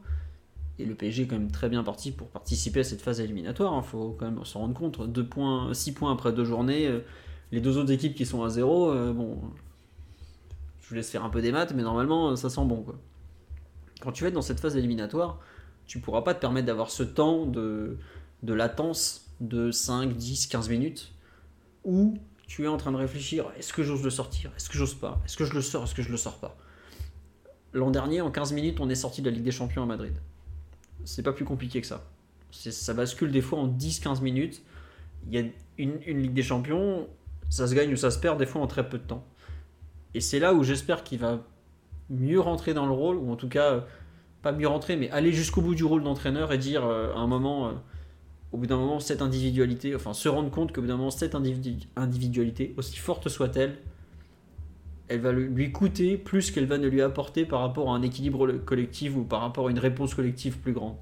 et 0.80 0.86
le 0.86 0.96
PSG 0.96 1.24
est 1.24 1.28
quand 1.28 1.38
même 1.38 1.52
très 1.52 1.70
bien 1.70 1.84
parti 1.84 2.12
pour 2.12 2.30
participer 2.30 2.82
à 2.82 2.84
cette 2.84 3.02
phase 3.02 3.20
éliminatoire, 3.20 3.74
il 3.74 3.78
hein, 3.78 3.82
faut 3.82 4.16
quand 4.18 4.26
même 4.26 4.44
s'en 4.46 4.60
rendre 4.60 4.74
compte, 4.74 5.02
2 5.02 5.26
points, 5.26 5.74
6 5.74 5.94
points 5.94 6.12
après 6.12 6.34
deux 6.34 6.46
journées, 6.46 7.02
les 7.52 7.62
deux 7.62 7.78
autres 7.78 7.92
équipes 7.92 8.16
qui 8.16 8.26
sont 8.26 8.44
à 8.44 8.50
0, 8.50 9.14
bon, 9.14 9.40
je 10.82 10.90
vous 10.90 10.96
laisse 10.96 11.10
faire 11.10 11.24
un 11.24 11.30
peu 11.30 11.42
des 11.42 11.52
maths, 11.52 11.74
mais 11.76 11.84
normalement 11.84 12.36
ça 12.36 12.50
sent 12.50 12.66
bon 12.66 12.86
quand 14.04 14.12
tu 14.12 14.24
vas 14.24 14.28
être 14.28 14.34
dans 14.34 14.42
cette 14.42 14.60
phase 14.60 14.76
éliminatoire, 14.76 15.40
tu 15.86 16.00
pourras 16.00 16.24
pas 16.24 16.34
te 16.34 16.42
permettre 16.42 16.68
d'avoir 16.68 16.92
ce 16.92 17.04
temps 17.04 17.46
de, 17.46 17.98
de 18.44 18.54
latence 18.54 19.30
de 19.40 19.72
5, 19.72 20.14
10, 20.14 20.48
15 20.48 20.70
minutes 20.70 21.14
où 21.86 22.18
tu 22.46 22.66
es 22.66 22.68
en 22.68 22.76
train 22.76 22.92
de 22.92 22.98
réfléchir 22.98 23.46
est-ce 23.58 23.72
que 23.72 23.82
j'ose 23.82 24.04
le 24.04 24.10
sortir 24.10 24.52
Est-ce 24.58 24.70
que 24.70 24.78
j'ose 24.78 24.94
pas 24.94 25.22
Est-ce 25.24 25.38
que 25.38 25.46
je 25.46 25.54
le 25.54 25.62
sors 25.62 25.86
Est-ce 25.86 25.96
que 25.96 26.02
je 26.02 26.12
le 26.12 26.18
sors 26.18 26.38
pas 26.38 26.58
L'an 27.74 27.90
dernier, 27.90 28.22
en 28.22 28.30
15 28.30 28.54
minutes, 28.54 28.80
on 28.80 28.90
est 28.90 28.96
sorti 28.96 29.22
de 29.22 29.30
la 29.30 29.36
Ligue 29.36 29.44
des 29.44 29.52
Champions 29.52 29.84
à 29.84 29.86
Madrid. 29.86 30.14
C'est 31.06 31.24
pas 31.24 31.34
plus 31.34 31.46
compliqué 31.46 31.82
que 31.82 31.88
ça. 31.88 32.04
Ça 32.52 32.94
bascule 32.94 33.32
des 33.32 33.42
fois 33.42 33.60
en 33.60 33.68
10-15 33.68 34.22
minutes. 34.22 34.62
Il 35.28 35.34
y 35.34 35.42
a 35.42 35.46
une, 35.78 35.98
Ligue 36.06 36.34
des 36.34 36.44
Champions, 36.44 37.08
ça 37.50 37.68
se 37.68 37.74
gagne 37.74 37.92
ou 37.92 37.98
ça 37.98 38.12
se 38.12 38.20
perd 38.20 38.38
des 38.38 38.46
fois 38.46 38.62
en 38.62 38.68
très 38.68 38.88
peu 38.88 39.00
de 39.00 39.04
temps. 39.04 39.26
Et 40.14 40.22
c'est 40.22 40.40
là 40.40 40.54
où 40.54 40.64
j'espère 40.64 41.04
qu'il 41.04 41.20
va 41.20 41.40
mieux 42.10 42.40
rentrer 42.40 42.76
dans 42.76 42.86
le 42.86 42.92
rôle, 42.92 43.16
ou 43.16 43.32
en 43.32 43.36
tout 43.36 43.50
cas, 43.50 43.86
pas 44.44 44.52
mieux 44.52 44.68
rentrer, 44.68 44.96
mais 44.96 45.10
aller 45.10 45.32
jusqu'au 45.32 45.62
bout 45.62 45.74
du 45.74 45.84
rôle 45.84 46.04
d'entraîneur 46.04 46.52
et 46.54 46.60
dire 46.60 46.86
euh, 46.86 47.12
à 47.14 47.20
un 47.20 47.28
moment, 47.28 47.70
euh, 47.70 47.72
au 48.52 48.58
bout 48.58 48.68
d'un 48.68 48.78
moment, 48.78 49.00
cette 49.00 49.24
individualité, 49.24 49.96
enfin 49.96 50.14
se 50.14 50.30
rendre 50.30 50.52
compte 50.52 50.72
qu'au 50.74 50.82
bout 50.82 50.88
d'un 50.88 50.98
moment, 50.98 51.10
cette 51.10 51.34
individualité, 51.34 52.76
aussi 52.78 52.98
forte 52.98 53.30
soit-elle, 53.30 53.80
elle 55.10 55.20
va 55.20 55.32
lui 55.32 55.72
coûter 55.72 56.18
plus 56.18 56.52
qu'elle 56.52 56.66
va 56.66 56.78
ne 56.78 56.88
lui 56.88 57.02
apporter 57.02 57.46
par 57.46 57.62
rapport 57.62 57.92
à 57.92 57.96
un 57.96 58.02
équilibre 58.02 58.52
collectif 58.66 59.16
ou 59.16 59.24
par 59.24 59.42
rapport 59.42 59.68
à 59.68 59.72
une 59.72 59.80
réponse 59.80 60.14
collective 60.14 60.60
plus 60.60 60.74
grande. 60.74 60.96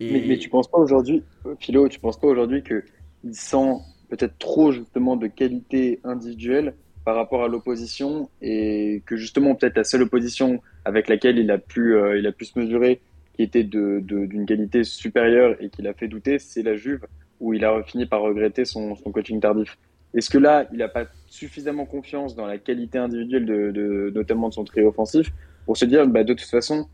Mais, 0.00 0.24
mais, 0.26 0.38
tu 0.38 0.48
penses 0.48 0.68
pas 0.68 0.78
aujourd'hui, 0.78 1.22
Philo, 1.60 1.88
tu 1.88 2.00
penses 2.00 2.18
pas 2.18 2.26
aujourd'hui 2.26 2.62
qu'il 2.62 3.34
sent 3.34 3.74
peut-être 4.08 4.36
trop 4.38 4.72
justement 4.72 5.16
de 5.16 5.28
qualité 5.28 6.00
individuelle 6.02 6.74
par 7.04 7.16
rapport 7.16 7.44
à 7.44 7.48
l'opposition 7.48 8.28
et 8.40 9.02
que 9.06 9.16
justement 9.16 9.54
peut-être 9.54 9.76
la 9.76 9.84
seule 9.84 10.02
opposition 10.02 10.60
avec 10.84 11.08
laquelle 11.08 11.38
il 11.38 11.50
a 11.50 11.58
pu, 11.58 11.94
euh, 11.94 12.18
il 12.18 12.26
a 12.26 12.32
se 12.40 12.58
mesurer 12.58 13.00
qui 13.34 13.42
était 13.42 13.64
d'une 13.64 14.04
de, 14.04 14.44
qualité 14.44 14.84
supérieure 14.84 15.56
et 15.60 15.68
qui 15.68 15.82
l'a 15.82 15.94
fait 15.94 16.08
douter, 16.08 16.38
c'est 16.38 16.62
la 16.62 16.76
Juve 16.76 17.06
où 17.40 17.54
il 17.54 17.64
a 17.64 17.82
fini 17.82 18.06
par 18.06 18.22
regretter 18.22 18.64
son 18.64 18.94
coaching 18.94 19.40
tardif. 19.40 19.78
Est-ce 20.14 20.30
que 20.30 20.38
là, 20.38 20.66
il 20.72 20.78
n'a 20.78 20.88
pas 20.88 21.04
suffisamment 21.26 21.86
confiance 21.86 22.34
dans 22.34 22.46
la 22.46 22.58
qualité 22.58 22.98
individuelle 22.98 23.46
de, 23.46 24.12
notamment 24.14 24.48
de 24.48 24.54
son 24.54 24.64
trio 24.64 24.88
offensif 24.88 25.32
pour 25.64 25.76
se 25.76 25.84
dire 25.84 26.06
bah, 26.06 26.24
de 26.24 26.34
toute 26.34 26.48
façon, 26.48 26.86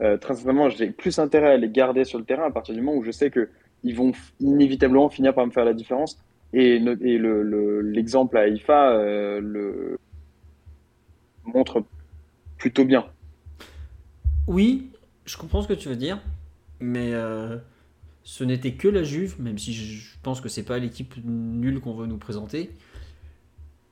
euh, 0.00 0.16
très 0.16 0.34
simplement, 0.34 0.70
j'ai 0.70 0.90
plus 0.90 1.18
intérêt 1.18 1.52
à 1.52 1.56
les 1.56 1.68
garder 1.68 2.04
sur 2.04 2.18
le 2.18 2.24
terrain 2.24 2.44
à 2.44 2.50
partir 2.50 2.74
du 2.74 2.80
moment 2.80 2.96
où 2.96 3.02
je 3.02 3.10
sais 3.10 3.30
qu'ils 3.30 3.96
vont 3.96 4.12
inévitablement 4.40 5.08
finir 5.10 5.34
par 5.34 5.46
me 5.46 5.50
faire 5.50 5.64
la 5.64 5.74
différence 5.74 6.18
et, 6.52 6.78
l'exemple 6.78 8.36
à 8.36 8.48
IFA 8.48 8.90
euh, 8.90 9.40
le 9.40 9.98
montre 11.44 11.84
plutôt 12.58 12.84
bien. 12.84 13.06
Oui, 14.46 14.90
je 15.24 15.36
comprends 15.36 15.62
ce 15.62 15.68
que 15.68 15.72
tu 15.72 15.88
veux 15.88 15.96
dire, 15.96 16.20
mais 16.80 17.12
euh, 17.12 17.56
ce 18.24 18.44
n'était 18.44 18.74
que 18.74 18.88
la 18.88 19.02
Juve, 19.02 19.40
même 19.40 19.58
si 19.58 19.74
je 19.74 20.16
pense 20.22 20.40
que 20.40 20.48
c'est 20.48 20.62
pas 20.62 20.78
l'équipe 20.78 21.14
nulle 21.24 21.80
qu'on 21.80 21.94
veut 21.94 22.06
nous 22.06 22.18
présenter. 22.18 22.70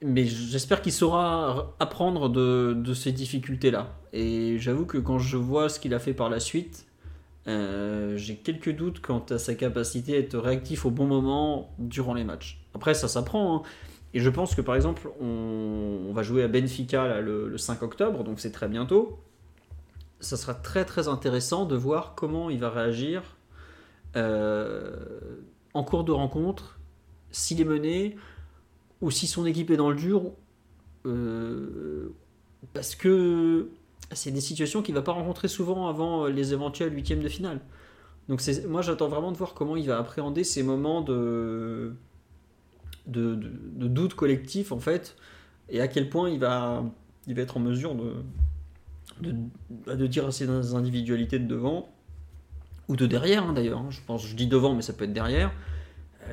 Mais 0.02 0.24
j'espère 0.24 0.80
qu'il 0.80 0.92
saura 0.92 1.74
apprendre 1.78 2.28
de, 2.30 2.74
de 2.76 2.94
ces 2.94 3.12
difficultés-là. 3.12 3.98
Et 4.12 4.58
j'avoue 4.58 4.86
que 4.86 4.98
quand 4.98 5.18
je 5.18 5.36
vois 5.36 5.68
ce 5.68 5.78
qu'il 5.78 5.92
a 5.92 5.98
fait 5.98 6.14
par 6.14 6.30
la 6.30 6.40
suite, 6.40 6.86
euh, 7.46 8.16
j'ai 8.16 8.36
quelques 8.36 8.74
doutes 8.74 9.00
quant 9.00 9.24
à 9.30 9.38
sa 9.38 9.54
capacité 9.54 10.14
à 10.14 10.18
être 10.18 10.38
réactif 10.38 10.84
au 10.84 10.90
bon 10.90 11.06
moment 11.06 11.74
durant 11.78 12.14
les 12.14 12.24
matchs. 12.24 12.60
Après, 12.74 12.94
ça 12.94 13.08
s'apprend. 13.08 13.56
Hein. 13.56 13.62
Et 14.12 14.20
je 14.20 14.28
pense 14.28 14.54
que 14.54 14.60
par 14.60 14.74
exemple, 14.74 15.08
on, 15.20 16.12
va 16.12 16.22
jouer 16.22 16.42
à 16.42 16.48
Benfica 16.48 17.20
le, 17.20 17.56
5 17.56 17.82
octobre, 17.82 18.24
donc 18.24 18.40
c'est 18.40 18.50
très 18.50 18.68
bientôt. 18.68 19.20
Ça 20.18 20.36
sera 20.36 20.54
très 20.54 20.84
très 20.84 21.08
intéressant 21.08 21.64
de 21.64 21.76
voir 21.76 22.14
comment 22.14 22.50
il 22.50 22.58
va 22.58 22.70
réagir 22.70 23.36
euh, 24.16 25.40
en 25.74 25.84
cours 25.84 26.04
de 26.04 26.12
rencontre, 26.12 26.78
s'il 27.30 27.60
est 27.60 27.64
mené 27.64 28.16
ou 29.00 29.10
si 29.10 29.26
son 29.26 29.46
équipe 29.46 29.70
est 29.70 29.76
dans 29.76 29.90
le 29.90 29.96
dur. 29.96 30.32
Euh, 31.06 32.10
parce 32.74 32.94
que 32.94 33.70
c'est 34.12 34.30
des 34.30 34.40
situations 34.40 34.82
qu'il 34.82 34.94
va 34.94 35.02
pas 35.02 35.12
rencontrer 35.12 35.48
souvent 35.48 35.88
avant 35.88 36.26
les 36.26 36.52
éventuels 36.52 36.94
huitièmes 36.94 37.22
de 37.22 37.28
finale. 37.28 37.60
Donc 38.28 38.42
moi 38.68 38.82
j'attends 38.82 39.08
vraiment 39.08 39.32
de 39.32 39.36
voir 39.36 39.54
comment 39.54 39.76
il 39.76 39.86
va 39.86 39.98
appréhender 39.98 40.44
ces 40.44 40.62
moments 40.62 41.00
de, 41.00 41.94
doute 43.06 44.14
collectif 44.14 44.72
en 44.72 44.78
fait, 44.78 45.16
et 45.68 45.80
à 45.80 45.88
quel 45.88 46.10
point 46.10 46.28
il 46.28 46.38
va, 46.38 46.84
être 47.28 47.56
en 47.56 47.60
mesure 47.60 47.94
de, 47.94 49.34
de 49.86 50.06
dire 50.06 50.26
à 50.26 50.32
ses 50.32 50.48
individualités 50.74 51.38
de 51.38 51.46
devant, 51.46 51.88
ou 52.90 52.96
de 52.96 53.06
derrière 53.06 53.44
hein, 53.44 53.52
d'ailleurs, 53.54 53.78
hein. 53.78 53.88
je 53.90 54.00
pense, 54.06 54.26
je 54.26 54.34
dis 54.34 54.46
devant 54.46 54.74
mais 54.74 54.82
ça 54.82 54.92
peut 54.92 55.04
être 55.04 55.12
derrière, 55.12 55.52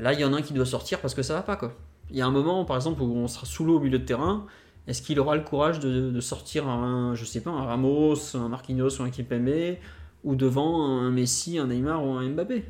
là 0.02 0.12
il 0.12 0.20
y 0.20 0.26
en 0.26 0.34
a 0.34 0.38
un 0.38 0.42
qui 0.42 0.54
doit 0.54 0.66
sortir 0.66 1.00
parce 1.00 1.14
que 1.14 1.22
ça 1.22 1.34
va 1.34 1.44
pas 1.44 1.56
quoi. 1.56 1.74
Il 2.10 2.18
y 2.18 2.22
a 2.22 2.26
un 2.26 2.32
moment 2.32 2.66
par 2.66 2.76
exemple 2.76 3.02
où 3.02 3.16
on 3.16 3.28
sera 3.28 3.46
sous 3.46 3.64
l'eau 3.64 3.78
au 3.78 3.80
milieu 3.80 4.00
de 4.00 4.06
terrain, 4.06 4.46
est-ce 4.88 5.02
qu'il 5.02 5.20
aura 5.20 5.36
le 5.36 5.44
courage 5.44 5.80
de, 5.80 6.20
sortir 6.22 6.68
un, 6.68 7.14
je 7.14 7.26
sais 7.26 7.42
pas, 7.42 7.52
un 7.52 7.66
Ramos, 7.66 8.36
un 8.36 8.48
Marquinhos 8.48 9.00
ou 9.00 9.04
un 9.04 9.10
Kimpembe, 9.10 9.78
ou 10.24 10.36
devant 10.36 10.86
un 10.86 11.12
Messi, 11.12 11.60
un 11.60 11.68
Neymar 11.68 12.06
ou 12.06 12.12
un 12.12 12.30
Mbappé? 12.30 12.64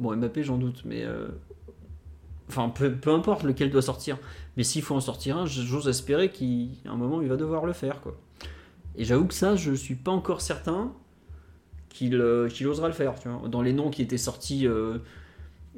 Bon, 0.00 0.16
Mbappé, 0.16 0.42
j'en 0.42 0.58
doute, 0.58 0.82
mais. 0.84 1.04
Euh, 1.04 1.28
enfin, 2.48 2.70
peu, 2.70 3.12
importe 3.12 3.44
lequel 3.44 3.70
doit 3.70 3.82
sortir. 3.82 4.18
Mais 4.56 4.64
s'il 4.64 4.82
faut 4.82 4.96
en 4.96 5.00
sortir 5.00 5.36
un, 5.38 5.46
j'ose 5.46 5.86
espérer 5.86 6.30
qu'à 6.30 6.90
un 6.90 6.96
moment, 6.96 7.22
il 7.22 7.28
va 7.28 7.36
devoir 7.36 7.64
le 7.64 7.72
faire, 7.72 8.00
quoi. 8.00 8.16
Et 8.96 9.04
j'avoue 9.04 9.26
que 9.26 9.34
ça, 9.34 9.54
je 9.54 9.72
suis 9.72 9.94
pas 9.94 10.10
encore 10.10 10.40
certain 10.40 10.92
qu'il 11.90 12.14
euh, 12.14 12.48
osera 12.64 12.88
le 12.88 12.94
faire. 12.94 13.18
Tu 13.20 13.28
vois. 13.28 13.48
Dans 13.48 13.60
les 13.60 13.74
noms 13.74 13.90
qui 13.90 14.00
étaient 14.00 14.18
sortis. 14.18 14.66
Euh, 14.66 14.98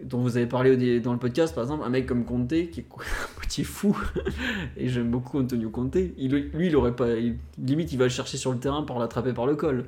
dont 0.03 0.21
vous 0.21 0.37
avez 0.37 0.47
parlé 0.47 1.01
dans 1.01 1.13
le 1.13 1.19
podcast, 1.19 1.55
par 1.55 1.65
exemple, 1.65 1.85
un 1.85 1.91
mec 1.91 2.07
comme 2.07 2.25
Conte, 2.25 2.49
qui 2.49 2.81
est 2.81 2.87
moitié 3.37 3.63
fou, 3.63 3.97
et 4.77 4.89
j'aime 4.89 5.11
beaucoup 5.11 5.39
Antonio 5.39 5.69
Conte, 5.71 5.97
il, 6.17 6.33
lui, 6.55 6.69
il 6.69 6.77
aurait 6.77 6.97
pas. 6.97 7.09
limite, 7.59 7.93
il 7.93 7.99
va 7.99 8.05
le 8.05 8.11
chercher 8.11 8.39
sur 8.39 8.53
le 8.53 8.59
terrain 8.59 8.83
pour 8.85 8.99
l'attraper 8.99 9.33
par 9.33 9.47
le 9.47 9.55
col. 9.55 9.85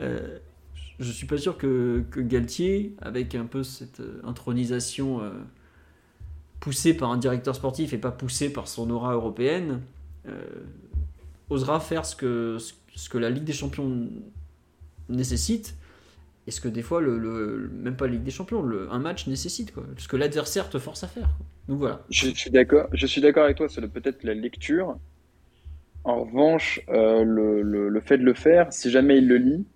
Euh, 0.00 0.38
je 1.00 1.10
suis 1.10 1.26
pas 1.26 1.38
sûr 1.38 1.58
que, 1.58 2.04
Galtier, 2.16 2.94
avec 3.00 3.34
un 3.34 3.46
peu 3.46 3.62
cette 3.62 4.00
euh, 4.00 4.20
intronisation 4.24 5.20
poussée 6.60 6.94
par 6.94 7.10
un 7.10 7.16
directeur 7.16 7.54
sportif 7.54 7.92
et 7.92 7.98
pas 7.98 8.10
poussée 8.10 8.52
par 8.52 8.68
son 8.68 8.90
aura 8.90 9.14
européenne, 9.14 9.80
osera 11.50 11.80
faire 11.80 12.04
ce 12.04 12.14
que, 12.14 12.58
ce 12.94 13.08
que 13.08 13.18
la 13.18 13.30
Ligue 13.30 13.44
des 13.44 13.52
Champions 13.52 14.08
nécessite 15.08 15.74
est 16.48 16.50
ce 16.50 16.60
que 16.60 16.68
des 16.68 16.82
fois, 16.82 17.00
le, 17.00 17.70
même 17.74 17.96
pas 17.96 18.06
la 18.06 18.12
Ligue 18.12 18.22
des 18.22 18.30
Champions, 18.30 18.62
le, 18.62 18.90
un 18.90 18.98
match 18.98 19.26
nécessite, 19.26 19.72
quoi, 19.72 19.84
ce 19.98 20.08
que 20.08 20.16
l'adversaire 20.16 20.70
te 20.70 20.78
force 20.78 21.04
à 21.04 21.06
faire. 21.06 21.28
Donc 21.68 21.78
voilà. 21.78 22.02
Je, 22.10 22.28
suis 22.30 22.50
d'accord. 22.50 22.88
Je 22.92 23.06
suis 23.06 23.20
d'accord 23.20 23.44
avec 23.44 23.58
toi 23.58 23.68
sur 23.68 23.86
peut-être 23.88 24.24
la 24.24 24.34
lecture. 24.34 24.96
En 26.04 26.24
revanche, 26.24 26.80
euh, 26.88 27.22
le, 27.22 28.00
fait 28.00 28.16
de 28.16 28.24
le 28.24 28.32
faire, 28.32 28.72
si 28.72 28.90
jamais 28.90 29.18
il 29.18 29.28
le 29.28 29.36
lit, 29.36 29.66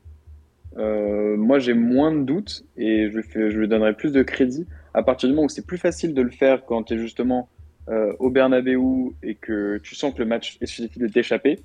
euh, 0.79 1.37
moi 1.37 1.59
j'ai 1.59 1.75
moins 1.75 2.11
de 2.11 2.23
doutes 2.23 2.65
et 2.79 3.11
je, 3.11 3.21
je 3.21 3.59
lui 3.59 3.69
donnerai 3.69 3.93
plus 3.93 4.11
de 4.11 4.23
crédit 4.23 4.67
à 4.95 5.03
partir 5.03 5.29
du 5.29 5.35
moment 5.35 5.45
où 5.45 5.51
c'est 5.51 5.67
plus 5.67 5.77
facile 5.77 6.15
de 6.15 6.23
le 6.23 6.31
faire 6.31 6.65
quand 6.65 6.85
tu 6.85 6.95
es 6.95 6.99
justement 6.99 7.51
euh, 7.89 8.15
au 8.19 8.31
Bernabeu 8.31 8.79
et 9.23 9.35
que 9.35 9.77
tu 9.83 9.95
sens 9.95 10.15
que 10.15 10.21
le 10.21 10.25
match 10.25 10.57
est 10.63 10.67
susceptible 10.67 11.09
de 11.09 11.13
t'échapper, 11.13 11.59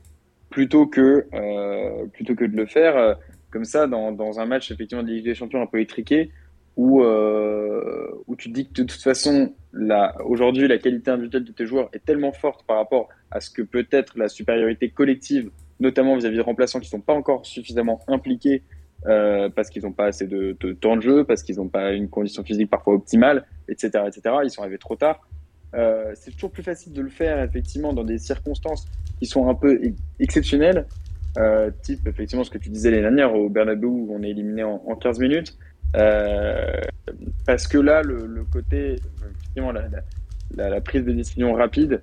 plutôt 0.49 0.87
que 0.87 1.25
plutôt 2.11 2.35
que 2.35 2.43
de 2.43 2.57
le 2.57 2.65
faire 2.65 3.15
comme 3.51 3.65
ça 3.65 3.87
dans, 3.87 4.11
dans 4.11 4.39
un 4.39 4.45
match 4.45 4.71
effectivement 4.71 5.03
de 5.03 5.09
Ligue 5.09 5.25
des 5.25 5.35
Champions 5.35 5.61
un 5.61 5.67
peu 5.67 5.79
étriqué 5.79 6.31
où, 6.77 7.01
euh, 7.01 8.07
où 8.27 8.35
tu 8.35 8.49
te 8.49 8.53
dis 8.53 8.67
que 8.67 8.81
de 8.81 8.87
toute 8.87 9.01
façon, 9.01 9.53
aujourd'hui, 10.23 10.67
la 10.67 10.77
qualité 10.77 11.09
individuelle 11.09 11.43
de 11.43 11.51
tes 11.51 11.65
joueurs 11.65 11.89
est 11.91 12.05
tellement 12.05 12.31
forte 12.31 12.63
par 12.65 12.77
rapport 12.77 13.09
à 13.31 13.41
ce 13.41 13.49
que 13.49 13.63
peut 13.63 13.87
être 13.91 14.17
la 14.17 14.29
supériorité 14.29 14.89
collective, 14.89 15.49
notamment 15.79 16.15
vis-à-vis 16.15 16.37
de 16.37 16.41
remplaçants 16.41 16.79
qui 16.79 16.85
ne 16.85 16.91
sont 16.91 17.01
pas 17.01 17.13
encore 17.13 17.45
suffisamment 17.47 17.99
impliqués 18.07 18.61
euh, 19.07 19.49
parce 19.49 19.69
qu'ils 19.71 19.83
n'ont 19.83 19.91
pas 19.91 20.05
assez 20.05 20.27
de, 20.27 20.53
temps 20.79 20.95
de 20.95 21.01
jeu, 21.01 21.23
parce 21.23 21.41
qu'ils 21.41 21.57
n'ont 21.57 21.67
pas 21.67 21.93
une 21.93 22.09
condition 22.09 22.43
physique 22.43 22.69
parfois 22.69 22.93
optimale, 22.93 23.45
etc. 23.67 24.03
etc. 24.07 24.35
Ils 24.43 24.51
sont 24.51 24.61
arrivés 24.61 24.77
trop 24.77 24.95
tard. 24.95 25.27
Euh, 25.73 26.11
c'est 26.13 26.31
toujours 26.31 26.51
plus 26.51 26.63
facile 26.63 26.93
de 26.93 27.01
le 27.01 27.09
faire 27.09 27.43
effectivement 27.43 27.91
dans 27.91 28.03
des 28.03 28.19
circonstances 28.19 28.85
qui 29.19 29.25
sont 29.25 29.49
un 29.49 29.55
peu 29.55 29.81
exceptionnelles 30.19 30.85
euh, 31.37 31.69
type 31.83 32.07
effectivement 32.07 32.43
ce 32.43 32.49
que 32.49 32.57
tu 32.57 32.69
disais 32.69 32.89
l'année 32.89 33.03
dernière 33.03 33.35
au 33.35 33.49
Bernabeu 33.49 33.87
où 33.87 34.09
on 34.11 34.23
est 34.23 34.29
éliminé 34.29 34.63
en, 34.63 34.95
15 34.95 35.19
minutes. 35.19 35.57
Euh, 35.95 36.81
parce 37.45 37.67
que 37.67 37.77
là, 37.77 38.01
le, 38.01 38.43
côté, 38.51 38.95
effectivement, 39.35 39.71
la, 39.71 39.87
la, 40.55 40.81
prise 40.81 41.05
de 41.05 41.11
décision 41.11 41.53
rapide, 41.53 42.01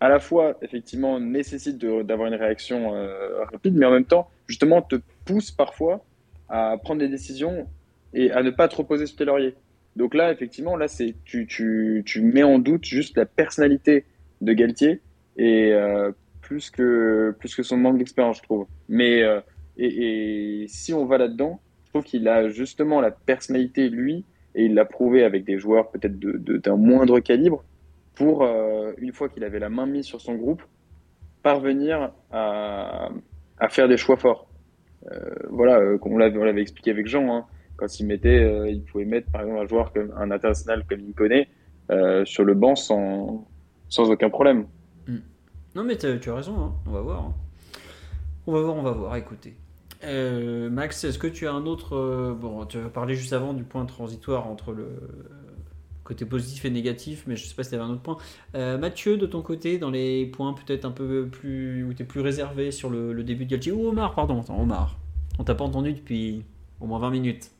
à 0.00 0.08
la 0.08 0.18
fois, 0.18 0.58
effectivement, 0.62 1.20
nécessite 1.20 1.78
d'avoir 1.78 2.28
une 2.28 2.34
réaction 2.34 2.94
euh, 2.94 3.44
rapide, 3.52 3.74
mais 3.76 3.86
en 3.86 3.92
même 3.92 4.04
temps, 4.04 4.28
justement, 4.48 4.82
te 4.82 4.96
pousse 5.24 5.50
parfois 5.50 6.04
à 6.48 6.76
prendre 6.82 7.00
des 7.00 7.08
décisions 7.08 7.68
et 8.12 8.32
à 8.32 8.42
ne 8.42 8.50
pas 8.50 8.66
trop 8.66 8.82
poser 8.82 9.06
sur 9.06 9.16
tes 9.16 9.24
lauriers. 9.24 9.54
Donc 9.96 10.14
là, 10.14 10.32
effectivement, 10.32 10.76
là, 10.76 10.88
c'est 10.88 11.14
tu, 11.24 11.46
tu, 11.46 12.02
tu, 12.04 12.22
mets 12.22 12.42
en 12.42 12.58
doute 12.58 12.84
juste 12.84 13.16
la 13.16 13.26
personnalité 13.26 14.04
de 14.40 14.52
Galtier 14.52 15.00
et 15.36 15.72
plus 16.50 16.68
que, 16.70 17.32
plus 17.38 17.54
que 17.54 17.62
son 17.62 17.76
manque 17.76 17.98
d'expérience, 17.98 18.38
je 18.38 18.42
trouve. 18.42 18.66
Mais 18.88 19.22
euh, 19.22 19.40
et, 19.76 20.64
si 20.66 20.92
on 20.92 21.06
va 21.06 21.16
là-dedans, 21.16 21.60
je 21.84 21.90
trouve 21.90 22.02
qu'il 22.02 22.26
a 22.26 22.48
justement 22.48 23.00
la 23.00 23.12
personnalité, 23.12 23.88
lui, 23.88 24.24
et 24.56 24.64
il 24.64 24.74
l'a 24.74 24.84
prouvé 24.84 25.22
avec 25.22 25.44
des 25.44 25.60
joueurs 25.60 25.92
peut-être 25.92 26.18
d'un 26.18 26.76
moindre 26.76 27.20
calibre, 27.20 27.62
pour, 28.16 28.42
euh, 28.42 28.92
une 28.98 29.12
fois 29.12 29.28
qu'il 29.28 29.44
avait 29.44 29.60
la 29.60 29.68
main 29.68 29.86
mise 29.86 30.06
sur 30.06 30.20
son 30.20 30.34
groupe, 30.34 30.62
parvenir 31.44 32.10
à, 32.32 33.10
à 33.60 33.68
faire 33.68 33.86
des 33.86 33.96
choix 33.96 34.16
forts. 34.16 34.50
Euh, 35.12 35.34
voilà, 35.50 35.78
euh, 35.78 35.98
on 36.02 36.18
l'avait 36.18 36.62
expliqué 36.62 36.90
avec 36.90 37.06
Jean, 37.06 37.32
hein, 37.32 37.46
quand 37.76 38.00
il 38.00 38.06
mettait, 38.06 38.72
il 38.72 38.82
pouvait 38.82 39.04
mettre 39.04 39.30
par 39.30 39.42
exemple 39.42 39.60
un 39.60 39.68
joueur 39.68 39.92
comme 39.92 40.12
un 40.16 40.32
international 40.32 40.84
comme 40.88 41.00
il 41.00 41.14
euh, 41.90 42.24
sur 42.24 42.44
le 42.44 42.54
banc 42.54 42.74
sans, 42.74 43.46
sans 43.88 44.10
aucun 44.10 44.30
problème. 44.30 44.66
Hmm. 45.06 45.18
Non 45.80 45.86
mais 45.86 45.96
tu 45.96 46.06
as 46.06 46.34
raison, 46.34 46.62
hein. 46.62 46.72
on 46.86 46.90
va 46.90 47.00
voir. 47.00 47.20
Hein. 47.20 47.34
On 48.46 48.52
va 48.52 48.60
voir, 48.60 48.76
on 48.76 48.82
va 48.82 48.92
voir, 48.92 49.16
écoutez. 49.16 49.56
Max, 50.02 51.04
est-ce 51.04 51.18
que 51.18 51.26
tu 51.26 51.46
as 51.46 51.52
un 51.52 51.64
autre... 51.64 52.36
bon, 52.38 52.66
tu 52.66 52.76
as 52.76 52.90
parlé 52.90 53.14
juste 53.14 53.32
avant 53.32 53.54
du 53.54 53.64
point 53.64 53.86
transitoire 53.86 54.46
entre 54.46 54.72
le, 54.72 54.88
côté 56.10 56.26
positif 56.26 56.64
et 56.64 56.70
négatif, 56.70 57.22
mais 57.26 57.36
je 57.36 57.46
sais 57.46 57.54
pas 57.54 57.62
si 57.62 57.70
tu 57.70 57.76
avais 57.76 57.84
un 57.84 57.90
autre 57.90 58.02
point. 58.02 58.18
Euh, 58.54 58.76
Mathieu, 58.76 59.16
de 59.16 59.26
ton 59.26 59.40
côté, 59.40 59.78
dans 59.78 59.90
les 59.90 60.26
points 60.26 60.52
peut-être 60.52 60.84
un 60.84 60.90
peu 60.90 61.28
plus. 61.28 61.84
où 61.84 61.94
tu 61.94 62.02
es 62.02 62.04
plus 62.04 62.20
réservé 62.20 62.72
sur 62.72 62.90
le, 62.90 63.22
début 63.22 63.46
de 63.46 63.50
Galtier, 63.50 63.72
ou 63.72 63.86
Omar, 63.86 64.14
pardon, 64.14 64.44
Omar. 64.50 64.98
On 65.38 65.44
t'a 65.44 65.54
pas 65.54 65.64
entendu 65.64 65.94
depuis 65.94 66.44
au 66.80 66.86
moins 66.86 66.98
20 66.98 67.10
minutes. 67.10 67.50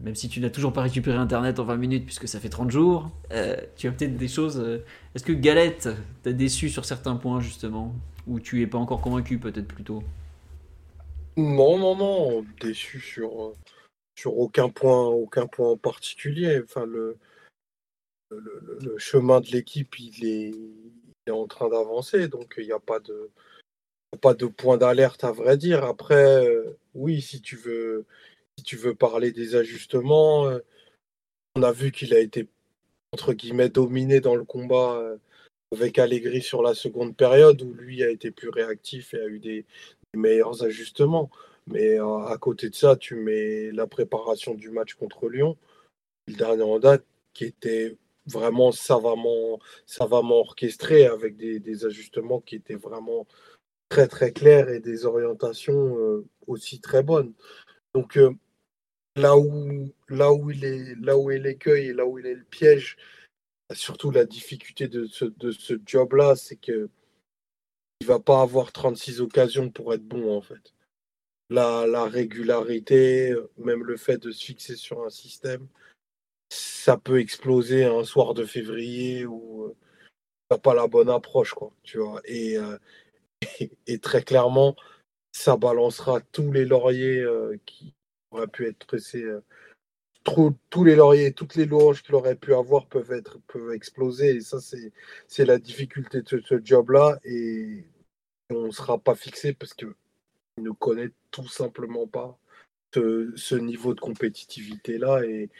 Même 0.00 0.14
si 0.14 0.28
tu 0.28 0.40
n'as 0.40 0.50
toujours 0.50 0.72
pas 0.72 0.82
récupéré 0.82 1.16
Internet 1.16 1.58
en 1.58 1.64
20 1.64 1.76
minutes, 1.76 2.04
puisque 2.04 2.28
ça 2.28 2.38
fait 2.38 2.50
30 2.50 2.70
jours, 2.70 3.10
euh, 3.32 3.56
tu 3.76 3.88
as 3.88 3.92
peut-être 3.92 4.16
des 4.16 4.28
choses. 4.28 4.60
Euh, 4.60 4.84
est-ce 5.14 5.24
que 5.24 5.32
Galette 5.32 5.88
t'a 6.22 6.32
déçu 6.32 6.68
sur 6.68 6.84
certains 6.84 7.16
points, 7.16 7.40
justement? 7.40 7.94
Ou 8.26 8.38
tu 8.38 8.60
es 8.62 8.66
pas 8.66 8.78
encore 8.78 9.00
convaincu, 9.00 9.38
peut-être 9.38 9.68
plutôt? 9.68 10.02
Non, 11.38 11.78
non, 11.78 11.96
non, 11.96 12.44
déçu 12.60 13.00
sur, 13.00 13.52
sur 14.18 14.38
aucun 14.38 14.68
point, 14.68 15.06
aucun 15.06 15.46
point 15.46 15.70
en 15.70 15.76
particulier. 15.76 16.60
Enfin, 16.62 16.84
le, 16.84 17.16
le, 18.30 18.98
chemin 18.98 19.40
de 19.40 19.46
l'équipe, 19.48 19.98
il 19.98 20.26
est, 20.26 21.30
en 21.30 21.46
train 21.46 21.68
d'avancer, 21.68 22.28
donc 22.28 22.54
il 22.58 22.66
n'y 22.66 22.72
a 22.72 22.78
pas 22.78 23.00
de, 23.00 23.30
pas 24.20 24.34
de 24.34 24.46
point 24.46 24.76
d'alerte 24.76 25.24
à 25.24 25.32
vrai 25.32 25.56
dire. 25.56 25.84
Après, 25.84 26.46
euh, 26.46 26.78
oui, 26.94 27.20
si 27.20 27.40
tu 27.42 27.56
veux, 27.56 28.06
si 28.58 28.64
tu 28.64 28.76
veux 28.76 28.94
parler 28.94 29.32
des 29.32 29.54
ajustements, 29.56 30.48
euh, 30.48 30.60
on 31.54 31.62
a 31.62 31.72
vu 31.72 31.92
qu'il 31.92 32.14
a 32.14 32.18
été 32.18 32.48
entre 33.12 33.32
guillemets 33.32 33.68
dominé 33.68 34.20
dans 34.20 34.34
le 34.34 34.44
combat 34.44 34.96
euh, 34.96 35.16
avec 35.72 35.98
Allegri 35.98 36.42
sur 36.42 36.62
la 36.62 36.74
seconde 36.74 37.16
période 37.16 37.62
où 37.62 37.72
lui 37.72 38.02
a 38.02 38.10
été 38.10 38.30
plus 38.30 38.50
réactif 38.50 39.14
et 39.14 39.20
a 39.20 39.26
eu 39.26 39.38
des, 39.38 39.64
meilleurs 40.14 40.62
ajustements. 40.64 41.30
Mais 41.66 41.98
à 41.98 42.36
côté 42.40 42.70
de 42.70 42.74
ça, 42.74 42.96
tu 42.96 43.16
mets 43.16 43.70
la 43.72 43.86
préparation 43.86 44.54
du 44.54 44.70
match 44.70 44.94
contre 44.94 45.28
Lyon, 45.28 45.56
le 46.28 46.34
dernier 46.34 46.62
en 46.62 46.78
date, 46.78 47.04
qui 47.34 47.44
était 47.44 47.96
vraiment 48.26 48.72
savamment, 48.72 49.58
savamment 49.86 50.40
orchestré 50.40 51.06
avec 51.06 51.36
des, 51.36 51.84
ajustements 51.84 52.40
qui 52.40 52.56
étaient 52.56 52.74
vraiment 52.74 53.26
très 53.88 54.08
très 54.08 54.32
clairs 54.32 54.68
et 54.68 54.80
des 54.80 55.06
orientations 55.06 55.96
euh, 55.98 56.24
aussi 56.46 56.80
très 56.80 57.02
bonnes. 57.02 57.32
Donc 57.94 58.16
euh, 58.16 58.32
là 59.16 59.36
où 59.36 60.50
il 60.50 60.64
est 60.64 60.94
là 61.00 61.16
l'écueil 61.38 61.88
et 61.88 61.92
là 61.92 62.06
où 62.06 62.18
il 62.18 62.26
est 62.26 62.34
le 62.34 62.44
piège, 62.44 62.96
surtout 63.72 64.10
la 64.10 64.24
difficulté 64.24 64.88
de 64.88 65.06
ce, 65.06 65.24
de 65.24 65.50
ce 65.50 65.74
job 65.84 66.14
là, 66.14 66.36
c'est 66.36 66.56
que 66.56 66.88
il 68.00 68.06
va 68.06 68.20
pas 68.20 68.42
avoir 68.42 68.72
36 68.72 69.20
occasions 69.20 69.70
pour 69.70 69.94
être 69.94 70.04
bon 70.04 70.36
en 70.36 70.42
fait. 70.42 70.74
La, 71.48 71.86
la 71.86 72.04
régularité, 72.04 73.34
même 73.56 73.84
le 73.84 73.96
fait 73.96 74.18
de 74.18 74.32
se 74.32 74.44
fixer 74.44 74.76
sur 74.76 75.04
un 75.04 75.10
système, 75.10 75.68
ça 76.50 76.96
peut 76.96 77.20
exploser 77.20 77.84
un 77.84 78.04
soir 78.04 78.34
de 78.34 78.44
février 78.44 79.26
où 79.26 79.64
euh, 79.64 79.76
t'as 80.48 80.58
pas 80.58 80.74
la 80.74 80.86
bonne 80.86 81.10
approche, 81.10 81.52
quoi, 81.54 81.72
tu 81.82 81.98
vois. 81.98 82.20
Et, 82.24 82.56
euh, 82.58 82.78
et, 83.86 83.98
très 83.98 84.22
clairement, 84.22 84.76
ça 85.32 85.56
balancera 85.56 86.20
tous 86.32 86.52
les 86.52 86.64
lauriers 86.64 87.20
euh, 87.20 87.58
qui 87.66 87.92
auraient 88.30 88.46
pu 88.46 88.66
être 88.66 88.86
pressés. 88.86 89.24
tous 90.24 90.84
les 90.84 90.96
lauriers, 90.96 91.32
toutes 91.32 91.56
les 91.56 91.66
louanges 91.66 92.02
qu'il 92.02 92.14
aurait 92.14 92.36
pu 92.36 92.54
avoir 92.54 92.86
peuvent 92.86 93.12
être 93.12 93.38
peuvent 93.48 93.72
exploser. 93.72 94.36
Et 94.36 94.40
ça, 94.40 94.58
c'est, 94.60 95.44
la 95.44 95.58
difficulté 95.58 96.22
de 96.22 96.40
ce, 96.40 96.60
job-là. 96.62 97.18
Et 97.24 97.84
on 98.50 98.66
ne 98.66 98.70
sera 98.70 98.98
pas 98.98 99.14
fixé 99.14 99.52
parce 99.52 99.74
que 99.74 99.86
ne 100.58 100.70
connaît 100.70 101.10
tout 101.30 101.48
simplement 101.48 102.06
pas 102.06 102.38
ce, 102.94 103.32
ce 103.36 103.54
niveau 103.56 103.94
de 103.94 104.00
compétitivité-là. 104.00 105.24
Et, 105.24 105.50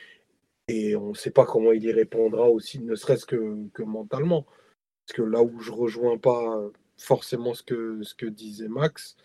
et 0.69 0.97
on 0.97 1.11
ne 1.11 1.15
sait 1.15 1.31
pas 1.31 1.47
comment 1.47 1.73
il 1.73 1.85
y 1.85 1.93
répondra 1.93 2.49
aussi, 2.49 2.81
ne 2.81 2.97
serait-ce 2.97 3.27
que, 3.27 3.83
mentalement. 3.83 4.47
Parce 5.07 5.17
que 5.17 5.23
là 5.23 5.43
où 5.43 5.61
je 5.61 5.71
rejoins 5.71 6.19
pas 6.19 6.61
forcément 6.99 7.55
ce 7.55 7.63
que, 7.63 8.03
ce 8.03 8.15
que 8.15 8.27
disait 8.27 8.69
Max, 8.69 9.17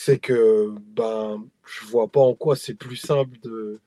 c'est 0.00 0.20
que 0.20 0.72
ben, 0.94 1.44
je 1.66 1.84
vois 1.86 2.06
pas 2.06 2.20
en 2.20 2.32
quoi 2.32 2.54
c'est 2.54 2.74
plus 2.74 2.96
simple 2.96 3.36
de 3.40 3.80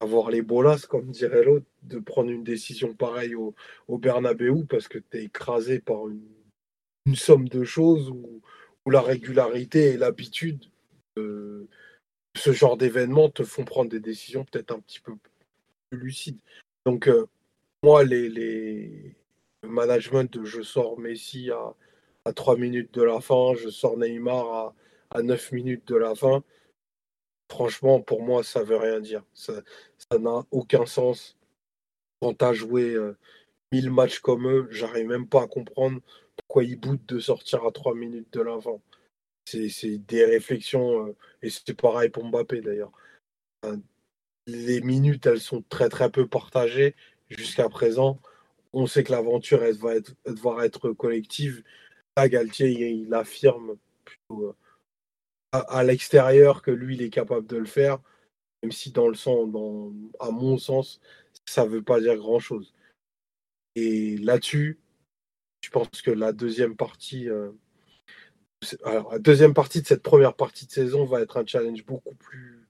avoir 0.00 0.30
les 0.30 0.42
bolas, 0.42 0.84
comme 0.86 1.10
dirait 1.10 1.42
l'autre, 1.42 1.64
de 1.84 1.98
prendre 1.98 2.28
une 2.28 2.44
décision 2.44 2.92
pareille 2.92 3.34
au, 3.34 3.54
au 3.88 3.96
Bernabeu 3.96 4.66
parce 4.68 4.88
que 4.88 4.98
tu 4.98 5.16
es 5.16 5.24
écrasé 5.24 5.80
par 5.80 6.08
une, 6.08 7.16
somme 7.16 7.48
de 7.48 7.64
choses 7.64 8.10
où, 8.10 8.42
la 8.90 9.00
régularité 9.00 9.92
et 9.92 9.96
l'habitude 9.96 10.66
de 11.16 11.66
ce 12.36 12.52
genre 12.52 12.76
d'événements 12.76 13.30
te 13.30 13.42
font 13.42 13.64
prendre 13.64 13.90
des 13.90 14.00
décisions 14.00 14.44
peut-être 14.44 14.72
un 14.72 14.80
petit 14.80 15.00
peu 15.00 15.14
lucide. 15.92 16.38
Donc, 16.84 17.08
euh, 17.08 17.26
moi, 17.82 18.04
les, 18.04 18.28
les 18.28 19.14
management 19.62 20.30
de 20.30 20.44
je 20.44 20.60
sors 20.62 20.98
Messi 20.98 21.50
à, 21.50 21.74
à 22.26 22.32
3 22.32 22.56
minutes 22.58 22.92
de 22.92 23.02
la 23.02 23.20
fin, 23.20 23.54
je 23.54 23.70
sors 23.70 23.96
Neymar 23.96 24.46
à, 24.52 24.74
à 25.14 25.22
9 25.22 25.52
minutes 25.52 25.86
de 25.88 25.96
la 25.96 26.14
fin, 26.14 26.42
franchement, 27.50 28.00
pour 28.00 28.22
moi, 28.22 28.42
ça 28.42 28.62
veut 28.62 28.76
rien 28.76 29.00
dire. 29.00 29.24
Ça 29.34 29.62
n'a 30.18 30.46
aucun 30.50 30.86
sens. 30.86 31.36
Quand 32.20 32.34
tu 32.34 32.44
as 32.44 32.52
joué 32.52 32.96
1000 33.72 33.88
euh, 33.88 33.90
matchs 33.90 34.20
comme 34.20 34.48
eux, 34.48 34.68
j'arrive 34.70 35.08
même 35.08 35.28
pas 35.28 35.42
à 35.42 35.46
comprendre 35.46 36.00
pourquoi 36.36 36.64
ils 36.64 36.78
boutent 36.78 37.06
de 37.06 37.18
sortir 37.18 37.64
à 37.66 37.72
3 37.72 37.94
minutes 37.94 38.32
de 38.32 38.40
la 38.42 38.60
fin. 38.60 38.80
C'est 39.44 39.98
des 40.06 40.24
réflexions, 40.24 41.08
euh, 41.08 41.16
et 41.42 41.50
c'est 41.50 41.74
pareil 41.74 42.10
pour 42.10 42.24
Mbappé 42.24 42.60
d'ailleurs 42.60 42.92
les 44.46 44.80
minutes, 44.80 45.26
elles 45.26 45.40
sont 45.40 45.62
très 45.68 45.88
très 45.88 46.10
peu 46.10 46.26
partagées 46.26 46.94
jusqu'à 47.28 47.68
présent. 47.68 48.20
On 48.72 48.86
sait 48.86 49.04
que 49.04 49.12
l'aventure, 49.12 49.62
elle, 49.62 49.76
va 49.76 49.96
être, 49.96 50.14
devoir 50.26 50.62
être 50.62 50.92
collective. 50.92 51.62
Là, 52.16 52.28
Galtier, 52.28 52.68
il, 52.70 53.12
affirme 53.14 53.76
plutôt 54.04 54.48
euh, 54.48 54.56
à, 55.52 55.84
l'extérieur 55.84 56.62
que 56.62 56.70
lui, 56.70 56.96
il 56.96 57.02
est 57.02 57.10
capable 57.10 57.46
de 57.46 57.58
le 57.58 57.66
faire, 57.66 57.98
même 58.62 58.72
si 58.72 58.90
dans 58.90 59.08
le 59.08 59.14
sens, 59.14 59.50
dans, 59.50 59.92
à 60.18 60.30
mon 60.30 60.58
sens, 60.58 61.00
ça 61.46 61.64
ne 61.64 61.70
veut 61.70 61.82
pas 61.82 62.00
dire 62.00 62.16
grand-chose. 62.16 62.74
Et 63.74 64.16
là-dessus, 64.18 64.80
je 65.62 65.70
pense 65.70 66.02
que 66.02 66.10
la 66.10 66.32
deuxième 66.32 66.76
partie, 66.76 67.28
euh, 67.28 67.50
alors, 68.84 69.12
la 69.12 69.18
deuxième 69.18 69.54
partie 69.54 69.82
de 69.82 69.86
cette 69.86 70.02
première 70.02 70.34
partie 70.34 70.66
de 70.66 70.72
saison 70.72 71.04
va 71.04 71.20
être 71.20 71.36
un 71.36 71.46
challenge 71.46 71.84
beaucoup 71.84 72.14
plus 72.14 72.66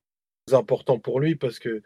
important 0.53 0.99
pour 0.99 1.21
lui 1.21 1.37
parce 1.37 1.59
que 1.59 1.83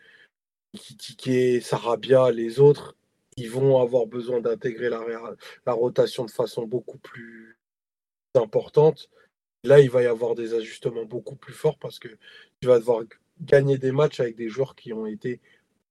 Kiki, 0.75 1.61
Sarabia, 1.61 2.31
les 2.31 2.61
autres, 2.61 2.97
ils 3.37 3.51
vont 3.51 3.81
avoir 3.81 4.07
besoin 4.07 4.41
d'intégrer 4.41 4.89
la 4.89 5.73
rotation 5.73 6.25
de 6.25 6.31
façon 6.31 6.67
beaucoup 6.67 6.99
plus 6.99 7.59
importante. 8.35 9.11
Là, 9.65 9.81
il 9.81 9.91
va 9.91 10.03
y 10.03 10.07
avoir 10.07 10.35
des 10.35 10.55
ajustements 10.55 11.05
beaucoup 11.05 11.37
plus 11.37 11.53
forts 11.53 11.79
parce 11.79 11.99
que 11.99 12.09
tu 12.61 12.69
vas 12.69 12.79
devoir 12.79 13.03
gagner 13.41 13.79
des 13.79 13.93
matchs 13.93 14.21
avec 14.21 14.37
des 14.37 14.49
joueurs 14.49 14.75
qui 14.77 14.93
ont 14.93 15.07
été 15.07 15.41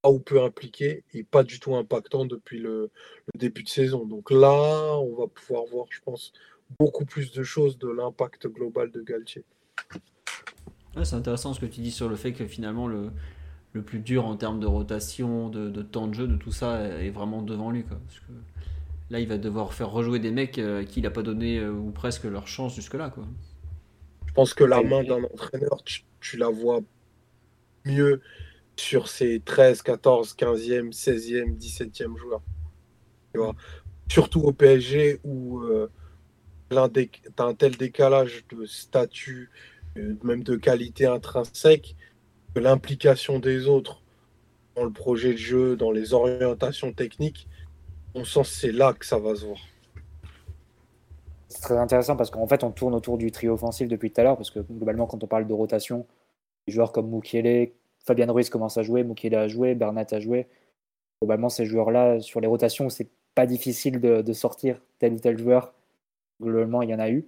pas 0.02 0.10
ou 0.10 0.18
peu 0.18 0.42
impliqués 0.42 1.04
et 1.12 1.24
pas 1.24 1.42
du 1.42 1.60
tout 1.60 1.76
impactants 1.76 2.24
depuis 2.26 2.58
le, 2.58 2.90
début 3.34 3.62
de 3.62 3.68
saison. 3.68 4.06
Donc 4.06 4.30
là, 4.30 4.98
on 4.98 5.14
va 5.14 5.26
pouvoir 5.26 5.64
voir, 5.66 5.86
je 5.90 6.00
pense, 6.00 6.32
beaucoup 6.78 7.04
plus 7.04 7.32
de 7.32 7.42
choses 7.42 7.78
de 7.78 7.88
l'impact 7.88 8.46
global 8.46 8.90
de 8.90 9.02
Galtier 9.02 9.44
c'est 11.04 11.16
intéressant 11.16 11.52
ce 11.54 11.60
que 11.60 11.66
tu 11.66 11.80
dis 11.80 11.90
sur 11.90 12.08
le 12.08 12.16
fait 12.16 12.32
que 12.32 12.46
finalement 12.46 12.88
le, 12.88 13.10
plus 13.84 13.98
dur 13.98 14.24
en 14.24 14.36
termes 14.36 14.58
de 14.58 14.66
rotation, 14.66 15.50
de, 15.50 15.82
temps 15.82 16.06
de 16.06 16.14
jeu, 16.14 16.26
de 16.26 16.36
tout 16.36 16.52
ça 16.52 16.82
est 16.82 17.10
vraiment 17.10 17.42
devant 17.42 17.70
lui. 17.70 17.82
Parce 17.82 18.20
que 18.20 18.32
là, 19.10 19.20
il 19.20 19.28
va 19.28 19.36
devoir 19.36 19.74
faire 19.74 19.90
rejouer 19.90 20.18
des 20.18 20.30
mecs 20.30 20.58
euh, 20.58 20.80
à 20.80 20.84
qui 20.84 21.00
il 21.00 21.02
n'a 21.02 21.10
pas 21.10 21.22
donné 21.22 21.58
euh, 21.58 21.72
ou 21.72 21.90
presque 21.90 22.24
leur 22.24 22.48
chance 22.48 22.74
jusque-là. 22.74 23.12
Je 24.36 24.42
pense 24.42 24.52
que 24.52 24.64
la 24.64 24.82
main 24.82 25.02
d'un 25.02 25.24
entraîneur, 25.24 25.82
tu, 26.20 26.36
la 26.36 26.50
vois 26.50 26.82
mieux 27.86 28.20
sur 28.76 29.08
ses 29.08 29.40
13, 29.40 29.80
14, 29.80 30.36
15e, 30.36 30.92
16e, 30.92 31.56
17e 31.56 32.18
joueurs. 32.18 32.42
Tu 33.32 33.40
vois 33.40 33.54
Surtout 34.10 34.42
au 34.42 34.52
PSG 34.52 35.20
où 35.24 35.60
euh, 35.60 35.90
tu 36.68 36.76
as 36.76 37.44
un 37.44 37.54
tel 37.54 37.78
décalage 37.78 38.44
de 38.50 38.66
statut, 38.66 39.48
même 39.94 40.42
de 40.42 40.56
qualité 40.56 41.06
intrinsèque, 41.06 41.96
que 42.54 42.60
l'implication 42.60 43.38
des 43.38 43.68
autres 43.68 44.02
dans 44.74 44.84
le 44.84 44.92
projet 44.92 45.32
de 45.32 45.38
jeu, 45.38 45.76
dans 45.76 45.92
les 45.92 46.12
orientations 46.12 46.92
techniques, 46.92 47.48
on 48.14 48.26
sent 48.26 48.42
que 48.42 48.48
c'est 48.48 48.72
là 48.72 48.92
que 48.92 49.06
ça 49.06 49.18
va 49.18 49.34
se 49.34 49.46
voir. 49.46 49.60
C'est 51.56 51.62
très 51.62 51.78
intéressant 51.78 52.16
parce 52.16 52.30
qu'en 52.30 52.46
fait, 52.46 52.64
on 52.64 52.70
tourne 52.70 52.94
autour 52.94 53.16
du 53.16 53.32
trio 53.32 53.54
offensif 53.54 53.88
depuis 53.88 54.12
tout 54.12 54.20
à 54.20 54.24
l'heure, 54.24 54.36
parce 54.36 54.50
que 54.50 54.60
globalement, 54.60 55.06
quand 55.06 55.24
on 55.24 55.26
parle 55.26 55.46
de 55.46 55.54
rotation, 55.54 56.06
des 56.66 56.74
joueurs 56.74 56.92
comme 56.92 57.08
Mukiele, 57.08 57.72
Fabien 58.04 58.30
Ruiz 58.30 58.50
commence 58.50 58.76
à 58.76 58.82
jouer, 58.82 59.04
Mukiele 59.04 59.36
a 59.36 59.48
joué, 59.48 59.74
Bernat 59.74 60.04
a 60.10 60.20
joué. 60.20 60.48
Globalement, 61.22 61.48
ces 61.48 61.64
joueurs-là, 61.64 62.20
sur 62.20 62.40
les 62.40 62.46
rotations, 62.46 62.90
c'est 62.90 63.08
pas 63.34 63.46
difficile 63.46 64.00
de, 64.00 64.32
sortir 64.34 64.82
tel 64.98 65.14
ou 65.14 65.18
tel 65.18 65.38
joueur. 65.38 65.72
Globalement, 66.42 66.82
il 66.82 66.90
y 66.90 66.94
en 66.94 66.98
a 66.98 67.08
eu. 67.08 67.26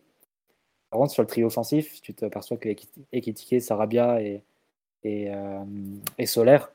Par 0.91 1.01
contre, 1.01 1.13
sur 1.13 1.23
le 1.23 1.29
trio 1.29 1.47
offensif, 1.47 2.03
tu 2.03 2.13
t'aperçois 2.13 2.59
que 2.59 2.69
Ekitike, 3.13 3.63
Sarabia 3.63 4.21
et, 4.21 4.43
et, 5.05 5.33
euh, 5.35 5.65
Solaire 6.27 6.71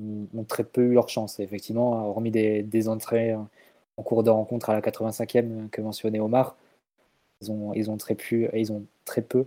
ont 0.00 0.44
très 0.44 0.62
peu 0.62 0.82
eu 0.82 0.92
leur 0.94 1.08
chance. 1.08 1.40
effectivement, 1.40 2.08
hormis 2.08 2.30
des, 2.30 2.62
des, 2.62 2.88
entrées 2.88 3.34
en 3.34 4.02
cours 4.04 4.22
de 4.22 4.30
rencontre 4.30 4.70
à 4.70 4.74
la 4.74 4.80
85e 4.80 5.70
que 5.70 5.80
mentionnait 5.80 6.20
Omar, 6.20 6.56
ils 7.40 7.90
ont, 7.90 7.96
très, 7.96 8.14
peu 9.22 9.46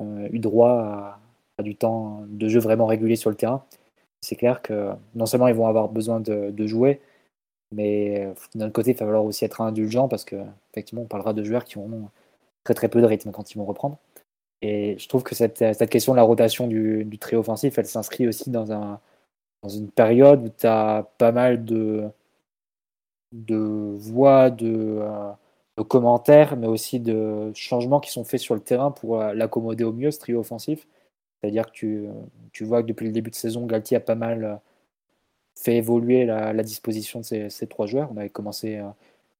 euh, 0.00 0.28
eu 0.32 0.38
droit 0.38 1.18
à, 1.58 1.62
du 1.62 1.76
temps 1.76 2.24
de 2.28 2.48
jeu 2.48 2.60
vraiment 2.60 2.86
régulier 2.86 3.16
sur 3.16 3.30
le 3.30 3.36
terrain. 3.36 3.64
C'est 4.22 4.36
clair 4.36 4.62
que 4.62 4.90
non 5.14 5.26
seulement 5.26 5.48
ils 5.48 5.54
vont 5.54 5.66
avoir 5.66 5.88
besoin 5.88 6.20
de, 6.20 6.66
jouer, 6.66 7.00
mais 7.72 8.32
d'un 8.54 8.66
autre 8.66 8.74
côté, 8.74 8.90
il 8.90 8.94
va 8.94 9.06
falloir 9.06 9.24
aussi 9.24 9.44
être 9.44 9.60
indulgent 9.60 10.08
parce 10.08 10.24
que 10.24 10.36
effectivement, 10.72 11.02
on 11.02 11.06
parlera 11.06 11.32
de 11.32 11.44
joueurs 11.44 11.64
qui 11.64 11.78
ont 11.78 12.10
très 12.64 12.74
très 12.74 12.88
peu 12.88 13.00
de 13.00 13.06
rythme 13.06 13.30
quand 13.30 13.52
ils 13.52 13.58
vont 13.58 13.64
reprendre. 13.64 13.98
Et 14.62 14.98
je 14.98 15.08
trouve 15.08 15.22
que 15.22 15.34
cette, 15.34 15.88
question 15.90 16.12
de 16.12 16.16
la 16.16 16.22
rotation 16.22 16.66
du, 16.66 17.04
du 17.04 17.18
offensif, 17.36 17.78
elle 17.78 17.86
s'inscrit 17.86 18.28
aussi 18.28 18.50
dans, 18.50 18.72
un, 18.72 19.00
dans 19.62 19.68
une 19.70 19.90
période 19.90 20.44
où 20.44 20.48
tu 20.50 20.66
as 20.66 21.08
pas 21.18 21.32
mal 21.32 21.64
de, 21.64 22.10
de 23.32 23.56
voix, 23.96 24.50
de, 24.50 24.98
euh, 25.00 25.32
de, 25.76 25.82
commentaires, 25.82 26.56
mais 26.56 26.66
aussi 26.66 27.00
de 27.00 27.52
changements 27.54 28.00
qui 28.00 28.10
sont 28.10 28.24
faits 28.24 28.40
sur 28.40 28.54
le 28.54 28.60
terrain 28.60 28.90
pour 28.90 29.20
euh, 29.20 29.34
l'accommoder 29.34 29.84
au 29.84 29.92
mieux, 29.92 30.10
ce 30.10 30.18
trio 30.18 30.40
offensif. 30.40 30.86
C'est-à-dire 31.40 31.66
que 31.66 31.72
tu, 31.72 32.06
tu, 32.52 32.64
vois 32.64 32.82
que 32.82 32.88
depuis 32.88 33.06
le 33.06 33.12
début 33.12 33.30
de 33.30 33.34
saison, 33.34 33.66
Galtier 33.66 33.96
a 33.96 34.00
pas 34.00 34.14
mal 34.14 34.44
euh, 34.44 34.54
fait 35.56 35.76
évoluer 35.76 36.26
la, 36.26 36.52
disposition 36.62 37.20
de 37.20 37.24
ces, 37.24 37.50
ces, 37.50 37.66
trois 37.66 37.86
joueurs. 37.86 38.10
On 38.12 38.16
avait 38.18 38.30
commencé 38.30 38.80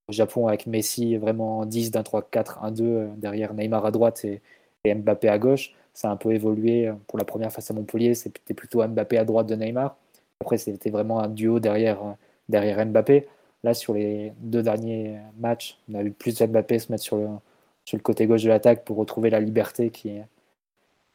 au 0.08 0.12
Japon 0.12 0.48
avec 0.48 0.66
Messi 0.66 1.16
vraiment 1.16 1.64
10 1.66 1.90
d'un 1.92 2.02
3-4-1-2 2.02 3.16
derrière 3.16 3.54
Neymar 3.54 3.86
à 3.86 3.90
droite 3.90 4.24
et, 4.24 4.42
et, 4.84 4.94
Mbappé 4.94 5.28
à 5.28 5.38
gauche. 5.38 5.74
Ça 5.94 6.08
a 6.08 6.12
un 6.12 6.16
peu 6.16 6.32
évolué 6.32 6.92
pour 7.06 7.18
la 7.18 7.24
première 7.24 7.52
face 7.52 7.70
à 7.70 7.74
Montpellier, 7.74 8.14
c'était 8.14 8.54
plutôt 8.54 8.86
Mbappé 8.86 9.18
à 9.18 9.24
droite 9.24 9.46
de 9.46 9.54
Neymar. 9.56 9.96
Après, 10.40 10.58
c'était 10.58 10.90
vraiment 10.90 11.20
un 11.20 11.28
duo 11.28 11.60
derrière, 11.60 12.16
derrière 12.48 12.84
Mbappé. 12.84 13.28
Là, 13.62 13.74
sur 13.74 13.94
les 13.94 14.32
deux 14.38 14.62
derniers 14.62 15.18
matchs, 15.38 15.78
on 15.90 15.94
a 15.94 16.02
vu 16.02 16.12
plus 16.12 16.40
Mbappé 16.40 16.78
se 16.78 16.90
mettre 16.90 17.04
sur 17.04 17.16
le, 17.16 17.98
côté 17.98 18.26
gauche 18.26 18.42
de 18.44 18.48
l'attaque 18.48 18.84
pour 18.84 18.96
retrouver 18.96 19.30
la 19.30 19.40
liberté 19.40 19.90
qui 19.90 20.10
est 20.10 20.24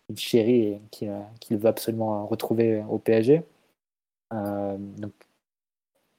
une 0.09 0.17
chérie 0.17 0.67
et 0.67 0.81
qu'il 0.91 1.57
veut 1.57 1.69
absolument 1.69 2.27
retrouver 2.27 2.83
au 2.89 2.99
PSG. 2.99 3.43
Euh, 4.33 4.77
donc, 4.77 5.13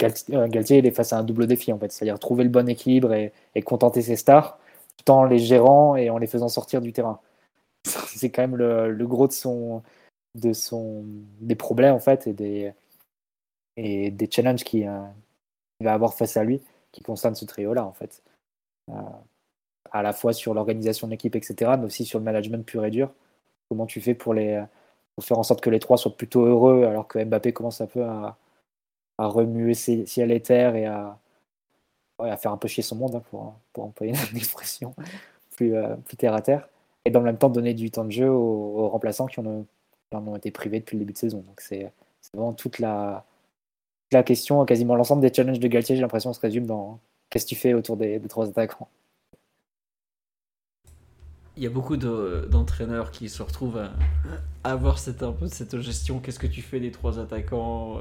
euh, 0.03 0.49
Galtier, 0.49 0.79
il 0.79 0.87
est 0.87 0.91
face 0.91 1.13
à 1.13 1.19
un 1.19 1.25
double 1.25 1.47
défi 1.47 1.73
en 1.73 1.79
fait, 1.79 1.91
c'est-à-dire 1.93 2.19
trouver 2.19 2.45
le 2.45 2.51
bon 2.51 2.69
équilibre 2.69 3.13
et, 3.15 3.33
contenter 3.63 4.03
ses 4.03 4.17
stars, 4.17 4.59
tout 4.97 5.11
en 5.11 5.25
les 5.25 5.39
gérant 5.39 5.97
et 5.97 6.11
en 6.11 6.19
les 6.19 6.27
faisant 6.27 6.49
sortir 6.49 6.81
du 6.81 6.93
terrain. 6.93 7.21
C'est 7.85 8.31
quand 8.31 8.43
même 8.43 8.57
le, 8.57 9.07
gros 9.07 9.27
de 9.27 9.33
son, 9.33 9.83
de 10.35 10.53
son, 10.53 11.05
des 11.41 11.55
problèmes 11.55 11.95
en 11.95 12.01
fait 12.01 12.27
et 12.27 12.33
des, 12.33 12.73
et 13.77 14.11
des 14.11 14.29
challenges 14.31 14.65
qu'il 14.65 14.87
euh, 14.87 15.03
va 15.81 15.93
avoir 15.93 16.15
face 16.15 16.37
à 16.37 16.45
lui 16.45 16.63
qui 16.93 17.03
concernent 17.03 17.35
ce 17.35 17.45
trio-là, 17.45 17.85
en 17.85 17.93
fait. 17.93 18.23
Euh, 18.91 18.95
à 19.93 20.03
la 20.03 20.13
fois 20.13 20.33
sur 20.33 20.55
l'organisation 20.55 21.07
de 21.07 21.13
l'équipe, 21.13 21.37
etc., 21.37 21.73
mais 21.79 21.87
aussi 21.87 22.05
sur 22.05 22.19
le 22.19 22.25
management 22.25 22.65
pur 22.65 22.85
et 22.85 22.91
dur. 22.91 23.13
Comment 23.69 23.87
tu 23.87 24.01
fais 24.01 24.15
pour, 24.15 24.35
les, 24.35 24.65
pour 25.15 25.25
faire 25.25 25.39
en 25.39 25.43
sorte 25.43 25.61
que 25.61 25.71
les 25.71 25.81
trois 25.81 25.97
soient 25.97 26.17
plutôt 26.17 26.45
heureux, 26.45 26.85
alors 26.85 27.09
que 27.09 27.23
Mbappé 27.23 27.53
commence 27.53 27.81
un 27.81 27.87
peu 27.87 28.05
à, 28.05 28.37
remuer 29.19 29.75
ciel 29.75 30.31
et 30.31 30.43
terre 30.43 30.77
et 30.77 30.87
à, 30.87 31.19
à 32.19 32.37
faire 32.37 32.53
un 32.53 32.59
peu 32.59 32.69
chier 32.69 32.83
son 32.83 32.97
monde, 32.97 33.15
hein, 33.15 33.23
pour, 33.31 33.55
pour 33.73 33.85
employer 33.85 34.13
une 34.33 34.37
expression 34.37 34.95
plus, 35.57 35.75
euh, 35.75 35.97
plus 35.97 36.17
terre 36.17 36.35
à 36.35 36.43
terre. 36.43 36.69
Et 37.05 37.11
dans 37.11 37.21
le 37.21 37.27
même 37.27 37.39
temps, 37.39 37.49
donner 37.49 37.75
du 37.75 37.91
temps 37.91 38.05
de 38.05 38.11
jeu 38.11 38.29
aux, 38.29 38.89
remplaçants 38.89 39.27
qui, 39.27 39.41
ont, 39.41 39.67
qui 40.11 40.17
en 40.17 40.27
ont 40.27 40.37
été 40.37 40.51
privés 40.51 40.81
depuis 40.81 40.97
le 40.97 41.01
début 41.01 41.13
de 41.13 41.19
saison. 41.19 41.39
Donc 41.39 41.61
c'est 41.61 41.93
vraiment 42.35 42.53
toute 42.53 42.79
la, 42.79 43.25
la 44.13 44.23
question, 44.23 44.65
quasiment 44.65 44.95
l'ensemble 44.95 45.23
des 45.23 45.33
challenges 45.33 45.61
de 45.61 45.69
Galtier, 45.69 45.97
j'ai 45.97 46.03
l'impression, 46.03 46.33
se 46.33 46.41
résume 46.41 46.67
dans 46.67 47.01
qu'est-ce 47.31 47.45
que 47.45 47.51
tu 47.51 47.57
fais 47.57 47.75
autour 47.75 47.97
des, 47.97 48.21
trois 48.29 48.49
attaquants. 48.49 48.89
Il 51.57 51.63
y 51.63 51.67
a 51.67 51.71
beaucoup 51.71 51.97
d'entraîneurs 51.97 53.11
qui 53.11 53.29
se 53.29 53.43
retrouvent 53.43 53.79
à, 53.79 53.91
avoir 54.63 54.99
cette, 54.99 55.23
un 55.23 55.33
peu 55.33 55.47
cette 55.47 55.81
gestion. 55.81 56.19
Qu'est-ce 56.19 56.39
que 56.39 56.47
tu 56.47 56.61
fais 56.61 56.81
des 56.81 56.91
trois 56.91 57.19
attaquants? 57.19 58.01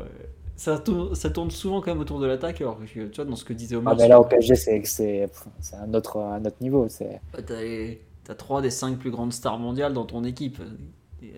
Ça 0.58 0.78
tourne, 0.78 1.16
ça 1.16 1.30
tourne 1.30 1.52
souvent 1.52 1.80
quand 1.80 1.92
même 1.92 2.02
autour 2.02 2.20
de 2.20 2.26
l'attaque. 2.26 2.60
Alors 2.60 2.80
tu 2.86 3.08
vois, 3.16 3.26
dans 3.26 3.36
ce 3.38 3.46
que 3.46 3.54
disait 3.54 3.78
Omar. 3.78 3.94
Ah, 3.94 4.02
mais 4.02 4.08
là, 4.10 4.20
au 4.20 4.26
PSG, 4.26 4.56
c'est 4.84 5.30
un 5.74 5.94
autre, 5.94 6.20
un 6.20 6.44
autre 6.44 6.58
niveau. 6.60 6.88
T'as 7.32 8.32
as 8.32 8.36
trois 8.36 8.62
des 8.62 8.72
cinq 8.72 8.98
plus 9.00 9.12
grandes 9.12 9.32
stars 9.32 9.58
mondiales 9.58 9.94
dans 9.94 10.06
ton 10.06 10.26
équipe. 10.26 10.62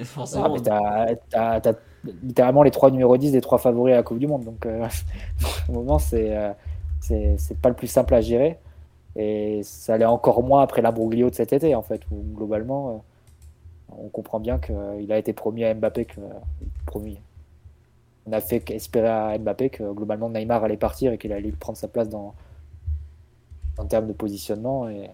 Forcément. 0.04 0.56
Ah, 1.34 1.60
t'as 1.62 1.74
littéralement 2.24 2.64
les 2.64 2.72
trois 2.72 2.92
numéros 2.92 3.18
10 3.18 3.32
des 3.32 3.42
trois 3.42 3.58
favoris 3.58 3.94
à 3.94 3.98
la 3.98 4.04
Coupe 4.04 4.20
du 4.20 4.28
Monde. 4.28 4.44
Donc, 4.44 4.66
euh, 4.66 4.88
au 5.70 5.74
moment, 5.74 5.98
euh, 6.14 6.54
c'est 7.00 7.38
c'est 7.38 7.58
pas 7.58 7.70
le 7.70 7.76
plus 7.76 7.88
simple 7.88 8.14
à 8.14 8.22
gérer. 8.22 8.58
Et 9.16 9.62
ça 9.64 9.96
allait 9.96 10.06
encore 10.06 10.44
moins 10.44 10.62
après 10.62 10.82
l'imbroglio 10.82 11.30
de 11.30 11.36
cet 11.36 11.54
été, 11.54 11.74
en 11.76 11.82
fait, 11.82 12.02
où 12.12 12.24
globalement, 12.36 12.90
euh, 12.90 13.94
on 13.98 14.10
comprend 14.10 14.40
bien 14.40 14.60
qu'il 14.60 15.12
a 15.12 15.18
été 15.18 15.34
promis 15.34 15.64
à 15.64 15.74
Mbappé 15.74 16.06
que. 16.06 16.22
Promis. 16.86 17.20
On 18.28 18.34
a 18.34 18.42
fait 18.42 18.70
espérer 18.72 19.08
à 19.08 19.38
Mbappé 19.38 19.70
que 19.70 19.92
globalement 19.94 20.30
Neymar 20.30 20.64
allait 20.64 20.78
partir 20.78 21.14
et 21.14 21.18
qu'il 21.18 21.32
allait 21.32 21.52
prendre 21.52 21.78
sa 21.78 21.88
place 21.88 22.10
dans, 22.10 22.34
en 23.78 23.86
termes 23.86 24.08
de 24.08 24.14
positionnement. 24.14 24.90
Et 24.90 25.10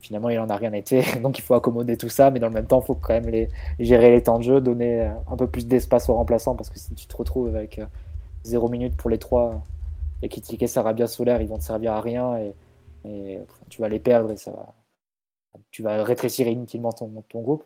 finalement, 0.00 0.28
il 0.30 0.36
n'en 0.36 0.48
a 0.48 0.56
rien 0.56 0.72
été. 0.72 1.02
Donc, 1.22 1.38
il 1.38 1.42
faut 1.42 1.54
accommoder 1.54 1.96
tout 1.96 2.08
ça, 2.08 2.30
mais 2.30 2.40
dans 2.40 2.48
le 2.48 2.54
même 2.54 2.66
temps, 2.66 2.80
il 2.80 2.86
faut 2.86 2.94
quand 2.94 3.20
même 3.20 3.48
gérer 3.78 4.10
les 4.10 4.22
temps 4.22 4.38
de 4.38 4.44
jeu, 4.44 4.60
donner 4.60 5.02
euh, 5.02 5.10
un 5.30 5.36
peu 5.36 5.46
plus 5.46 5.66
d'espace 5.66 6.08
aux 6.08 6.14
remplaçants, 6.14 6.56
parce 6.56 6.70
que 6.70 6.78
si 6.78 6.94
tu 6.94 7.06
te 7.06 7.16
retrouves 7.16 7.54
avec 7.54 7.78
euh, 7.78 7.86
zéro 8.44 8.68
minute 8.68 8.96
pour 8.96 9.10
les 9.10 9.18
trois, 9.18 9.62
et 10.22 10.28
Kitike, 10.28 10.68
Sarabia, 10.68 11.06
Solaire, 11.06 11.40
ils 11.40 11.48
vont 11.48 11.58
te 11.58 11.64
servir 11.64 11.92
à 11.92 12.00
rien, 12.00 12.36
et, 12.38 12.54
tu 13.70 13.80
vas 13.80 13.88
les 13.88 13.98
perdre, 13.98 14.30
et 14.30 14.36
ça 14.36 14.50
va, 14.50 14.74
tu 15.70 15.82
vas 15.82 16.04
rétrécir 16.04 16.46
inutilement 16.48 16.92
ton, 16.92 17.10
groupe. 17.36 17.64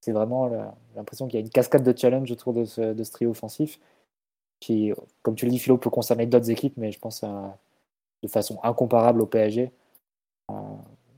C'est 0.00 0.12
vraiment 0.12 0.48
l'impression 0.94 1.26
qu'il 1.26 1.40
y 1.40 1.42
a 1.42 1.44
une 1.44 1.50
cascade 1.50 1.82
de 1.82 1.96
challenge 1.96 2.30
autour 2.30 2.52
de 2.52 2.64
ce, 2.64 3.10
trio 3.10 3.30
offensif, 3.30 3.80
qui, 4.60 4.92
comme 5.22 5.34
tu 5.34 5.46
le 5.46 5.50
dis, 5.50 5.58
Philo, 5.58 5.78
peut 5.78 5.90
concerner 5.90 6.26
d'autres 6.26 6.50
équipes, 6.50 6.74
mais 6.76 6.92
je 6.92 7.00
pense 7.00 7.24
de 7.24 8.28
façon 8.28 8.60
incomparable 8.62 9.20
au 9.20 9.26
PSG. 9.26 9.72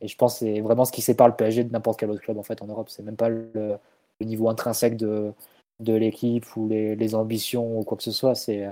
Et 0.00 0.08
je 0.08 0.16
pense 0.16 0.34
que 0.34 0.46
c'est 0.46 0.60
vraiment 0.60 0.84
ce 0.84 0.92
qui 0.92 1.02
sépare 1.02 1.28
le 1.28 1.34
PSG 1.34 1.64
de 1.64 1.72
n'importe 1.72 2.00
quel 2.00 2.10
autre 2.10 2.22
club 2.22 2.38
en 2.38 2.42
fait 2.42 2.62
en 2.62 2.66
Europe. 2.66 2.88
C'est 2.88 3.02
même 3.02 3.16
pas 3.16 3.28
le, 3.28 3.78
niveau 4.20 4.48
intrinsèque 4.48 4.96
de, 4.96 5.32
de 5.80 5.94
l'équipe 5.94 6.44
ou 6.56 6.68
les, 6.68 7.14
ambitions 7.14 7.78
ou 7.78 7.84
quoi 7.84 7.96
que 7.96 8.02
ce 8.02 8.12
soit. 8.12 8.34
C'est 8.34 8.66
euh, 8.66 8.70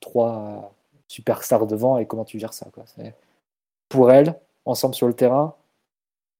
trois 0.00 0.74
superstars 1.08 1.66
devant 1.66 1.98
et 1.98 2.06
comment 2.06 2.24
tu 2.24 2.38
gères 2.38 2.54
ça. 2.54 2.66
Quoi. 2.72 2.84
Pour 3.88 4.10
elles, 4.10 4.38
ensemble 4.64 4.94
sur 4.94 5.06
le 5.06 5.14
terrain 5.14 5.54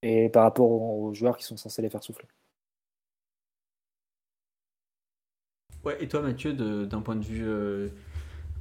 et 0.03 0.29
par 0.29 0.45
rapport 0.45 0.71
aux, 0.71 1.15
joueurs 1.15 1.37
qui 1.37 1.45
sont 1.45 1.57
censés 1.57 1.83
les 1.83 1.91
faire 1.91 2.03
souffler. 2.03 2.29
Ouais, 5.85 6.03
et 6.03 6.09
toi 6.09 6.21
Mathieu, 6.21 6.55
d'un 6.55 7.01
point 7.01 7.17
de 7.17 7.25
vue 7.25 7.47
euh, 7.47 7.89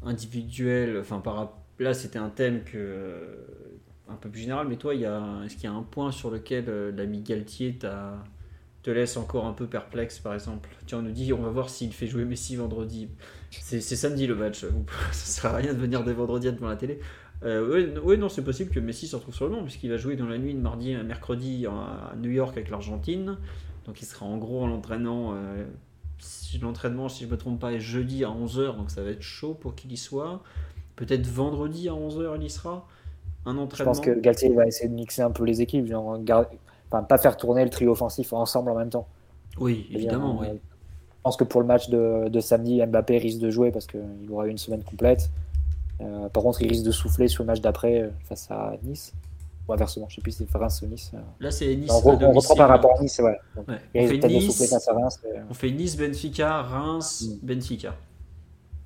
individuel, 0.03 0.97
enfin 0.99 1.19
par 1.19 1.53
là 1.80 1.93
c'était 1.93 2.19
un 2.19 2.30
thème 2.30 2.64
que 2.65 3.45
un 4.14 4.18
peu 4.18 4.30
plus 4.30 4.41
général, 4.41 4.68
mais 4.68 4.77
toi, 4.77 4.94
est-ce 4.94 5.56
qu'il 5.56 5.64
y 5.65 5.68
a 5.68 5.73
un 5.73 5.84
point 5.84 6.11
sur 6.11 6.30
lequel 6.31 6.65
euh, 6.68 6.91
l'ami 6.91 7.22
Galtier 7.22 7.77
te 7.77 8.91
laisse 8.91 9.18
encore 9.18 9.45
un 9.45 9.53
peu 9.53 9.68
perplexe, 9.68 10.19
par 10.19 10.34
exemple? 10.34 10.69
Tiens, 10.85 10.99
on 10.99 11.02
nous 11.02 11.11
dit, 11.11 11.34
on 11.34 11.41
va 11.41 11.49
voir 11.49 11.69
s'il 11.69 11.94
fait 11.94 12.07
jouer 12.07 12.26
Messi 12.26 12.56
vendredi. 12.56 13.10
C'est 13.52 13.81
samedi 13.81 14.27
le 14.27 14.35
match, 14.35 14.65
ça 15.11 15.41
sert 15.41 15.52
à 15.52 15.57
rien 15.57 15.73
de 15.73 15.80
venir 15.80 16.03
des 16.03 16.14
vendredis 16.14 16.52
devant 16.52 16.69
la 16.69 16.76
télé. 16.76 16.99
Euh, 17.44 17.99
oui, 18.03 18.18
non, 18.18 18.30
c'est 18.30 18.44
possible 18.44 18.72
que 18.72 18.80
Messi 18.80 19.07
se 19.07 19.15
retrouve 19.15 19.35
sur 19.35 19.45
le 19.48 19.52
nom, 19.52 19.64
puisqu'il 19.64 19.90
va 19.90 19.98
jouer 19.98 20.15
dans 20.15 20.27
la 20.27 20.38
nuit 20.38 20.53
de 20.53 20.60
mardi 20.60 20.94
à 20.95 21.03
mercredi 21.03 21.65
à 21.65 22.14
New 22.15 22.31
York 22.31 22.56
avec 22.56 22.69
l'Argentine. 22.69 23.38
Donc 23.85 24.02
il 24.02 24.06
sera 24.06 24.26
en 24.26 24.38
gros 24.38 24.64
en 24.64 24.68
l'entraînement. 24.68 25.34
Euh, 25.35 25.65
l'entraînement, 26.61 27.10
si 27.10 27.23
je 27.23 27.27
ne 27.27 27.31
me 27.31 27.38
trompe 27.38 27.60
pas, 27.60 27.73
est 27.73 27.80
jeudi 27.80 28.23
à 28.23 28.30
11h, 28.30 28.77
donc 28.77 28.91
ça 28.91 29.03
va 29.03 29.10
être 29.10 29.22
chaud 29.22 29.53
pour 29.53 29.76
qu'il 29.76 29.91
y 29.91 29.98
soit. 29.98 30.41
Peut-être 30.95 31.27
vendredi 31.27 31.90
à 31.90 31.94
11h, 31.94 32.38
il 32.38 32.44
y 32.44 32.49
sera. 32.49 32.88
Je 33.45 33.84
pense 33.84 33.99
que 33.99 34.11
Galtier 34.11 34.49
va 34.49 34.65
essayer 34.65 34.90
de 34.90 34.94
mixer 34.94 35.22
un 35.22 35.32
peu 35.32 35.44
les 35.44 35.61
équipes, 35.61 35.88
genre, 35.88 36.18
pas 36.90 37.18
faire 37.18 37.38
tourner 37.38 37.64
le 37.64 37.70
trio 37.70 37.91
offensif 37.91 38.34
ensemble 38.34 38.72
en 38.72 38.76
même 38.76 38.90
temps. 38.90 39.07
Oui, 39.60 39.88
évidemment. 39.91 40.40
oui. 40.40 40.48
pense 41.24 41.38
que 41.38 41.44
pour 41.44 41.61
le 41.61 41.68
match 41.68 41.90
de, 41.90 42.30
de 42.30 42.40
samedi, 42.40 42.82
Mbappé 42.86 43.18
risque 43.18 43.40
de 43.40 43.49
jouer 43.49 43.72
parce 43.72 43.88
qu'il 43.88 44.30
aura 44.32 44.48
une 44.48 44.57
semaine 44.57 44.84
complète. 44.84 45.30
Euh, 46.02 46.28
par 46.30 46.44
contre, 46.44 46.61
il 46.61 46.70
risque 46.70 46.84
de 46.84 46.91
souffler 46.91 47.28
sur 47.28 47.44
le 47.44 47.48
match 47.48 47.61
d'après 47.61 48.10
face 48.26 48.49
à 48.49 48.74
Nice. 48.84 49.14
Ou 49.68 49.74
inversement, 49.74 50.07
je 50.10 50.15
sais 50.15 50.22
plus 50.22 50.34
si 50.34 50.45
c'est 50.49 50.57
Reims 50.57 50.82
ou 50.82 50.88
Nice. 50.88 51.11
Là, 51.40 51.52
c'est 51.52 51.74
Nice. 51.76 51.90
on, 51.91 51.99
reprend 51.99 52.56
par 52.56 52.70
rapport 52.70 52.98
à 52.98 53.02
Nice, 53.02 53.20
ouais. 53.20 53.38
ouais. 53.68 53.80
On, 53.95 54.07
fait 54.07 54.28
nice, 54.28 54.74
Reims, 54.88 55.20
on, 55.49 55.53
fait 55.53 55.72
nice, 55.72 55.95
Benfica, 55.95 56.61
Reims, 56.64 57.24
mm. 57.24 57.45
Benfica. 57.45 57.95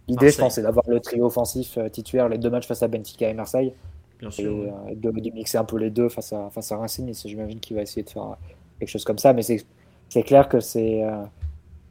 L'idée, 0.08 0.30
je 0.30 0.38
pense, 0.38 0.56
c'est 0.56 0.62
d'avoir 0.62 0.86
le 0.88 1.00
trio 1.00 1.26
offensif 1.26 1.78
titulaire 1.92 2.30
les 2.30 2.38
deux 2.38 2.50
matchs 2.50 2.68
face 2.68 2.84
à 2.84 2.88
Benfica 2.88 3.28
et 3.28 3.34
Marseille. 3.34 3.74
Bien 4.20 4.32
sûr. 4.32 4.52
Et 4.52 4.72
ouais. 4.72 4.96
de, 4.96 5.12
de, 5.12 5.30
mixer 5.32 5.58
un 5.58 5.64
peu 5.64 5.78
les 5.78 5.90
deux 5.90 6.10
face 6.10 6.34
à, 6.34 6.50
face 6.50 6.72
à 6.72 6.76
et 6.78 7.02
Nice. 7.02 7.24
J'imagine 7.26 7.60
qu'il 7.60 7.76
va 7.76 7.84
essayer 7.84 8.04
de 8.04 8.10
faire 8.10 8.38
quelque 8.80 8.90
chose 8.90 9.04
comme 9.04 9.20
ça. 9.20 9.34
Mais 9.34 9.44
c'est 9.44 10.24
clair 10.24 10.50
que 10.50 10.60
c'est 10.60 11.04
euh, 11.04 11.24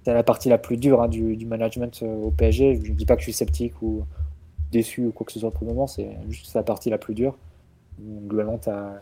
la 0.06 0.22
partie 0.22 0.48
la 0.48 0.58
plus 0.58 0.76
dure 0.76 1.02
hein, 1.02 1.08
du, 1.08 1.36
du, 1.36 1.46
management 1.46 2.02
au 2.02 2.30
PSG. 2.30 2.80
Je 2.82 2.92
ne 2.92 2.96
dis 2.96 3.06
pas 3.06 3.14
que 3.14 3.20
je 3.20 3.26
suis 3.26 3.32
sceptique 3.32 3.80
ou 3.82 4.04
déçu 4.72 5.06
ou 5.06 5.12
quoi 5.12 5.24
que 5.24 5.32
ce 5.32 5.40
soit 5.40 5.50
pour 5.50 5.64
le 5.64 5.72
moment. 5.72 5.86
C'est 5.86 6.16
juste 6.28 6.54
la 6.54 6.62
partie 6.62 6.90
la 6.90 6.98
plus 6.98 7.14
dure. 7.14 7.36
Globalement, 8.00 8.58
tu 8.58 8.68
as 8.68 9.00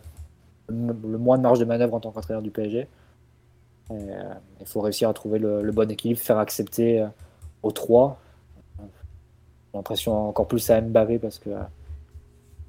le 0.68 1.18
moins 1.18 1.36
de 1.36 1.42
marge 1.42 1.58
de 1.58 1.64
manœuvre 1.64 1.94
en 1.94 2.00
tant 2.00 2.10
qu'entraîneur 2.10 2.42
du 2.42 2.50
PSG. 2.50 2.86
Il 3.90 4.66
faut 4.66 4.80
réussir 4.80 5.08
à 5.08 5.14
trouver 5.14 5.38
le, 5.38 5.62
le, 5.62 5.72
bon 5.72 5.90
équilibre, 5.90 6.18
faire 6.18 6.38
accepter 6.38 7.06
aux 7.62 7.72
trois. 7.72 8.18
J'ai 8.78 9.78
l'impression 9.78 10.28
encore 10.28 10.46
plus 10.46 10.70
à 10.70 10.80
Mbappé 10.80 11.18
parce 11.18 11.38
que 11.38 11.50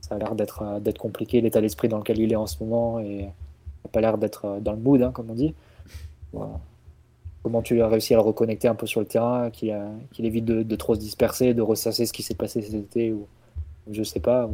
ça 0.08 0.16
a 0.16 0.18
l'air 0.20 0.36
d'être 0.36 0.80
d'être 0.82 1.00
compliqué 1.00 1.42
l'état 1.42 1.62
d'esprit 1.62 1.88
dans 1.88 1.98
lequel 1.98 2.20
il 2.20 2.32
est 2.32 2.36
en 2.36 2.46
ce 2.46 2.64
moment 2.64 3.00
et 3.00 3.06
il 3.06 3.26
n'a 3.26 3.90
pas 3.92 4.02
l'air 4.02 4.20
d'être 4.20 4.60
dans 4.62 4.74
le 4.74 4.78
mood, 4.78 5.02
hein, 5.02 5.12
comme 5.12 5.32
on 5.32 5.34
dit. 5.34 5.56
Comment 7.42 7.62
tu 7.64 7.82
as 7.82 7.88
réussi 7.88 8.14
à 8.14 8.18
le 8.18 8.24
reconnecter 8.24 8.68
un 8.68 8.76
peu 8.76 8.86
sur 8.86 9.00
le 9.00 9.08
terrain, 9.08 9.50
qu'il 9.50 9.76
qu 10.14 10.24
évite 10.24 10.46
de, 10.46 10.76
trop 10.76 10.94
se 10.94 11.00
disperser, 11.00 11.54
de 11.56 11.62
ressasser 11.62 12.06
ce 12.06 12.14
qui 12.14 12.22
s'est 12.22 12.36
passé 12.36 12.62
cet 12.62 12.76
été 12.76 13.14
ou, 13.14 13.26
je 13.90 14.04
sais 14.04 14.20
pas, 14.20 14.50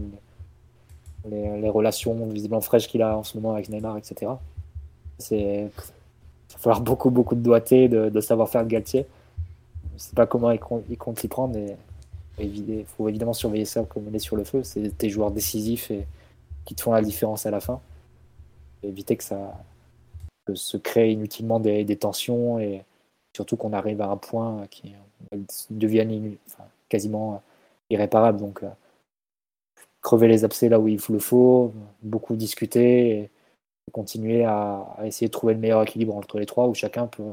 les, 1.30 1.60
les, 1.60 1.70
relations 1.70 2.14
visiblement 2.28 2.62
fraîches 2.62 2.88
qu'il 2.88 3.02
a 3.02 3.18
en 3.18 3.24
ce 3.24 3.38
moment 3.38 3.54
avec 3.54 3.70
Neymar, 3.70 3.98
etc. 3.98 4.32
C'est 5.18 5.70
il 5.70 6.54
va 6.54 6.60
falloir 6.60 6.82
beaucoup 6.82 7.10
beaucoup 7.10 7.36
de 7.36 7.42
doigté, 7.42 7.90
de, 7.90 8.10
de 8.10 8.22
savoir-faire 8.22 8.64
de 8.64 8.70
Galtier. 8.70 9.06
Je 9.98 10.04
sais 10.04 10.16
pas 10.16 10.28
comment 10.28 10.52
il 10.52 10.60
compte, 10.60 10.84
il 10.90 10.98
compte 10.98 11.22
y 11.24 11.28
prendre, 11.28 11.56
mais 11.56 11.76
il 12.46 12.86
faut 12.86 13.10
évidemment 13.10 13.34
surveiller 13.34 13.66
ça 13.66 13.84
comme 13.84 14.08
on 14.10 14.14
est 14.14 14.20
sur 14.20 14.36
le 14.36 14.44
feu. 14.44 14.64
C'est 14.64 14.98
tes 14.98 15.10
joueurs 15.10 15.32
décisifs 15.32 15.92
qui 16.66 16.76
te 16.76 16.82
font 16.82 16.94
la 16.94 17.02
différence 17.02 17.46
à 17.46 17.52
la 17.52 17.60
fin. 17.60 17.82
Éviter 18.84 19.16
que 19.18 19.24
ça 19.24 19.64
se 20.54 20.78
crée 20.78 21.12
inutilement 21.12 21.60
des, 21.60 21.96
tensions 21.96 22.60
et 22.60 22.84
surtout 23.36 23.56
qu'on 23.56 23.74
arrive 23.74 24.02
à 24.02 24.08
un 24.08 24.18
point 24.18 24.66
qui 24.70 24.94
devienne 25.70 26.36
quasiment 26.90 27.42
irréparable. 27.90 28.40
Donc, 28.40 28.64
euh, 28.64 28.70
crever 30.02 30.28
les 30.28 30.44
abcès 30.44 30.70
là 30.70 30.80
où 30.80 30.88
il 30.88 31.00
le 31.10 31.20
faut, 31.20 31.74
beaucoup 32.02 32.36
discuter 32.36 33.20
et 33.20 33.32
continuer 33.92 34.46
à, 34.46 34.98
essayer 35.04 35.28
de 35.28 35.32
trouver 35.32 35.54
le 35.54 35.60
meilleur 35.60 35.84
équilibre 35.84 36.16
entre 36.16 36.40
les 36.40 36.46
trois 36.46 36.68
où 36.68 36.74
chacun 36.74 37.08
peut, 37.08 37.24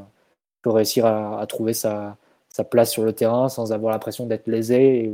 réussir 0.66 1.06
à 1.06 1.47
trouver 1.47 1.72
sa, 1.72 2.18
sa 2.48 2.64
place 2.64 2.90
sur 2.90 3.04
le 3.04 3.12
terrain 3.12 3.48
sans 3.48 3.72
avoir 3.72 3.92
l'impression 3.92 4.26
d'être 4.26 4.46
lésé 4.46 5.10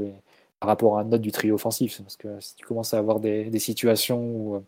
par 0.61 0.69
rapport 0.69 0.99
à 0.99 1.03
un 1.03 1.07
autre 1.09 1.19
du 1.19 1.33
trio 1.33 1.55
offensif. 1.57 2.01
Parce 2.03 2.17
que 2.17 2.41
si 2.41 2.55
tu 2.57 2.65
commences 2.67 2.95
à 2.95 2.99
avoir 2.99 3.21
des, 3.21 3.45
des 3.51 3.59
situations 3.59 4.21
où, 4.21 4.65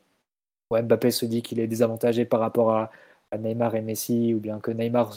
où, 0.70 0.76
Mbappé 0.76 1.10
se 1.10 1.26
dit 1.26 1.42
qu'il 1.42 1.60
est 1.60 1.66
désavantagé 1.68 2.24
par 2.24 2.40
rapport 2.40 2.72
à, 2.72 2.90
à, 3.30 3.38
Neymar 3.38 3.74
et 3.76 3.82
Messi, 3.82 4.34
ou 4.34 4.40
bien 4.40 4.60
que 4.60 4.70
Neymar 4.70 5.16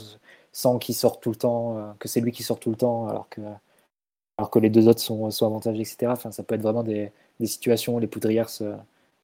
sent 0.51 0.79
qu'il 0.81 0.95
sort 0.95 1.19
tout 1.19 1.31
le 1.31 1.35
temps, 1.37 1.77
euh, 1.77 1.91
que 1.99 2.07
c'est 2.07 2.21
lui 2.21 2.31
qui 2.31 2.43
sort 2.43 2.59
tout 2.59 2.69
le 2.71 2.77
temps, 2.77 3.07
alors 3.07 3.29
que, 3.29 3.41
alors 4.37 4.49
que 4.49 4.59
les 4.59 4.69
deux 4.69 4.87
autres 4.87 5.01
sont, 5.01 5.29
sont 5.31 5.45
avantagés, 5.45 5.81
etc. 5.81 6.11
Enfin, 6.11 6.31
ça 6.31 6.43
peut 6.43 6.55
être 6.55 6.61
vraiment 6.61 6.83
des, 6.83 7.11
des 7.39 7.47
situations 7.47 7.95
où 7.95 7.99
les 7.99 8.07
poudrières 8.07 8.49
se, 8.49 8.73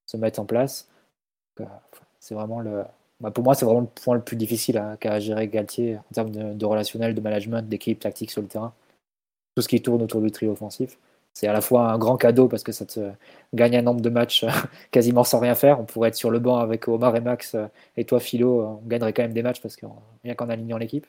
se 0.06 0.18
mettent 0.18 0.40
en 0.40 0.46
place. 0.46 0.90
Euh, 1.62 1.66
c'est 2.20 2.36
vraiment 2.36 2.60
le, 2.60 2.84
bah 3.22 3.32
pour 3.32 3.44
moi, 3.44 3.56
c'est 3.56 3.66
vraiment 3.66 3.82
le 3.82 3.88
point 3.88 4.16
le 4.16 4.22
plus 4.22 4.36
difficile 4.36 4.78
à, 4.78 4.98
à 5.02 5.20
gérer 5.20 5.48
Galtier 5.48 5.98
en 5.98 6.14
termes 6.14 6.32
de, 6.32 6.54
de 6.54 6.66
relationnel, 6.66 7.16
de 7.16 7.22
management, 7.22 7.68
d'équipe, 7.68 8.00
tactique 8.00 8.32
sur 8.32 8.42
le 8.42 8.48
terrain. 8.48 8.74
Tout 9.56 9.62
ce 9.62 9.68
qui 9.70 9.82
tourne 9.82 10.02
autour 10.02 10.22
du 10.22 10.32
trio 10.32 10.52
offensif. 10.52 10.98
C'est 11.34 11.48
à 11.48 11.54
la 11.54 11.62
fois 11.62 11.92
un 11.92 11.98
grand 11.98 12.18
cadeau 12.18 12.48
parce 12.48 12.64
que 12.64 12.72
ça 12.72 12.86
te 12.86 13.12
gagne 13.54 13.76
un 13.76 13.82
nombre 13.82 14.02
de 14.02 14.10
matchs 14.10 14.46
quasiment 14.92 15.24
sans 15.24 15.40
rien 15.40 15.56
faire. 15.56 15.80
On 15.80 15.86
pourrait 15.86 16.10
être 16.10 16.16
sur 16.16 16.32
le 16.32 16.40
banc 16.40 16.58
avec 16.58 16.88
Omar 16.88 17.16
et 17.16 17.22
Max 17.22 17.56
et 17.98 18.06
toi, 18.06 18.20
Philo. 18.20 18.80
On 18.84 18.88
gagnerait 18.88 19.14
quand 19.14 19.24
même 19.24 19.34
des 19.34 19.44
matchs 19.44 19.62
parce 19.62 19.76
que 19.76 19.86
rien 20.24 20.36
qu'en 20.36 20.50
alignant 20.50 20.78
l'équipe. 20.78 21.06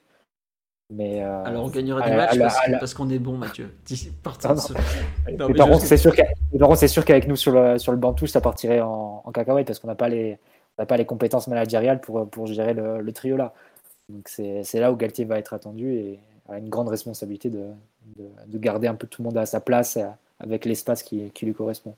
Mais 0.92 1.22
euh, 1.22 1.44
Alors 1.44 1.64
on 1.64 1.68
gagnera 1.68 2.08
des 2.08 2.16
matchs 2.16 2.38
parce, 2.78 2.94
qu'on 2.94 3.10
est 3.10 3.18
bon, 3.18 3.36
Mathieu. 3.36 3.74
Non, 4.44 4.54
non. 4.54 5.48
Non, 5.48 5.54
par 5.54 5.68
contre, 5.68 5.84
c'est 6.76 6.88
sûr 6.88 7.04
qu'avec 7.04 7.26
nous 7.26 7.36
sur 7.36 7.52
le, 7.52 7.78
sur 7.78 7.90
le 7.90 7.98
banc 7.98 8.12
tous, 8.12 8.28
ça 8.28 8.40
partirait 8.40 8.80
en, 8.80 9.22
en 9.24 9.32
cacahuète 9.32 9.66
parce 9.66 9.80
qu'on 9.80 9.88
n'a 9.88 9.96
pas 9.96 10.08
les 10.08 10.38
pas 10.84 10.96
les 10.96 11.06
compétences 11.06 11.48
managériales 11.48 12.00
pour, 12.00 12.28
pour 12.28 12.46
gérer 12.46 12.74
le, 12.74 13.12
trio 13.12 13.36
là. 13.36 13.54
Donc 14.08 14.28
c'est 14.28 14.80
là 14.80 14.92
où 14.92 14.96
Galtier 14.96 15.24
va 15.24 15.38
être 15.38 15.54
attendu 15.54 15.92
et 15.92 16.18
a 16.48 16.58
une 16.58 16.68
grande 16.68 16.88
responsabilité 16.88 17.50
de, 17.50 17.64
de, 18.16 18.24
de, 18.46 18.58
garder 18.58 18.86
un 18.86 18.94
peu 18.94 19.06
tout 19.06 19.22
le 19.22 19.26
monde 19.26 19.38
à 19.38 19.46
sa 19.46 19.60
place 19.60 19.98
avec 20.38 20.64
l'espace 20.64 21.02
qui, 21.02 21.30
qui, 21.30 21.46
lui 21.46 21.54
correspond. 21.54 21.94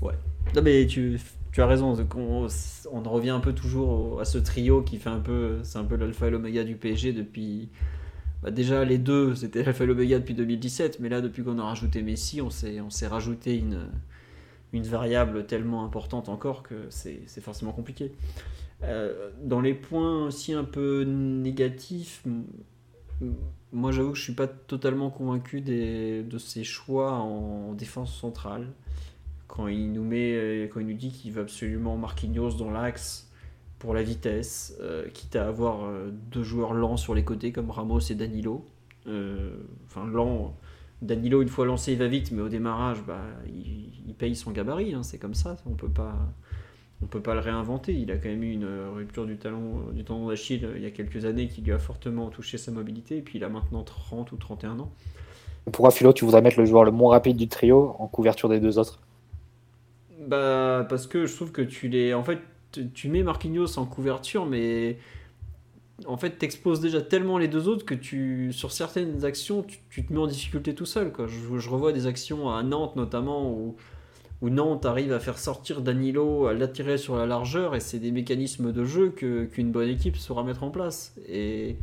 Ouais. 0.00 0.14
Non 0.54 0.62
mais 0.62 0.86
tu, 0.86 1.20
tu 1.50 1.60
as 1.60 1.66
raison, 1.66 1.96
on, 2.16 2.46
on, 2.92 3.02
revient 3.02 3.30
un 3.30 3.40
peu 3.40 3.52
toujours 3.52 4.20
à 4.20 4.24
ce 4.24 4.38
trio 4.38 4.82
qui 4.82 4.98
fait 4.98 5.10
un 5.10 5.18
peu, 5.18 5.58
c'est 5.64 5.78
un 5.78 5.84
peu 5.84 5.96
l'alpha 5.96 6.28
et 6.28 6.30
l'oméga 6.30 6.62
du 6.62 6.76
PSG 6.76 7.12
depuis. 7.12 7.68
Bah 8.42 8.52
déjà 8.52 8.84
les 8.84 8.98
deux, 8.98 9.34
c'était 9.34 9.64
l'alpha 9.64 9.82
et 9.82 9.86
l'oméga 9.88 10.20
depuis 10.20 10.34
2017, 10.34 11.00
mais 11.00 11.08
là 11.08 11.20
depuis 11.20 11.42
qu'on 11.42 11.58
a 11.58 11.64
rajouté 11.64 12.02
Messi, 12.02 12.40
on 12.40 12.50
s'est 12.50 13.06
rajouté 13.08 13.58
une, 13.58 13.88
une 14.72 14.84
variable 14.84 15.46
tellement 15.46 15.84
importante 15.84 16.28
encore 16.28 16.62
que 16.62 16.86
c'est 16.90 17.40
forcément 17.40 17.72
compliqué. 17.72 18.12
Euh, 18.84 19.30
dans 19.42 19.60
les 19.60 19.74
points 19.74 20.26
aussi 20.26 20.52
un 20.52 20.64
peu 20.64 21.02
négatifs, 21.02 22.24
moi 23.72 23.90
j'avoue 23.90 24.12
que 24.12 24.18
je 24.18 24.22
suis 24.22 24.34
pas 24.34 24.46
totalement 24.46 25.10
convaincu 25.10 25.60
des, 25.60 26.22
de 26.22 26.38
ses 26.38 26.64
choix 26.64 27.12
en 27.12 27.72
défense 27.72 28.14
centrale. 28.14 28.68
Quand 29.48 29.66
il 29.66 29.92
nous 29.92 30.04
met, 30.04 30.68
quand 30.72 30.80
il 30.80 30.86
nous 30.86 30.96
dit 30.96 31.10
qu'il 31.10 31.32
veut 31.32 31.42
absolument 31.42 31.96
Marquinhos 31.96 32.52
dans 32.52 32.70
l'axe 32.70 33.28
pour 33.78 33.94
la 33.94 34.02
vitesse, 34.02 34.76
euh, 34.80 35.08
quitte 35.08 35.36
à 35.36 35.46
avoir 35.46 35.84
euh, 35.84 36.10
deux 36.10 36.42
joueurs 36.42 36.74
lents 36.74 36.96
sur 36.96 37.14
les 37.14 37.24
côtés 37.24 37.52
comme 37.52 37.70
Ramos 37.70 38.00
et 38.00 38.14
Danilo. 38.14 38.66
Euh, 39.06 39.56
enfin 39.86 40.06
lents 40.06 40.54
Danilo, 41.02 41.42
une 41.42 41.48
fois 41.48 41.66
lancé, 41.66 41.92
il 41.92 41.98
va 41.98 42.08
vite, 42.08 42.32
mais 42.32 42.42
au 42.42 42.48
démarrage, 42.48 42.98
bah, 43.06 43.20
il, 43.46 43.90
il 44.06 44.14
paye 44.14 44.34
son 44.34 44.50
gabarit. 44.50 44.94
Hein, 44.94 45.02
c'est 45.02 45.18
comme 45.18 45.34
ça. 45.34 45.56
On 45.66 45.74
peut 45.74 45.88
pas, 45.88 46.16
on 47.02 47.06
peut 47.06 47.20
pas 47.20 47.34
le 47.34 47.40
réinventer. 47.40 47.94
Il 47.94 48.10
a 48.10 48.16
quand 48.16 48.28
même 48.28 48.42
eu 48.42 48.52
une 48.52 48.68
rupture 48.94 49.26
du 49.26 49.36
talon, 49.36 49.90
du 49.92 50.04
tendon 50.04 50.28
d'Achille 50.28 50.64
euh, 50.64 50.76
il 50.76 50.82
y 50.82 50.86
a 50.86 50.90
quelques 50.90 51.24
années 51.24 51.48
qui 51.48 51.60
lui 51.62 51.72
a 51.72 51.78
fortement 51.78 52.28
touché 52.30 52.58
sa 52.58 52.72
mobilité. 52.72 53.18
Et 53.18 53.22
puis 53.22 53.38
il 53.38 53.44
a 53.44 53.48
maintenant 53.48 53.82
30 53.82 54.32
ou 54.32 54.36
31 54.36 54.80
ans. 54.80 54.92
Pourquoi 55.66 55.90
Philo, 55.90 56.12
tu 56.12 56.24
voudrais 56.24 56.42
mettre 56.42 56.58
le 56.58 56.64
joueur 56.64 56.84
le 56.84 56.90
moins 56.90 57.12
rapide 57.12 57.36
du 57.36 57.46
trio 57.46 57.94
en 57.98 58.08
couverture 58.08 58.48
des 58.48 58.58
deux 58.58 58.78
autres? 58.78 59.00
Bah 60.26 60.86
parce 60.88 61.06
que 61.06 61.26
je 61.26 61.34
trouve 61.34 61.52
que 61.52 61.62
tu 61.62 61.88
les, 61.88 62.14
en 62.14 62.24
fait, 62.24 62.38
tu 62.94 63.08
mets 63.08 63.22
Marquinhos 63.22 63.78
en 63.78 63.86
couverture, 63.86 64.46
mais 64.46 64.98
en 66.06 66.16
fait, 66.16 66.38
t'exposes 66.38 66.80
déjà 66.80 67.00
tellement 67.00 67.38
les 67.38 67.48
deux 67.48 67.68
autres 67.68 67.84
que 67.84 67.94
tu, 67.94 68.52
sur 68.52 68.70
certaines 68.70 69.24
actions, 69.24 69.64
tu, 69.90 70.04
te 70.04 70.12
mets 70.12 70.18
en 70.18 70.26
difficulté 70.26 70.74
tout 70.74 70.86
seul. 70.86 71.12
Je, 71.26 71.68
revois 71.68 71.92
des 71.92 72.06
actions 72.06 72.50
à 72.50 72.62
Nantes 72.62 72.94
notamment 72.94 73.50
où, 73.50 73.76
où, 74.40 74.48
Nantes 74.48 74.86
arrive 74.86 75.12
à 75.12 75.18
faire 75.18 75.38
sortir 75.38 75.80
Danilo, 75.80 76.46
à 76.46 76.54
l'attirer 76.54 76.98
sur 76.98 77.16
la 77.16 77.26
largeur, 77.26 77.74
et 77.74 77.80
c'est 77.80 77.98
des 77.98 78.12
mécanismes 78.12 78.72
de 78.72 78.84
jeu 78.84 79.10
que, 79.10 79.44
qu'une 79.44 79.72
bonne 79.72 79.88
équipe 79.88 80.16
saura 80.16 80.44
mettre 80.44 80.62
en 80.62 80.70
place. 80.70 81.14
Et 81.28 81.76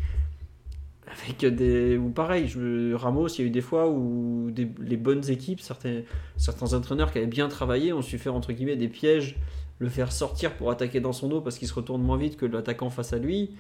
avec 1.08 1.46
des. 1.54 1.98
Ou 1.98 2.10
pareil, 2.10 2.50
Ramos, 2.96 3.28
il 3.28 3.42
y 3.42 3.44
a 3.44 3.48
eu 3.48 3.50
des 3.50 3.62
fois 3.62 3.90
où 3.90 4.50
des, 4.50 4.70
les 4.80 4.98
bonnes 4.98 5.30
équipes, 5.30 5.60
certains, 5.60 6.02
certains 6.38 6.74
entraîneurs 6.74 7.12
qui 7.12 7.18
avaient 7.18 7.28
bien 7.28 7.50
travaillé, 7.50 7.92
ont 7.92 8.02
su 8.02 8.18
faire 8.18 8.34
entre 8.34 8.54
guillemets 8.54 8.78
des 8.78 8.88
pièges, 8.88 9.36
le 9.80 9.90
faire 9.90 10.14
sortir 10.14 10.56
pour 10.56 10.72
attaquer 10.72 11.02
dans 11.02 11.14
son 11.14 11.28
dos 11.28 11.42
parce 11.42 11.58
qu'il 11.58 11.68
se 11.68 11.74
retourne 11.74 12.02
moins 12.02 12.18
vite 12.18 12.38
que 12.38 12.46
l'attaquant 12.46 12.90
face 12.90 13.12
à 13.12 13.18
lui 13.18 13.52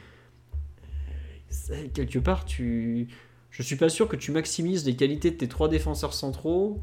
quelque 1.93 2.19
part, 2.19 2.45
tu... 2.45 3.07
je 3.51 3.61
suis 3.63 3.75
pas 3.75 3.89
sûr 3.89 4.07
que 4.07 4.15
tu 4.15 4.31
maximises 4.31 4.85
les 4.85 4.95
qualités 4.95 5.31
de 5.31 5.35
tes 5.35 5.47
trois 5.47 5.69
défenseurs 5.69 6.13
centraux 6.13 6.81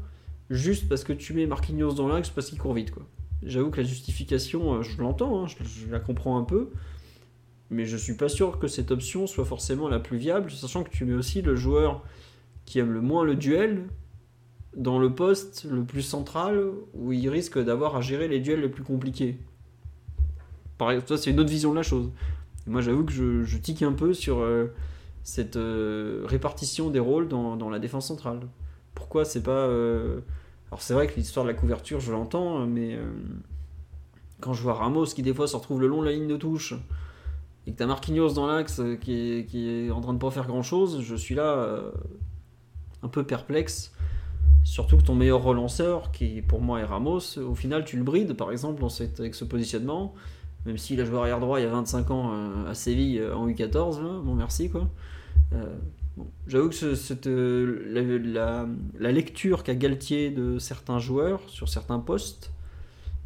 juste 0.49 0.87
parce 0.87 1.03
que 1.03 1.13
tu 1.13 1.33
mets 1.33 1.45
Marquinhos 1.45 1.93
dans 1.93 2.07
l'axe 2.07 2.29
parce 2.29 2.49
qu'il 2.49 2.59
court 2.59 2.73
vite. 2.73 2.91
quoi. 2.91 3.03
J'avoue 3.45 3.71
que 3.71 3.81
la 3.81 3.87
justification, 3.87 4.75
euh, 4.75 4.81
je 4.83 5.01
l'entends, 5.01 5.43
hein, 5.43 5.47
je, 5.47 5.87
la 5.91 5.99
comprends 5.99 6.37
un 6.37 6.43
peu, 6.43 6.69
mais 7.69 7.85
je 7.85 7.97
suis 7.97 8.15
pas 8.15 8.29
sûr 8.29 8.59
que 8.59 8.67
cette 8.67 8.91
option 8.91 9.27
soit 9.27 9.45
forcément 9.45 9.89
la 9.89 9.99
plus 9.99 10.17
viable, 10.17 10.51
sachant 10.51 10.83
que 10.83 10.89
tu 10.89 11.05
mets 11.05 11.13
aussi 11.13 11.41
le 11.41 11.55
joueur 11.55 12.03
qui 12.65 12.79
aime 12.79 12.93
le 12.93 13.01
moins 13.01 13.23
le 13.23 13.35
duel 13.35 13.83
dans 14.75 14.97
le 14.97 15.13
poste 15.13 15.67
le 15.69 15.83
plus 15.83 16.01
central 16.01 16.63
où 16.93 17.11
il 17.11 17.29
risque 17.29 17.59
d'avoir 17.59 17.95
à 17.95 18.01
gérer 18.01 18.27
les 18.27 18.39
duels 18.39 18.61
les 18.61 18.69
plus 18.69 18.83
compliqués. 18.83 19.37
Pareil, 20.77 21.01
ça 21.05 21.17
c'est 21.17 21.31
une 21.31 21.39
autre 21.39 21.49
vision 21.49 21.71
de 21.71 21.75
la 21.75 21.83
chose. 21.83 22.11
Moi, 22.65 22.81
j'avoue 22.81 23.03
que 23.03 23.11
je, 23.11 23.43
je, 23.43 23.57
tique 23.57 23.81
un 23.81 23.93
peu 23.93 24.13
sur, 24.13 24.39
euh, 24.39 24.73
cette 25.23 25.57
répartition 26.25 26.89
des 26.89 26.99
rôles 26.99 27.27
dans, 27.27 27.69
la 27.69 27.79
défense 27.79 28.07
centrale 28.07 28.41
Pourquoi 28.95 29.25
c'est 29.25 29.43
pas. 29.43 29.65
Alors, 29.65 30.81
c'est 30.81 30.93
vrai 30.93 31.07
que 31.07 31.15
l'histoire 31.15 31.45
de 31.45 31.51
la 31.51 31.57
couverture, 31.57 31.99
je 31.99 32.11
l'entends, 32.11 32.65
mais 32.65 32.99
quand 34.41 34.53
je 34.53 34.61
vois 34.61 34.73
Ramos 34.73 35.05
qui, 35.05 35.21
des 35.21 35.33
fois, 35.33 35.47
se 35.47 35.55
retrouve 35.55 35.79
le 35.79 35.87
long 35.87 36.01
de 36.01 36.05
la 36.07 36.11
ligne 36.11 36.27
de 36.27 36.35
touche 36.35 36.73
et 37.65 37.71
que 37.71 37.77
t'as 37.77 37.85
Marquinhos 37.85 38.33
dans 38.33 38.47
l'axe 38.47 38.81
qui 38.99 39.47
est, 39.57 39.91
en 39.91 40.01
train 40.01 40.13
de 40.13 40.19
pas 40.19 40.31
faire 40.31 40.45
grand 40.45 40.63
chose, 40.63 41.01
je 41.01 41.15
suis 41.15 41.35
là 41.35 41.81
un 43.03 43.07
peu 43.07 43.23
perplexe. 43.23 43.93
Surtout 44.63 44.97
que 44.97 45.03
ton 45.03 45.15
meilleur 45.15 45.43
relanceur, 45.43 46.11
qui 46.11 46.41
pour 46.41 46.61
moi 46.61 46.79
est 46.79 46.85
Ramos, 46.85 47.37
au 47.37 47.53
final 47.53 47.83
tu 47.83 47.97
le 47.97 48.03
brides 48.03 48.33
par 48.33 48.51
exemple 48.51 48.79
dans 48.79 48.87
avec 49.19 49.35
ce 49.35 49.43
positionnement, 49.43 50.13
même 50.65 50.77
s'il 50.77 50.99
a 51.01 51.05
joué 51.05 51.17
arrière 51.17 51.39
droit 51.39 51.59
il 51.59 51.63
y 51.63 51.65
a 51.65 51.71
25 51.71 52.11
ans 52.11 52.31
euh, 52.33 52.71
à 52.71 52.73
Séville 52.73 53.19
euh, 53.19 53.35
en 53.35 53.47
U14, 53.47 54.21
bon 54.21 54.35
merci 54.35 54.69
quoi. 54.69 54.89
Euh, 55.53 55.75
J'avoue 56.45 56.69
que 56.69 58.29
la, 58.33 58.67
la, 58.99 59.11
lecture 59.11 59.63
qu'a 59.63 59.73
Galtier 59.73 60.29
de 60.29 60.59
certains 60.59 60.99
joueurs 60.99 61.41
sur 61.47 61.69
certains 61.69 61.97
postes 61.97 62.51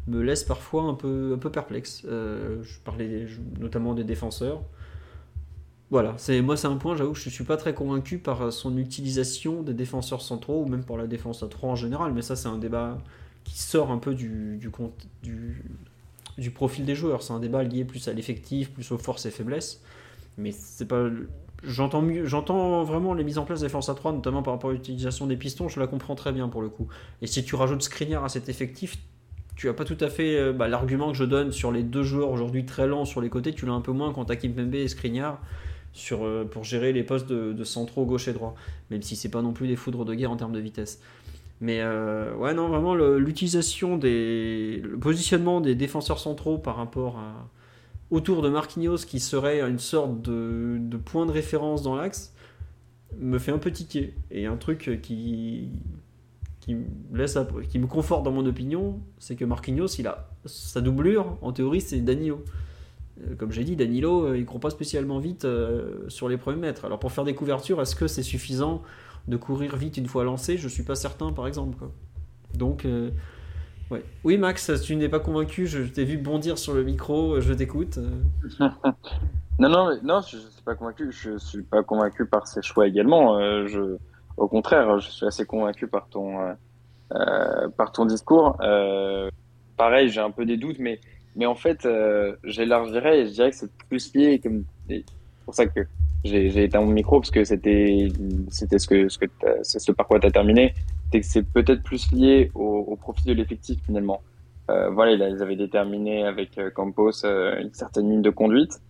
me 0.06 0.22
laisse 0.22 0.42
parfois 0.42 0.84
un 0.84 0.94
peu, 0.94 1.32
un 1.34 1.38
peu 1.38 1.50
perplexe. 1.50 2.00
je 2.06 2.78
parlais 2.86 3.26
notamment 3.60 3.92
des 3.92 4.04
défenseurs. 4.04 4.62
Voilà, 5.90 6.14
c'est 6.16 6.40
moi 6.40 6.56
c'est 6.56 6.66
un 6.66 6.76
point, 6.76 6.96
j'avoue 6.96 7.12
que 7.12 7.18
je 7.18 7.28
suis 7.28 7.44
pas 7.44 7.58
très 7.58 7.74
convaincu 7.74 8.16
par 8.16 8.50
son 8.54 8.78
utilisation 8.78 9.62
des 9.62 9.74
défenseurs 9.74 10.22
centraux 10.22 10.62
ou 10.62 10.66
même 10.66 10.82
par 10.82 10.96
la 10.96 11.06
défense 11.06 11.42
à 11.42 11.48
3 11.48 11.68
en 11.68 11.76
général, 11.76 12.14
mais 12.14 12.22
ça 12.22 12.36
c'est 12.36 12.48
un 12.48 12.58
débat 12.58 12.96
qui 13.44 13.58
sort 13.58 13.90
un 13.90 13.98
peu 13.98 14.14
du, 14.14 14.56
du, 14.56 14.70
du, 15.22 15.62
du 16.38 16.50
profil 16.50 16.84
des 16.84 16.94
joueurs, 16.94 17.22
c'est 17.22 17.32
un 17.32 17.40
débat 17.40 17.62
lié 17.62 17.84
plus 17.84 18.08
à 18.08 18.12
l'effectif, 18.12 18.70
plus 18.70 18.90
aux 18.92 18.98
forces 18.98 19.26
et 19.26 19.30
faiblesses, 19.30 19.82
mais 20.36 20.52
c'est 20.52 20.86
pas 20.86 21.06
j'entends 21.64 22.02
mieux 22.02 22.24
j'entends 22.24 22.84
vraiment 22.84 23.14
les 23.14 23.24
mises 23.24 23.38
en 23.38 23.44
place 23.44 23.60
de 23.60 23.66
défense 23.66 23.88
à 23.88 23.94
3 23.94 24.12
notamment 24.12 24.44
par 24.44 24.54
rapport 24.54 24.70
à 24.70 24.72
l'utilisation 24.72 25.26
des 25.26 25.36
pistons, 25.36 25.68
je 25.68 25.80
la 25.80 25.88
comprends 25.88 26.14
très 26.14 26.32
bien 26.32 26.48
pour 26.48 26.62
le 26.62 26.68
coup. 26.68 26.88
Et 27.20 27.26
si 27.26 27.44
tu 27.44 27.56
rajoutes 27.56 27.82
Skriniar 27.82 28.24
à 28.24 28.28
cet 28.28 28.48
effectif, 28.48 28.96
tu 29.56 29.68
as 29.68 29.74
pas 29.74 29.84
tout 29.84 29.96
à 30.00 30.08
fait 30.08 30.38
euh, 30.38 30.52
bah, 30.52 30.68
l'argument 30.68 31.10
que 31.10 31.16
je 31.16 31.24
donne 31.24 31.50
sur 31.50 31.72
les 31.72 31.82
deux 31.82 32.04
joueurs 32.04 32.30
aujourd'hui 32.30 32.64
très 32.64 32.86
lents 32.86 33.04
sur 33.04 33.20
les 33.20 33.28
côtés, 33.28 33.52
tu 33.52 33.66
l'as 33.66 33.72
un 33.72 33.80
peu 33.80 33.90
moins 33.90 34.12
quand 34.12 34.26
tu 34.26 34.32
as 34.32 34.36
Kimpembe 34.36 34.74
et 34.76 34.86
Skriniar 34.86 35.40
sur, 35.92 36.24
euh, 36.24 36.44
pour 36.44 36.62
gérer 36.62 36.92
les 36.92 37.02
postes 37.02 37.28
de, 37.28 37.64
centraux 37.64 38.06
gauche 38.06 38.28
et 38.28 38.32
droit, 38.32 38.54
même 38.90 39.02
si 39.02 39.16
c'est 39.16 39.30
pas 39.30 39.42
non 39.42 39.52
plus 39.52 39.66
des 39.66 39.74
foudres 39.74 40.04
de 40.04 40.14
guerre 40.14 40.30
en 40.30 40.36
termes 40.36 40.52
de 40.52 40.60
vitesse. 40.60 41.00
Mais 41.60 41.80
euh, 41.80 42.34
ouais, 42.36 42.54
non, 42.54 42.68
vraiment, 42.68 42.94
l'utilisation 42.94 43.96
des. 43.96 44.80
le 44.82 44.98
positionnement 44.98 45.60
des 45.60 45.74
défenseurs 45.74 46.18
centraux 46.18 46.58
par 46.58 46.76
rapport 46.76 47.18
à. 47.18 47.48
autour 48.10 48.42
de 48.42 48.48
Marquinhos, 48.48 48.98
qui 48.98 49.18
serait 49.18 49.60
une 49.60 49.80
sorte 49.80 50.22
de, 50.22 50.96
point 51.04 51.26
de 51.26 51.32
référence 51.32 51.82
dans 51.82 51.96
l'axe, 51.96 52.32
me 53.18 53.38
fait 53.38 53.52
un 53.52 53.58
peu 53.58 53.72
tiquer. 53.72 54.14
Et 54.30 54.46
un 54.46 54.56
truc 54.56 55.00
qui. 55.02 55.70
qui 56.60 56.74
me, 56.76 57.18
laisse, 57.18 57.36
qui 57.70 57.78
me 57.80 57.88
conforte 57.88 58.22
dans 58.22 58.32
mon 58.32 58.46
opinion, 58.46 59.00
c'est 59.18 59.34
que 59.34 59.44
Marquinhos, 59.44 59.88
il 59.98 60.06
a 60.06 60.30
sa 60.44 60.80
doublure, 60.80 61.38
en 61.42 61.52
théorie, 61.52 61.80
c'est 61.80 62.00
Danilo. 62.00 62.44
Euh, 63.20 63.34
comme 63.34 63.50
j'ai 63.50 63.64
dit, 63.64 63.74
Danilo, 63.74 64.26
euh, 64.26 64.36
il 64.36 64.42
ne 64.42 64.46
court 64.46 64.60
pas 64.60 64.70
spécialement 64.70 65.18
vite 65.18 65.44
sur 66.06 66.28
les 66.28 66.36
premiers 66.36 66.60
mètres. 66.60 66.84
Alors 66.84 67.00
pour 67.00 67.10
faire 67.10 67.24
des 67.24 67.34
couvertures, 67.34 67.80
est-ce 67.82 67.96
que 67.96 68.06
c'est 68.06 68.22
suffisant 68.22 68.84
de 69.28 69.36
courir 69.36 69.76
vite 69.76 69.96
une 69.96 70.06
fois 70.06 70.24
lancé 70.24 70.56
Je 70.56 70.68
suis 70.68 70.82
pas 70.82 70.94
certain, 70.94 71.32
par 71.32 71.46
exemple. 71.46 71.84
Donc, 72.54 72.86
ouais. 73.90 74.02
oui, 74.24 74.38
Max, 74.38 74.70
tu 74.82 74.96
n'es 74.96 75.08
pas 75.08 75.20
convaincu. 75.20 75.66
Je 75.66 75.82
t'ai 75.82 76.04
vu 76.04 76.18
bondir 76.18 76.58
sur 76.58 76.74
le 76.74 76.82
micro. 76.82 77.40
Je 77.40 77.52
t'écoute. 77.52 77.98
non, 78.60 79.68
non, 79.68 79.98
non, 80.02 80.20
je 80.22 80.36
ne 80.36 80.42
suis 80.42 80.62
pas 80.64 80.74
convaincu. 80.74 81.12
Je 81.12 81.36
suis 81.38 81.62
pas 81.62 81.82
convaincu 81.82 82.26
par 82.26 82.48
ces 82.48 82.62
choix 82.62 82.86
également. 82.86 83.38
je, 83.66 83.96
au 84.36 84.48
contraire, 84.48 84.98
je 84.98 85.10
suis 85.10 85.26
assez 85.26 85.44
convaincu 85.44 85.86
par 85.86 86.08
ton, 86.08 86.56
par 87.76 87.92
ton 87.92 88.06
discours. 88.06 88.56
pareil, 89.76 90.08
j'ai 90.08 90.20
un 90.20 90.30
peu 90.30 90.46
des 90.46 90.56
doutes, 90.56 90.78
mais 90.78 91.00
mais 91.38 91.46
en 91.46 91.54
fait, 91.54 91.86
euh, 91.86 92.34
j'élargirais 92.42 93.20
et 93.20 93.26
je 93.26 93.30
dirais 93.30 93.50
que 93.50 93.56
c'est 93.56 93.70
plus 93.88 94.12
lié, 94.12 94.40
comme 94.40 94.64
pour 95.48 95.54
ça 95.54 95.66
que 95.66 95.80
j'ai 96.24 96.62
éteint 96.62 96.82
mon 96.82 96.92
micro 96.92 97.20
parce 97.20 97.30
que 97.30 97.42
c'était 97.42 98.08
c'était 98.50 98.78
ce 98.78 99.08
c'est 99.62 99.92
par 99.94 100.06
quoi 100.06 100.20
tu 100.20 100.26
as 100.26 100.30
terminé, 100.30 100.74
c'est 101.10 101.20
que 101.20 101.26
c'est 101.26 101.42
peut-être 101.42 101.82
plus 101.82 102.12
lié 102.12 102.50
au, 102.54 102.84
au 102.86 102.96
profit 102.96 103.24
de 103.24 103.32
l'effectif 103.32 103.78
finalement. 103.86 104.20
Euh, 104.70 104.90
voilà, 104.90 105.12
ils 105.12 105.42
avaient 105.42 105.56
déterminé 105.56 106.24
avec 106.24 106.58
euh, 106.58 106.70
Campos 106.70 107.24
euh, 107.24 107.58
une 107.62 107.72
certaine 107.72 108.10
ligne 108.10 108.20
de 108.20 108.30
conduite. 108.30 108.80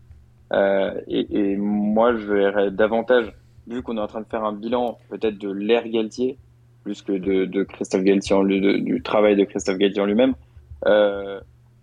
Et, 1.07 1.57
moi, 1.57 2.17
je 2.17 2.27
verrais 2.27 2.71
davantage, 2.73 3.33
vu 3.69 3.83
qu'on 3.83 3.97
est 3.97 4.01
en 4.01 4.09
train 4.09 4.23
de 4.23 4.27
faire 4.27 4.45
un 4.45 4.53
bilan 4.53 4.99
peut-être 5.11 5.39
de 5.39 5.51
l'ère 5.51 5.87
Galtier, 5.89 6.39
plus 6.83 7.03
que 7.03 7.13
de, 7.13 7.63
Christophe 7.63 8.03
Galtier, 8.03 8.37
du 8.81 9.03
travail 9.03 9.37
de 9.37 9.45
Christophe 9.45 9.79
Galtier 9.79 10.05
lui-même, 10.07 10.35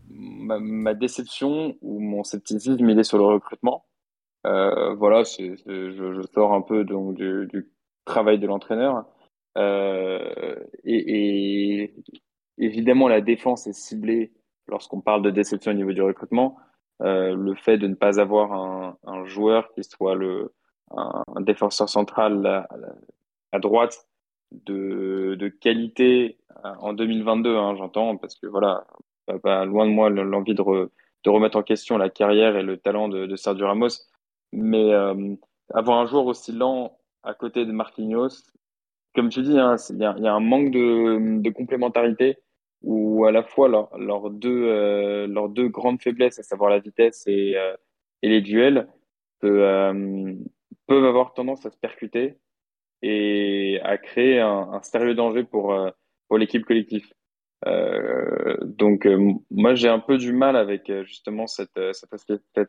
ma, 0.10 0.94
déception 0.96 1.76
ou 1.82 2.00
mon 2.00 2.24
scepticisme, 2.24 2.90
il 2.90 3.00
est 3.00 3.04
sur 3.04 3.20
le 3.20 3.26
recrutement. 3.26 3.86
Euh, 4.46 4.94
voilà, 4.94 5.24
je, 5.24 6.22
sors 6.34 6.54
un 6.54 6.62
peu 6.62 6.84
donc 6.84 7.16
du, 7.16 7.72
travail 8.06 8.38
de 8.40 8.48
l'entraîneur. 8.48 9.06
Euh, 9.58 10.56
et, 10.84 11.94
évidemment, 12.58 13.08
la 13.08 13.22
défense 13.22 13.66
est 13.68 13.74
ciblée 13.74 14.32
lorsqu'on 14.68 15.02
parle 15.02 15.24
de 15.24 15.32
déception 15.32 15.72
au 15.72 15.76
niveau 15.76 15.94
du 15.94 16.02
recrutement. 16.02 16.58
Euh, 17.02 17.36
le 17.36 17.56
fait 17.56 17.78
de 17.78 17.88
ne 17.88 17.96
pas 17.96 18.20
avoir 18.20 18.54
un, 18.54 19.26
joueur 19.26 19.72
qui 19.74 19.84
soit 19.84 20.16
le, 20.16 20.54
un, 20.92 21.42
défenseur 21.42 21.90
central 21.90 22.68
à, 23.52 23.60
droite 23.60 24.08
de, 24.52 25.48
qualité 25.60 26.38
en 26.64 26.94
2022, 26.94 27.56
hein, 27.58 27.76
j'entends, 27.76 28.18
parce 28.18 28.36
que 28.36 28.48
voilà, 28.48 28.86
pas, 29.42 29.66
loin 29.66 29.88
de 29.88 29.92
moi 29.92 30.10
l'envie 30.10 30.54
de, 30.54 30.62
remettre 31.26 31.58
en 31.58 31.64
question 31.64 31.98
la 31.98 32.10
carrière 32.10 32.56
et 32.56 32.64
le 32.64 32.78
talent 32.78 33.10
de 33.10 33.36
Sergio 33.36 33.66
Ramos. 33.66 33.90
Mais 34.52 34.94
euh, 34.94 35.36
avoir 35.74 36.00
un 36.00 36.06
joueur 36.06 36.26
aussi 36.26 36.52
lent 36.52 36.98
à 37.24 37.34
côté 37.34 37.66
de 37.66 37.72
Marquinhos, 37.72 38.44
comme 39.16 39.30
tu 39.30 39.42
dis, 39.42 39.58
hein, 39.60 39.76
il 39.90 39.98
y, 39.98 40.06
a 40.06 40.34
un 40.34 40.40
manque 40.40 40.72
de, 40.72 41.50
complémentarité 41.50 42.38
où 42.82 43.26
à 43.26 43.32
la 43.32 43.44
fois 43.44 43.68
leurs 43.70 44.30
deux, 44.30 44.66
euh, 44.68 45.48
deux 45.48 45.70
grandes 45.70 46.02
faiblesses, 46.02 46.40
à 46.40 46.44
savoir 46.44 46.70
la 46.70 46.80
vitesse 46.80 47.24
et, 47.28 47.56
euh, 47.58 47.76
les 48.22 48.42
duels, 48.42 48.88
peuvent 49.42 51.06
avoir 51.06 51.34
tendance 51.34 51.66
à 51.66 51.70
se 51.70 51.78
percuter 51.78 52.38
et 53.02 53.80
à 53.84 53.98
créer 53.98 54.40
un, 54.40 54.82
sérieux 54.82 55.14
danger 55.14 55.44
pour, 55.44 55.76
l'équipe 56.32 56.66
collective. 56.66 57.08
Donc 58.64 59.08
moi 59.52 59.76
j'ai 59.76 59.90
un 59.90 60.00
peu 60.00 60.18
du 60.18 60.34
mal 60.34 60.56
avec 60.56 60.92
justement 61.04 61.46
cette 61.46 61.78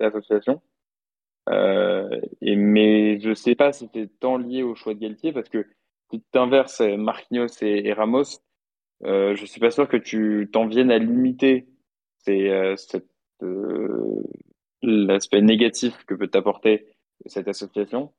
association. 0.00 0.60
Et, 1.50 2.56
mais 2.56 3.20
je 3.20 3.34
sais 3.34 3.54
pas 3.54 3.72
si 3.72 3.88
c'est 3.94 4.18
tant 4.18 4.36
lié 4.36 4.62
au 4.62 4.74
choix 4.74 4.94
de 4.94 5.00
Galtier 5.00 5.32
parce 5.32 5.48
que 5.48 5.66
si 6.10 6.20
tu 6.20 6.38
inverses 6.38 6.80
Marquinhos 6.80 7.62
et, 7.62 7.92
Ramos, 7.92 8.40
euh, 9.04 9.34
je 9.34 9.44
suis 9.44 9.60
pas 9.60 9.70
sûr 9.70 9.88
que 9.88 9.96
tu 9.96 10.48
t'en 10.52 10.66
viennes 10.66 10.90
à 10.90 10.98
limiter 10.98 11.68
l'aspect 14.82 15.42
négatif 15.42 16.04
que 16.06 16.14
peut 16.14 16.28
t'apporter 16.28 16.86
cette 17.26 17.48
association. 17.48 18.12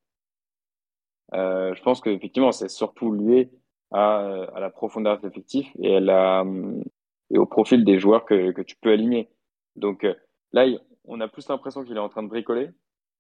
Euh, 1.34 1.74
je 1.76 1.82
pense 1.82 2.02
qu'effectivement, 2.02 2.52
c'est 2.52 2.70
surtout 2.70 3.12
lié 3.12 3.50
à, 3.92 4.46
à 4.54 4.60
la 4.60 4.70
profondeur 4.70 5.20
de 5.20 5.28
l'effectif 5.28 5.68
et, 5.82 5.98
et 5.98 7.38
au 7.38 7.46
profil 7.46 7.84
des 7.84 8.00
joueurs 8.00 8.26
que, 8.26 8.52
que 8.52 8.62
tu 8.62 8.76
peux 8.78 8.92
aligner. 8.92 9.30
Donc 9.76 10.04
euh, 10.04 10.14
là, 10.52 10.66
on 11.06 11.20
a 11.22 11.28
plus 11.28 11.48
l'impression 11.48 11.84
qu'il 11.84 11.96
est 11.96 12.00
en 12.00 12.10
train 12.10 12.24
de 12.24 12.30
bricoler. 12.30 12.70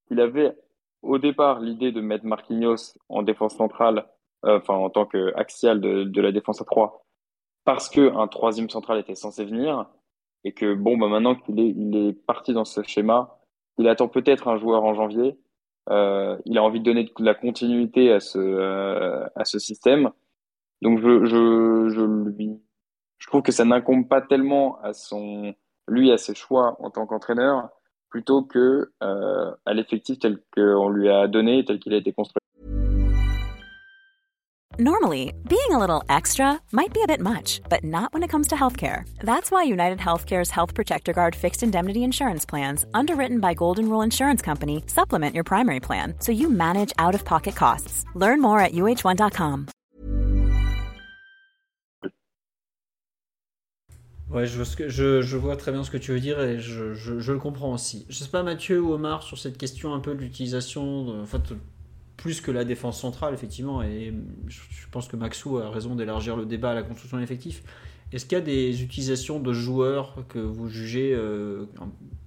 Il 0.09 0.19
avait 0.19 0.55
au 1.01 1.17
départ 1.17 1.59
l'idée 1.59 1.91
de 1.91 2.01
mettre 2.01 2.25
Marquinhos 2.25 2.97
en 3.09 3.23
défense 3.23 3.55
centrale, 3.55 4.07
euh, 4.45 4.57
enfin 4.57 4.75
en 4.75 4.89
tant 4.89 5.05
qu'axial 5.05 5.81
de, 5.81 6.03
de 6.03 6.21
la 6.21 6.31
défense 6.31 6.61
à 6.61 6.65
3, 6.65 7.05
parce 7.65 7.89
que 7.89 8.15
un 8.15 8.27
troisième 8.27 8.69
central 8.69 8.99
était 8.99 9.15
censé 9.15 9.45
venir 9.45 9.88
et 10.43 10.53
que 10.53 10.73
bon, 10.73 10.97
bah 10.97 11.07
maintenant 11.07 11.35
qu'il 11.35 11.59
est, 11.59 12.13
parti 12.25 12.53
dans 12.53 12.65
ce 12.65 12.81
schéma, 12.84 13.39
il 13.77 13.88
attend 13.88 14.07
peut-être 14.07 14.47
un 14.47 14.57
joueur 14.57 14.84
en 14.84 14.93
janvier. 14.93 15.38
Euh, 15.89 16.38
il 16.45 16.57
a 16.57 16.63
envie 16.63 16.79
de 16.79 16.85
donner 16.85 17.03
de 17.03 17.23
la 17.23 17.35
continuité 17.35 18.11
à 18.11 18.19
ce, 18.19 18.39
euh, 18.39 19.25
à 19.35 19.45
ce 19.45 19.59
système. 19.59 20.11
Donc 20.81 20.99
je, 20.99 21.25
je, 21.25 21.89
je 21.89 22.01
lui, 22.01 22.61
je 23.17 23.27
trouve 23.27 23.41
que 23.41 23.51
ça 23.51 23.65
n'incombe 23.65 24.07
pas 24.07 24.21
tellement 24.21 24.79
à 24.81 24.93
son, 24.93 25.53
lui, 25.88 26.11
à 26.11 26.17
ses 26.17 26.35
choix 26.35 26.77
en 26.79 26.91
tant 26.91 27.05
qu'entraîneur, 27.05 27.69
plutôt 28.09 28.43
que 28.43 28.89
euh, 29.03 29.51
à 29.65 29.73
l'effectif 29.73 30.19
tel 30.19 30.38
qu'on 30.55 30.89
lui 30.89 31.09
a 31.09 31.27
donné, 31.27 31.65
tel 31.65 31.79
qu'il 31.79 31.93
a 31.93 31.97
été 31.97 32.13
construit. 32.13 32.41
Normally, 34.79 35.34
being 35.49 35.71
a 35.71 35.79
little 35.79 36.03
extra 36.07 36.61
might 36.71 36.93
be 36.93 37.01
a 37.01 37.07
bit 37.07 37.19
much, 37.19 37.61
but 37.67 37.84
not 37.84 38.13
when 38.13 38.21
it 38.21 38.29
comes 38.29 38.49
to 38.49 38.55
healthcare. 38.55 39.05
That's 39.23 39.49
why 39.49 39.63
United 39.63 39.97
Healthcare's 39.97 40.51
Health 40.51 40.75
Protector 40.75 41.13
Guard 41.13 41.35
fixed 41.35 41.63
indemnity 41.63 42.03
insurance 42.03 42.45
plans, 42.45 42.85
underwritten 42.93 43.39
by 43.39 43.55
Golden 43.55 43.89
Rule 43.89 44.03
Insurance 44.03 44.43
Company, 44.43 44.84
supplement 44.85 45.34
your 45.34 45.43
primary 45.43 45.79
plan 45.79 46.13
so 46.19 46.31
you 46.31 46.47
manage 46.47 46.93
out 46.99 47.15
of 47.15 47.25
pocket 47.25 47.55
costs. 47.55 48.05
Learn 48.13 48.39
more 48.39 48.59
at 48.59 48.73
uh1.com. 48.73 49.67
Ouais, 54.29 54.45
je 54.45 55.37
vois, 55.37 55.55
très 55.55 55.71
bien 55.71 55.83
ce 55.85 55.91
que 55.91 55.97
tu 55.97 56.11
veux 56.11 56.19
dire 56.19 56.41
et 56.41 56.59
je, 56.59 57.31
le 57.31 57.39
comprends 57.39 57.73
aussi. 57.73 58.05
Je 58.09 58.15
sais 58.15 58.29
pas, 58.29 58.43
Mathieu 58.43 58.81
ou 58.81 58.91
Omar, 58.93 59.23
sur 59.23 59.37
cette 59.37 59.57
question 59.57 59.93
un 59.93 59.99
peu 59.99 60.13
de 60.15 60.19
l'utilisation, 60.19 61.05
de- 61.05 61.21
en 61.21 61.25
fait, 61.25 61.53
plus 62.17 62.41
que 62.41 62.51
la 62.51 62.65
défense 62.65 62.99
centrale, 62.99 63.33
effectivement, 63.33 63.81
et 63.83 64.13
je 64.47 64.59
pense 64.91 65.07
que 65.07 65.15
Maxou 65.15 65.59
a 65.59 65.69
raison 65.69 65.95
d'élargir 65.95 66.35
le 66.35 66.45
débat 66.45 66.71
à 66.71 66.73
la 66.73 66.83
construction 66.83 67.19
d'effectifs. 67.19 67.63
Est-ce 68.11 68.25
qu'il 68.25 68.37
y 68.37 68.41
a 68.41 68.43
des 68.43 68.83
utilisations 68.83 69.39
de 69.39 69.53
joueurs 69.53 70.15
que 70.29 70.39
vous 70.39 70.67
jugez, 70.67 71.13
euh, 71.13 71.65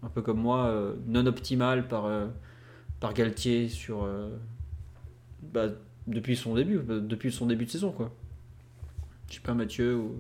un, 0.03 0.09
peu 0.09 0.23
comme 0.23 0.39
moi, 0.41 0.67
euh, 0.67 0.95
non 1.07 1.27
optimales 1.27 1.89
par, 1.89 2.07
euh, 2.07 2.27
par 3.01 3.13
Galtier 3.15 3.69
sur, 3.69 4.09
bah, 5.43 5.69
depuis 6.07 6.37
son 6.37 6.55
début, 6.55 6.81
depuis 6.87 7.33
son 7.33 7.47
début 7.47 7.67
de 7.67 7.71
saison, 7.71 7.93
quoi? 7.93 8.11
Je 9.29 9.35
sais 9.35 9.41
pas, 9.41 9.55
Mathieu 9.55 9.97
ou... 9.97 10.15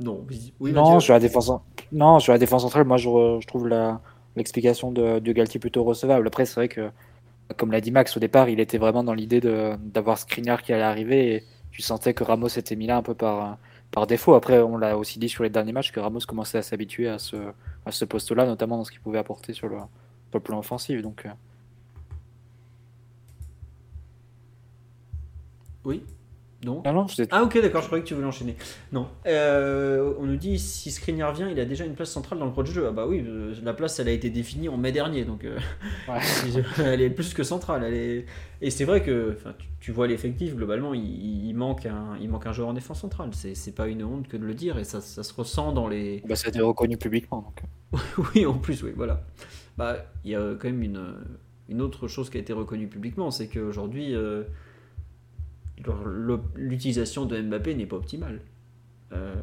Non, 0.00 0.24
oui, 0.28 0.52
oui, 0.60 0.72
non, 0.72 0.84
Mathieu. 0.86 1.00
sur 1.00 1.12
la 1.12 1.20
défense, 1.20 1.46
cent- 1.46 1.62
non, 1.92 2.18
sur 2.20 2.32
la 2.32 2.38
défense 2.38 2.62
centrale, 2.62 2.84
moi 2.84 2.96
je, 2.96 3.46
trouve 3.46 3.68
l'explication 4.34 4.92
de, 4.92 5.18
de 5.18 5.32
Galtier 5.32 5.60
plutôt 5.60 5.84
recevable. 5.84 6.26
Après, 6.26 6.46
c'est 6.46 6.54
vrai 6.54 6.68
que, 6.68 6.90
comme 7.58 7.70
l'a 7.70 7.80
dit 7.82 7.90
Max 7.90 8.16
au 8.16 8.20
départ, 8.20 8.48
il 8.48 8.60
était 8.60 8.78
vraiment 8.78 9.04
dans 9.04 9.12
l'idée 9.12 9.40
d'avoir 9.40 10.18
Skriniar 10.18 10.62
qui 10.62 10.72
allait 10.72 10.82
arriver 10.82 11.34
et 11.34 11.44
tu 11.70 11.82
sentais 11.82 12.14
que 12.14 12.24
Ramos 12.24 12.48
était 12.48 12.76
mis 12.76 12.86
là 12.86 12.96
un 12.96 13.02
peu 13.02 13.14
par, 13.14 13.58
par 13.90 14.06
défaut. 14.06 14.34
Après, 14.34 14.60
on 14.60 14.78
l'a 14.78 14.96
aussi 14.96 15.18
dit 15.18 15.28
sur 15.28 15.42
les 15.44 15.50
derniers 15.50 15.72
matchs 15.72 15.92
que 15.92 16.00
Ramos 16.00 16.20
commençait 16.26 16.58
à 16.58 16.62
s'habituer 16.62 17.08
à 17.08 17.18
ce, 17.18 17.36
à 17.84 17.92
ce 17.92 18.04
poste-là, 18.06 18.46
notamment 18.46 18.78
dans 18.78 18.84
ce 18.84 18.90
qu'il 18.90 19.00
pouvait 19.00 19.18
apporter 19.18 19.52
sur 19.52 19.68
le, 19.68 19.76
sur 19.76 19.84
le 20.34 20.40
plan 20.40 20.58
offensif. 20.58 21.02
Donc, 21.02 21.26
euh, 21.26 21.30
Oui 25.84 26.02
Non 26.64 26.82
c'était- 27.08 27.28
Ah 27.32 27.42
ok 27.42 27.60
d'accord, 27.62 27.80
je 27.80 27.86
croyais 27.86 28.02
que 28.04 28.08
tu 28.08 28.14
voulais 28.14 28.26
enchaîner. 28.26 28.54
Non. 28.92 29.08
Euh, 29.26 30.12
on 30.18 30.26
nous 30.26 30.36
dit 30.36 30.58
si 30.58 30.90
Skriniar 30.90 31.32
vient, 31.32 31.48
il 31.48 31.58
a 31.58 31.64
déjà 31.64 31.84
une 31.86 31.94
place 31.94 32.10
centrale 32.10 32.38
dans 32.38 32.44
le 32.44 32.52
projet 32.52 32.68
de 32.68 32.74
jeu. 32.74 32.86
Ah 32.86 32.92
bah 32.92 33.06
oui, 33.08 33.24
euh, 33.26 33.54
la 33.62 33.72
place 33.72 33.98
elle 33.98 34.08
a 34.08 34.12
été 34.12 34.28
définie 34.28 34.68
en 34.68 34.76
mai 34.76 34.92
dernier, 34.92 35.24
donc 35.24 35.44
euh, 35.44 35.58
Ouais. 36.08 36.18
elle 36.84 37.00
est 37.00 37.10
plus 37.10 37.32
que 37.32 37.42
centrale. 37.42 37.82
Elle 37.84 37.94
est... 37.94 38.26
Et 38.60 38.68
c'est 38.70 38.84
vrai 38.84 39.02
que 39.02 39.38
tu, 39.58 39.66
tu 39.80 39.92
vois 39.92 40.06
l'effectif, 40.06 40.54
globalement, 40.54 40.92
il, 40.92 41.46
il 41.46 41.54
manque 41.54 41.86
un, 41.86 42.18
il 42.20 42.28
manque 42.28 42.46
un 42.46 42.52
joueur 42.52 42.68
en 42.68 42.74
défense 42.74 43.00
centrale. 43.00 43.30
C'est 43.32 43.74
pas 43.74 43.86
une 43.88 44.04
honte 44.04 44.28
que 44.28 44.36
de 44.36 44.44
le 44.44 44.52
dire 44.54 44.78
et 44.78 44.84
ça, 44.84 45.00
ça 45.00 45.22
se 45.22 45.32
ressent 45.32 45.72
dans 45.72 45.88
les... 45.88 46.22
bah, 46.28 46.36
ça 46.36 46.46
a 46.46 46.50
été 46.50 46.60
reconnu 46.60 46.96
publiquement. 46.98 47.40
Donc. 47.92 48.00
Oui, 48.34 48.44
en 48.44 48.54
plus, 48.58 48.82
oui, 48.82 48.92
voilà. 48.94 49.22
Bah, 49.78 49.96
il 50.24 50.32
y 50.32 50.34
a 50.34 50.54
quand 50.60 50.68
même 50.68 50.82
une, 50.82 51.14
une 51.70 51.80
autre 51.80 52.06
chose 52.06 52.28
qui 52.28 52.36
a 52.36 52.40
été 52.40 52.52
reconnue 52.52 52.86
publiquement, 52.88 53.30
c'est 53.30 53.48
qu'aujourd'hui, 53.48 54.10
le- 54.12 54.46
l'utilisation 56.56 57.26
de 57.26 57.40
Mbappé 57.40 57.74
n'est 57.74 57.86
pas 57.86 57.96
optimale. 57.96 58.40
Euh, 59.12 59.34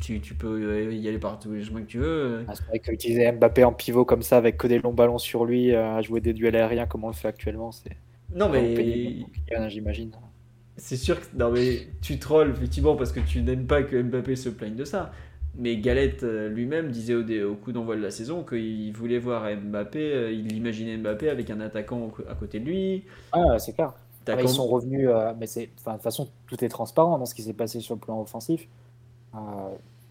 tu, 0.00 0.20
tu 0.20 0.34
peux 0.34 0.48
euh, 0.88 0.92
y 0.94 1.08
aller 1.08 1.18
par 1.18 1.38
tous 1.38 1.52
les 1.52 1.64
chemins 1.64 1.82
que 1.82 1.86
tu 1.86 1.98
veux. 1.98 2.46
Ah, 2.46 2.54
c'est 2.54 2.64
vrai 2.66 2.78
qu'utiliser 2.80 3.32
Mbappé 3.32 3.64
en 3.64 3.72
pivot 3.72 4.04
comme 4.04 4.22
ça, 4.22 4.36
avec 4.36 4.56
que 4.56 4.66
des 4.68 4.78
longs 4.78 4.92
ballons 4.92 5.18
sur 5.18 5.44
lui, 5.44 5.72
euh, 5.74 5.96
à 5.96 6.02
jouer 6.02 6.20
des 6.20 6.32
duels 6.34 6.56
aériens 6.56 6.86
comme 6.86 7.04
on 7.04 7.08
le 7.08 7.14
fait 7.14 7.28
actuellement, 7.28 7.72
c'est 7.72 7.96
Non, 8.34 8.48
pénible 8.74 9.04
mais 9.08 9.26
j'imagine. 9.68 10.12
c'est 10.76 10.96
sûr 10.96 11.20
que 11.20 11.36
non, 11.36 11.50
mais 11.52 11.88
tu 12.00 12.18
trolls 12.18 12.50
effectivement 12.50 12.96
parce 12.96 13.12
que 13.12 13.20
tu 13.20 13.42
n'aimes 13.42 13.66
pas 13.66 13.82
que 13.82 14.00
Mbappé 14.02 14.36
se 14.36 14.48
plaigne 14.48 14.74
de 14.74 14.84
ça. 14.84 15.12
Mais 15.54 15.76
Galette 15.76 16.22
euh, 16.22 16.48
lui-même 16.48 16.90
disait 16.90 17.14
au, 17.14 17.22
dé- 17.22 17.42
au 17.42 17.54
coup 17.56 17.72
d'envoi 17.72 17.94
de 17.96 18.00
la 18.00 18.10
saison 18.10 18.42
qu'il 18.42 18.90
voulait 18.94 19.18
voir 19.18 19.44
Mbappé, 19.54 19.98
euh, 20.14 20.32
il 20.32 20.56
imaginait 20.56 20.96
Mbappé 20.96 21.28
avec 21.28 21.50
un 21.50 21.60
attaquant 21.60 22.10
à 22.28 22.34
côté 22.34 22.58
de 22.58 22.64
lui. 22.66 23.04
Ah, 23.30 23.58
c'est 23.58 23.74
clair. 23.74 23.92
Ouais, 24.28 24.42
Ils 24.42 24.48
sont 24.48 24.66
revenus, 24.66 25.08
euh, 25.08 25.32
mais 25.38 25.46
c'est, 25.46 25.66
de 25.66 25.70
toute 25.84 26.02
façon, 26.02 26.28
tout 26.46 26.64
est 26.64 26.68
transparent 26.68 27.18
dans 27.18 27.26
ce 27.26 27.34
qui 27.34 27.42
s'est 27.42 27.52
passé 27.52 27.80
sur 27.80 27.94
le 27.94 28.00
plan 28.00 28.20
offensif. 28.20 28.66
Euh, 29.34 29.38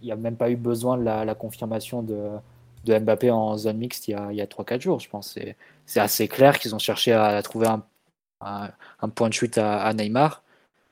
Il 0.01 0.05
n'y 0.05 0.11
a 0.11 0.15
même 0.15 0.35
pas 0.35 0.49
eu 0.49 0.55
besoin 0.55 0.97
de 0.97 1.03
la, 1.03 1.25
la 1.25 1.35
confirmation 1.35 2.01
de, 2.03 2.29
de 2.85 2.97
Mbappé 2.99 3.31
en 3.31 3.57
zone 3.57 3.77
mixte 3.77 4.07
il 4.07 4.11
y 4.11 4.13
a, 4.15 4.33
y 4.33 4.41
a 4.41 4.45
3-4 4.45 4.81
jours, 4.81 4.99
je 4.99 5.09
pense. 5.09 5.37
C'est, 5.85 5.99
assez 5.99 6.27
clair 6.27 6.57
qu'ils 6.59 6.73
ont 6.73 6.79
cherché 6.79 7.11
à 7.13 7.41
trouver 7.41 7.67
un, 7.67 7.83
un, 8.41 8.69
un 9.01 9.09
point 9.09 9.29
de 9.29 9.33
chute 9.33 9.57
à, 9.57 9.81
à 9.83 9.93
Neymar 9.93 10.43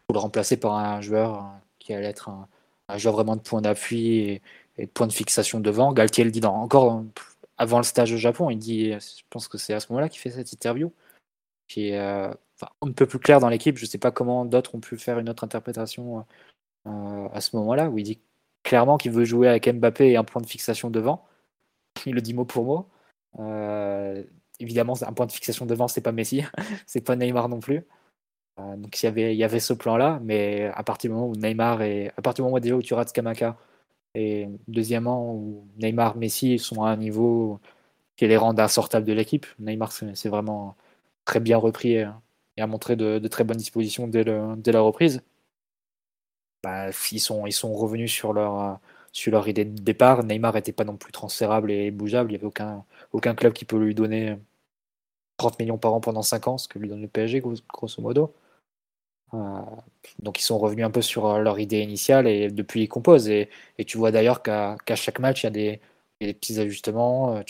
pour 0.07 0.13
le 0.13 0.19
remplacer 0.19 0.57
par 0.57 0.75
un 0.75 1.01
joueur 1.01 1.35
euh, 1.35 1.41
qui 1.79 1.93
allait 1.93 2.07
être 2.07 2.29
un, 2.29 2.47
un 2.89 2.97
joueur 2.97 3.15
vraiment 3.15 3.35
de 3.35 3.41
point 3.41 3.61
d'appui 3.61 4.07
et, 4.17 4.41
et 4.77 4.85
de 4.85 4.91
point 4.91 5.07
de 5.07 5.13
fixation 5.13 5.59
devant. 5.59 5.93
Galtier 5.93 6.23
le 6.23 6.31
dit 6.31 6.41
dans, 6.41 6.55
encore 6.55 6.95
euh, 6.95 7.03
avant 7.57 7.77
le 7.77 7.83
stage 7.83 8.11
au 8.13 8.17
Japon, 8.17 8.49
il 8.49 8.57
dit, 8.57 8.91
je 8.93 9.23
pense 9.29 9.47
que 9.47 9.57
c'est 9.57 9.73
à 9.73 9.79
ce 9.79 9.87
moment-là 9.91 10.09
qu'il 10.09 10.19
fait 10.19 10.31
cette 10.31 10.51
interview, 10.53 10.91
euh, 11.77 12.33
enfin, 12.61 12.71
un 12.81 12.91
peu 12.91 13.05
plus 13.05 13.19
clair 13.19 13.39
dans 13.39 13.49
l'équipe. 13.49 13.77
Je 13.77 13.83
ne 13.85 13.89
sais 13.89 13.97
pas 13.97 14.11
comment 14.11 14.45
d'autres 14.45 14.75
ont 14.75 14.79
pu 14.79 14.97
faire 14.97 15.19
une 15.19 15.29
autre 15.29 15.43
interprétation 15.43 16.25
euh, 16.87 17.29
à 17.33 17.41
ce 17.41 17.55
moment-là, 17.57 17.89
où 17.89 17.97
il 17.97 18.03
dit 18.03 18.21
clairement 18.63 18.97
qu'il 18.97 19.11
veut 19.11 19.25
jouer 19.25 19.47
avec 19.47 19.67
Mbappé 19.69 20.11
et 20.11 20.17
un 20.17 20.23
point 20.23 20.41
de 20.41 20.47
fixation 20.47 20.89
devant. 20.89 21.27
Il 22.05 22.15
le 22.15 22.21
dit 22.21 22.33
mot 22.33 22.45
pour 22.45 22.65
mot. 22.65 22.89
Euh, 23.39 24.23
évidemment, 24.59 24.95
un 25.01 25.13
point 25.13 25.25
de 25.25 25.31
fixation 25.31 25.65
devant, 25.65 25.87
c'est 25.87 26.01
pas 26.01 26.11
Messi, 26.11 26.43
c'est 26.87 27.01
pas 27.01 27.15
Neymar 27.15 27.49
non 27.49 27.59
plus. 27.59 27.85
Euh, 28.59 28.75
donc 28.77 29.01
il 29.01 29.05
y 29.35 29.43
avait, 29.43 29.59
ce 29.59 29.73
plan-là, 29.73 30.19
mais 30.23 30.65
à 30.75 30.83
partir 30.83 31.09
du 31.09 31.15
moment 31.15 31.29
où 31.29 31.35
Neymar 31.35 31.81
et 31.81 32.09
à 32.17 32.21
partir 32.21 32.43
du 32.43 32.49
moment 32.49 32.59
déjà 32.59 32.75
où 32.75 32.81
tu 32.81 32.93
rates 32.93 33.13
Kamaka 33.13 33.57
et 34.15 34.49
deuxièmement 34.67 35.33
où 35.35 35.67
Neymar, 35.77 36.17
Messi 36.17 36.59
sont 36.59 36.83
à 36.83 36.89
un 36.91 36.97
niveau 36.97 37.59
qui 38.17 38.27
les 38.27 38.37
rend 38.37 38.57
insortables 38.59 39.05
de 39.05 39.13
l'équipe, 39.13 39.45
Neymar 39.59 39.91
c'est 39.91 40.29
vraiment 40.29 40.75
très 41.25 41.39
bien 41.39 41.57
repris 41.57 42.03
et, 42.59 42.61
a 42.61 42.67
montré 42.67 42.95
de, 42.95 43.27
très 43.27 43.43
bonnes 43.43 43.57
dispositions 43.57 44.07
dès, 44.07 44.23
la 44.23 44.81
reprise. 44.81 45.21
Bah, 46.63 46.89
ils, 47.11 47.19
sont, 47.19 47.73
revenus 47.73 48.11
sur 48.11 48.33
leur, 48.33 48.79
idée 49.47 49.65
de 49.65 49.81
départ. 49.81 50.23
Neymar 50.23 50.53
n'était 50.53 50.73
pas 50.73 50.83
non 50.83 50.97
plus 50.97 51.11
transférable 51.11 51.71
et 51.71 51.91
bougeable. 51.91 52.31
Il 52.31 52.33
n'y 52.33 52.37
avait 52.37 52.83
aucun, 53.13 53.35
club 53.35 53.53
qui 53.53 53.65
peut 53.65 53.77
lui 53.77 53.95
donner 53.95 54.37
30 55.37 55.59
millions 55.59 55.77
par 55.77 55.93
an 55.93 56.01
pendant 56.01 56.21
5 56.21 56.47
ans, 56.47 56.57
ce 56.57 56.67
que 56.67 56.79
lui 56.79 56.89
donne 56.89 57.01
le 57.01 57.07
PSG, 57.07 57.39
gros- 57.39 57.55
grosso 57.73 58.01
modo. 58.01 58.33
Euh, 59.33 59.61
donc 60.19 60.39
ils 60.39 60.43
sont 60.43 60.57
revenus 60.57 60.85
un 60.85 60.91
peu 60.91 61.01
sur 61.01 61.37
leur 61.39 61.59
idée 61.59 61.81
initiale 61.81 62.27
et 62.27 62.49
depuis 62.49 62.83
ils 62.83 62.87
composent. 62.87 63.29
Et, 63.29 63.49
tu 63.87 63.97
vois 63.97 64.11
d'ailleurs 64.11 64.41
qu'à 64.43 64.77
chaque 64.95 65.19
match, 65.19 65.43
il 65.43 65.45
y 65.45 65.47
a 65.47 65.51
des, 65.51 66.33
petits 66.33 66.59
ajustements. 66.59 67.37
euh, 67.37 67.43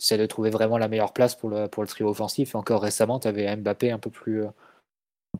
essaies 0.00 0.18
de 0.18 0.26
trouver 0.26 0.50
vraiment 0.50 0.78
la 0.78 0.88
meilleure 0.88 1.12
place 1.12 1.34
pour 1.34 1.50
le, 1.50 1.68
pour 1.68 1.82
le 1.82 1.88
trio 1.88 2.08
offensif. 2.08 2.54
Encore 2.54 2.82
récemment, 2.82 3.20
tu 3.20 3.28
avais 3.28 3.54
Mbappé 3.56 3.90
un 3.90 3.98
peu 3.98 4.10
plus, 4.10 4.44
un 4.44 4.52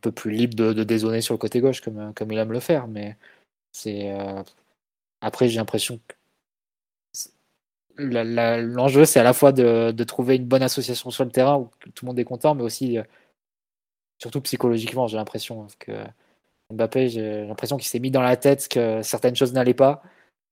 peu 0.01 0.13
plus 0.13 0.31
libre 0.33 0.55
de, 0.55 0.73
de 0.73 0.85
dézoner 0.85 1.21
sur 1.21 1.35
le 1.35 1.39
côté 1.39 1.61
gauche 1.61 1.81
comme, 1.81 2.13
comme 2.15 2.33
il 2.33 2.39
aime 2.39 2.53
le 2.53 2.61
faire. 2.61 2.89
Mais 2.89 3.17
c'est 3.73 4.13
euh, 4.13 4.43
après, 5.21 5.49
j'ai 5.49 5.59
l'impression 5.59 5.99
que 5.99 6.15
c'est- 7.13 7.33
l'enjeu, 7.99 9.05
c'est 9.05 9.21
à 9.21 9.25
la 9.25 9.33
fois 9.33 9.53
de, 9.53 9.93
de 9.93 10.05
trouver 10.05 10.37
une 10.37 10.47
bonne 10.47 10.63
association 10.63 11.11
sur 11.11 11.25
le 11.25 11.31
terrain 11.31 11.59
où 11.59 11.71
tout 11.95 12.05
le 12.05 12.09
monde 12.09 12.19
est 12.19 12.25
content, 12.25 12.55
mais 12.55 12.63
aussi, 12.63 12.99
euh, 12.99 13.03
surtout 14.19 14.41
psychologiquement, 14.43 15.07
j'ai 15.07 15.17
l'impression 15.17 15.67
que 15.79 15.93
Mbappé, 16.73 17.09
j'ai 17.09 17.45
l'impression 17.47 17.77
qu'il 17.77 17.89
s'est 17.89 17.99
mis 17.99 18.11
dans 18.11 18.23
la 18.23 18.37
tête 18.37 18.69
que 18.69 19.03
certaines 19.03 19.37
choses 19.37 19.53
n'allaient 19.53 19.75
pas, 19.75 20.03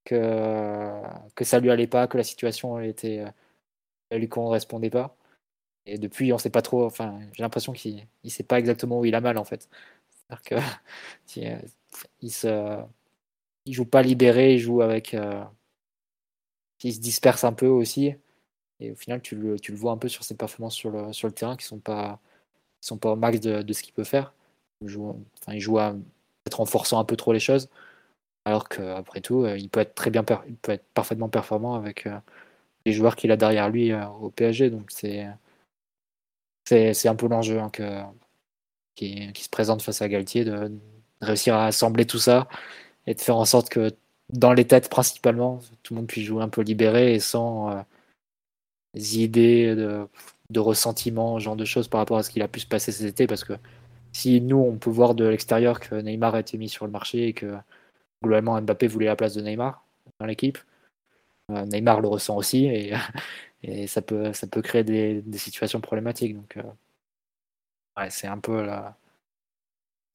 que, 0.05 0.91
que 1.35 1.45
ça 1.45 1.61
lui 1.61 1.71
allait 1.71 1.87
pas, 1.87 2.07
que 2.09 2.17
la 2.19 2.25
situation 2.25 2.81
était, 2.81 3.21
euh, 3.21 3.31
lui 4.17 4.29
correspondait 4.29 4.91
pas. 4.91 5.17
Et 5.87 5.99
depuis, 5.99 6.33
on 6.33 6.39
sait 6.39 6.51
pas 6.51 6.63
trop. 6.63 6.85
Enfin, 6.87 7.19
j'ai 7.33 7.43
l'impression 7.43 7.73
qu'il 7.73 8.07
ne 8.25 8.31
sait 8.31 8.45
pas 8.45 8.59
exactement 8.59 9.01
où 9.01 9.05
il 9.05 9.15
a 9.15 9.21
mal 9.21 9.39
en 9.39 9.45
fait. 9.45 9.69
C'est-à-dire 10.11 10.43
que 10.43 10.57
il, 11.37 11.61
il 12.23 12.33
se, 12.33 12.83
joue 13.67 13.87
pas 13.87 14.03
libéré, 14.03 14.55
il 14.55 14.59
joue 14.59 14.83
avec, 14.83 15.15
euh, 15.15 15.45
il 16.83 16.95
se 16.95 17.01
disperse 17.01 17.45
un 17.45 17.53
peu 17.53 17.67
aussi. 17.67 18.15
Et 18.81 18.93
au 18.93 18.97
final, 18.97 19.23
tu 19.23 19.37
le, 19.37 19.59
tu 19.59 19.73
vois 19.75 19.93
un 19.93 19.99
peu 19.99 20.09
sur 20.09 20.25
ses 20.25 20.37
performances 20.37 20.75
sur 20.75 20.91
le, 20.91 21.33
terrain 21.33 21.57
qui 21.57 21.67
sont 21.67 21.81
pas, 21.81 22.21
sont 22.81 22.99
pas 22.99 23.13
au 23.13 23.17
max 23.17 23.41
de, 23.41 23.63
de 23.63 23.73
ce 23.73 23.83
qu'il 23.83 23.95
peut 23.95 24.05
faire. 24.05 24.35
Il 24.83 24.89
joue, 24.89 25.79
à- 25.79 25.93
peut-être 26.45 26.61
en 26.61 26.67
forçant 26.67 27.01
un 27.01 27.05
peu 27.05 27.17
trop 27.17 27.33
les 27.33 27.41
choses. 27.41 27.69
Alors 28.45 28.69
qu'après 28.69 29.21
tout, 29.21 29.45
euh, 29.45 29.59
il 29.59 29.71
peut 29.71 29.81
être 29.81 29.95
très 29.95 30.11
bien, 30.11 30.25
il 30.49 30.57
peut 30.57 30.73
être 30.73 30.87
parfaitement 30.95 31.29
performant 31.29 31.75
avec 31.75 32.07
euh, 32.07 32.19
les 32.87 32.93
joueurs 32.93 33.17
qu'il 33.17 33.33
a 33.33 33.37
derrière 33.37 33.69
lui 33.69 33.93
euh, 33.93 34.07
au 34.07 34.31
PSG. 34.31 34.71
Donc 34.71 34.91
c'est, 34.91 35.27
un 37.07 37.15
peu 37.17 37.29
l'enjeu 37.29 37.59
hein, 37.61 37.71
qui, 38.95 39.33
qui 39.33 39.45
se 39.45 39.51
présente 39.51 39.83
face 39.83 40.03
à 40.03 40.09
Galtier 40.09 40.45
de, 40.45 40.73
réussir 41.21 41.55
à 41.55 41.67
assembler 41.67 42.07
tout 42.07 42.19
ça 42.19 42.49
et 43.07 43.15
de 43.15 43.21
faire 43.21 43.37
en 43.37 43.45
sorte 43.45 43.69
que 43.69 43.91
dans 44.31 44.53
les 44.53 44.67
têtes 44.67 44.91
principalement, 44.91 45.61
tout 45.83 45.95
le 45.95 46.01
monde 46.01 46.09
puisse 46.09 46.27
jouer 46.27 46.43
un 46.43 46.49
peu 46.49 46.63
libéré 46.63 47.15
et 47.15 47.21
sans 47.21 47.71
euh, 47.71 47.83
idées 48.95 49.75
de 49.75 50.07
de 50.51 50.61
ressentiment, 50.61 51.39
genre 51.39 51.57
de 51.57 51.65
choses 51.65 51.89
par 51.89 51.99
rapport 52.01 52.19
à 52.19 52.23
ce 52.23 52.31
qu'il 52.31 52.43
a 52.43 52.49
pu 52.49 52.61
se 52.61 52.67
passer 52.67 52.93
cet 52.93 53.07
été. 53.07 53.27
Parce 53.27 53.45
que 53.45 53.55
si 54.13 54.41
nous, 54.41 54.57
on 54.59 54.79
peut 54.79 54.91
voir 54.91 55.15
de 55.15 55.27
l'extérieur 55.27 55.81
que 55.81 55.95
Neymar 55.95 56.35
a 56.35 56.41
été 56.41 56.59
mis 56.59 56.69
sur 56.69 56.87
le 56.87 56.93
marché 56.93 57.29
et 57.29 57.33
que 57.33 57.57
globalement 58.23 58.61
Mbappé 58.61 58.87
voulait 58.87 59.07
la 59.07 59.17
place 59.17 59.35
de 59.35 59.43
Neymar 59.43 59.85
dans 60.21 60.27
l'équipe, 60.27 60.59
Neymar 61.49 62.01
le 62.01 62.09
ressent 62.09 62.37
aussi 62.37 62.67
et, 62.67 62.95
et, 63.63 63.87
ça, 63.87 64.03
peut, 64.03 64.33
ça 64.33 64.47
peut 64.47 64.63
créer 64.63 64.85
des, 64.85 65.23
des 65.23 65.39
situations 65.39 65.81
problématiques. 65.81 66.35
Donc, 66.37 66.57
euh, 66.57 66.63
ouais, 67.97 68.11
c'est 68.11 68.27
un 68.27 68.39
peu. 68.39 68.67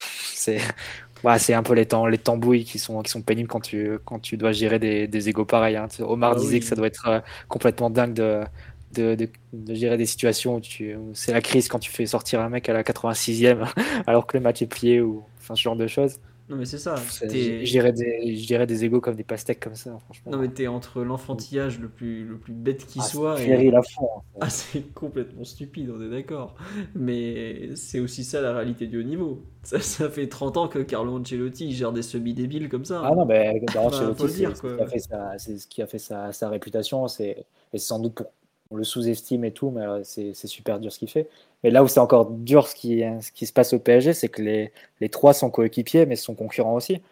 C'est 0.00 0.60
ouais, 1.24 1.38
c'est 1.38 1.54
un 1.54 1.62
peu 1.62 1.74
les, 1.74 1.86
temps, 1.86 2.06
les 2.06 2.18
tambouilles 2.18 2.64
qui 2.64 2.78
sont, 2.78 3.02
qui 3.02 3.10
sont 3.10 3.22
pénibles 3.22 3.48
quand 3.48 3.60
tu, 3.60 3.98
quand 4.04 4.18
tu 4.20 4.36
dois 4.36 4.52
gérer 4.52 4.78
des, 4.78 5.08
des 5.08 5.28
égos 5.28 5.44
pareils. 5.44 5.76
Hein. 5.76 5.88
Omar 6.00 6.34
Ah 6.34 6.36
disait 6.36 6.56
oui. 6.56 6.60
que 6.60 6.66
ça 6.66 6.76
doit 6.76 6.86
être 6.86 7.08
euh, 7.08 7.20
complètement 7.48 7.90
dingue 7.90 8.14
de, 8.14 8.44
de, 8.92 9.14
de, 9.14 9.28
de 9.52 9.74
gérer 9.74 9.96
des 9.96 10.06
situations 10.06 10.56
où, 10.56 10.60
tu- 10.60 10.96
c'est 11.14 11.32
la 11.32 11.40
crise 11.40 11.68
quand 11.68 11.78
tu 11.78 11.90
fais 11.90 12.06
sortir 12.06 12.40
un 12.40 12.48
mec 12.48 12.68
à 12.68 12.72
la 12.72 12.82
86e 12.82 13.66
alors 14.06 14.26
que 14.26 14.36
le 14.36 14.42
match 14.42 14.62
est 14.62 14.66
plié 14.66 15.00
ou 15.00 15.24
enfin, 15.38 15.54
ce 15.54 15.62
genre 15.62 15.76
de 15.76 15.86
choses. 15.86 16.18
Non, 16.48 16.56
mais 16.56 16.66
c'est 16.66 16.76
ça. 16.78 16.94
T'es- 17.20 17.64
Gérer 17.64 17.92
des, 17.92 18.66
des 18.66 18.84
égos 18.84 19.00
comme 19.00 19.14
des 19.14 19.24
pastèques 19.24 19.60
comme 19.60 19.74
ça, 19.74 19.98
franchement. 20.04 20.32
Non, 20.32 20.38
mais 20.38 20.48
t'es 20.48 20.66
entre 20.66 21.02
l'enfantillage 21.02 21.78
le 21.80 21.88
plus, 21.88 22.24
le 22.26 22.36
plus 22.36 22.52
bête 22.52 22.86
qui 22.86 22.98
Ah, 23.00 23.04
soit. 23.04 23.40
et- 23.42 23.74
à 23.74 23.80
fond. 23.82 24.08
hein. 24.18 24.20
Ah, 24.42 24.50
c'est 24.50 24.92
complètement 24.92 25.44
stupide, 25.44 25.90
on 25.90 26.02
est 26.02 26.10
d'accord. 26.10 26.54
Mais 26.94 27.70
c'est 27.76 27.98
aussi 28.00 28.24
ça 28.24 28.42
la 28.42 28.52
réalité 28.52 28.86
du 28.86 29.00
haut 29.00 29.04
niveau. 29.04 29.42
Ça, 29.62 29.80
ça 29.80 30.10
fait 30.10 30.28
30 30.28 30.58
ans 30.58 30.68
que 30.68 30.80
Carlo 30.80 31.18
Ancelotti 31.18 31.72
gère 31.72 31.92
des 31.92 32.02
semi-débiles 32.02 32.68
comme 32.68 32.84
ça. 32.84 33.00
Ah 33.04 33.14
non, 33.14 33.24
mais 33.24 33.62
Bah, 33.74 33.80
Ancelotti, 33.80 34.28
c'est 34.28 34.54
ce 34.54 34.60
qui 34.60 34.82
a 34.82 34.86
fait 34.86 34.98
sa, 34.98 35.38
c'est 35.38 35.58
ce 35.58 35.66
qui 35.66 35.80
a 35.82 35.86
fait 35.86 35.98
sa, 35.98 36.32
sa 36.32 36.48
réputation. 36.50 37.06
Et 37.06 37.08
c'est 37.08 37.46
sans 37.78 37.98
doute 38.00 38.14
pour 38.16 38.26
on 38.70 38.76
le 38.76 38.84
sous-estime 38.84 39.44
et 39.44 39.52
tout, 39.52 39.70
mais 39.70 39.82
euh, 39.82 40.02
c'est, 40.04 40.34
super 40.34 40.80
dur 40.80 40.92
ce 40.92 40.98
qu'il 40.98 41.10
fait. 41.10 41.28
Mais 41.62 41.70
là 41.70 41.82
où 41.84 41.88
c'est 41.88 42.00
encore 42.00 42.30
dur 42.30 42.66
ce 42.68 42.74
qui, 42.74 43.46
se 43.46 43.52
passe 43.52 43.72
au 43.72 43.78
PSG, 43.78 44.14
c'est 44.14 44.28
que 44.28 44.42
les, 44.42 45.08
trois 45.10 45.34
sont 45.34 45.50
coéquipiers, 45.50 46.06
mais 46.06 46.16
sont 46.16 46.34
concurrents 46.34 46.74
aussi. 46.74 47.02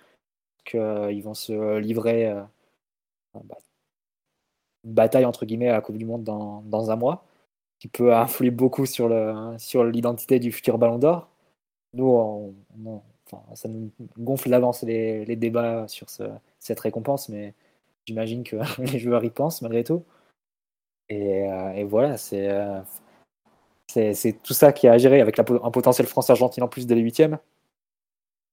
Que, 0.64 0.78
euh, 0.78 1.12
ils 1.12 1.22
vont 1.22 1.34
se 1.34 1.78
livrer 1.78 2.28
euh, 2.28 2.42
une 4.84 4.92
bataille 4.94 5.24
entre 5.24 5.46
guillemets 5.46 5.68
à 5.68 5.72
la 5.72 5.80
Coupe 5.80 5.96
du 5.96 6.04
Monde 6.04 6.24
dans, 6.24 6.90
un 6.90 6.96
mois, 6.96 7.24
qui 7.78 7.88
peut 7.88 8.14
influer 8.14 8.50
beaucoup 8.50 8.86
sur, 8.86 9.08
l'identité 9.84 10.38
du 10.38 10.52
futur 10.52 10.78
Ballon 10.78 10.98
d'Or. 10.98 11.28
Nous, 11.94 12.54
ça 13.54 13.68
nous 13.68 13.90
gonfle 14.18 14.50
d'avance 14.50 14.82
les, 14.82 15.24
les 15.24 15.36
débats 15.36 15.86
sur 15.88 16.10
ce- 16.10 16.30
cette 16.58 16.80
récompense, 16.80 17.28
mais 17.28 17.54
j'imagine 18.06 18.44
que 18.44 18.56
les 18.78 18.98
joueurs 18.98 19.24
y 19.24 19.30
pensent 19.30 19.62
malgré 19.62 19.84
tout. 19.84 20.04
Et, 21.08 21.48
euh, 21.48 21.72
et 21.72 21.84
voilà, 21.84 22.16
c'est, 22.16 22.48
euh, 22.50 22.80
c'est, 23.86 24.14
c'est 24.14 24.32
tout 24.42 24.54
ça 24.54 24.72
qui 24.72 24.86
est 24.86 24.90
à 24.90 25.22
avec 25.22 25.38
un 25.38 25.44
potentiel 25.44 26.06
France-Argentine 26.06 26.62
en 26.62 26.68
plus 26.68 26.86
dès 26.86 26.94
les 26.94 27.02
huitièmes. 27.02 27.38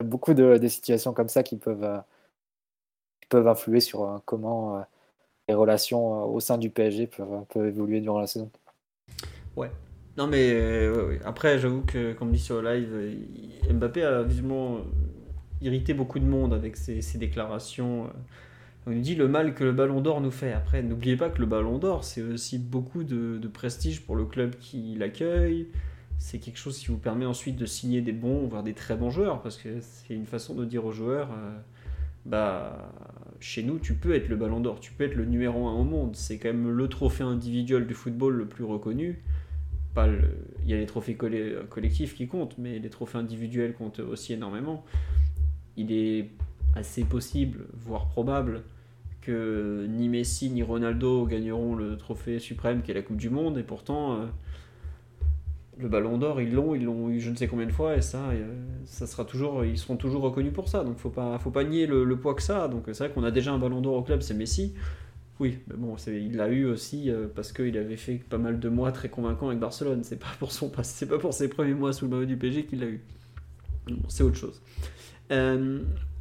Beaucoup 0.04 0.34
de, 0.34 0.68
situations 0.68 1.14
comme 1.14 1.30
ça 1.30 1.44
qui 1.44 1.58
peuvent, 1.58 1.84
euh, 1.84 2.00
qui 3.22 3.28
peuvent 3.30 3.48
influer 3.48 3.80
sur 3.80 4.22
comment 4.26 4.84
les 5.48 5.54
relations 5.54 6.26
au 6.26 6.40
sein 6.40 6.58
du 6.58 6.70
PSG 6.70 7.08
peuvent, 7.08 7.68
évoluer 7.68 8.02
durant 8.02 8.20
la 8.20 8.28
saison. 8.28 8.50
Non, 10.18 10.28
mais 10.28 10.52
ouais, 10.90 11.04
ouais. 11.04 11.20
après, 11.24 11.60
j'avoue 11.60 11.82
que, 11.82 12.12
comme 12.12 12.32
dit 12.32 12.40
sur 12.40 12.62
le 12.62 12.74
live, 12.74 13.74
Mbappé 13.74 14.04
a 14.04 14.22
visiblement 14.22 14.80
irrité 15.62 15.94
beaucoup 15.94 16.20
de 16.20 16.26
monde 16.26 16.54
avec 16.54 16.76
ses, 16.76 17.18
déclarations. 17.18 18.10
On 18.90 18.92
nous 18.92 19.02
dit 19.02 19.14
le 19.14 19.28
mal 19.28 19.54
que 19.54 19.64
le 19.64 19.72
Ballon 19.72 20.02
d'Or 20.02 20.20
nous 20.20 20.32
fait. 20.32 20.52
Après, 20.52 20.82
n'oubliez 20.82 21.16
pas 21.16 21.30
que 21.30 21.40
le 21.40 21.46
Ballon 21.46 21.78
d'Or, 21.78 22.04
c'est 22.04 22.24
aussi 22.24 22.58
beaucoup 22.58 23.04
de, 23.04 23.40
prestige 23.54 24.02
pour 24.02 24.16
le 24.16 24.26
club 24.26 24.56
qui 24.56 24.96
l'accueille. 24.98 25.68
C'est 26.18 26.40
quelque 26.40 26.58
chose 26.58 26.80
qui 26.80 26.88
vous 26.88 26.98
permet 26.98 27.28
ensuite 27.28 27.56
de 27.56 27.68
signer 27.68 28.02
des 28.02 28.14
bons, 28.14 28.48
voire 28.48 28.64
des 28.64 28.74
très 28.74 28.96
bons 28.96 29.12
joueurs, 29.12 29.44
parce 29.44 29.58
que 29.58 29.80
c'est 29.80 30.16
une 30.16 30.26
façon 30.26 30.56
de 30.56 30.66
dire 30.66 30.86
aux 30.86 30.92
joueurs, 30.92 31.30
euh, 31.32 31.56
bah, 32.26 32.92
chez 33.40 33.62
nous, 33.62 33.78
tu 33.78 33.94
peux 33.94 34.16
être 34.16 34.28
le 34.28 34.36
Ballon 34.36 34.60
d'Or, 34.60 34.80
tu 34.80 34.92
peux 34.92 35.04
être 35.04 35.14
le 35.14 35.26
numéro 35.26 35.68
un 35.68 35.74
au 35.74 35.84
monde. 35.84 36.16
C'est 36.16 36.40
quand 36.40 36.50
même 36.50 36.72
le 36.72 36.88
trophée 36.88 37.24
individuel 37.24 37.86
du 37.86 37.94
football 37.94 38.34
le 38.38 38.48
plus 38.48 38.64
reconnu. 38.64 39.22
Il 39.98 40.66
y 40.66 40.74
a 40.74 40.78
les 40.78 40.88
trophées 40.88 41.14
colle- 41.14 41.68
collectifs 41.70 42.16
qui 42.16 42.28
comptent, 42.28 42.58
mais 42.58 42.80
les 42.80 42.90
trophées 42.90 43.20
individuels 43.20 43.74
comptent 43.74 44.00
aussi 44.00 44.34
énormément. 44.34 44.84
Il 45.78 45.92
est 45.92 46.30
assez 46.76 47.04
possible, 47.04 47.66
voire 47.74 48.08
probable, 48.08 48.64
ni 49.30 50.10
Messi 50.10 50.50
ni 50.50 50.64
Ronaldo 50.64 51.26
gagneront 51.26 51.76
le 51.76 51.98
trophée 51.98 52.40
suprême 52.40 52.82
qui 52.82 52.92
est 52.92 52.94
la 52.94 53.02
Coupe 53.02 53.18
du 53.18 53.30
Monde, 53.30 53.58
et 53.58 53.64
pourtant, 53.64 54.14
euh, 54.14 54.26
le 55.78 55.88
Ballon 55.88 56.18
d'Or, 56.18 56.42
ils 56.42 56.54
l'ont, 56.54 56.76
ils 56.76 56.84
l'ont 56.84 57.10
eu 57.10 57.20
je 57.20 57.30
ne 57.30 57.36
sais 57.36 57.48
combien 57.48 57.66
de 57.66 57.72
fois, 57.72 57.96
et 57.96 58.02
ça, 58.02 58.30
euh, 58.30 58.54
ça 58.86 59.08
sera 59.08 59.26
toujours, 59.26 59.64
ils 59.66 59.78
seront 59.78 59.98
toujours 59.98 60.22
reconnus 60.22 60.54
pour 60.54 60.68
ça. 60.68 60.84
Donc, 60.84 60.98
faut 60.98 61.10
pas, 61.10 61.40
faut 61.40 61.52
pas 61.52 61.64
nier 61.64 61.88
le, 61.88 62.16
poids 62.18 62.36
que 62.36 62.44
ça. 62.44 62.68
Donc, 62.68 62.84
c'est 62.88 62.98
vrai 63.00 63.10
qu'on 63.12 63.24
a 63.24 63.32
déjà 63.32 63.52
un 63.52 63.60
Ballon 63.60 63.82
d'Or 63.82 63.96
au 63.96 64.04
club, 64.04 64.22
c'est 64.22 64.34
Messi. 64.34 64.74
Oui, 65.40 65.60
mais 65.68 65.76
bon, 65.78 65.96
il 66.08 66.36
l'a 66.36 66.50
eu 66.50 66.66
aussi 66.66 67.10
euh, 67.10 67.28
parce 67.34 67.54
qu'il 67.54 67.78
avait 67.78 67.96
fait 67.96 68.16
pas 68.30 68.38
mal 68.38 68.60
de 68.60 68.68
mois 68.68 68.92
très 68.92 69.08
convaincants 69.08 69.48
avec 69.48 69.60
Barcelone. 69.60 70.04
C'est 70.04 70.20
pas 70.20 70.28
pour 70.38 70.52
son 70.52 70.70
c'est 70.84 71.08
pas 71.08 71.18
pour 71.18 71.34
ses 71.34 71.48
premiers 71.48 71.74
mois 71.74 71.94
sous 71.94 72.06
le 72.06 72.12
maillot 72.12 72.26
du 72.26 72.36
PSG 72.36 72.66
qu'il 72.66 72.82
l'a 72.82 72.88
eu. 72.88 73.02
C'est 74.10 74.24
autre 74.24 74.36
chose. 74.36 74.62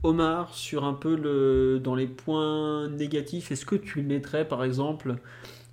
Omar, 0.04 0.54
sur 0.54 0.84
un 0.84 0.94
peu 0.94 1.16
le 1.16 1.80
dans 1.82 1.94
les 1.96 2.06
points 2.06 2.88
négatifs, 2.88 3.50
est-ce 3.50 3.66
que 3.66 3.74
tu 3.76 4.02
mettrais 4.02 4.46
par 4.46 4.62
exemple 4.64 5.16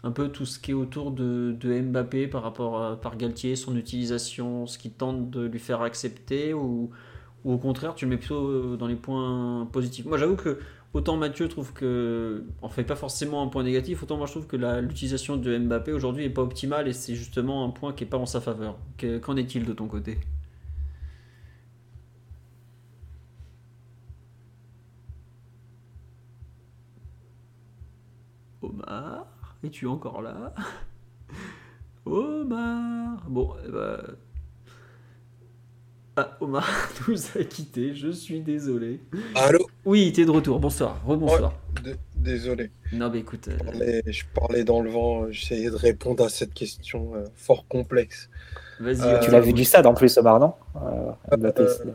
un 0.03 0.11
peu 0.11 0.30
tout 0.30 0.45
ce 0.45 0.60
qui 0.60 0.72
est 0.72 0.73
autour 0.76 1.11
de, 1.11 1.56
de 1.60 1.80
Mbappé 1.81 2.27
par 2.27 2.43
rapport 2.43 2.81
à 2.84 2.99
par 2.99 3.18
Galtier, 3.18 3.56
son 3.56 3.76
utilisation, 3.77 4.65
ce 4.68 4.77
qui 4.80 4.89
tente 4.91 5.30
de 5.30 5.45
lui 5.45 5.60
faire 5.60 5.81
accepter 5.81 6.53
ou, 6.53 6.89
au 7.43 7.57
contraire 7.57 7.93
tu 7.95 8.06
le 8.06 8.11
mets 8.11 8.18
plutôt 8.18 8.47
euh, 8.47 8.77
dans 8.77 8.88
les 8.88 8.95
points 8.95 9.68
positifs? 9.72 10.06
Moi 10.06 10.18
j'avoue 10.18 10.35
que 10.35 10.60
autant 10.93 11.18
Mathieu 11.18 11.47
trouve 11.47 11.73
que 11.73 12.43
en 12.64 12.69
fait 12.69 12.84
pas 12.84 12.95
forcément 12.95 13.43
un 13.43 13.47
point 13.47 13.64
négatif, 13.64 14.02
autant 14.03 14.18
moi 14.18 14.26
je 14.27 14.31
trouve 14.31 14.47
que 14.47 14.57
l'utilisation 14.81 15.38
de 15.38 15.57
Mbappé 15.57 15.91
aujourd'hui 15.93 16.23
est 16.26 16.30
pas 16.31 16.41
optimale 16.41 16.88
et 16.88 16.93
c'est 16.93 17.15
justement 17.15 17.64
un 17.65 17.69
point 17.69 17.93
qui 17.93 18.03
est 18.06 18.07
pas 18.07 18.18
en 18.18 18.26
sa 18.26 18.41
faveur. 18.41 18.77
Que- 18.97 19.19
Qu'en 19.19 19.38
est-il 19.38 19.65
de 19.65 19.73
ton 19.73 19.88
côté? 19.88 20.18
Omar, 28.87 29.25
es-tu 29.63 29.87
encore 29.87 30.21
là? 30.21 30.53
Omar 32.05 33.23
Bon, 33.27 33.53
eh 33.65 33.71
ben... 33.71 33.97
Ah, 36.17 36.37
Omar 36.39 36.65
nous 37.07 37.17
a 37.37 37.43
quittés, 37.43 37.93
je 37.93 38.09
suis 38.09 38.39
désolé. 38.41 39.01
Allô? 39.35 39.67
Oui, 39.83 40.13
t'es 40.13 40.23
de 40.23 40.31
retour, 40.31 40.59
bonsoir, 40.59 41.03
rebonsoir. 41.05 41.53
Désolé. 42.15 42.71
Non, 42.93 43.09
mais 43.09 43.19
écoute, 43.19 43.49
euh, 43.49 43.57
Je 43.59 43.63
parlais, 43.65 44.03
je 44.07 44.23
parlais 44.33 44.63
dans 44.63 44.81
le 44.81 44.89
vent, 44.89 45.29
j'essayais 45.29 45.69
de 45.69 45.75
répondre 45.75 46.23
à 46.23 46.29
cette 46.29 46.53
question 46.53 47.15
euh, 47.15 47.25
fort 47.35 47.67
complexe. 47.67 48.29
vas-y. 48.79 49.01
Euh, 49.01 49.19
tu 49.19 49.29
l'as 49.31 49.41
vu 49.41 49.51
du 49.53 49.65
stade 49.65 49.85
en 49.85 49.93
plus, 49.93 50.17
Omar, 50.17 50.39
non? 50.39 50.53
Euh, 50.77 51.11
Euh, 51.33 51.93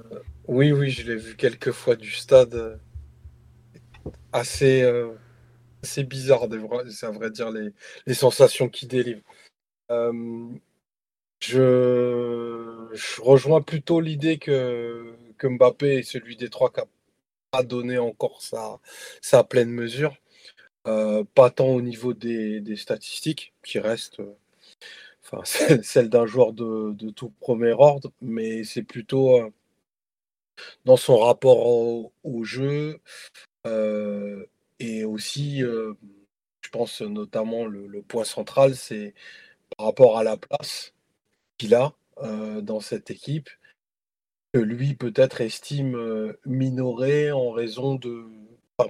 oui, 0.48 0.72
oui, 0.72 0.90
je 0.90 1.06
l'ai 1.06 1.16
vu 1.16 1.34
quelques 1.36 1.70
fois 1.72 1.96
du 1.96 2.10
stade. 2.10 2.54
euh, 2.54 2.76
Assez, 4.32 4.82
assez 5.82 6.05
bizarre, 6.05 6.47
c'est 6.90 7.07
à 7.07 7.11
vrai 7.11 7.31
dire, 7.31 7.51
les, 7.51 8.15
sensations 8.15 8.69
qu'il 8.69 8.89
délivre. 8.89 9.23
Euh, 9.90 10.48
je, 11.40 13.20
rejoins 13.20 13.62
plutôt 13.62 14.01
l'idée 14.01 14.39
que, 14.39 15.15
Mbappé 15.43 15.98
est 15.98 16.02
celui 16.02 16.36
des 16.36 16.51
trois 16.51 16.70
qui 16.70 16.81
n'a 16.81 16.86
pas 17.51 17.62
donné 17.62 17.98
encore 17.98 18.43
sa, 18.43 18.78
sa 19.23 19.44
pleine 19.44 19.70
mesure. 19.70 20.16
Euh, 20.86 21.24
pas 21.35 21.51
tant 21.51 21.69
au 21.69 21.82
niveau 21.82 22.15
des, 22.15 22.77
statistiques, 22.77 23.55
qui 23.65 23.78
restent 23.78 24.20
euh, 24.20 24.36
enfin, 25.24 25.43
celles 25.82 26.11
d'un 26.11 26.27
joueur 26.27 26.52
de, 26.52 26.93
de 26.94 27.11
tout 27.11 27.31
premier 27.40 27.73
ordre, 27.73 28.12
mais 28.23 28.65
c'est 28.65 28.82
plutôt 28.82 29.52
dans 30.85 30.97
son 30.97 31.19
rapport 31.19 31.66
au, 31.66 32.12
jeu 32.44 33.01
et 34.81 35.05
aussi, 35.05 35.62
euh, 35.62 35.94
je 36.62 36.70
pense 36.70 37.02
notamment 37.02 37.66
le, 37.66 38.02
point 38.02 38.24
central, 38.24 38.74
c'est 38.74 39.15
par 39.77 39.86
rapport 39.86 40.19
à 40.19 40.24
la 40.24 40.36
place 40.36 40.94
qu'il 41.59 41.74
a 41.74 41.94
euh, 42.19 42.62
dans 42.62 42.81
cette 42.81 43.11
équipe, 43.11 43.51
que 44.52 44.59
lui 44.59 44.94
peut-être 44.94 45.43
estime 45.43 45.94
euh, 45.97 46.40
minorée 46.47 47.31
en 47.31 47.52
raison 47.52 47.94
de 47.94 48.27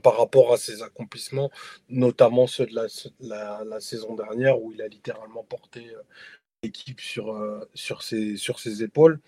par 0.04 0.16
rapport 0.18 0.52
à 0.52 0.56
ses 0.56 0.82
accomplissements, 0.84 1.50
notamment 1.88 2.46
ceux 2.46 2.64
de 2.66 2.74
la, 2.76 3.64
la- 3.64 3.80
saison 3.80 4.14
dernière 4.14 4.62
où 4.62 4.70
il 4.72 4.80
a 4.82 4.86
littéralement 4.86 5.42
porté 5.42 5.92
l'équipe 6.62 7.00
sur, 7.00 7.36
sur, 7.74 8.04
ses, 8.04 8.36
sur 8.36 8.60
ses 8.60 8.84
épaules. 8.84 9.20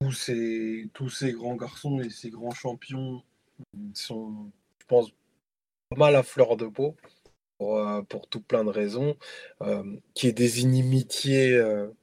Tous, 0.00 0.12
ces, 0.12 0.88
tous 0.94 1.10
ces 1.10 1.32
grands 1.32 1.56
garçons 1.56 2.00
et 2.00 2.08
ces 2.08 2.30
grands 2.30 2.54
champions 2.54 3.22
sont, 3.94 4.50
je 4.80 4.86
pense, 4.86 5.10
pas 5.90 5.96
mal 5.96 6.16
à 6.16 6.22
fleur 6.22 6.56
de 6.56 6.66
peau. 6.66 6.96
pour, 7.58 7.78
euh, 7.78 8.02
pour 8.02 8.28
tout 8.28 8.40
plein 8.40 8.64
de 8.64 8.70
raisons. 8.70 9.16
Euh, 9.62 9.84
qu'il 10.14 10.28
y 10.28 10.30
ait 10.30 10.34
des 10.34 10.60
inimitiés 10.62 11.60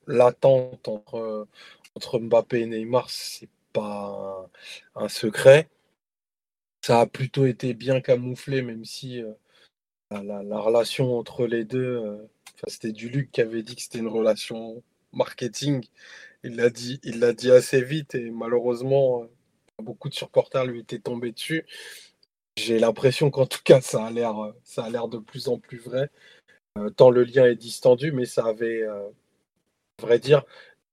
latentes 0.08 0.88
entre, 0.88 1.48
entre 1.96 2.20
Mbappé 2.20 2.62
et 2.62 2.66
Neymar, 2.68 3.10
c'est 3.10 3.50
pas 3.74 4.50
un, 4.96 5.10
secret. 5.10 5.70
Ça 6.82 7.02
a 7.02 7.08
plutôt 7.08 7.46
été 7.46 7.74
bien 7.74 8.02
camouflé, 8.02 8.62
même 8.62 8.86
si 8.86 9.22
la, 10.12 10.60
relation 10.60 11.18
entre 11.18 11.48
les 11.48 11.66
deux, 11.66 12.28
c'était 12.68 12.92
Duluc 12.92 13.32
qui 13.32 13.42
avait 13.42 13.64
dit 13.64 13.76
que 13.76 13.82
c'était 13.82 14.00
une 14.00 14.08
relation 14.08 14.84
marketing. 15.14 15.86
Il 16.44 16.56
l'a 16.58 16.70
dit, 16.70 17.00
il 17.04 17.20
l'a 17.20 17.34
dit 17.34 17.52
assez 17.52 17.82
vite 17.82 18.16
et 18.16 18.30
malheureusement, 18.32 19.26
beaucoup 19.84 20.10
de 20.10 20.16
supporters 20.16 20.66
lui 20.66 20.80
étaient 20.82 21.00
tombés 21.00 21.32
dessus. 21.32 21.66
J'ai 22.58 22.80
l'impression 22.80 23.32
qu'en 23.32 23.46
tout 23.46 23.62
cas, 23.64 23.82
ça 23.82 24.06
a 24.06 24.12
l'air, 24.12 24.36
ça 24.64 24.86
a 24.86 24.90
l'air 24.90 25.08
de 25.08 25.18
plus 25.20 25.48
en 25.48 25.60
plus 25.60 25.80
vrai. 25.80 26.10
Euh, 26.78 26.90
tant 26.90 27.12
le 27.12 27.24
lien 27.24 27.46
est 27.46 27.56
distendu, 27.56 28.12
mais 28.12 28.26
ça 28.26 28.46
avait, 28.48 28.82
euh, 28.84 29.10
vrai 30.02 30.20
dire, 30.20 30.44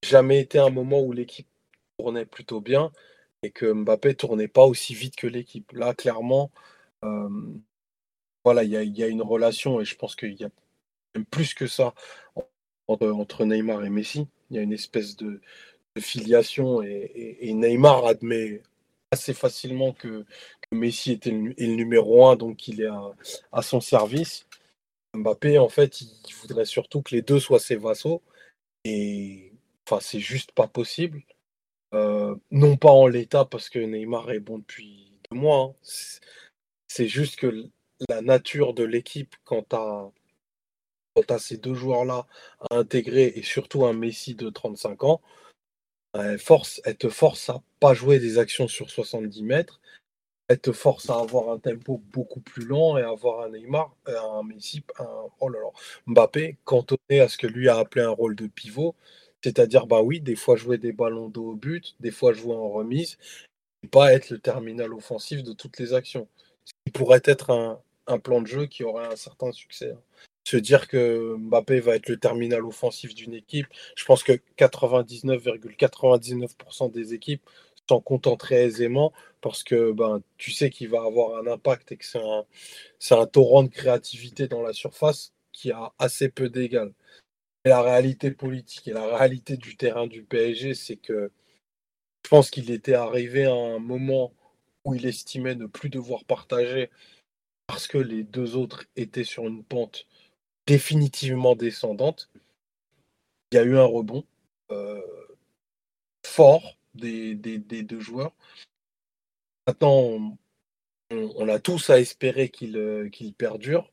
jamais 0.03 0.41
été 0.41 0.59
un 0.59 0.71
moment 0.71 1.01
où 1.01 1.13
l'équipe 1.13 1.49
tournait 1.99 2.27
plutôt 2.27 2.61
bien 2.61 2.93
et 3.43 3.51
que 3.51 3.73
Mbappé 3.73 4.15
tournait 4.15 4.49
pas 4.49 4.67
aussi 4.67 4.95
vite 4.95 5.17
que 5.17 5.27
l'équipe. 5.27 5.73
Là, 5.73 5.95
clairement, 5.95 6.51
euh, 7.05 7.29
voilà, 8.45 8.65
il 8.65 8.71
y, 8.73 9.03
a 9.03 9.07
une 9.07 9.23
relation 9.23 9.81
et 9.81 9.85
je 9.85 9.97
pense 9.97 10.17
qu'il 10.17 10.35
y 10.35 10.45
a 10.45 10.51
même 11.15 11.27
plus 11.27 11.55
que 11.55 11.67
ça 11.67 11.95
entre, 12.89 13.45
Neymar 13.45 13.85
et 13.85 13.91
Messi. 13.91 14.29
Il 14.51 14.57
y 14.57 14.59
a 14.59 14.63
une 14.63 14.73
espèce 14.73 15.17
de, 15.17 15.41
filiation 15.99 16.83
et, 16.83 17.53
Neymar 17.53 18.07
admet 18.07 18.63
assez 19.11 19.35
facilement 19.35 19.93
que, 19.93 20.25
Messi 20.73 21.13
était 21.13 21.33
le, 21.33 21.61
est 21.61 21.67
le, 21.67 21.75
numéro 21.75 22.27
un, 22.27 22.37
donc 22.37 22.69
il 22.69 22.83
est 22.83 22.89
à, 23.53 23.63
son 23.63 23.81
service. 23.81 24.47
Mbappé, 25.15 25.59
en 25.59 25.69
fait, 25.69 26.01
il 26.01 26.35
voudrait 26.41 26.65
surtout 26.65 27.03
que 27.03 27.15
les 27.15 27.23
deux 27.23 27.41
soient 27.41 27.59
ses 27.59 27.77
vassaux. 27.77 28.23
Et 28.85 29.53
enfin, 29.87 30.01
c'est 30.01 30.21
juste 30.21 30.53
pas 30.53 30.69
possible. 30.69 31.23
Euh, 31.95 32.37
non 32.53 32.77
pas 32.77 32.93
en 32.93 33.09
l'état, 33.09 33.45
parce 33.45 33.69
que 33.69 33.81
Neymar 33.81 34.31
est 34.31 34.41
bon 34.41 34.59
depuis 34.59 35.19
deux 35.31 35.37
mois. 35.39 35.75
Hein. 35.75 35.75
C'est 36.89 37.09
juste 37.09 37.37
que 37.37 37.69
la 38.09 38.23
nature 38.23 38.75
de 38.75 38.85
l'équipe, 38.85 39.35
quant 39.45 39.67
à 39.73 40.13
quand 41.17 41.23
tu 41.27 41.33
as 41.35 41.39
ces 41.39 41.57
deux 41.57 41.75
joueurs-là 41.75 42.27
à 42.71 42.77
intégrer 42.77 43.33
et 43.35 43.43
surtout 43.43 43.85
un 43.87 43.93
Messi 43.93 44.35
de 44.37 44.49
35 44.51 45.05
ans, 45.05 45.21
elle, 46.15 46.39
force, 46.39 46.81
te 46.99 47.09
force 47.09 47.49
à 47.51 47.63
pas 47.79 47.95
jouer 47.95 48.19
des 48.19 48.39
actions 48.39 48.69
sur 48.69 48.91
70 48.91 49.43
mètres. 49.43 49.81
Elle 50.49 50.59
te 50.59 50.73
force 50.73 51.09
à 51.11 51.15
avoir 51.19 51.51
un 51.51 51.59
tempo 51.59 52.03
beaucoup 52.13 52.41
plus 52.41 52.65
lent 52.65 52.99
et 52.99 53.03
avoir 53.03 53.43
un 53.43 53.51
Neymar, 53.51 53.95
un 54.07 54.43
Messi, 54.43 54.83
un 54.99 55.29
oh 55.39 55.49
là 55.49 55.59
Mbappé 56.07 56.57
cantonné 56.65 57.21
à 57.21 57.29
ce 57.29 57.39
que 57.39 57.47
lui 57.47 57.69
a 57.69 57.79
appelé 57.79 58.05
un 58.05 58.11
rôle 58.11 58.35
de 58.35 58.49
pivot. 58.49 58.97
C'est-à-dire, 59.45 59.87
bah 59.87 60.03
oui, 60.03 60.21
des 60.21 60.37
fois 60.37 60.57
jouer 60.57 60.77
des 60.79 60.93
ballons 60.93 61.29
d'eau 61.29 61.53
au 61.53 61.55
but, 61.55 61.95
des 62.01 62.11
fois 62.11 62.33
jouer 62.33 62.55
en 62.55 62.69
remise, 62.69 63.17
et 63.85 63.89
pas 63.89 64.13
être 64.13 64.31
le 64.31 64.39
terminal 64.39 64.93
offensif 64.93 65.43
de 65.43 65.53
toutes 65.53 65.79
les 65.79 65.95
actions. 65.95 66.29
Ce 66.65 66.73
qui 66.85 66.93
pourrait 66.93 67.23
être 67.25 67.51
un, 67.51 67.81
un 68.09 68.19
plan 68.19 68.43
de 68.43 68.47
jeu 68.47 68.67
qui 68.67 68.85
aurait 68.85 69.07
un 69.07 69.17
certain 69.17 69.53
succès. 69.53 69.95
Se 70.45 70.57
dire 70.57 70.89
que 70.89 71.37
Mbappé 71.39 71.81
va 71.81 71.97
être 71.97 72.09
le 72.09 72.19
terminal 72.19 72.65
offensif 72.65 73.15
d'une 73.15 73.35
équipe. 73.35 73.67
Je 73.97 74.05
pense 74.05 74.23
que 74.23 74.33
99,99% 74.59 76.91
des 76.91 77.15
équipes 77.15 77.43
s'en 77.89 78.01
contenteraient 78.01 78.65
aisément 78.65 79.13
parce 79.41 79.63
que 79.65 79.93
ben, 79.93 80.23
tu 80.39 80.51
sais 80.53 80.71
qu'il 80.71 80.89
va 80.89 81.03
avoir 81.03 81.39
un 81.39 81.47
impact 81.47 81.93
et 81.93 81.97
que 81.97 82.05
c'est 82.05 82.19
un, 82.19 82.45
un 83.21 83.27
torrent 83.27 83.63
de 83.65 83.69
créativité 83.69 84.49
dans 84.49 84.63
la 84.63 84.73
surface 84.73 85.33
qui 85.53 85.73
a 85.73 85.93
assez 85.99 86.29
peu 86.29 86.49
d'égal. 86.49 86.93
La 87.65 87.83
réalité 87.83 88.31
politique 88.31 88.89
et 88.89 88.93
la 88.93 89.17
réalité 89.17 89.57
du 89.57 89.77
terrain 89.77 90.07
du 90.07 90.23
PSG, 90.23 90.75
c'est 90.75 90.97
que 90.97 91.31
je 92.25 92.29
pense 92.31 92.51
qu'il 92.51 92.71
était 92.71 92.95
arrivé 92.95 93.47
à 93.47 93.55
un 93.55 93.79
moment 93.79 94.33
où 94.85 94.95
il 94.95 95.07
estimait 95.07 95.55
ne 95.55 95.67
plus 95.67 95.91
devoir 95.91 96.25
partager 96.25 96.91
parce 97.67 97.87
que 97.87 97.99
les 97.99 98.25
deux 98.25 98.57
autres 98.57 98.85
étaient 98.97 99.25
sur 99.25 99.47
une 99.47 99.65
pente 99.65 100.07
définitivement 100.71 101.57
descendante. 101.57 102.31
Il 103.51 103.57
y 103.57 103.59
a 103.59 103.65
eu 103.65 103.77
un 103.77 103.85
rebond 103.85 104.25
euh, 104.71 105.03
fort 106.25 106.79
des, 106.95 107.35
deux 107.35 107.99
joueurs. 107.99 108.33
Maintenant, 109.67 110.39
on, 111.11 111.49
a 111.49 111.59
tous 111.59 111.91
à 111.91 111.99
espérer 111.99 112.51
qu'il 112.51 112.77
euh, 112.77 113.11
perdure. 113.37 113.91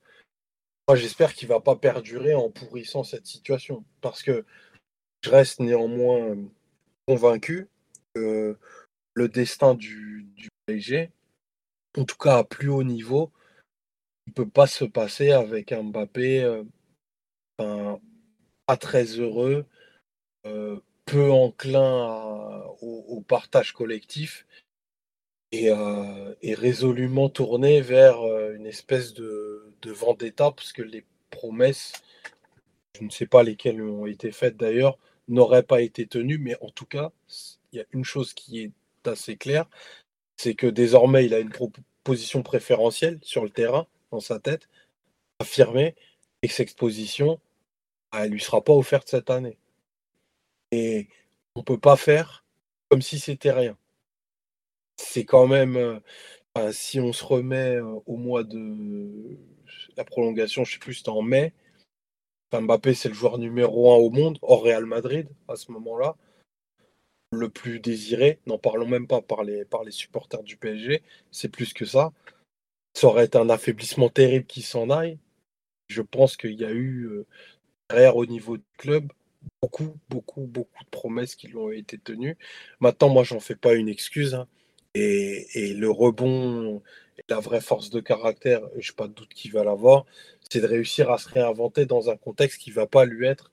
Moi, 0.88 0.96
j'espère 0.96 1.34
qu'il 1.34 1.48
ne 1.48 1.54
va 1.56 1.62
pas 1.62 1.76
perdurer 1.76 2.36
en 2.36 2.52
pourrissant 2.52 3.04
cette 3.04 3.26
situation. 3.26 3.84
Parce 4.02 4.22
que 4.22 4.46
je 5.24 5.32
reste 5.32 5.60
néanmoins 5.60 6.38
convaincu 7.08 7.70
que 8.14 8.56
le 9.16 9.28
destin 9.28 9.74
du, 9.74 10.28
du 10.36 10.50
PSG, 10.68 11.10
en 11.98 12.06
tout 12.06 12.18
cas 12.18 12.38
à 12.38 12.44
plus 12.44 12.70
haut 12.70 12.84
niveau, 12.84 13.32
il 14.28 14.34
peut 14.34 14.48
pas 14.48 14.68
se 14.68 14.86
passer 14.86 15.32
avec 15.32 15.72
un 15.72 15.84
Mbappé 15.84 16.64
euh, 17.60 17.98
pas 18.66 18.78
très 18.78 19.06
heureux, 19.06 19.66
euh, 20.46 20.80
peu 21.06 21.32
enclin 21.32 22.64
au, 22.82 23.22
partage 23.22 23.72
collectif 23.72 24.46
euh, 25.56 26.36
et, 26.42 26.54
résolument 26.54 27.30
tourné 27.30 27.82
vers 27.82 28.22
une 28.52 28.66
espèce 28.66 29.14
de, 29.14 29.74
de 29.82 29.92
vendetta, 29.92 30.52
parce 30.52 30.74
que 30.74 30.82
les 30.82 31.06
promesses, 31.30 31.94
je 33.00 33.06
ne 33.06 33.10
sais 33.10 33.26
pas 33.26 33.44
lesquelles 33.44 33.82
ont 33.82 34.06
été 34.06 34.32
faites 34.32 34.58
d'ailleurs, 34.58 34.98
n'auraient 35.30 35.64
pas 35.64 35.82
été 35.82 36.06
tenues, 36.08 36.38
mais 36.38 36.58
en 36.62 36.70
tout 36.70 36.86
cas, 36.86 37.12
il 37.72 37.78
y 37.78 37.82
a 37.82 37.86
une 37.94 38.06
chose 38.06 38.34
qui 38.34 38.60
est 38.60 38.72
assez 39.06 39.38
claire, 39.38 39.70
c'est 40.36 40.56
que 40.56 40.68
désormais 40.68 41.26
il 41.26 41.34
a 41.34 41.40
une 41.40 41.54
position 42.04 42.44
préférentielle 42.44 43.20
sur 43.22 43.44
le 43.44 43.50
terrain 43.50 43.88
dans 44.12 44.20
sa 44.20 44.40
tête, 44.40 44.68
affirmer 45.40 45.96
que 46.48 46.54
cette 46.54 46.62
exposition, 46.62 47.40
elle 48.14 48.30
ne 48.30 48.34
lui 48.34 48.42
sera 48.42 48.64
pas 48.64 48.74
offerte 48.74 49.10
cette 49.10 49.30
année. 49.30 49.58
Et 50.72 51.08
on 51.56 51.60
ne 51.60 51.66
peut 51.66 51.80
pas 51.80 51.98
faire 51.98 52.46
comme 52.90 53.02
si 53.02 53.20
c'était 53.20 53.52
rien. 53.52 53.78
C'est 54.98 55.26
quand 55.26 55.48
même, 55.48 55.76
euh, 56.58 56.72
si 56.72 57.00
on 57.00 57.14
se 57.14 57.24
remet 57.24 57.76
euh, 57.76 58.00
au 58.06 58.18
mois 58.18 58.44
de 58.44 59.38
la 59.96 60.04
prolongation, 60.04 60.64
je 60.64 60.72
ne 60.72 60.74
sais 60.74 60.80
plus, 60.80 60.96
c'était 60.96 61.10
en 61.10 61.22
mai. 61.22 61.54
Mbappé, 62.54 62.94
c'est 62.94 63.10
le 63.10 63.14
joueur 63.14 63.38
numéro 63.38 63.92
un 63.92 63.98
au 63.98 64.10
monde, 64.10 64.40
hors 64.42 64.64
Real 64.64 64.86
Madrid, 64.86 65.28
à 65.48 65.56
ce 65.58 65.72
moment-là. 65.74 66.16
Le 67.32 67.50
plus 67.50 67.82
désiré, 67.82 68.40
n'en 68.46 68.58
parlons 68.58 68.88
même 68.88 69.06
pas 69.06 69.22
par 69.22 69.44
les, 69.44 69.66
par 69.66 69.84
les 69.84 69.92
supporters 69.92 70.44
du 70.44 70.56
PSG, 70.56 71.04
c'est 71.30 71.50
plus 71.50 71.74
que 71.74 71.86
ça 71.86 72.14
ça 72.98 73.08
aurait 73.08 73.26
été 73.26 73.38
un 73.38 73.50
affaiblissement 73.52 74.10
terrible 74.10 74.48
qui 74.48 74.64
s'en 74.64 74.90
aille. 74.90 75.20
Je 75.88 76.02
pense 76.02 76.36
qu'il 76.36 76.54
y 76.60 76.66
a 76.66 76.72
eu 76.72 77.04
euh, 77.04 77.28
derrière 77.90 78.16
au 78.16 78.26
niveau 78.26 78.58
du 78.58 78.64
club 78.80 79.12
beaucoup, 79.62 79.96
beaucoup, 80.10 80.48
beaucoup 80.48 80.84
de 80.84 80.90
promesses 80.90 81.36
qui 81.36 81.48
lui 81.48 81.58
ont 81.58 81.72
été 81.72 82.00
tenues. 82.00 82.38
Maintenant, 82.80 83.10
moi, 83.10 83.24
j'en 83.24 83.40
fais 83.40 83.56
pas 83.56 83.76
une 83.76 83.88
excuse. 83.88 84.34
Hein. 84.34 84.48
Et, 84.96 85.76
le 85.76 85.92
rebond, 85.92 86.82
la 87.30 87.40
vraie 87.40 87.62
force 87.62 87.92
de 87.92 88.00
caractère, 88.00 88.62
je 88.78 88.92
n'ai 88.92 88.96
pas 88.96 89.08
de 89.08 89.14
doute 89.14 89.32
qu'il 89.34 89.52
va 89.52 89.64
l'avoir, 89.64 90.06
c'est 90.50 90.62
de 90.62 90.66
réussir 90.66 91.12
à 91.12 91.20
se 91.20 91.30
réinventer 91.30 91.86
dans 91.86 92.10
un 92.10 92.18
contexte 92.18 92.60
qui 92.60 92.72
ne 92.72 92.76
va 92.76 92.88
pas 92.88 93.06
lui 93.06 93.28
être 93.28 93.52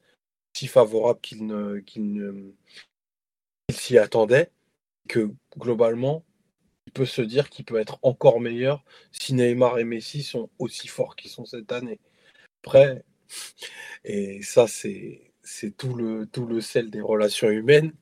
si 0.57 0.69
favorable 0.69 1.21
qu'il 1.21 1.47
ne, 1.47 1.81
qu'il 1.81 2.15
ne 2.15 2.53
s'y 3.71 3.99
attendait. 3.99 4.51
Que 5.07 5.31
globalement, 5.59 6.25
peut 6.95 7.07
se 7.07 7.23
dire 7.23 7.51
qu'il 7.51 7.65
peut 7.67 7.79
être 7.79 7.99
encore 8.03 8.41
meilleur 8.41 8.85
si 9.13 9.35
Neymar 9.35 9.79
et 9.79 9.85
Messi 9.85 10.23
sont 10.23 10.49
aussi 10.59 10.89
forts 10.89 11.17
qu'ils 11.17 11.31
sont 11.31 11.45
cette 11.45 11.73
année. 11.73 12.01
Après, 12.65 13.05
et 14.05 14.43
ça 14.43 14.67
c'est 14.69 15.33
tout 15.77 15.95
le, 15.95 16.61
sel 16.61 16.91
des 16.91 17.03
relations 17.03 17.51
humaines. 17.51 17.93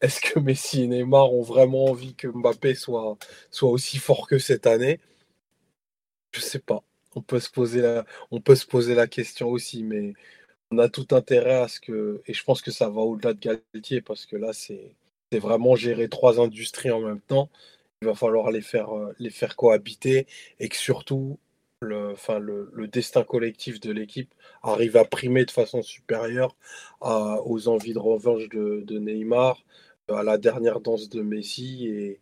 Est-ce 0.00 0.20
que 0.20 0.38
Messi 0.40 0.82
et 0.82 0.86
Neymar 0.88 1.32
ont 1.32 1.42
vraiment 1.42 1.86
envie 1.86 2.14
que 2.14 2.28
Mbappé 2.28 2.74
soit, 2.74 3.18
aussi 3.62 3.98
fort 3.98 4.28
que 4.28 4.38
cette 4.38 4.66
année? 4.66 5.00
Je 6.32 6.40
sais 6.40 6.58
pas. 6.58 6.82
On 7.14 7.22
peut, 7.22 7.40
se 7.40 7.50
poser 7.50 7.80
la, 7.80 8.04
on 8.30 8.40
peut 8.40 8.54
se 8.54 8.66
poser 8.66 8.94
la 8.94 9.06
question 9.08 9.48
aussi, 9.48 9.82
mais 9.82 10.14
on 10.70 10.78
a 10.78 10.88
tout 10.88 11.08
intérêt 11.12 11.56
à 11.56 11.68
ce 11.68 11.80
que. 11.80 12.22
Et 12.26 12.34
je 12.34 12.44
pense 12.44 12.62
que 12.62 12.70
ça 12.70 12.88
va 12.90 13.00
au-delà 13.00 13.34
de 13.34 13.40
Galtier, 13.40 14.02
parce 14.02 14.26
que 14.26 14.36
là, 14.36 14.52
c'est 14.52 14.94
vraiment 15.32 15.76
gérer 15.76 16.08
trois 16.08 16.40
industries 16.40 16.90
en 16.90 17.00
même 17.00 17.20
temps 17.20 17.50
il 18.02 18.08
va 18.08 18.14
falloir 18.14 18.50
les 18.50 18.60
faire, 18.60 18.96
euh, 18.96 19.14
les 19.18 19.30
faire 19.30 19.56
cohabiter 19.56 20.26
et 20.60 20.68
que 20.68 20.76
surtout 20.76 21.38
le, 21.80 22.86
destin 22.86 23.22
collectif 23.22 23.80
de 23.80 23.92
l'équipe 23.92 24.34
arrive 24.62 24.96
à 24.96 25.04
primer 25.04 25.44
de 25.44 25.50
façon 25.50 25.82
supérieure 25.82 26.56
aux 27.00 27.68
envies 27.68 27.92
de 27.92 27.98
revanche 27.98 28.48
de, 28.48 28.98
Neymar, 28.98 29.62
à 30.08 30.22
la 30.22 30.38
dernière 30.38 30.80
danse 30.80 31.08
de 31.08 31.22
Messi 31.22 31.86
et 31.86 32.20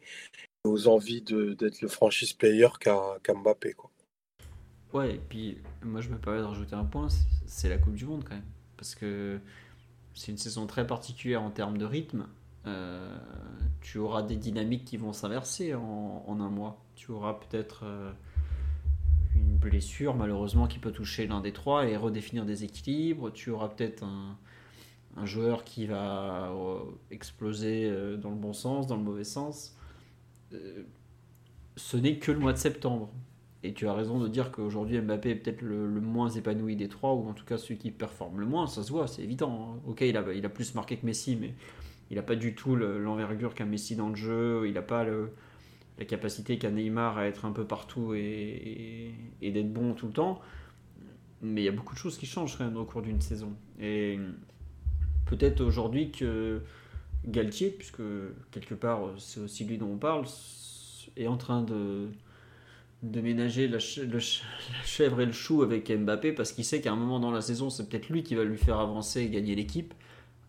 aux 0.64 0.88
envies 0.88 1.22
d'être 1.22 1.80
le 1.80 1.88
franchise 1.88 2.32
player 2.32 2.68
qu'a 2.80 3.18
Mbappé. 3.28 3.74
Ouais, 4.92 5.14
et 5.14 5.20
puis 5.28 5.58
moi 5.82 6.00
je 6.00 6.08
me 6.10 6.18
permets 6.18 6.40
de 6.40 6.44
rajouter 6.44 6.74
un 6.74 6.84
point, 6.84 7.08
c'est 7.46 7.68
la 7.68 7.78
Coupe 7.78 7.94
du 7.94 8.04
Monde 8.04 8.24
quand 8.24 8.34
même. 8.34 8.44
Parce 8.76 8.94
que 8.94 9.38
c'est 10.14 10.32
une 10.32 10.38
saison 10.38 10.66
très 10.66 10.86
particulière 10.86 11.42
en 11.42 11.50
termes 11.50 11.78
de 11.78 11.84
rythme. 11.84 12.26
Euh, 12.66 13.16
tu 13.80 13.98
auras 13.98 14.22
des 14.22 14.36
dynamiques 14.36 14.84
qui 14.84 14.96
vont 14.96 15.12
s'inverser 15.12 15.74
en, 15.74 16.38
un 16.40 16.50
mois. 16.50 16.82
Tu 16.96 17.12
auras 17.12 17.34
peut-être 17.34 17.84
euh, 17.84 18.10
une 19.34 19.56
blessure 19.56 20.14
malheureusement 20.14 20.66
qui 20.66 20.78
peut 20.78 20.92
toucher 20.92 21.26
l'un 21.26 21.40
des 21.40 21.52
trois 21.52 21.86
et 21.86 21.96
redéfinir 21.96 22.44
des 22.44 22.64
équilibres. 22.64 23.32
Tu 23.32 23.50
auras 23.50 23.68
peut-être 23.68 24.02
un, 24.02 24.36
joueur 25.24 25.64
qui 25.64 25.86
va 25.86 26.50
euh, 26.52 26.80
exploser 27.10 27.90
dans 28.18 28.30
le 28.30 28.36
bon 28.36 28.52
sens, 28.52 28.86
dans 28.86 28.96
le 28.96 29.02
mauvais 29.02 29.24
sens. 29.24 29.74
ce 31.76 31.96
n'est 31.96 32.18
que 32.18 32.32
le 32.32 32.38
mois 32.38 32.52
de 32.52 32.58
septembre. 32.58 33.10
Et 33.62 33.72
tu 33.72 33.88
as 33.88 33.94
raison 33.94 34.20
de 34.20 34.28
dire 34.28 34.52
qu'aujourd'hui 34.52 35.00
Mbappé 35.00 35.30
est 35.30 35.34
peut-être 35.36 35.62
le, 35.62 35.88
moins 36.00 36.28
épanoui 36.28 36.76
des 36.76 36.88
trois, 36.88 37.14
ou 37.14 37.28
en 37.28 37.32
tout 37.32 37.44
cas 37.44 37.56
celui 37.56 37.78
qui 37.78 37.90
performe 37.90 38.38
le 38.38 38.46
moins, 38.46 38.66
ça 38.66 38.82
se 38.82 38.92
voit, 38.92 39.06
c'est 39.08 39.22
évident. 39.22 39.74
Hein. 39.74 39.80
Ok, 39.86 40.02
il 40.02 40.16
a 40.16 40.48
plus 40.48 40.74
marqué 40.74 40.96
que 40.96 41.06
Messi, 41.06 41.34
mais 41.34 41.54
il 42.10 42.16
n'a 42.16 42.22
pas 42.22 42.36
du 42.36 42.54
tout 42.54 42.76
l'envergure 42.76 43.54
qu'a 43.54 43.64
Messi 43.64 43.96
dans 43.96 44.08
le 44.08 44.14
jeu, 44.14 44.66
il 44.66 44.74
n'a 44.74 44.82
pas 44.82 45.04
la 45.04 46.04
capacité 46.04 46.58
qu'a 46.58 46.70
Neymar 46.70 47.18
à 47.18 47.26
être 47.26 47.44
un 47.44 47.52
peu 47.52 47.64
partout 47.64 48.14
et, 48.14 49.12
d'être 49.42 49.72
bon 49.72 49.94
tout 49.94 50.06
le 50.06 50.12
temps. 50.12 50.40
Mais 51.42 51.62
il 51.62 51.64
y 51.64 51.68
a 51.68 51.72
beaucoup 51.72 51.94
de 51.94 51.98
choses 51.98 52.16
qui 52.16 52.26
changent 52.26 52.56
quand 52.56 52.64
même 52.64 52.76
au 52.76 52.84
cours 52.84 53.02
d'une 53.02 53.20
saison. 53.20 53.52
Et 53.80 54.18
peut-être 55.26 55.60
aujourd'hui 55.60 56.10
que 56.10 56.62
Galtier, 57.26 57.70
puisque 57.70 58.02
quelque 58.52 58.74
part 58.74 59.10
c'est 59.18 59.40
aussi 59.40 59.64
lui 59.64 59.78
dont 59.78 59.90
on 59.90 59.98
parle, 59.98 60.24
est 61.16 61.26
en 61.26 61.36
train 61.36 61.62
de, 61.62 62.08
de 63.02 63.20
ménager 63.20 63.68
la, 63.68 63.78
chèvre 63.78 65.20
et 65.20 65.26
le 65.26 65.32
chou 65.32 65.62
avec 65.62 65.90
Mbappé 65.90 66.32
parce 66.32 66.52
qu'il 66.52 66.64
sait 66.64 66.80
qu'à 66.80 66.92
un 66.92 66.96
moment 66.96 67.20
dans 67.20 67.30
la 67.30 67.40
saison, 67.40 67.70
c'est 67.70 67.88
peut-être 67.88 68.08
lui 68.08 68.22
qui 68.22 68.34
va 68.34 68.44
lui 68.44 68.58
faire 68.58 68.78
avancer 68.78 69.22
et 69.22 69.28
gagner 69.28 69.54
l'équipe. 69.54 69.92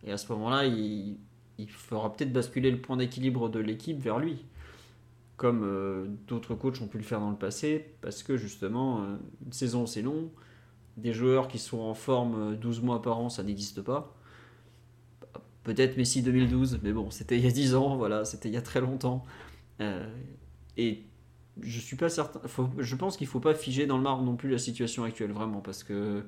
Et 0.06 0.12
à 0.12 0.16
ce 0.16 0.30
moment-là, 0.32 0.64
il, 0.66 1.16
il 1.58 1.70
fera 1.70 2.12
peut-être 2.12 2.32
basculer 2.32 2.70
le 2.70 2.80
point 2.80 2.96
d'équilibre 2.96 3.48
de 3.48 3.58
l'équipe 3.58 4.00
vers 4.00 4.18
lui, 4.18 4.44
comme 5.36 5.62
euh, 5.64 6.06
d'autres 6.26 6.54
coachs 6.54 6.80
ont 6.80 6.86
pu 6.86 6.98
le 6.98 7.04
faire 7.04 7.20
dans 7.20 7.30
le 7.30 7.36
passé, 7.36 7.94
parce 8.00 8.22
que 8.22 8.36
justement, 8.36 9.02
euh, 9.02 9.16
une 9.44 9.52
saison 9.52 9.86
c'est 9.86 10.02
long, 10.02 10.30
des 10.96 11.12
joueurs 11.12 11.48
qui 11.48 11.58
sont 11.58 11.80
en 11.80 11.94
forme 11.94 12.56
12 12.56 12.78
euh, 12.78 12.82
mois 12.82 13.02
par 13.02 13.18
an, 13.18 13.28
ça 13.28 13.42
n'existe 13.42 13.82
pas. 13.82 14.16
Peut-être 15.64 15.96
Messi 15.96 16.22
2012, 16.22 16.80
mais 16.82 16.92
bon, 16.92 17.10
c'était 17.10 17.36
il 17.36 17.44
y 17.44 17.48
a 17.48 17.50
10 17.50 17.74
ans, 17.74 17.96
voilà, 17.96 18.24
c'était 18.24 18.48
il 18.48 18.54
y 18.54 18.58
a 18.58 18.62
très 18.62 18.80
longtemps. 18.80 19.24
et 20.76 21.02
je 21.60 21.80
suis 21.80 21.96
pas 21.96 22.08
certain, 22.08 22.40
je 22.78 22.94
pense 22.94 23.16
qu'il 23.16 23.26
faut 23.26 23.40
pas 23.40 23.54
figer 23.54 23.86
dans 23.86 23.96
le 23.96 24.02
marbre 24.02 24.22
non 24.22 24.36
plus 24.36 24.48
la 24.48 24.58
situation 24.58 25.04
actuelle, 25.04 25.32
vraiment, 25.32 25.60
parce 25.60 25.82
que 25.84 26.24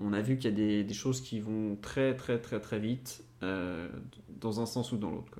on 0.00 0.12
a 0.12 0.20
vu 0.20 0.36
qu'il 0.36 0.50
y 0.50 0.80
a 0.80 0.82
des, 0.82 0.94
choses 0.94 1.20
qui 1.20 1.40
vont 1.40 1.76
très 1.80 2.14
très 2.16 2.38
très 2.38 2.60
très 2.60 2.78
vite. 2.78 3.24
Euh, 3.42 3.88
dans 4.40 4.60
un 4.60 4.66
sens 4.66 4.92
ou 4.92 4.96
dans 4.96 5.10
l'autre. 5.10 5.38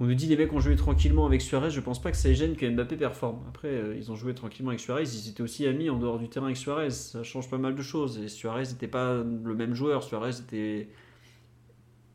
On 0.00 0.06
nous 0.06 0.14
dit 0.14 0.26
les 0.26 0.36
mecs 0.36 0.52
ont 0.52 0.58
joué 0.58 0.74
tranquillement 0.74 1.24
avec 1.24 1.40
Suarez, 1.40 1.70
je 1.70 1.80
pense 1.80 2.02
pas 2.02 2.10
que 2.10 2.16
ça 2.16 2.32
gêne 2.32 2.56
que 2.56 2.68
Mbappé 2.68 2.96
performe. 2.96 3.38
Après, 3.48 3.68
euh, 3.68 3.96
ils 3.96 4.10
ont 4.10 4.16
joué 4.16 4.34
tranquillement 4.34 4.70
avec 4.70 4.80
Suarez, 4.80 5.04
ils 5.04 5.28
étaient 5.28 5.42
aussi 5.42 5.66
amis 5.66 5.88
en 5.90 5.98
dehors 5.98 6.18
du 6.18 6.28
terrain 6.28 6.46
avec 6.46 6.56
Suarez, 6.56 6.90
ça 6.90 7.22
change 7.22 7.48
pas 7.48 7.58
mal 7.58 7.76
de 7.76 7.82
choses. 7.82 8.18
Et 8.18 8.28
Suarez 8.28 8.64
n'était 8.64 8.88
pas 8.88 9.14
le 9.14 9.54
même 9.54 9.74
joueur, 9.74 10.02
Suarez 10.02 10.30
était 10.40 10.88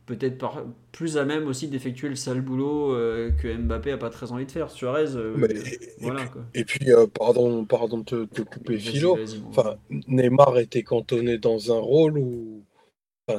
peut-être 0.05 0.65
plus 0.91 1.17
à 1.17 1.23
même 1.23 1.47
aussi 1.47 1.67
d'effectuer 1.67 2.09
le 2.09 2.15
sale 2.15 2.41
boulot 2.41 2.93
euh, 2.93 3.31
que 3.31 3.55
Mbappé 3.55 3.91
a 3.91 3.97
pas 3.97 4.09
très 4.09 4.31
envie 4.33 4.45
de 4.45 4.51
faire. 4.51 4.71
Suarez, 4.71 5.15
et, 5.15 5.79
voilà. 6.01 6.25
Et 6.53 6.65
puis, 6.65 6.85
pardon, 7.13 7.63
pardon 7.63 7.99
de 7.99 8.25
te, 8.25 8.41
couper 8.41 8.77
philo, 8.77 9.17
enfin, 9.49 9.75
Neymar 9.89 10.57
était 10.59 10.83
cantonné 10.83 11.37
dans 11.37 11.71
un 11.73 11.79
rôle 11.79 12.17
où 12.17 12.63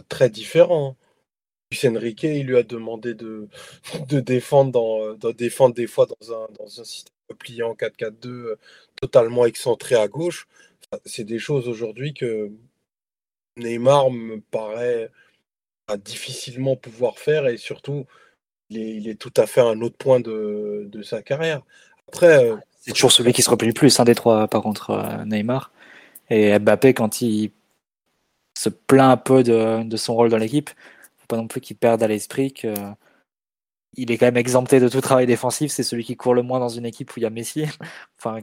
très 0.09 0.31
différent. 0.31 0.97
Luis 1.71 1.89
Enrique, 1.89 2.25
il 2.25 2.47
lui 2.47 2.57
a 2.57 2.63
demandé 2.63 3.15
de, 3.15 3.49
de, 4.09 4.21
défendre, 4.21 4.73
dans, 4.73 5.15
de 5.15 5.33
défendre 5.33 5.75
des 5.75 5.87
fois 5.87 6.07
dans 6.07 6.33
un, 6.33 6.47
dans 6.59 6.81
un 6.81 6.85
système 6.85 7.15
pliant 7.39 7.75
4-4-2 7.75 8.29
euh, 8.29 8.59
totalement 9.01 9.47
excentré 9.47 9.95
à 9.95 10.09
gauche. 10.09 10.49
c'est 11.05 11.25
des 11.25 11.39
choses 11.39 11.69
aujourd'hui 11.69 12.13
que 12.15 12.51
Neymar 13.57 14.11
me 14.11 14.41
paraît 14.41 15.11
difficilement 15.97 16.77
pouvoir 16.77 17.19
faire 17.19 17.47
et 17.47 17.57
surtout, 17.57 18.07
il 18.69 19.09
est, 19.09 19.17
tout 19.17 19.33
à 19.37 19.47
fait 19.47 19.61
un 19.61 19.81
autre 19.81 19.97
point 19.97 20.21
de, 20.21 20.87
de 20.87 21.03
sa 21.03 21.23
carrière. 21.23 21.63
Après, 22.09 22.45
euh, 22.45 22.57
c'est 22.81 22.93
toujours 22.93 23.13
celui 23.13 23.33
qui 23.33 23.43
se 23.43 23.51
replie 23.51 23.69
le 23.69 23.75
plus, 23.75 23.99
un 24.01 24.05
des 24.05 24.15
trois, 24.15 24.49
par 24.49 24.63
contre, 24.63 24.91
euh, 24.91 25.25
Neymar. 25.25 25.73
Et 26.31 26.59
Mbappé, 26.59 26.95
quand 26.95 27.21
il 27.23 27.51
se 28.61 28.69
plaint 28.69 29.13
un 29.13 29.17
peu 29.17 29.43
de, 29.43 29.97
son 29.97 30.15
rôle 30.15 30.29
dans 30.29 30.37
l'équipe. 30.37 30.71
Faut 31.19 31.27
pas 31.29 31.37
non 31.37 31.49
plus 31.49 31.61
qu'il 31.63 31.77
perde 31.77 32.03
à 32.03 32.09
l'esprit 32.09 32.53
que 32.53 32.75
il 33.95 34.11
est 34.13 34.19
quand 34.19 34.27
même 34.27 34.37
exempté 34.37 34.81
de 34.81 34.89
tout 34.89 35.01
travail 35.01 35.27
défensif. 35.27 35.73
C'est 35.73 35.83
celui 35.83 36.05
qui 36.05 36.17
court 36.17 36.35
le 36.35 36.43
moins 36.43 36.61
dans 36.61 36.69
une 36.69 36.87
équipe 36.87 37.11
où 37.17 37.21
il 37.21 37.23
y 37.23 37.27
a 37.27 37.31
Messi. 37.31 37.65
enfin, 38.19 38.41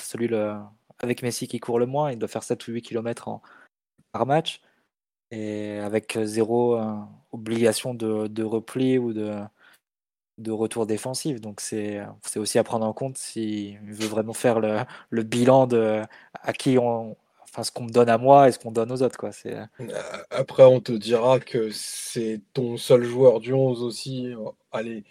celui 0.00 0.30
avec 0.98 1.22
Messi 1.22 1.48
qui 1.48 1.58
court 1.58 1.78
le 1.78 1.86
moins. 1.86 2.12
Il 2.12 2.18
doit 2.18 2.28
faire 2.28 2.42
7 2.42 2.68
ou 2.68 2.72
8 2.72 2.82
km 2.82 3.40
par 4.12 4.26
match. 4.26 4.60
Et 5.30 5.78
avec 5.78 6.18
zéro 6.24 6.76
euh, 6.76 6.94
obligation 7.32 7.94
de, 7.94 8.42
repli 8.42 8.98
ou 8.98 9.12
de, 9.12 9.40
de 10.38 10.50
retour 10.52 10.86
défensif. 10.86 11.40
Donc 11.40 11.60
c'est 11.60 12.00
aussi 12.36 12.58
à 12.58 12.64
prendre 12.64 12.86
en 12.86 12.92
compte 12.92 13.18
s'il 13.18 13.78
veut 13.80 14.08
vraiment 14.08 14.34
faire 14.34 14.60
le, 14.60 14.80
le 15.10 15.22
bilan 15.22 15.66
de 15.66 16.02
à 16.34 16.52
qui 16.52 16.78
on, 16.78 17.16
enfin 17.50 17.62
ce 17.62 17.70
qu'on 17.72 17.84
me 17.84 17.90
donne 17.90 18.08
à 18.08 18.18
moi 18.18 18.48
et 18.48 18.52
ce 18.52 18.58
qu'on 18.58 18.70
donne 18.70 18.92
aux 18.92 19.02
autres 19.02 19.18
quoi. 19.18 19.32
C'est 19.32 19.56
euh, 19.56 19.92
après 20.30 20.64
on 20.64 20.80
te 20.80 20.92
dira 20.92 21.40
que 21.40 21.70
c'est 21.70 22.40
ton 22.52 22.76
seul 22.76 23.04
joueur 23.04 23.40
du 23.40 23.52
11 23.52 23.82
aussi 23.82 24.32
allez 24.72 25.04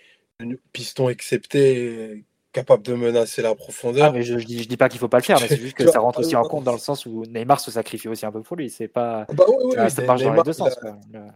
piston 0.71 1.09
excepté 1.09 2.25
capable 2.51 2.83
de 2.83 2.93
menacer 2.93 3.41
la 3.41 3.53
profondeur. 3.53 4.05
Ah, 4.05 4.11
mais 4.11 4.23
je, 4.23 4.39
je, 4.39 4.45
dis, 4.45 4.77
pas 4.77 4.89
qu'il 4.89 4.99
faut 4.99 5.07
pas 5.07 5.17
le 5.17 5.23
faire 5.23 5.39
mais 5.39 5.47
c'est 5.49 5.57
juste 5.57 5.75
que 5.75 5.87
ça 5.87 5.99
rentre 5.99 6.19
aussi 6.19 6.35
en 6.35 6.43
compte 6.43 6.63
dans 6.63 6.73
le 6.73 6.79
sens 6.79 7.05
où 7.05 7.25
Neymar 7.25 7.59
se 7.59 7.71
sacrifie 7.71 8.07
aussi 8.07 8.25
un 8.25 8.31
peu 8.31 8.41
pour 8.41 8.55
lui. 8.55 8.69
C'est 8.69 8.87
pas 8.87 9.25
bah 9.33 9.45
oui, 9.47 9.75
oui, 9.77 9.91
ça 9.91 10.01
marche 10.03 10.23
dans 10.23 10.33
les 10.33 10.43
deux 10.43 10.53
sens 10.53 10.77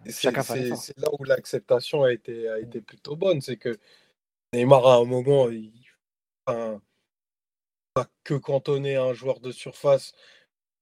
c'est 0.08 0.98
là 0.98 1.10
où 1.20 1.24
l'acceptation 1.24 2.04
a 2.04 2.12
été 2.12 2.50
a 2.50 2.60
été 2.60 2.82
plutôt 2.82 3.16
bonne. 3.16 3.42
C'est 3.42 3.58
que 3.58 3.78
Neymar 4.54 4.88
à 4.88 4.96
un 4.96 5.06
moment 5.06 5.50
il 5.50 5.72
enfin, 6.48 6.82
pas 7.94 8.08
que 8.24 8.34
cantonner 8.34 8.96
un 8.96 9.14
joueur 9.14 9.40
de 9.40 9.52
surface 9.52 10.14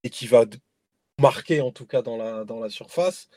et 0.03 0.10
qui 0.10 0.28
va 0.28 0.45
marquer 1.19 1.61
en 1.61 1.72
tout 1.72 1.86
cas 1.86 2.02
dans 2.02 2.18
la, 2.18 2.45
dans 2.45 2.60
la 2.60 2.69
surface, 2.69 3.30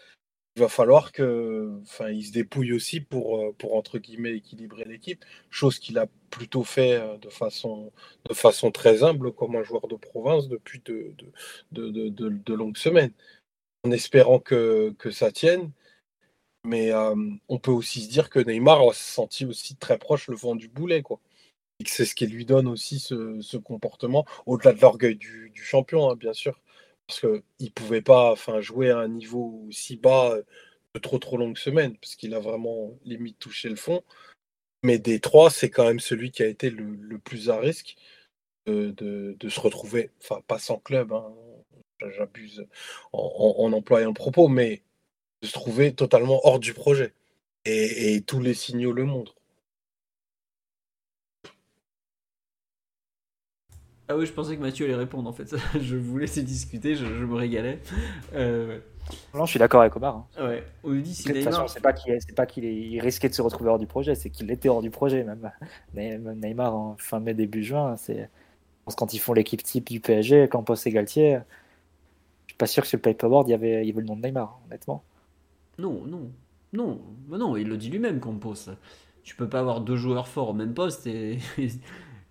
il 0.57 0.61
va 0.61 0.69
falloir 0.69 1.11
que, 1.13 1.81
enfin, 1.83 2.11
il 2.11 2.25
se 2.25 2.33
dépouille 2.33 2.73
aussi 2.73 3.01
pour, 3.01 3.39
euh, 3.39 3.53
pour 3.59 3.75
entre 3.75 3.99
guillemets 3.99 4.37
équilibrer 4.37 4.85
l'équipe, 4.85 5.25
chose 5.51 5.79
qu'il 5.81 5.99
a 5.99 6.07
plutôt 6.31 6.63
fait 6.63 6.93
euh, 6.93 7.19
de 7.19 7.29
façon, 7.29 7.93
de 8.29 8.35
façon 8.35 8.71
très 8.71 9.03
humble 9.03 9.33
comme 9.33 9.57
un 9.57 9.65
joueur 9.65 9.89
de 9.89 9.97
province 9.97 10.49
depuis 10.49 10.81
de, 10.85 11.13
de, 11.73 11.91
de, 11.91 12.29
de 12.29 12.55
longues 12.55 12.77
semaines, 12.77 13.13
en 13.85 13.91
espérant 13.91 14.39
que, 14.39 14.95
que 14.99 15.11
ça 15.11 15.33
tienne. 15.33 15.73
Mais 16.65 16.93
euh, 16.93 17.15
on 17.49 17.59
peut 17.59 17.73
aussi 17.73 18.03
se 18.03 18.09
dire 18.09 18.31
que 18.31 18.39
Neymar 18.39 18.81
a 18.89 18.95
senti 18.95 19.45
aussi 19.45 19.77
très 19.77 19.99
proche 19.99 20.29
le 20.29 20.37
vent 20.37 20.55
du 20.55 20.69
boulet, 20.69 21.03
quoi 21.03 21.21
c'est 21.87 22.05
ce 22.05 22.15
qui 22.15 22.27
lui 22.27 22.45
donne 22.45 22.69
aussi 22.69 23.01
ce, 23.01 23.57
comportement, 23.57 24.25
au-delà 24.47 24.73
de 24.73 24.81
l'orgueil 24.81 25.17
du, 25.17 25.53
champion, 25.57 26.11
hein, 26.11 26.17
bien 26.17 26.33
sûr, 26.33 26.61
parce 27.07 27.21
qu'il 27.21 27.43
ne 27.61 27.69
pouvait 27.71 28.03
pas 28.03 28.35
jouer 28.61 28.91
à 28.91 28.99
un 28.99 29.09
niveau 29.09 29.67
si 29.71 29.97
bas 29.97 30.33
euh, 30.33 30.43
de 30.95 31.01
trop 31.01 31.19
trop 31.19 31.37
longues 31.37 31.59
semaines, 31.59 31.97
parce 31.99 32.17
qu'il 32.17 32.35
a 32.35 32.41
vraiment 32.41 32.93
limite 33.05 33.39
touché 33.39 33.69
le 33.69 33.77
fond. 33.77 34.03
Mais 34.85 34.99
des 34.99 35.21
trois, 35.21 35.51
c'est 35.51 35.71
quand 35.71 35.87
même 35.87 36.01
celui 36.01 36.31
qui 36.31 36.43
a 36.43 36.47
été 36.47 36.71
le, 36.71 37.19
plus 37.19 37.51
à 37.51 37.59
risque 37.59 37.97
de, 38.67 39.37
se 39.49 39.61
retrouver, 39.61 40.11
enfin 40.23 40.43
pas 40.47 40.59
sans 40.59 40.79
club, 40.79 41.13
hein, 41.13 41.33
j'abuse 42.17 42.67
en, 43.13 43.73
employant 43.73 44.09
le 44.09 44.15
propos, 44.15 44.49
mais 44.49 44.83
de 45.43 45.49
se 45.49 45.53
trouver 45.53 45.95
totalement 45.95 46.41
hors 46.47 46.59
du 46.61 46.75
projet. 46.75 47.15
et 47.67 48.23
tous 48.27 48.41
les 48.41 48.55
signaux 48.55 48.93
le 48.93 49.05
montrent. 49.05 49.37
Ah 54.09 54.17
oui, 54.17 54.27
je 54.27 54.33
pensais 54.33 54.57
que 54.57 54.61
Mathieu 54.61 54.85
allait 54.85 54.95
répondre 54.95 55.29
en 55.29 55.33
fait. 55.33 55.55
je 55.81 55.97
vous 55.97 56.19
laissais 56.19 56.43
discuter, 56.43 56.95
je, 56.95 57.07
me 57.07 57.35
régalais. 57.35 57.81
Euh, 58.35 58.79
non, 59.35 59.45
je 59.47 59.51
suis 59.51 59.59
d'accord 59.59 59.81
avec 59.81 59.97
Omar. 59.97 60.17
Hein. 60.39 60.47
Ouais. 60.47 60.65
On 60.83 60.91
lui 60.91 61.03
dit 61.03 61.15
si 61.15 61.31
Neymar. 61.31 61.69
C'est 61.71 61.81
pas 61.81 61.93
qu'il 61.93 62.17
pas 62.37 62.47
qu'il 62.47 63.01
risquait 63.01 63.29
de 63.29 63.35
se 63.35 63.43
retrouver 63.43 63.71
hors 63.71 63.79
du 63.79 63.87
projet, 63.87 64.15
c'est 64.15 64.31
qu'il 64.31 64.51
était 64.51 64.69
hors 64.69 64.83
du 64.83 64.91
projet 64.91 65.25
même. 65.25 65.51
Neymar 65.95 66.75
en 66.75 66.97
fin 66.99 67.21
mai 67.21 67.35
début 67.35 67.63
juin, 67.63 67.97
c'est 67.97 68.29
quand 68.97 69.15
ils 69.15 69.19
font 69.19 69.33
l'équipe 69.33 69.63
type 69.63 69.89
du 69.89 70.01
PSG, 70.01 70.49
Campos 70.49 70.75
et 70.75 70.91
Galtier, 70.91 71.39
je 72.47 72.53
suis 72.53 72.59
pas 72.59 72.67
sûr 72.67 72.83
que 72.83 72.89
sur 72.89 72.99
le 72.99 73.03
paperboard 73.03 73.49
il 73.49 73.53
y 73.53 73.55
avait 73.55 73.83
il 73.83 73.89
y 73.89 73.91
avait 73.91 74.03
le 74.03 74.07
nom 74.07 74.17
de 74.17 74.23
Neymar, 74.23 74.61
honnêtement. 74.67 75.03
Non, 75.79 76.03
non, 76.07 76.31
non, 76.75 77.01
non, 77.29 77.57
il 77.57 77.69
le 77.69 77.77
dit 77.79 77.89
lui-même 77.89 78.21
Campos. 78.21 78.71
Tu 79.23 79.35
peux 79.37 79.49
pas 79.49 79.61
avoir 79.61 79.81
deux 79.81 79.97
joueurs 79.97 80.29
forts 80.29 80.51
au 80.51 80.53
même 80.53 80.75
poste 80.75 81.07
et 81.07 81.39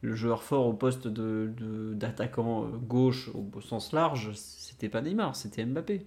le 0.03 0.13
joueur 0.13 0.43
fort 0.43 0.67
au 0.67 0.73
poste 0.73 1.07
d'attaquant 1.07 2.65
de, 2.65 2.77
gauche 2.77 3.31
au, 3.33 3.61
sens 3.61 3.91
large, 3.93 4.31
c'était 4.35 4.89
pas 4.89 5.01
Neymar, 5.01 5.35
c'était 5.35 5.65
Mbappé. 5.65 6.05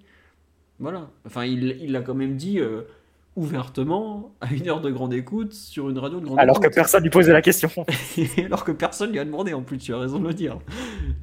Voilà. 0.78 1.10
Enfin, 1.26 1.44
il 1.44 1.90
l'a 1.90 2.02
quand 2.02 2.14
même 2.14 2.36
dit 2.36 2.60
ouvertement 3.36 4.34
à 4.40 4.52
une 4.52 4.66
heure 4.68 4.80
de 4.80 4.90
grande 4.90 5.12
écoute 5.12 5.52
sur 5.52 5.90
une 5.90 5.98
radio 5.98 6.20
de 6.20 6.24
grande 6.24 6.38
Alors 6.38 6.58
que 6.58 6.68
personne 6.68 7.02
lui 7.02 7.10
posait 7.10 7.34
la 7.34 7.42
question. 7.42 7.70
Alors 8.38 8.64
que 8.64 8.72
personne 8.72 9.12
lui 9.12 9.18
a 9.18 9.24
demandé 9.24 9.52
en 9.52 9.62
plus, 9.62 9.76
tu 9.76 9.92
as 9.92 9.98
raison 9.98 10.18
de 10.18 10.26
le 10.26 10.34
dire. 10.34 10.58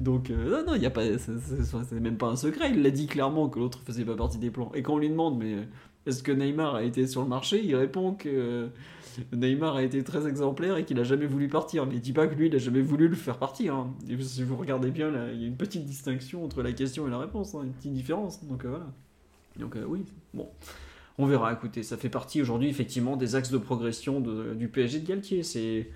Donc 0.00 0.30
euh, 0.30 0.62
non, 0.62 0.72
non, 0.72 0.74
il 0.76 0.82
y 0.82 0.86
a 0.86 0.90
pas, 0.90 1.02
c'est 1.18 2.00
même 2.00 2.16
pas 2.16 2.28
un 2.28 2.36
secret. 2.36 2.70
Il 2.70 2.82
l'a 2.82 2.90
dit 2.90 3.08
clairement 3.08 3.48
que 3.48 3.58
l'autre 3.58 3.80
faisait 3.84 4.04
pas 4.04 4.14
partie 4.14 4.38
des 4.38 4.50
plans. 4.50 4.70
Et 4.74 4.82
quand 4.82 4.94
on 4.94 4.98
lui 4.98 5.10
demande, 5.10 5.38
mais 5.38 5.56
est-ce 6.06 6.22
que 6.22 6.30
Neymar 6.30 6.76
a 6.76 6.84
été 6.84 7.06
sur 7.08 7.22
le 7.22 7.28
marché, 7.28 7.60
il 7.64 7.74
répond 7.74 8.12
que 8.14 8.28
euh, 8.28 8.66
Neymar 9.32 9.76
a 9.76 9.82
été 9.82 10.02
très 10.02 10.26
exemplaire 10.26 10.76
et 10.76 10.84
qu'il 10.84 10.98
a 11.00 11.04
jamais 11.04 11.26
voulu 11.26 11.48
partir. 11.48 11.86
Mais 11.86 11.98
dit 11.98 12.12
pas 12.12 12.26
que 12.26 12.34
lui, 12.34 12.46
il 12.46 12.54
a 12.54 12.58
jamais 12.58 12.80
voulu 12.80 13.08
le 13.08 13.16
faire 13.16 13.38
partir. 13.38 13.74
Hein. 13.74 13.94
si 14.20 14.42
vous 14.42 14.56
regardez 14.56 14.90
bien, 14.90 15.10
il 15.32 15.40
y 15.40 15.44
a 15.44 15.46
une 15.46 15.56
petite 15.56 15.84
distinction 15.84 16.44
entre 16.44 16.62
la 16.62 16.72
question 16.72 17.06
et 17.06 17.10
la 17.10 17.18
réponse, 17.18 17.54
hein, 17.54 17.62
une 17.64 17.72
petite 17.72 17.92
différence. 17.92 18.44
Donc 18.46 18.64
euh, 18.64 18.68
voilà. 18.68 18.86
Donc 19.58 19.76
oui, 19.88 20.04
bon. 20.32 20.48
On 21.16 21.26
verra, 21.26 21.52
écoutez, 21.52 21.84
ça 21.84 21.96
fait 21.96 22.08
partie 22.08 22.42
aujourd'hui 22.42 22.68
effectivement 22.68 23.16
des 23.16 23.36
axes 23.36 23.50
de 23.50 23.58
progression 23.58 24.20
du 24.20 24.68
PSG 24.68 25.00
de 25.00 25.06
Galtier. 25.06 25.42
C'est 25.44 25.88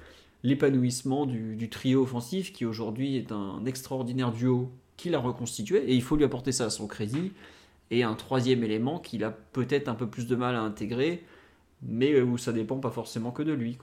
l'épanouissement 0.44 1.26
du, 1.26 1.68
trio 1.68 2.02
offensif 2.02 2.52
qui 2.52 2.64
aujourd'hui 2.64 3.16
est 3.16 3.32
un 3.32 3.64
extraordinaire 3.66 4.32
duo 4.32 4.70
qu'il 4.96 5.14
a 5.14 5.18
reconstitué 5.18 5.90
et 5.90 5.94
il 5.94 6.02
faut 6.02 6.16
lui 6.16 6.24
apporter 6.24 6.52
ça 6.52 6.66
à 6.66 6.70
son 6.70 6.86
crédit. 6.86 7.32
Et 7.90 8.02
un 8.02 8.14
troisième 8.14 8.62
élément 8.62 8.98
qu'il 8.98 9.24
a 9.24 9.30
peut-être 9.30 9.88
un 9.88 9.94
peu 9.94 10.06
plus 10.06 10.26
de 10.26 10.36
mal 10.36 10.54
à 10.54 10.60
intégrer, 10.60 11.24
mais 11.82 12.20
où 12.20 12.38
ça 12.38 12.52
dépend 12.52 12.78
pas 12.78 12.90
forcément 12.90 13.30
que 13.30 13.42
de 13.42 13.52
lui. 13.52 13.78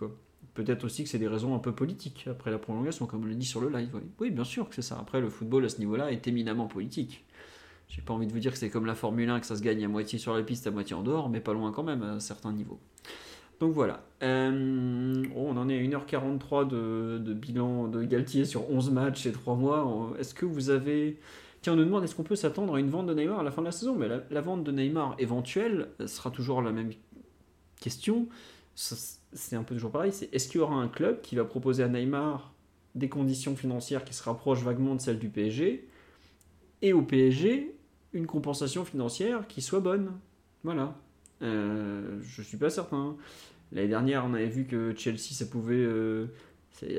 Peut-être 0.53 0.85
aussi 0.85 1.03
que 1.03 1.09
c'est 1.09 1.19
des 1.19 1.27
raisons 1.27 1.53
un 1.55 1.59
peu 1.59 1.73
politiques 1.73 2.27
après 2.29 2.51
la 2.51 2.57
prolongation, 2.57 3.05
comme 3.05 3.23
on 3.23 3.27
l'a 3.27 3.33
dit 3.33 3.45
sur 3.45 3.61
le 3.61 3.69
live. 3.69 3.89
oui 4.19 4.31
bien 4.31 4.43
sûr 4.43 4.69
que 4.69 4.75
c'est 4.75 4.81
ça. 4.81 4.97
Après, 4.99 5.19
le 5.19 5.29
football 5.29 5.65
à 5.65 5.69
ce 5.69 5.79
niveau-là 5.79 6.11
est 6.11 6.27
éminemment 6.27 6.67
politique. 6.67 7.25
J'ai 7.87 8.01
pas 8.01 8.13
envie 8.13 8.27
de 8.27 8.31
vous 8.31 8.39
dire 8.39 8.51
que 8.51 8.57
c'est 8.57 8.69
comme 8.69 8.85
la 8.85 8.95
Formule 8.95 9.29
1, 9.29 9.39
que 9.39 9.45
ça 9.45 9.55
se 9.55 9.61
gagne 9.61 9.83
à 9.83 9.87
moitié 9.87 10.17
sur 10.17 10.33
la 10.33 10.43
piste, 10.43 10.65
à 10.67 10.71
moitié 10.71 10.95
en 10.95 11.03
dehors, 11.03 11.29
mais 11.29 11.39
pas 11.39 11.53
loin 11.53 11.71
quand 11.71 11.83
même 11.83 12.01
à 12.03 12.19
certains 12.19 12.51
niveaux. 12.51 12.79
Donc 13.59 13.71
voilà. 13.71 14.03
Euh, 14.23 15.23
oh, 15.35 15.45
on 15.47 15.57
en 15.57 15.69
est 15.69 15.79
à 15.79 15.81
1h43 15.81 16.67
de, 16.67 17.33
bilan 17.33 17.87
de 17.87 18.03
Galtier 18.03 18.45
sur 18.45 18.69
11 18.69 18.91
matchs 18.91 19.25
et 19.25 19.31
3 19.31 19.55
mois. 19.55 20.13
Est-ce 20.19 20.33
que 20.33 20.45
vous 20.45 20.69
avez. 20.69 21.19
Tiens, 21.61 21.73
on 21.73 21.77
nous 21.77 21.85
demande 21.85 22.03
est-ce 22.03 22.15
qu'on 22.15 22.23
peut 22.23 22.35
s'attendre 22.35 22.75
à 22.75 22.79
une 22.79 22.89
vente 22.89 23.07
de 23.07 23.13
Neymar 23.13 23.39
à 23.39 23.43
la 23.43 23.51
fin 23.51 23.61
de 23.61 23.67
la 23.67 23.71
saison? 23.71 23.95
Mais 23.95 24.07
la, 24.07 24.41
vente 24.41 24.63
de 24.63 24.71
Neymar 24.71 25.15
éventuelle 25.19 25.89
sera 26.05 26.29
toujours 26.31 26.61
la 26.61 26.71
même 26.71 26.91
question. 27.85 28.27
C'est 28.75 29.55
un 29.55 29.63
peu 29.63 29.75
toujours 29.75 29.91
pareil. 29.91 30.11
C'est 30.11 30.33
est-ce 30.33 30.49
qu'il 30.49 30.59
y 30.59 30.63
aura 30.63 30.75
un 30.75 30.87
club 30.87 31.21
qui 31.21 31.35
va 31.35 31.45
proposer 31.45 31.83
à 31.83 31.87
Neymar 31.87 32.53
des 32.95 33.09
conditions 33.09 33.55
financières 33.55 34.03
qui 34.03 34.13
se 34.13 34.23
rapprochent 34.23 34.63
vaguement 34.63 34.95
de 34.95 35.01
celles 35.01 35.19
du 35.19 35.29
PSG 35.29 35.87
et 36.81 36.93
au 36.93 37.01
PSG 37.01 37.75
une 38.13 38.25
compensation 38.25 38.83
financière 38.85 39.47
qui 39.47 39.61
soit 39.61 39.79
bonne? 39.79 40.11
Voilà. 40.63 40.95
Euh, 41.41 42.19
je 42.21 42.41
suis 42.41 42.57
pas 42.57 42.69
certain. 42.69 43.15
L'année 43.71 43.87
dernière, 43.87 44.25
on 44.25 44.33
avait 44.33 44.47
vu 44.47 44.65
que 44.65 44.93
Chelsea, 44.95 45.33
ça 45.33 45.45
pouvait, 45.45 45.75
euh, 45.75 46.27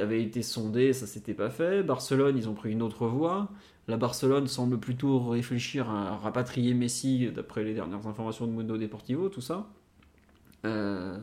avait 0.01 0.23
été 0.23 0.43
sondé, 0.43 0.93
ça 0.93 1.07
s'était 1.07 1.35
pas 1.35 1.51
fait. 1.51 1.83
Barcelone, 1.83 2.37
ils 2.37 2.49
ont 2.49 2.55
pris 2.55 2.73
une 2.73 2.83
autre 2.83 3.07
voie. 3.07 3.51
La 3.89 3.97
Barcelone 3.97 4.47
semble 4.47 4.79
plutôt 4.79 5.19
réfléchir 5.21 5.91
à 5.91 6.17
rapatrier 6.17 6.75
Messi, 6.75 7.29
d'après 7.35 7.65
les 7.65 7.75
dernières 7.75 8.07
informations 8.07 8.47
de 8.47 8.53
Mundo 8.53 8.77
Deportivo, 8.77 9.29
tout 9.29 9.41
ça. 9.41 9.69
Euh, 10.67 11.19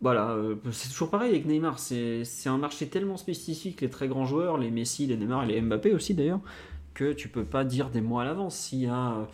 voilà, 0.00 0.30
euh, 0.30 0.56
c'est 0.70 0.90
toujours 0.90 1.10
pareil 1.10 1.30
avec 1.30 1.46
Neymar. 1.46 1.78
C'est 1.78 2.24
un 2.46 2.58
marché 2.58 2.88
tellement 2.88 3.16
spécifique, 3.16 3.80
les 3.80 3.90
très 3.90 4.08
grands 4.08 4.26
joueurs, 4.26 4.58
les 4.58 4.70
Messi, 4.70 5.06
les 5.06 5.16
Neymar 5.16 5.44
et 5.44 5.46
les 5.46 5.60
Mbappé 5.60 5.92
aussi 5.92 6.14
d'ailleurs, 6.14 6.40
que 6.94 7.12
tu 7.12 7.28
peux 7.28 7.44
pas 7.44 7.64
dire 7.64 7.90
des 7.90 8.00
mois 8.00 8.22
à 8.22 8.24
l'avance. 8.24 8.56
S'il 8.56 8.80
y 8.80 8.86
a 8.86 9.12
euh, 9.12 9.24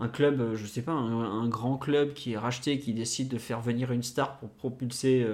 un 0.00 0.08
club, 0.08 0.54
je 0.54 0.66
sais 0.66 0.82
pas, 0.82 0.92
un, 0.92 1.48
grand 1.48 1.78
club 1.78 2.12
qui 2.12 2.32
est 2.32 2.38
racheté, 2.38 2.78
qui 2.78 2.92
décide 2.92 3.28
de 3.28 3.38
faire 3.38 3.60
venir 3.60 3.92
une 3.92 4.02
star 4.02 4.38
pour 4.38 4.50
propulser 4.50 5.24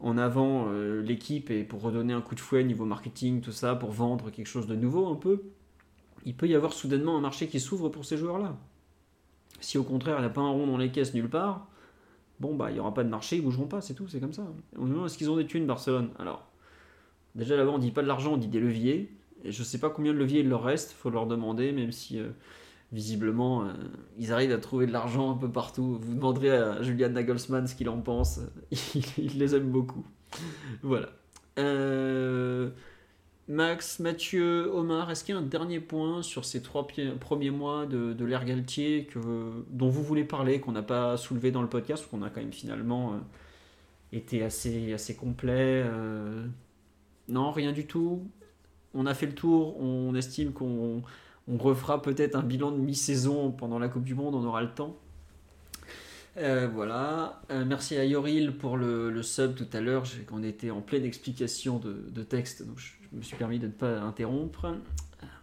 en 0.00 0.18
avant 0.18 0.70
l'équipe 1.02 1.50
et 1.50 1.64
pour 1.64 1.80
redonner 1.82 2.12
un 2.12 2.20
coup 2.20 2.34
de 2.34 2.40
fouet 2.40 2.62
niveau 2.62 2.84
marketing, 2.84 3.40
tout 3.40 3.52
ça, 3.52 3.74
pour 3.74 3.92
vendre 3.92 4.30
quelque 4.30 4.48
chose 4.48 4.66
de 4.66 4.76
nouveau 4.76 5.08
un 5.08 5.14
peu, 5.14 5.44
il 6.26 6.34
peut 6.36 6.46
y 6.46 6.54
avoir 6.54 6.74
soudainement 6.74 7.16
un 7.16 7.20
marché 7.20 7.48
qui 7.48 7.58
s'ouvre 7.58 7.88
pour 7.88 8.04
ces 8.04 8.18
joueurs-là. 8.18 8.58
Si 9.60 9.78
au 9.78 9.84
contraire 9.84 10.16
il 10.18 10.22
n'y 10.22 10.26
a 10.26 10.30
pas 10.30 10.40
un 10.40 10.50
rond 10.50 10.66
dans 10.66 10.76
les 10.76 10.90
caisses 10.90 11.14
nulle 11.14 11.28
part, 11.28 11.68
bon 12.40 12.54
bah 12.54 12.70
il 12.70 12.74
n'y 12.74 12.80
aura 12.80 12.94
pas 12.94 13.04
de 13.04 13.08
marché, 13.08 13.36
ils 13.36 13.42
bougeront 13.42 13.66
pas, 13.66 13.80
c'est 13.80 13.94
tout, 13.94 14.08
c'est 14.08 14.20
comme 14.20 14.32
ça. 14.32 14.46
Est-ce 15.04 15.18
qu'ils 15.18 15.30
ont 15.30 15.36
des 15.36 15.46
thunes 15.46 15.66
Barcelone? 15.66 16.10
Alors, 16.18 16.50
déjà 17.34 17.56
là-bas 17.56 17.70
on 17.70 17.78
dit 17.78 17.90
pas 17.90 18.02
de 18.02 18.08
l'argent, 18.08 18.34
on 18.34 18.36
dit 18.36 18.48
des 18.48 18.60
leviers. 18.60 19.12
Et 19.44 19.52
je 19.52 19.62
sais 19.62 19.78
pas 19.78 19.88
combien 19.88 20.12
de 20.12 20.18
leviers 20.18 20.40
il 20.40 20.48
leur 20.48 20.62
reste, 20.62 20.92
faut 20.92 21.10
leur 21.10 21.26
demander, 21.26 21.72
même 21.72 21.92
si 21.92 22.18
euh, 22.18 22.28
visiblement 22.92 23.64
euh, 23.64 23.72
ils 24.18 24.32
arrivent 24.32 24.52
à 24.52 24.58
trouver 24.58 24.86
de 24.86 24.92
l'argent 24.92 25.30
un 25.30 25.36
peu 25.36 25.50
partout. 25.50 25.98
Vous 26.00 26.14
demanderez 26.14 26.50
à 26.50 26.82
Julian 26.82 27.10
Nagelsmann 27.10 27.66
ce 27.66 27.74
qu'il 27.74 27.88
en 27.88 28.00
pense, 28.00 28.40
il, 28.94 29.38
les 29.38 29.54
aime 29.54 29.70
beaucoup. 29.70 30.04
Voilà. 30.82 31.08
Euh, 31.58 32.70
Max, 33.50 33.98
Mathieu, 33.98 34.70
Omar, 34.72 35.10
est-ce 35.10 35.24
qu'il 35.24 35.34
y 35.34 35.38
a 35.38 35.40
un 35.40 35.44
dernier 35.44 35.80
point 35.80 36.22
sur 36.22 36.44
ces 36.44 36.62
trois 36.62 36.86
premiers 37.20 37.50
mois 37.50 37.84
de, 37.84 38.12
de 38.12 38.24
l'ère 38.24 38.44
Galtier 38.44 39.08
dont 39.70 39.88
vous 39.88 40.02
voulez 40.02 40.24
parler, 40.24 40.60
qu'on 40.60 40.72
n'a 40.72 40.82
pas 40.82 41.16
soulevé 41.16 41.50
dans 41.50 41.62
le 41.62 41.68
podcast, 41.68 42.06
qu'on 42.10 42.22
a 42.22 42.30
quand 42.30 42.40
même 42.40 42.52
finalement 42.52 43.20
été 44.12 44.42
assez, 44.42 44.92
assez 44.92 45.16
complet 45.16 45.84
Non, 47.28 47.50
rien 47.50 47.72
du 47.72 47.86
tout 47.86 48.22
on 48.94 49.06
a 49.06 49.14
fait 49.14 49.26
le 49.26 49.34
tour, 49.34 49.80
on 49.80 50.14
estime 50.14 50.52
qu'on 50.52 51.02
refera 51.48 52.02
peut-être 52.02 52.36
un 52.36 52.42
bilan 52.42 52.72
de 52.72 52.78
mi-saison 52.78 53.50
pendant 53.52 53.78
la 53.78 53.88
Coupe 53.88 54.04
du 54.04 54.14
Monde, 54.14 54.34
on 54.34 54.44
aura 54.44 54.62
le 54.62 54.70
temps. 54.70 54.96
Euh, 56.36 56.68
voilà. 56.72 57.42
Euh, 57.50 57.64
merci 57.64 57.96
à 57.96 58.04
Yoril 58.04 58.56
pour 58.56 58.76
le, 58.76 59.22
sub 59.22 59.54
tout 59.54 59.66
à 59.72 59.80
l'heure. 59.80 60.04
On 60.30 60.42
était 60.42 60.70
en 60.70 60.80
pleine 60.80 61.04
explication 61.04 61.78
de, 61.78 62.22
texte, 62.22 62.64
me 63.12 63.22
suis 63.22 63.36
permis 63.36 63.58
de 63.58 63.66
ne 63.66 63.72
pas 63.72 64.00
interrompre. 64.00 64.74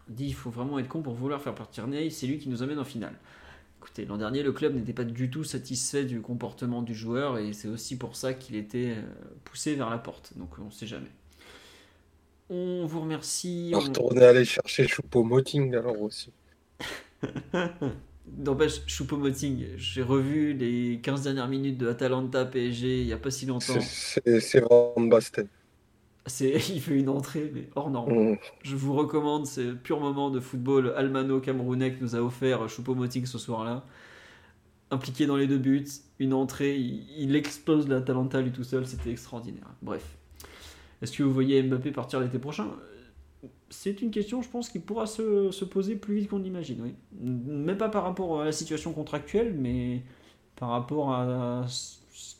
dit 0.07 0.27
il 0.27 0.33
faut 0.33 0.49
vraiment 0.49 0.79
être 0.79 0.87
con 0.87 1.01
pour 1.01 1.13
vouloir 1.13 1.41
faire 1.41 1.55
partir 1.55 1.87
Ney, 1.87 2.09
c'est 2.09 2.27
lui 2.27 2.39
qui 2.39 2.49
nous 2.49 2.63
amène 2.63 2.79
en 2.79 2.85
finale. 2.85 3.13
Écoutez, 3.79 4.05
l'an 4.05 4.17
dernier, 4.17 4.43
le 4.43 4.51
club 4.51 4.75
n'était 4.75 4.93
pas 4.93 5.03
du 5.03 5.29
tout 5.29 5.43
satisfait 5.43 6.03
du 6.03 6.21
comportement 6.21 6.81
du 6.81 6.95
joueur 6.95 7.37
et 7.37 7.53
c'est 7.53 7.67
aussi 7.67 7.97
pour 7.97 8.15
ça 8.15 8.33
qu'il 8.33 8.55
était 8.55 8.95
euh, 8.97 9.01
poussé 9.43 9.75
vers 9.75 9.89
la 9.89 9.97
porte. 9.97 10.33
Donc 10.35 10.49
on 10.59 10.65
ne 10.65 10.71
sait 10.71 10.87
jamais. 10.87 11.11
On 12.49 12.85
vous 12.85 13.01
remercie. 13.01 13.71
On 13.75 13.79
retourner 13.79 14.23
aller 14.23 14.45
chercher 14.45 14.87
Choupo-Moting 14.87 15.75
alors 15.75 16.01
aussi. 16.01 16.31
N'empêche, 18.37 18.81
Choupo-Moting, 18.87 19.77
j'ai 19.77 20.01
revu 20.01 20.53
les 20.53 20.99
15 21.01 21.23
dernières 21.23 21.47
minutes 21.47 21.77
de 21.77 21.87
Atalanta 21.87 22.45
PSG 22.45 23.01
il 23.01 23.05
n'y 23.05 23.13
a 23.13 23.17
pas 23.17 23.31
si 23.31 23.45
longtemps. 23.45 23.79
C'est 23.79 24.59
Van 24.61 24.93
Basten. 24.97 25.47
Il 26.69 26.81
fait 26.81 26.99
une 26.99 27.09
entrée, 27.09 27.51
mais 27.53 27.69
hors 27.75 27.89
norme. 27.89 28.31
Mm. 28.31 28.37
Je 28.63 28.75
vous 28.75 28.93
recommande, 28.93 29.45
c'est 29.45 29.73
pur 29.73 29.99
moment 29.99 30.29
de 30.29 30.39
football 30.39 30.93
Almano 30.95 31.39
Camerounais 31.39 31.93
que 31.93 32.01
nous 32.01 32.15
a 32.15 32.19
offert 32.19 32.67
Choupo-Moting 32.67 33.25
ce 33.25 33.37
soir-là. 33.37 33.83
Impliqué 34.91 35.25
dans 35.25 35.35
les 35.35 35.47
deux 35.47 35.57
buts, 35.57 35.87
une 36.19 36.33
entrée, 36.33 36.77
il, 36.77 37.05
il 37.17 37.35
explose 37.35 37.89
l'Atalanta 37.89 38.41
lui 38.41 38.51
tout 38.51 38.63
seul, 38.63 38.87
c'était 38.87 39.11
extraordinaire. 39.11 39.67
Bref. 39.81 40.17
Est-ce 41.01 41.15
que 41.17 41.23
vous 41.23 41.33
voyez 41.33 41.61
Mbappé 41.61 41.91
partir 41.91 42.19
l'été 42.19 42.39
prochain? 42.39 42.67
C'est 43.69 44.01
une 44.01 44.11
question, 44.11 44.41
je 44.41 44.49
pense, 44.49 44.69
qui 44.69 44.79
pourra 44.79 45.05
se, 45.05 45.65
poser 45.65 45.95
plus 45.95 46.15
vite 46.15 46.29
qu'on 46.29 46.39
l'imagine. 46.39 46.81
Oui. 46.81 46.95
Même 47.19 47.77
pas 47.77 47.89
par 47.89 48.03
rapport 48.03 48.41
à 48.41 48.45
la 48.45 48.51
situation 48.51 48.93
contractuelle, 48.93 49.53
mais 49.53 50.03
par 50.55 50.69
rapport 50.69 51.13
à 51.13 51.65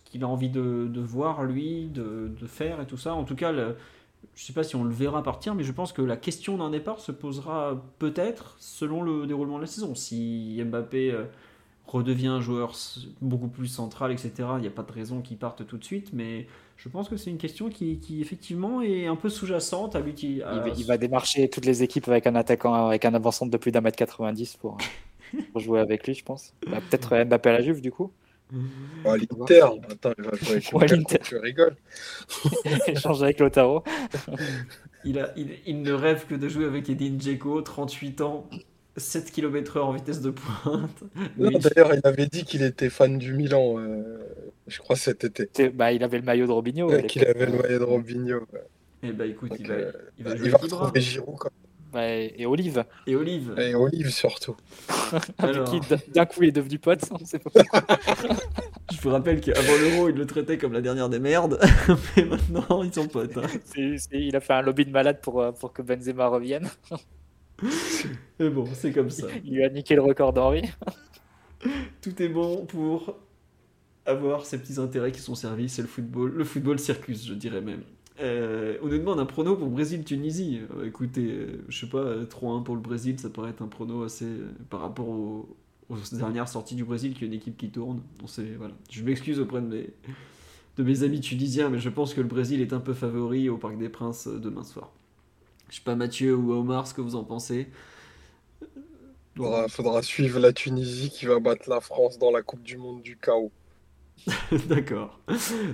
qu'il 0.09 0.23
a 0.23 0.27
envie 0.27 0.49
de, 0.49 1.01
voir, 1.01 1.43
lui, 1.43 1.88
de, 1.88 2.47
faire 2.47 2.81
et 2.81 2.85
tout 2.85 2.97
ça. 2.97 3.13
En 3.13 3.23
tout 3.23 3.35
cas, 3.35 3.53
je 3.53 3.61
ne 3.61 3.73
sais 4.35 4.53
pas 4.53 4.63
si 4.63 4.75
on 4.75 4.84
le 4.84 4.93
verra 4.93 5.23
partir, 5.23 5.55
mais 5.55 5.63
je 5.63 5.71
pense 5.71 5.93
que 5.93 6.01
la 6.01 6.17
question 6.17 6.57
d'un 6.57 6.69
départ 6.69 6.99
se 6.99 7.11
posera 7.11 7.84
peut-être 7.99 8.55
selon 8.59 9.01
le 9.01 9.25
déroulement 9.27 9.57
de 9.57 9.61
la 9.61 9.67
saison. 9.67 9.95
Si 9.95 10.61
Mbappé 10.63 11.11
euh, 11.11 11.23
redevient 11.85 12.27
un 12.27 12.41
joueur 12.41 12.73
beaucoup 13.21 13.47
plus 13.47 13.67
central, 13.67 14.11
etc., 14.11 14.31
il 14.57 14.61
n'y 14.61 14.67
a 14.67 14.71
pas 14.71 14.84
de 14.84 14.91
raison 14.91 15.21
qu'il 15.21 15.38
parte 15.38 15.65
tout 15.65 15.77
de 15.77 15.84
suite, 15.84 16.11
mais 16.13 16.47
je 16.75 16.89
pense 16.89 17.09
que 17.09 17.17
c'est 17.17 17.29
une 17.31 17.38
question 17.38 17.69
qui, 17.69 17.99
effectivement 18.21 18.81
est 18.81 19.07
un 19.07 19.15
peu 19.15 19.29
sous-jacente 19.29 19.95
à 19.95 19.99
l'utilité. 19.99 20.45
Il, 20.77 20.85
va 20.85 20.97
démarcher 20.97 21.49
toutes 21.49 21.65
les 21.65 21.81
équipes 21.81 22.07
avec 22.07 22.27
un 22.27 22.35
attaquant 22.35 22.73
avec 22.88 23.05
un 23.05 23.13
avançant 23.13 23.47
de 23.47 23.57
plus 23.57 23.71
d'un 23.71 23.81
mètre 23.81 23.97
90 23.97 24.57
pour, 24.57 24.77
pour 25.51 25.61
jouer 25.61 25.79
avec 25.79 26.05
lui, 26.05 26.13
je 26.13 26.23
pense. 26.23 26.53
Bah, 26.67 26.77
peut-être 26.89 27.23
Mbappé 27.25 27.49
à 27.49 27.53
la 27.53 27.61
Juve, 27.61 27.81
du 27.81 27.91
coup. 27.91 28.11
Oh, 29.06 29.15
l'Inter, 29.15 29.65
attends, 29.90 30.14
il 30.18 30.24
va 30.24 30.60
jouer 30.60 30.84
avec 30.84 31.22
tu 31.22 31.38
rigoles. 31.38 31.76
Échange 32.88 33.22
avec 33.22 33.40
Lotaro. 33.40 33.84
il, 35.03 35.19
a, 35.19 35.34
il, 35.36 35.82
ne 35.82 35.91
rêve 35.91 36.26
que 36.28 36.36
de 36.36 36.48
jouer 36.48 36.65
avec 36.65 36.90
Edin 36.90 37.18
Dzeko, 37.18 37.61
38 37.61 38.22
ans, 38.22 38.49
7 38.95 39.32
km/h 39.32 39.80
en 39.80 39.91
vitesse 39.91 40.22
de 40.22 40.32
pointe. 40.32 41.03
D'ailleurs, 41.38 41.94
il 41.94 42.02
avait 42.03 42.28
dit 42.28 42.45
qu'il 42.45 42.64
était 42.64 42.90
fan 42.90 43.18
du 43.18 43.34
Milan, 43.34 43.80
euh, 43.80 44.18
je 44.68 44.80
crois 44.80 44.95
cet 44.95 45.26
été. 45.26 45.69
Bah, 45.69 45.91
il 45.91 46.03
avait 46.03 46.18
le 46.19 46.24
maillot 46.26 46.48
de 46.48 46.52
Robinho. 46.52 46.90
qu'il 47.03 47.26
avait 47.26 47.48
le 47.48 47.61
maillot 47.61 47.80
de 47.80 47.84
Robinho. 47.84 48.48
Eh 49.03 49.11
bah 49.11 49.26
écoute, 49.26 49.49
Donc, 49.49 49.60
il 49.60 49.68
va, 49.68 49.74
euh, 49.76 49.91
il 50.18 50.24
va 50.24 50.32
il 50.32 50.38
jouer 50.38 50.49
va 50.49 50.57
retrouver 50.57 51.02
Giroud 51.02 51.38
quand 51.38 51.49
Ouais, 51.98 52.34
et 52.38 52.45
Olive, 52.45 52.86
Et 53.07 53.15
Olive. 53.15 53.56
Et 53.57 53.74
Olive 53.74 54.10
surtout. 54.10 54.56
avec 55.11 55.56
Alors. 55.56 55.72
qui 55.72 55.80
d- 55.80 55.95
d'un 56.14 56.26
coup 56.26 56.44
il 56.44 56.49
est 56.49 56.52
devenu 56.52 56.78
pote. 56.78 57.02
on 57.11 57.18
sait 57.26 57.40
pas 57.40 57.49
pourquoi. 57.49 57.82
Je 58.94 59.02
vous 59.02 59.10
rappelle 59.10 59.41
qu'avant 59.41 59.76
l'euro, 59.82 60.10
il 60.10 60.15
le 60.15 60.26
traitait 60.28 60.57
comme 60.57 60.74
la 60.74 60.82
dernière 60.82 61.10
des 61.10 61.19
merdes. 61.19 61.60
Mais 62.15 62.24
maintenant, 62.26 62.84
ils 62.84 62.94
sont 62.94 63.07
potes. 63.07 63.38
hein. 63.38 63.48
Il 64.11 64.36
a 64.36 64.40
fait 64.40 64.53
un 64.53 64.61
lobby 64.61 64.86
de 64.86 64.91
malade 64.91 65.19
pour, 65.22 65.41
euh, 65.41 65.52
pour 65.52 65.74
que 65.74 65.82
Benzema 65.82 66.28
revienne. 66.28 66.69
Mais 68.40 68.49
bon, 68.49 68.68
c'est 68.74 68.91
comme 68.91 69.10
ça. 69.10 69.28
Il 69.44 69.56
lui 69.56 69.64
a 69.64 69.69
niqué 69.69 69.95
le 69.95 70.02
record 70.03 70.34
d'Henri. 70.34 70.69
Tout 72.02 72.22
est 72.22 72.30
bon 72.30 72.65
pour 72.65 73.18
avoir 74.06 74.45
ces 74.45 74.60
petits 74.60 74.80
intérêts 74.80 75.11
qui 75.11 75.19
sont 75.22 75.36
servis. 75.36 75.68
C'est 75.69 75.82
le 75.82 75.88
football, 75.88 76.32
le 76.32 76.44
football 76.44 76.78
circus, 76.80 77.26
je 77.26 77.34
dirais 77.34 77.61
même. 77.61 77.82
Euh, 78.19 78.77
on 78.81 78.88
nous 78.88 78.98
demande 78.98 79.19
un 79.19 79.26
prono 79.26 79.56
pour 79.56 79.68
Brésil-Tunisie. 79.68 80.61
Euh, 80.76 80.88
écoutez, 80.88 81.22
euh, 81.31 81.64
je 81.69 81.80
sais 81.81 81.89
pas, 81.89 81.99
euh, 81.99 82.26
3-1 82.26 82.61
pour 82.64 82.76
le 82.76 82.81
Brésil, 82.81 83.19
ça 83.19 83.30
paraît 83.30 83.52
être 83.52 83.61
un 83.61 83.68
prono 83.68 84.03
assez. 84.03 84.26
euh, 84.26 84.52
par 84.69 84.81
rapport 84.81 85.07
au- 85.07 85.56
aux 85.89 85.98
dernières 86.14 86.49
sorties 86.49 86.76
du 86.76 86.84
Brésil, 86.84 87.14
qui 87.14 87.23
est 87.23 87.27
une 87.27 87.34
équipe 87.34 87.57
qui 87.57 87.69
tourne. 87.69 88.02
Je 88.89 89.03
m'excuse 89.03 89.39
auprès 89.39 89.61
de 89.61 90.84
mes, 90.84 91.03
amis 91.03 91.22
tunisiens, 91.22 91.69
mais 91.69 91.80
je 91.80 91.89
pense 91.89 92.14
que 92.14 92.22
le 92.22 92.27
Brésil 92.27 92.61
est 92.61 92.73
un 92.73 92.80
peu 92.80 92.94
favori 92.94 93.49
au 93.49 93.57
Parc 93.57 93.77
des 93.77 93.89
Princes 93.89 94.27
euh, 94.27 94.39
demain 94.39 94.64
soir. 94.64 94.91
Je 95.69 95.76
sais 95.77 95.81
pas, 95.84 95.95
Mathieu 95.95 96.35
ou 96.35 96.53
Omar, 96.53 96.88
ce 96.88 96.94
que 96.94 97.02
vous 97.02 97.15
en 97.15 97.23
pensez. 97.23 97.68
Faudra, 99.38 99.68
faudra 99.69 100.02
suivre 100.02 100.39
la 100.39 100.52
Tunisie 100.52 101.10
qui 101.10 101.26
va 101.27 101.39
battre 101.39 101.69
la 101.69 101.80
France 101.80 102.18
dans 102.19 102.31
la 102.31 102.41
Coupe 102.41 102.64
du 102.64 102.77
Monde 102.77 103.02
du 103.02 103.18
chaos. 103.18 103.52
D'accord. 104.68 105.19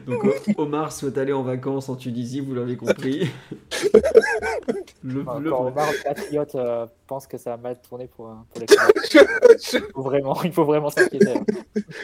Donc 0.06 0.24
Omar 0.57 0.91
souhaite 0.91 1.18
aller 1.18 1.34
en 1.34 1.44
vacances 1.44 1.90
en 1.90 1.95
Tunisie, 1.95 2.40
vous 2.41 2.53
l'avez 2.53 2.78
compris. 2.78 3.30
Le, 5.06 5.20
le- 5.41 5.52
Omar, 5.53 5.91
le 5.91 6.03
patriote, 6.03 6.56
euh, 6.56 6.86
pense 7.07 7.28
que 7.28 7.38
ça 7.38 7.52
va 7.52 7.57
mal 7.57 7.82
tourner 7.82 8.07
pour, 8.07 8.28
euh, 8.30 8.34
pour 8.49 8.61
les 8.61 8.68
ça, 8.74 8.88
il 9.74 9.82
faut 9.94 10.02
vraiment, 10.02 10.41
il 10.44 10.52
faut 10.53 10.64
vraiment 10.64 10.90
s'inquiéter. 10.90 11.34
hein. 11.36 11.44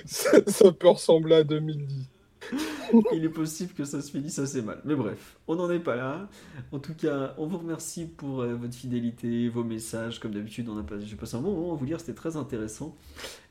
ça 0.06 0.72
peut 0.74 0.90
ressembler 0.90 1.36
à 1.36 1.44
2010. 1.46 1.88
il 3.14 3.24
est 3.24 3.30
possible 3.30 3.74
que 3.74 3.84
ça 3.84 4.02
se 4.02 4.12
finisse 4.12 4.40
assez 4.40 4.62
mal. 4.62 4.82
Mais 4.86 4.96
bref, 4.96 5.38
on 5.48 5.56
n'en 5.56 5.70
est 5.70 5.80
pas 5.80 5.96
là. 5.96 6.30
En 6.72 6.80
tout 6.80 6.94
cas, 6.94 7.34
on 7.38 7.48
vous 7.48 7.58
remercie 7.58 8.06
pour 8.06 8.42
euh, 8.42 8.56
votre 8.56 8.76
fidélité, 8.76 9.50
vos 9.50 9.64
messages. 9.64 10.20
Comme 10.20 10.34
d'habitude, 10.34 10.70
on 10.70 10.78
a 10.78 10.84
pas... 10.84 11.00
j'ai 11.00 11.16
passé 11.16 11.36
un 11.36 11.42
bon 11.42 11.54
moment 11.54 11.74
à 11.74 11.76
vous 11.76 11.86
lire, 11.86 12.00
c'était 12.00 12.14
très 12.14 12.38
intéressant. 12.38 12.96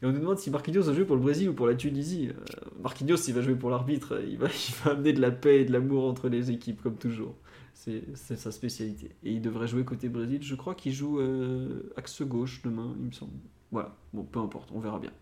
Et 0.02 0.06
on 0.06 0.12
nous 0.12 0.20
demande 0.20 0.38
si 0.38 0.50
Marquinhos 0.50 0.82
va 0.82 0.92
jouer 0.92 1.04
pour 1.04 1.16
le 1.16 1.22
Brésil 1.22 1.48
ou 1.48 1.54
pour 1.54 1.66
la 1.66 1.74
Tunisie. 1.74 2.28
Euh, 2.30 2.54
Marquinhos, 2.82 3.16
il 3.28 3.34
va 3.34 3.42
jouer 3.42 3.54
pour 3.54 3.70
l'arbitre. 3.70 4.20
Il 4.28 4.38
va... 4.38 4.48
il 4.68 4.74
va 4.84 4.92
amener 4.92 5.12
de 5.12 5.20
la 5.20 5.30
paix 5.30 5.60
et 5.60 5.64
de 5.64 5.72
l'amour 5.72 6.04
entre 6.04 6.28
les 6.28 6.50
équipes, 6.50 6.82
comme 6.82 6.96
toujours. 6.96 7.34
C'est 7.74 8.02
c'est 8.14 8.36
sa 8.36 8.50
spécialité. 8.50 9.10
Et 9.22 9.32
il 9.32 9.40
devrait 9.40 9.68
jouer 9.68 9.84
côté 9.84 10.08
Brésil. 10.08 10.40
Je 10.42 10.54
crois 10.56 10.74
qu'il 10.74 10.92
joue 10.92 11.20
euh, 11.20 11.92
axe 11.96 12.22
gauche 12.22 12.60
demain, 12.62 12.94
il 12.98 13.06
me 13.06 13.12
semble. 13.12 13.32
Voilà, 13.70 13.94
bon, 14.12 14.24
peu 14.24 14.40
importe, 14.40 14.70
on 14.72 14.80
verra 14.80 14.98
bien. 14.98 15.12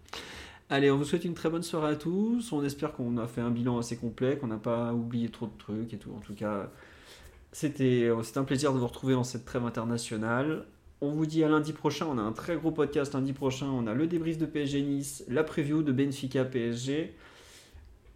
Allez, 0.69 0.91
on 0.91 0.97
vous 0.97 1.05
souhaite 1.05 1.25
une 1.25 1.35
très 1.35 1.49
bonne 1.49 1.63
soirée 1.63 1.93
à 1.93 1.97
tous. 1.97 2.51
On 2.53 2.65
espère 2.65 2.93
qu'on 2.93 3.17
a 3.19 3.29
fait 3.29 3.41
un 3.41 3.51
bilan 3.51 3.79
assez 3.79 3.97
complet, 3.97 4.37
qu'on 4.37 4.49
n'a 4.49 4.57
pas 4.57 4.93
oublié 4.93 5.29
trop 5.29 5.47
de 5.47 5.57
trucs 5.59 5.95
et 5.95 5.97
tout. 5.97 6.13
En 6.13 6.19
tout 6.19 6.35
cas, 6.35 6.71
c'était 7.53 8.11
c'était 8.25 8.39
un 8.39 8.45
plaisir 8.45 8.73
de 8.73 8.79
vous 8.79 8.87
retrouver 8.87 9.15
en 9.15 9.25
cette 9.25 9.45
trêve 9.45 9.65
internationale. 9.65 10.67
On 11.01 11.11
vous 11.11 11.27
dit 11.27 11.45
à 11.45 11.49
lundi 11.49 11.73
prochain. 11.73 12.07
On 12.11 12.19
a 12.19 12.23
un 12.23 12.33
très 12.33 12.57
gros 12.57 12.73
podcast 12.73 13.15
lundi 13.15 13.33
prochain. 13.33 13.67
On 13.67 13.87
a 13.87 13.95
le 13.95 14.07
débrief 14.09 14.39
de 14.39 14.47
PSG 14.47 14.83
Nice, 14.83 15.25
la 15.29 15.45
preview 15.45 15.83
de 15.83 15.93
Benfica 15.93 16.45
PSG. 16.45 17.15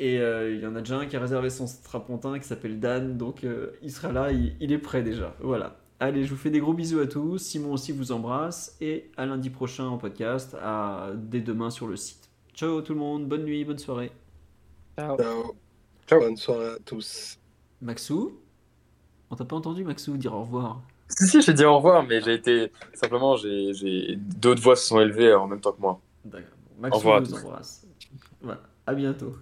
Et 0.01 0.19
euh, 0.19 0.55
il 0.55 0.61
y 0.61 0.67
en 0.67 0.75
a 0.75 0.81
déjà 0.81 0.99
un 0.99 1.07
qui 1.07 1.17
a 1.17 1.21
réservé 1.21 1.51
son 1.51 1.67
strapontin 1.69 2.39
qui 2.39 2.49
s'appelle 2.49 2.81
Dan. 2.81 3.17
Donc 3.17 3.45
euh, 3.45 3.71
il 3.83 3.93
sera 3.93 4.13
là, 4.13 4.33
il 4.33 4.73
est 4.73 4.79
prêt 4.79 5.03
déjà. 5.03 5.37
Voilà. 5.41 5.77
Allez, 6.01 6.25
je 6.25 6.31
vous 6.31 6.37
fais 6.37 6.51
des 6.51 6.61
gros 6.61 6.73
bisous 6.73 6.99
à 6.99 7.07
tous. 7.07 7.39
Simon 7.39 7.75
aussi 7.75 7.93
vous 7.93 8.11
embrasse. 8.11 8.77
Et 8.81 9.11
à 9.17 9.27
lundi 9.27 9.51
prochain 9.51 9.85
en 9.85 9.99
podcast, 9.99 10.57
à, 10.61 11.11
dès 11.15 11.41
demain 11.41 11.71
sur 11.71 11.87
le 11.87 11.97
site. 11.97 12.20
Ciao 12.61 12.83
tout 12.83 12.93
le 12.93 12.99
monde, 12.99 13.27
bonne 13.27 13.45
nuit, 13.45 13.65
bonne 13.65 13.79
soirée. 13.79 14.13
Ciao. 14.99 15.17
Ciao. 15.17 15.57
Ciao. 16.07 16.21
Bonne 16.21 16.37
soirée 16.37 16.67
à 16.67 16.79
tous. 16.85 17.39
Maxou? 17.81 18.39
On 19.31 19.35
t'a 19.35 19.47
pas 19.47 19.57
entendu 19.57 19.83
Maxou 19.83 20.19
dire 20.19 20.35
au 20.35 20.43
revoir 20.43 20.83
Si, 21.09 21.27
si, 21.27 21.41
j'ai 21.41 21.55
dit 21.55 21.65
au 21.65 21.77
revoir, 21.77 22.03
mais 22.03 22.21
j'ai 22.21 22.35
été. 22.35 22.71
Simplement, 22.93 23.39
j'ai 23.39 24.15
d'autres 24.15 24.61
voix 24.61 24.77
se 24.77 24.89
sont 24.89 25.01
élevées 25.01 25.33
en 25.33 25.47
même 25.47 25.63
temps 25.63 25.73
que 25.73 25.81
moi. 25.81 26.03
D'accord. 26.27 26.51
Maxou 26.79 26.97
Au 26.97 26.99
revoir 26.99 27.17
à 27.17 27.21
vous 27.21 27.27
tous. 27.29 27.45
embrasse. 27.47 27.87
Voilà, 28.43 28.61
à 28.87 28.93
bientôt. 28.93 29.37